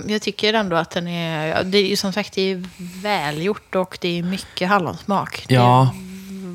jag 0.06 0.22
tycker 0.22 0.54
ändå 0.54 0.76
att 0.76 0.90
den 0.90 1.08
är... 1.08 1.64
Det 1.64 1.78
är 1.78 1.86
ju 1.86 1.96
som 1.96 2.12
sagt 2.12 2.32
det 2.32 2.42
är 2.42 2.64
välgjort 3.02 3.74
och 3.74 3.98
det 4.00 4.18
är 4.18 4.22
mycket 4.22 4.68
hallonsmak. 4.68 5.44
Ja. 5.48 5.94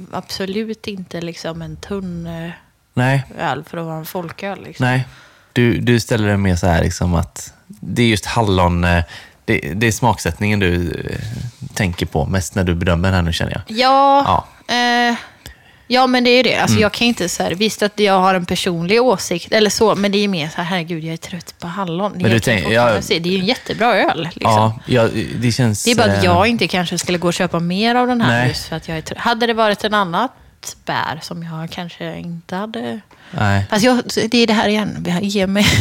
Det 0.09 0.15
är 0.15 0.17
absolut 0.17 0.87
inte 0.87 1.21
liksom 1.21 1.61
en 1.61 1.75
tunn 1.75 2.27
eh, 2.27 2.51
Nej, 2.93 3.23
öl 3.39 3.63
för 3.63 3.77
att 3.77 3.85
vara 3.85 3.97
en 3.97 4.05
folköl. 4.05 4.63
Liksom. 4.63 4.85
nej. 4.85 5.07
Du, 5.53 5.77
du 5.79 5.99
ställer 5.99 6.27
det 6.27 6.37
mer 6.37 6.55
så 6.55 6.67
här 6.67 6.83
liksom 6.83 7.15
att 7.15 7.53
det 7.67 8.03
är 8.03 8.07
just 8.07 8.25
hallon, 8.25 8.83
eh, 8.83 9.03
det, 9.45 9.59
det 9.75 9.87
är 9.87 9.91
smaksättningen 9.91 10.59
du 10.59 10.91
eh, 11.09 11.17
tänker 11.73 12.05
på 12.05 12.25
mest 12.25 12.55
när 12.55 12.63
du 12.63 12.75
bedömer 12.75 13.07
den 13.07 13.15
här 13.15 13.21
nu 13.21 13.33
känner 13.33 13.51
jag. 13.51 13.61
Ja, 13.67 14.23
Ja. 14.67 14.75
eh, 14.75 15.15
ja, 15.87 16.07
men 16.07 16.23
det 16.23 16.29
är 16.29 16.37
ju 16.37 16.43
det. 16.43 16.49
Mm. 16.53 16.63
Alltså, 16.63 16.79
Jag 16.79 16.91
kan 16.91 17.07
inte 17.07 17.29
så 17.29 17.43
här, 17.43 17.51
visst 17.51 17.83
att 17.83 17.99
jag 17.99 18.19
har 18.19 18.35
en 18.35 18.45
personlig 18.45 19.01
åsikt 19.01 19.51
eller 19.51 19.69
så, 19.69 19.95
men 19.95 20.11
det 20.11 20.17
är 20.17 20.27
mer 20.27 20.49
så 20.49 20.55
här, 20.57 20.63
herregud, 20.63 21.03
jag 21.03 21.13
är 21.13 21.17
trött 21.17 21.55
på 21.59 21.67
hallon. 21.67 22.13
du 22.15 22.19
Jag 22.21 22.31
kan 22.31 22.39
tänk- 22.41 22.63
fortfarande 22.63 22.95
ja. 22.95 23.01
se, 23.01 23.19
det 23.19 23.29
är 23.29 23.33
ju 23.33 23.39
en 23.39 23.45
jättebra 23.45 23.95
öl. 23.95 24.23
Liksom. 24.33 24.51
Ja, 24.51 24.79
ja, 24.85 25.07
det 25.35 25.51
känns... 25.51 25.83
Det 25.83 25.91
är 25.91 25.95
bara 25.95 26.11
att 26.11 26.17
eh, 26.17 26.23
jag 26.25 26.47
inte 26.47 26.67
kanske 26.67 26.97
skulle 26.97 27.17
gå 27.17 27.27
och 27.27 27.33
köpa 27.33 27.59
mer 27.59 27.95
av 27.95 28.07
den 28.07 28.21
här 28.21 28.29
Nej. 28.39 28.47
just 28.47 28.65
för 28.65 28.75
att 28.75 28.87
jag 28.87 28.97
är 28.97 29.01
trött. 29.01 29.17
Hade 29.19 29.47
det 29.47 29.53
varit 29.53 29.83
en 29.83 29.93
annat 29.93 30.31
bär 30.85 31.19
som 31.21 31.43
jag 31.43 31.69
kanske 31.69 32.17
inte 32.17 32.55
hade... 32.55 32.99
Nej. 33.31 33.65
Fast 33.69 33.83
jag, 33.83 34.03
det 34.31 34.37
är 34.37 34.47
det 34.47 34.53
här 34.53 34.67
igen, 34.67 35.05
ger 35.21 35.47
mig. 35.47 35.65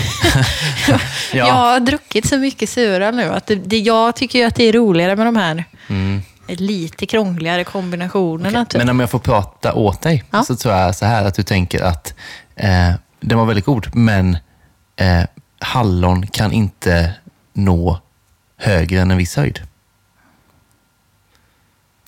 Ja. 0.89 0.99
Jag 1.47 1.53
har 1.55 1.81
druckit 1.81 2.29
så 2.29 2.37
mycket 2.39 2.69
sura 2.69 3.11
nu 3.11 3.25
att 3.33 3.47
det, 3.47 3.55
det, 3.55 3.79
jag 3.79 4.17
tycker 4.17 4.39
ju 4.39 4.45
att 4.45 4.55
det 4.55 4.65
är 4.65 4.73
roligare 4.73 5.17
med 5.17 5.27
de 5.27 5.37
här 5.37 5.65
Mm. 5.89 6.23
lite 6.49 7.07
krångligare 7.07 7.65
kombinationerna. 7.65 8.65
Typ. 8.65 8.79
Men 8.79 8.89
om 8.89 9.01
jag 9.01 9.11
får 9.11 9.19
prata 9.19 9.75
åt 9.75 10.01
dig, 10.03 10.25
Ja. 10.31 10.43
så 10.45 10.57
tror 10.57 10.75
jag 10.75 10.97
så 10.97 11.07
här 11.07 11.25
att 11.25 11.35
du 11.35 11.43
tänker 11.43 11.83
att 11.83 12.15
eh, 12.57 12.93
den 13.21 13.39
var 13.39 13.45
väldigt 13.47 13.65
god, 13.65 13.95
men 13.95 14.37
eh, 14.97 15.23
hallon 15.59 16.27
kan 16.27 16.53
inte 16.53 17.13
nå 17.53 18.01
högre 18.57 19.01
än 19.01 19.11
en 19.11 19.17
viss 19.19 19.37
höjd. 19.37 19.61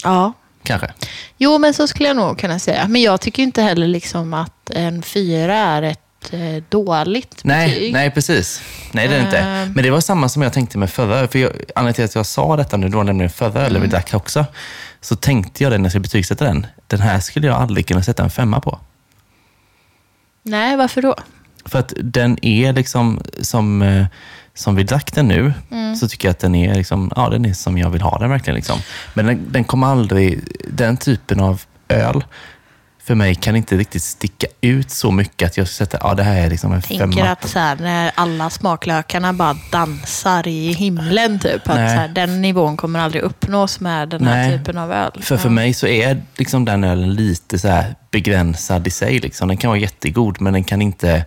Ja. 0.05 0.33
Kanske. 0.65 0.93
Jo, 1.39 1.59
men 1.59 1.74
så 1.74 1.86
skulle 1.86 2.09
jag 2.09 2.16
nog 2.16 2.39
kunna 2.39 2.59
säga. 2.59 2.89
Men 2.89 3.03
jag 3.03 3.20
tycker 3.20 3.43
inte 3.43 3.62
heller 3.62 3.86
liksom 3.86 4.35
att 4.35 4.70
en 4.70 5.03
fyra 5.03 5.55
är 5.57 5.82
ett 5.82 6.32
eh, 6.32 6.62
dåligt 6.69 7.41
Nej, 7.45 7.69
betyg. 7.69 7.93
nej, 7.93 8.11
precis. 8.11 8.62
Nej, 8.93 9.09
det 9.09 9.15
är 9.15 9.19
det 9.19 9.24
inte. 9.24 9.39
Ehm. 9.39 9.73
Men 9.73 9.85
det 9.85 9.91
var 9.91 10.01
samma 10.01 10.28
som 10.28 10.43
jag 10.43 10.53
tänkte 10.53 10.78
med 10.78 10.91
förra. 10.91 11.28
För 11.28 11.39
jag, 11.39 11.51
anledningen 11.74 11.95
till 11.95 12.05
att 12.05 12.15
jag 12.15 12.27
sa 12.27 12.57
detta 12.57 12.77
nu, 12.77 12.89
var 12.89 13.05
nämligen 13.05 13.31
förra 13.31 13.66
Mm. 13.66 13.82
vi 13.82 13.89
drack 13.89 14.15
också. 14.15 14.45
Så 15.01 15.16
tänkte 15.16 15.62
jag 15.62 15.73
det 15.73 15.78
när 15.78 15.85
jag 15.85 15.93
skulle 15.93 16.03
betygsätta 16.03 16.45
den. 16.45 16.66
Den 16.86 17.01
här 17.01 17.20
skulle 17.20 17.47
jag 17.47 17.57
aldrig 17.57 17.86
kunna 17.89 18.03
sätta 18.03 18.23
en 18.23 18.31
femma 18.31 18.61
på. 18.61 18.78
Nej, 20.43 20.77
varför 20.77 21.03
då? 21.03 21.15
För 21.66 21.78
att 21.78 21.93
den 21.97 22.45
är 22.45 22.73
liksom 22.73 23.23
som, 23.41 23.82
eh, 23.82 24.07
som 24.55 24.74
vi 24.74 24.82
drack 24.82 25.14
den 25.14 25.28
nu, 25.28 25.52
Mm. 25.70 25.97
så 25.97 26.09
tycker 26.09 26.28
jag 26.28 26.31
att 26.31 26.39
den 26.39 26.55
är, 26.55 26.74
liksom, 26.74 27.12
ja, 27.16 27.28
den 27.28 27.44
är 27.44 27.52
som 27.52 27.78
jag 27.78 27.90
vill 27.90 28.02
ha 28.02 28.18
den 28.18 28.31
verkligen. 28.31 28.55
Liksom. 28.56 28.78
Men 29.14 29.26
den, 29.26 29.47
den 29.52 29.64
kommer 29.64 29.86
aldrig, 29.86 30.40
den 30.68 30.97
typen 30.97 31.40
av 31.40 31.62
öl, 31.89 32.24
för 33.05 33.14
mig 33.14 33.35
kan 33.35 33.56
inte 33.56 33.76
riktigt 33.76 34.02
sticka 34.02 34.47
ut 34.60 34.90
så 34.90 35.10
mycket 35.10 35.47
att 35.51 35.56
jag 35.56 35.68
sätter, 35.68 35.98
ja 36.02 36.14
det 36.14 36.22
här 36.22 36.36
är 36.47 36.51
liksom 36.51 36.72
en 36.72 36.82
tänker 36.82 37.06
femma. 37.06 37.28
att 37.31 37.48
så 37.48 37.59
här, 37.59 37.76
när 37.76 38.12
alla 38.14 38.51
smaklökarna 38.51 39.32
bara 39.32 39.56
dansar 39.72 40.48
i 40.48 40.72
himlen, 40.72 41.39
typ. 41.39 41.68
Att 41.68 41.76
här, 41.76 42.09
den 42.09 42.43
nivån 42.43 42.76
kommer 42.76 43.01
aldrig 43.01 43.22
uppnås 43.22 43.81
med 43.81 44.09
den 44.09 44.26
här 44.26 44.48
Nej. 44.48 44.59
typen 44.59 44.78
av 44.78 44.93
öl. 44.93 45.12
För, 45.20 45.36
för 45.36 45.48
mig 45.51 45.74
så 45.74 45.86
är 45.86 46.22
liksom 46.36 46.64
den 46.64 46.85
ölen 46.85 47.14
lite 47.14 47.59
så 47.59 47.82
begränsad 48.10 48.86
i 48.86 48.90
sig. 48.90 49.18
Liksom. 49.18 49.48
Den 49.48 49.56
kan 49.56 49.68
vara 49.68 49.78
jättegod, 49.81 50.40
men 50.40 50.52
den 50.52 50.64
kan 50.64 50.82
inte... 50.82 51.24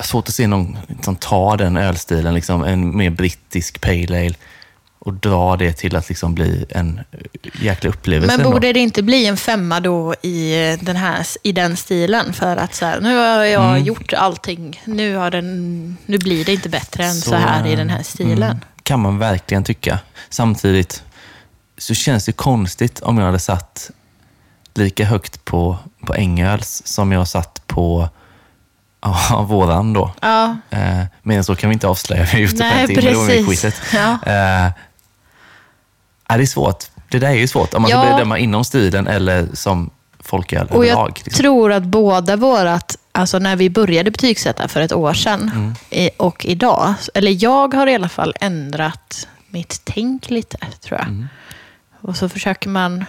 Svårt 0.00 0.28
att 0.28 0.34
se 0.34 0.46
någon 0.46 0.78
som 1.02 1.16
tar 1.16 1.56
den 1.56 1.76
ölstilen, 1.76 2.34
liksom, 2.34 2.64
en 2.64 2.96
mer 2.96 3.10
brittisk 3.10 3.80
pale 3.80 4.18
ale, 4.26 4.34
och 4.98 5.14
dra 5.14 5.56
det 5.56 5.72
till 5.72 5.96
att 5.96 6.08
liksom 6.08 6.34
bli 6.34 6.66
en 6.68 7.00
jäkla 7.60 7.90
upplevelse. 7.90 8.36
Men 8.36 8.40
ändå. 8.40 8.52
borde 8.52 8.72
det 8.72 8.80
inte 8.80 9.02
bli 9.02 9.26
en 9.26 9.36
femma 9.36 9.80
då 9.80 10.14
i 10.22 10.52
den, 10.80 10.96
här, 10.96 11.26
i 11.42 11.52
den 11.52 11.76
stilen? 11.76 12.32
För 12.32 12.56
att 12.56 12.74
så 12.74 12.86
här, 12.86 13.00
nu 13.00 13.16
har 13.16 13.44
jag 13.44 13.70
Mm. 13.70 13.84
gjort 13.84 14.12
allting. 14.12 14.82
Nu, 14.84 15.16
har 15.16 15.30
den, 15.30 15.96
nu 16.06 16.18
blir 16.18 16.44
det 16.44 16.52
inte 16.52 16.68
bättre 16.68 17.04
än 17.04 17.14
så, 17.14 17.34
här 17.34 17.66
i 17.66 17.76
den 17.76 17.90
här 17.90 18.02
stilen. 18.02 18.42
mm, 18.42 18.56
kan 18.82 19.00
man 19.00 19.18
verkligen 19.18 19.64
tycka. 19.64 19.98
Samtidigt 20.28 21.02
så 21.78 21.94
känns 21.94 22.24
det 22.24 22.32
konstigt 22.32 23.00
om 23.00 23.18
jag 23.18 23.26
hade 23.26 23.38
satt 23.38 23.90
lika 24.74 25.04
högt 25.04 25.44
på, 25.44 25.76
på 26.06 26.14
Ängöls 26.14 26.82
som 26.84 27.12
jag 27.12 27.28
satt 27.28 27.62
på 27.66 28.08
ja, 29.30 29.42
våran 29.42 29.92
då. 29.92 30.12
Ja, 30.22 30.56
Eh, 30.70 31.02
men 31.22 31.44
så 31.44 31.54
kan 31.54 31.70
vi 31.70 31.74
inte 31.74 31.88
avslöja. 31.88 32.22
Vi 32.24 32.28
har 32.30 32.38
gjort 32.38 32.50
det 32.50 32.58
på 32.58 32.64
en 32.78 32.86
timme 32.86 33.12
då 33.12 33.18
med 33.20 33.26
precis. 33.28 33.46
quizet. 33.46 33.80
Ja. 33.94 34.18
Eh, 34.26 34.70
ja, 36.28 36.36
det 36.36 36.42
är 36.42 36.46
svårt. 36.46 36.84
Det 37.08 37.18
där 37.18 37.28
är 37.28 37.34
ju 37.34 37.48
svårt. 37.48 37.74
Om 37.74 37.82
man 37.82 37.90
ska 37.90 38.04
Ja. 38.04 38.12
bedöma 38.12 38.38
inom 38.38 38.64
stilen 38.64 39.06
eller 39.06 39.48
som 39.54 39.90
folköl 40.20 40.66
och 40.66 40.84
jag 40.86 40.92
överlag. 40.92 41.12
liksom. 41.24 41.32
tror 41.42 41.72
att 41.72 41.82
båda 41.82 42.36
vårat, 42.36 42.96
alltså 43.12 43.38
när 43.38 43.56
vi 43.56 43.70
började 43.70 44.10
betygsätta 44.10 44.68
för 44.68 44.80
ett 44.80 44.92
år 44.92 45.14
sedan 45.14 45.50
Mm. 45.54 45.74
i- 45.90 46.10
och 46.16 46.46
idag, 46.46 46.94
eller 47.14 47.42
jag 47.44 47.74
har 47.74 47.86
i 47.86 47.94
alla 47.94 48.08
fall 48.08 48.34
ändrat 48.40 49.28
mitt 49.48 49.80
tänk 49.84 50.30
lite, 50.30 50.58
tror 50.80 50.98
jag. 50.98 51.08
Mm. 51.08 51.28
Och 52.00 52.16
så 52.16 52.28
försöker 52.28 52.68
man, 52.68 53.04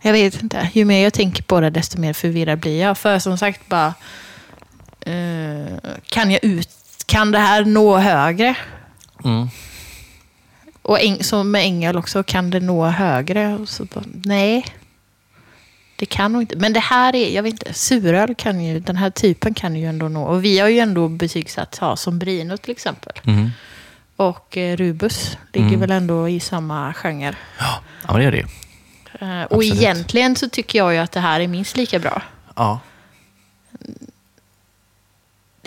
jag 0.00 0.12
vet 0.12 0.42
inte, 0.42 0.68
ju 0.72 0.84
mer 0.84 1.02
jag 1.04 1.12
tänker 1.12 1.42
på 1.42 1.60
det 1.60 1.70
desto 1.70 1.98
mer 2.00 2.12
förvirrad 2.12 2.58
blir 2.58 2.80
jag. 2.82 2.98
För 2.98 3.18
som 3.18 3.38
sagt 3.38 3.68
bara, 3.68 3.94
kan 6.08 6.30
jag 6.30 6.44
ut, 6.44 6.68
kan 7.06 7.30
det 7.32 7.38
här 7.38 7.64
nå 7.64 7.96
högre? 7.96 8.56
Mm. 9.24 9.48
Och 10.82 11.00
äng, 11.00 11.24
som 11.24 11.50
med 11.50 11.62
ängel 11.62 11.96
också, 11.96 12.22
kan 12.22 12.50
det 12.50 12.60
nå 12.60 12.84
högre? 12.86 13.54
Och 13.54 13.68
så 13.68 13.84
bara, 13.84 14.04
nej, 14.24 14.64
det 15.96 16.06
kan 16.06 16.32
nog 16.32 16.42
inte. 16.42 16.56
Men 16.56 16.72
det 16.72 16.80
här 16.80 17.16
är, 17.16 17.34
jag 17.34 17.42
vet 17.42 17.52
inte, 17.52 17.74
suröl 17.74 18.34
kan 18.34 18.60
ju, 18.64 18.80
den 18.80 18.96
här 18.96 19.10
typen 19.10 19.54
kan 19.54 19.76
ju 19.76 19.86
ändå 19.86 20.08
nå. 20.08 20.22
Och 20.24 20.44
vi 20.44 20.58
har 20.58 20.68
ju 20.68 20.78
ändå 20.78 21.08
betygsatt, 21.08 21.78
ja, 21.80 21.96
som 21.96 22.18
Brino 22.18 22.56
till 22.56 22.70
exempel. 22.70 23.12
Mm. 23.26 23.50
Och 24.16 24.56
eh, 24.56 24.76
Rubus 24.76 25.36
ligger 25.52 25.68
Mm. 25.68 25.80
väl 25.80 25.90
ändå 25.90 26.28
i 26.28 26.40
samma 26.40 26.94
genre. 26.94 27.34
Ja, 27.58 27.80
men 28.06 28.16
det 28.16 28.22
gör 28.24 28.30
det 28.32 28.36
ju. 28.36 28.46
Eh, 29.20 29.42
och 29.44 29.52
Absolut. 29.56 29.74
egentligen 29.74 30.36
så 30.36 30.48
tycker 30.48 30.78
jag 30.78 30.92
ju 30.94 30.98
att 30.98 31.12
det 31.12 31.20
här 31.20 31.40
är 31.40 31.48
minst 31.48 31.76
lika 31.76 31.98
bra. 31.98 32.22
Ja. 32.56 32.80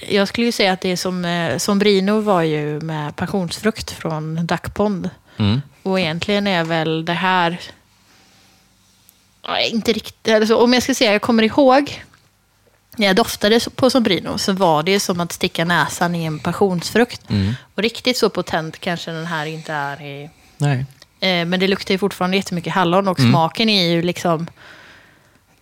Jag 0.09 0.27
skulle 0.27 0.45
ju 0.45 0.51
säga 0.51 0.71
att 0.73 0.81
det 0.81 0.89
är 0.91 0.95
som, 0.95 1.25
eh, 1.25 1.57
som 1.57 1.79
Brino 1.79 2.21
var 2.21 2.41
ju 2.41 2.81
med 2.81 3.15
passionsfrukt 3.15 3.91
från 3.91 4.45
Duckpond. 4.47 5.09
Mm. 5.37 5.61
Och 5.83 5.99
egentligen 5.99 6.47
är 6.47 6.63
väl 6.63 7.05
det 7.05 7.13
här... 7.13 7.59
Inte 9.71 9.93
riktigt... 9.93 10.33
Alltså, 10.33 10.55
om 10.55 10.73
jag 10.73 10.83
ska 10.83 10.93
säga, 10.93 11.11
jag 11.11 11.21
kommer 11.21 11.43
ihåg 11.43 12.03
när 12.95 13.07
jag 13.07 13.15
doftade 13.15 13.59
på 13.75 13.89
Sombrino 13.89 14.37
så 14.37 14.53
var 14.53 14.83
det 14.83 14.99
som 14.99 15.19
att 15.19 15.31
sticka 15.31 15.65
näsan 15.65 16.15
i 16.15 16.23
en 16.25 16.39
passionsfrukt. 16.39 17.29
Mm. 17.29 17.53
Och 17.75 17.83
riktigt 17.83 18.17
så 18.17 18.29
potent 18.29 18.79
kanske 18.79 19.11
den 19.11 19.25
här 19.25 19.45
inte 19.45 19.73
är. 19.73 20.01
I, 20.01 20.29
Nej. 20.57 20.85
eh, 21.19 21.45
men 21.45 21.59
det 21.59 21.67
luktar 21.67 21.93
ju 21.93 21.97
fortfarande 21.97 22.37
jättemycket 22.37 22.73
hallon 22.73 23.07
och 23.07 23.19
Mm. 23.19 23.31
smaken 23.31 23.69
är 23.69 23.87
ju 23.89 24.01
liksom... 24.01 24.47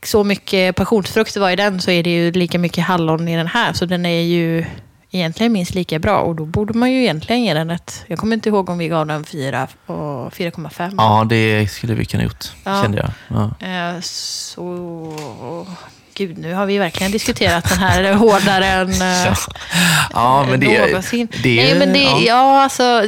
Så 0.06 0.23
mycket 0.23 0.76
passionsfrukt 0.76 1.34
det 1.34 1.40
var 1.40 1.49
i 1.49 1.56
den 1.56 1.82
så 1.82 1.91
är 1.91 2.03
det 2.03 2.10
ju 2.10 2.32
lika 2.32 2.60
mycket 2.60 2.84
hallon 2.84 3.27
i 3.27 3.36
den 3.38 3.48
här. 3.48 3.73
Så 3.73 3.86
den 3.86 4.06
är 4.06 4.22
ju 4.22 4.65
egentligen 5.11 5.52
minst 5.52 5.73
lika 5.76 5.99
bra. 5.99 6.18
Och 6.19 6.36
då 6.36 6.45
borde 6.45 6.73
man 6.73 6.91
ju 6.91 7.02
egentligen 7.02 7.44
ge 7.44 7.53
den 7.53 7.69
ett... 7.69 8.03
Jag 8.07 8.19
kommer 8.19 8.34
inte 8.34 8.49
ihåg 8.49 8.69
om 8.69 8.77
vi 8.77 8.88
gav 8.88 9.07
den 9.07 9.23
4 9.23 9.68
och 9.86 10.34
4,5. 10.34 10.94
Ja, 10.98 11.26
det 11.30 11.68
skulle 11.72 11.94
vi 11.94 12.06
kunna 12.06 12.23
gjort, 12.23 12.45
Ja. 12.64 12.82
kände 12.84 12.98
jag. 12.98 13.11
Ja. 13.60 13.68
Eh, 13.68 14.02
Så... 14.02 14.76
Gud, 16.18 16.38
nu 16.38 16.53
har 16.53 16.65
vi 16.65 16.77
verkligen 16.77 17.11
diskuterat 17.11 17.69
den 17.69 17.77
här 17.77 18.14
hårdare 18.23 18.65
än 18.65 18.90
eh, 18.90 19.38
ja, 20.14 20.45
men 20.49 20.60
det, 20.60 20.88
någonsin. 20.88 21.27
det 21.44 21.56
Nej, 21.56 21.80
men 21.80 21.94
det, 21.94 21.99
ja. 21.99 22.19
ja. 22.26 22.64
alltså... 22.64 23.02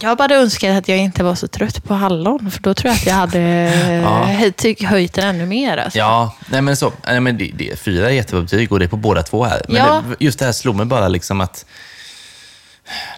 Jag 0.00 0.16
bara 0.18 0.34
önskar 0.34 0.70
att 0.70 0.88
jag 0.88 0.98
inte 0.98 1.24
var 1.24 1.34
så 1.34 1.48
trött 1.48 1.84
på 1.84 1.94
hallon, 1.94 2.50
för 2.50 2.60
då 2.62 2.74
tror 2.74 2.88
jag 2.90 2.96
att 2.96 3.06
jag 3.06 3.14
hade 3.14 3.38
Ja. 4.80 4.88
höjt 4.88 5.14
den 5.14 5.26
ännu 5.28 5.46
mer. 5.46 5.76
Alltså. 5.76 5.98
Ja, 5.98 6.34
nej 6.50 6.62
men 6.62 6.76
så. 6.76 6.92
Nej, 7.06 7.20
men 7.20 7.38
det, 7.38 7.50
det, 7.54 7.78
fyra 7.78 8.06
är 8.10 8.14
jättebra 8.14 8.42
betyg 8.42 8.72
och 8.72 8.78
det 8.78 8.84
är 8.84 8.88
på 8.88 8.96
båda 8.96 9.22
två 9.22 9.44
här. 9.44 9.62
Men 9.68 9.76
Ja. 9.76 10.02
det, 10.08 10.24
just 10.24 10.38
det 10.38 10.44
här 10.44 10.52
slog 10.52 10.76
mig 10.76 10.86
bara 10.86 11.08
liksom 11.08 11.40
att 11.40 11.66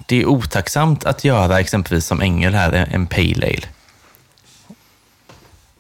det 0.07 0.17
är 0.23 0.27
otacksamt 0.27 1.05
att 1.05 1.25
göra 1.25 1.61
exempelvis 1.61 2.07
som 2.07 2.21
Ängel 2.21 2.55
här, 2.55 2.73
en- 2.93 3.07
pale 3.07 3.47
ale. 3.47 3.67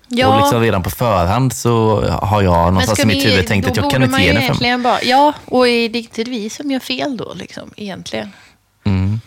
Ja, 0.08 0.28
Och 0.28 0.40
liksom 0.40 0.60
redan 0.60 0.82
på 0.82 0.90
förhand 0.90 1.52
så 1.52 2.00
har 2.22 2.42
jag 2.42 2.72
någonstans 2.72 2.98
i 3.00 3.06
mitt 3.06 3.26
huvud 3.26 3.46
tänkt 3.46 3.68
att 3.70 3.76
jag 3.76 3.90
kan 3.90 4.02
inte 4.02 4.22
ge 4.22 4.32
den 4.32 4.54
fem. 4.54 4.82
bara, 4.82 5.02
Ja, 5.02 5.32
och 5.44 5.68
är 5.68 5.88
det 5.88 5.98
inte 5.98 6.24
vi 6.24 6.50
som 6.50 6.70
gör 6.70 6.80
fel 6.80 7.16
då, 7.16 7.34
liksom, 7.34 7.70
egentligen? 7.76 8.32
Mm. 8.84 9.20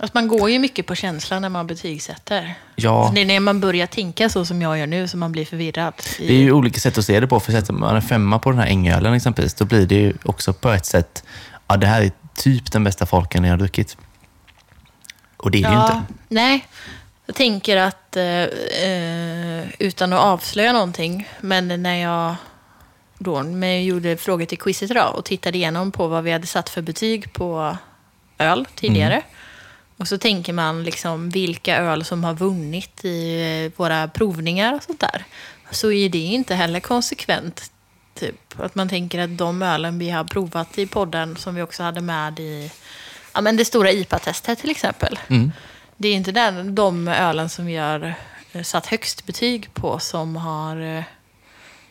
Alltså, 0.00 0.10
man 0.18 0.28
går 0.28 0.50
ju 0.50 0.58
mycket 0.58 0.86
på 0.86 0.94
känslan 0.94 1.42
när 1.42 1.48
man 1.48 1.66
betygsätter. 1.66 2.54
Ja. 2.76 3.08
Så 3.08 3.14
det 3.14 3.20
är 3.20 3.24
när 3.24 3.40
man 3.40 3.60
börjar 3.60 3.86
tänka 3.86 4.28
så 4.28 4.44
som 4.44 4.62
jag 4.62 4.78
gör 4.78 4.86
nu 4.86 5.08
som 5.08 5.20
man 5.20 5.32
blir 5.32 5.44
förvirrad. 5.44 5.94
i- 6.18 6.26
Det 6.26 6.34
är 6.34 6.38
ju 6.38 6.52
olika 6.52 6.80
sätt 6.80 6.98
att 6.98 7.04
se 7.04 7.20
det 7.20 7.26
på. 7.26 7.40
För 7.40 7.52
sätter 7.52 7.72
man 7.72 7.96
en 7.96 8.02
femma 8.02 8.38
på 8.38 8.50
den 8.50 8.58
här 8.58 8.66
ängölen 8.66 9.14
exempelvis, 9.14 9.54
då 9.54 9.64
blir 9.64 9.86
det 9.86 9.94
ju 9.94 10.14
också 10.24 10.52
på 10.52 10.70
ett 10.70 10.86
sätt, 10.86 11.24
ja 11.68 11.76
det 11.76 11.86
här 11.86 12.02
är 12.02 12.10
typ 12.34 12.72
den 12.72 12.84
bästa 12.84 13.06
folken 13.06 13.44
jag 13.44 13.50
har 13.52 13.58
druckit. 13.58 13.96
Och 15.36 15.50
det 15.50 15.58
är 15.58 15.62
det 15.62 15.74
ju 15.76 15.80
inte. 15.82 16.02
Nej, 16.28 16.66
jag 17.26 17.36
tänker 17.36 17.76
att, 17.76 18.16
eh, 18.16 18.24
eh, 18.24 19.64
utan 19.78 20.12
att 20.12 20.20
avslöja 20.20 20.72
någonting, 20.72 21.28
men 21.40 21.82
när 21.82 21.94
jag 21.96 22.34
då 23.18 23.42
när 23.42 23.66
jag 23.68 23.82
gjorde 23.82 24.16
frågor 24.16 24.44
till 24.44 24.58
quizet 24.58 24.90
idag 24.90 25.14
och 25.18 25.24
tittade 25.24 25.58
igenom 25.58 25.92
på 25.92 26.08
vad 26.08 26.24
vi 26.24 26.32
hade 26.32 26.46
satt 26.46 26.68
för 26.68 26.82
betyg 26.82 27.32
på 27.32 27.76
öl 28.38 28.66
tidigare. 28.74 29.12
Mm. 29.14 29.24
Och 29.96 30.08
så 30.08 30.18
tänker 30.18 30.52
man 30.52 30.84
liksom 30.84 31.30
vilka 31.30 31.76
öl 31.76 32.04
som 32.04 32.24
har 32.24 32.34
vunnit 32.34 33.04
i 33.04 33.40
eh, 33.64 33.78
våra 33.78 34.08
provningar 34.08 34.74
och 34.74 34.82
sånt 34.82 35.00
där. 35.00 35.24
Så 35.70 35.92
är 35.92 36.08
det 36.08 36.18
inte 36.18 36.54
heller 36.54 36.80
konsekvent. 36.80 37.72
Typ. 38.14 38.60
Att 38.60 38.74
man 38.74 38.88
tänker 38.88 39.18
att 39.18 39.38
de 39.38 39.62
ölen 39.62 39.98
vi 39.98 40.10
har 40.10 40.24
provat 40.24 40.78
i 40.78 40.86
podden, 40.86 41.36
som 41.36 41.54
vi 41.54 41.62
också 41.62 41.82
hade 41.82 42.00
med 42.00 42.40
i 42.40 42.70
ja, 43.34 43.40
men 43.40 43.56
det 43.56 43.64
stora 43.64 43.90
IPA-testet 43.90 44.58
till 44.58 44.70
exempel. 44.70 45.18
Mm. 45.28 45.52
Det 45.96 46.08
är 46.08 46.14
inte 46.14 46.32
den, 46.32 46.74
de 46.74 47.08
ölen 47.08 47.48
som 47.48 47.66
vi 47.66 47.76
har 47.76 48.14
eh, 48.52 48.62
satt 48.62 48.86
högst 48.86 49.26
betyg 49.26 49.74
på 49.74 49.98
som 49.98 50.36
har 50.36 50.96
eh, 50.96 51.04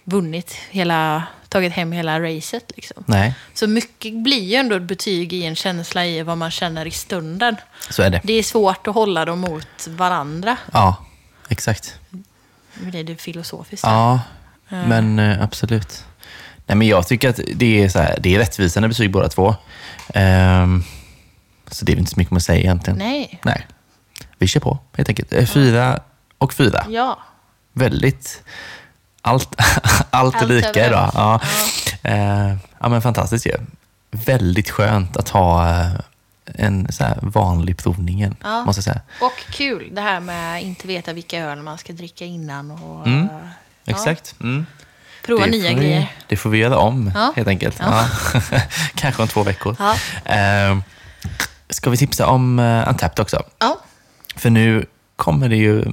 vunnit 0.03 0.53
hela, 0.69 1.23
tagit 1.51 1.73
hem 1.73 1.91
hela 1.91 2.19
racet. 2.21 2.71
Liksom. 2.75 3.03
Nej, 3.07 3.33
Så 3.53 3.67
mycket 3.67 4.13
blir 4.23 4.43
ju 4.43 4.55
ändå 4.55 4.75
ett 4.75 4.81
betyg 4.83 5.33
i 5.33 5.43
en 5.45 5.55
känsla 5.55 6.05
i 6.05 6.23
vad 6.23 6.37
man 6.37 6.51
känner 6.51 6.85
i 6.85 6.91
stunden. 6.91 7.55
så 7.89 8.01
är 8.03 8.09
det. 8.09 8.21
Det 8.23 8.33
är 8.33 8.43
svårt 8.43 8.87
att 8.87 8.95
hålla 8.95 9.25
dem 9.25 9.39
mot 9.39 9.87
varandra. 9.87 10.57
Ja, 10.73 10.95
exakt. 11.49 11.99
Nu 12.73 12.91
blir 12.91 13.03
det 13.03 13.15
filosofiskt. 13.15 13.83
Ja, 13.85 14.19
men 14.69 15.19
eh, 15.19 15.43
absolut. 15.43 16.03
Nej, 16.65 16.75
men 16.77 16.87
jag 16.87 17.07
tycker 17.07 17.29
att 17.29 17.39
det 17.55 17.83
är, 17.83 17.89
så 17.89 17.99
här, 17.99 18.17
det 18.19 18.35
är 18.35 18.39
rättvisande 18.39 18.87
betyg 18.89 19.11
båda 19.11 19.29
två. 19.29 19.55
Ehm, 20.13 20.83
så 21.67 21.85
det 21.85 21.91
är 21.91 21.97
inte 21.97 22.11
så 22.11 22.19
mycket 22.19 22.35
att 22.35 22.43
säga 22.43 22.59
egentligen. 22.59 22.97
Nej. 22.99 23.39
Nej. 23.43 23.67
Vi 24.37 24.47
kör 24.47 24.59
på 24.59 24.77
helt 24.93 25.09
enkelt. 25.09 25.33
Eh, 25.33 25.45
Fyra 25.45 25.99
och 26.37 26.53
fyra. 26.53 26.85
Ja. 26.89 27.19
Väldigt... 27.73 28.43
Allt, 29.21 29.55
allt 30.09 30.35
är 30.35 30.39
Allt 30.39 30.49
lika 30.49 30.67
överens. 30.85 30.87
idag. 30.87 31.11
Ja. 31.13 31.39
Eh, 32.03 32.55
ja, 32.79 32.89
men 32.89 33.01
fantastiskt 33.01 33.45
ju. 33.45 33.57
Väldigt 34.11 34.69
skönt 34.69 35.17
att 35.17 35.29
ha 35.29 35.69
eh, 35.79 35.87
en 36.45 36.91
så 36.91 37.05
vanlig 37.21 37.77
provning 37.77 38.35
Ja. 38.43 38.63
måste 38.65 38.77
jag 38.79 38.83
säga. 38.83 39.01
Och 39.21 39.43
kul 39.51 39.89
det 39.95 40.01
här 40.01 40.19
med 40.19 40.55
att 40.57 40.61
inte 40.63 40.87
veta 40.87 41.13
vilka 41.13 41.37
öl 41.39 41.61
man 41.61 41.77
ska 41.77 41.93
dricka 41.93 42.25
innan. 42.25 42.71
Och, 42.71 43.07
Mm. 43.07 43.27
ja, 43.83 43.91
Exakt. 43.91 44.35
Mm. 44.41 44.65
Prova 45.25 45.45
Det 45.45 45.51
nya 45.51 45.69
vi- 45.69 45.75
grejer. 45.75 46.11
Det 46.27 46.37
får 46.37 46.49
vi 46.49 46.57
göra 46.57 46.77
om, 46.77 47.11
Ja. 47.15 47.33
helt 47.35 47.47
enkelt. 47.47 47.75
Ja. 47.79 48.07
Ja. 48.33 48.41
Kanske 48.95 49.21
om 49.21 49.27
två 49.27 49.43
veckor. 49.43 49.75
Ja. 49.79 49.95
Eh, 50.35 50.77
ska 51.69 51.89
vi 51.89 51.97
tipsa 51.97 52.27
om 52.27 52.59
uh, 52.59 52.89
Untapped 52.89 53.19
också? 53.19 53.43
Ja, 53.59 53.77
För 54.35 54.49
nu 54.49 54.85
kommer 55.15 55.49
det 55.49 55.55
ju 55.55 55.85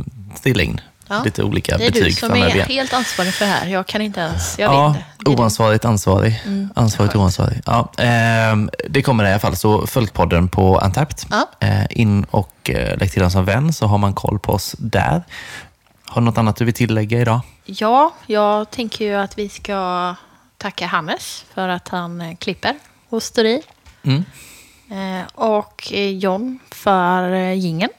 trilla 0.43 0.63
in 0.63 0.81
Ja. 1.09 1.23
lite 1.25 1.43
olika 1.43 1.79
det 1.79 1.87
är 1.87 1.91
du 1.91 2.01
betyg 2.01 2.19
som 2.19 2.29
framöver 2.29 2.57
är 2.57 2.65
helt 2.65 2.93
ansvarig 2.93 3.35
för 3.35 3.45
det 3.45 3.51
här. 3.51 3.67
Jag 3.67 3.87
kan 3.87 4.01
inte 4.03 4.21
ens, 4.21 4.59
jag 4.59 4.75
ja, 4.75 4.89
vet 4.89 4.97
inte. 5.19 5.43
Oansvarigt 5.43 5.85
ansvarig. 5.85 6.43
Mm, 6.45 6.69
Ansvarigt 6.75 7.17
oansvarig. 7.17 7.61
Ja, 7.67 7.93
ehm, 7.99 8.71
det 8.89 9.03
kommer 9.03 9.25
i 9.25 9.31
alla 9.31 9.39
fall. 9.39 9.57
Så 9.57 9.87
följ 9.87 10.09
podden 10.09 10.49
på 10.49 10.79
Untapped. 10.79 11.19
Ja. 11.31 11.49
Eh, 11.61 11.85
in 11.91 12.25
och 12.25 12.71
eh, 12.71 12.99
lägg 12.99 13.13
till 13.13 13.21
den 13.23 13.31
som 13.31 13.45
vän 13.45 13.73
så 13.73 13.87
har 13.87 13.99
man 13.99 14.15
koll 14.15 14.39
på 14.39 14.53
oss 14.53 14.75
där. 14.79 15.23
Har 16.05 16.21
du 16.21 16.25
något 16.25 16.39
annat 16.39 16.57
du 16.57 16.65
vill 16.65 16.75
tillägga 16.75 17.21
idag? 17.21 17.41
Ja, 17.65 18.15
jag 18.27 18.71
tänker 18.71 19.05
ju 19.05 19.15
att 19.15 19.39
vi 19.39 19.49
ska 19.49 20.15
tacka 20.59 20.87
Hannes 20.87 21.45
för 21.55 21.69
att 21.69 21.89
han 21.89 22.21
eh, 22.21 22.37
klipper 22.37 22.75
och 23.09 23.23
står 23.23 23.45
i. 23.45 23.63
Mm. 24.03 24.25
Eh, 24.91 25.27
och 25.35 25.93
eh, 25.93 26.11
John 26.11 26.59
för 26.71 27.33
eh, 27.33 27.53
jingeln. 27.53 27.93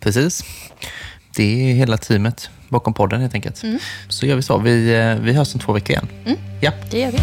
Precis. 0.00 0.44
Det 1.40 1.70
är 1.70 1.74
hela 1.74 1.96
teamet 1.96 2.50
bakom 2.68 2.94
podden 2.94 3.20
helt 3.20 3.34
enkelt. 3.34 3.62
Mm. 3.62 3.78
Så 4.08 4.26
gör 4.26 4.36
vi 4.36 4.42
så. 4.42 4.58
Vi, 4.58 4.94
eh, 4.94 5.14
vi 5.14 5.32
hörs 5.32 5.54
om 5.54 5.60
två 5.60 5.72
veckor 5.72 5.90
igen. 5.90 6.08
Ja. 6.60 6.72
Det 6.90 6.98
gör 7.00 7.12
vi. 7.12 7.18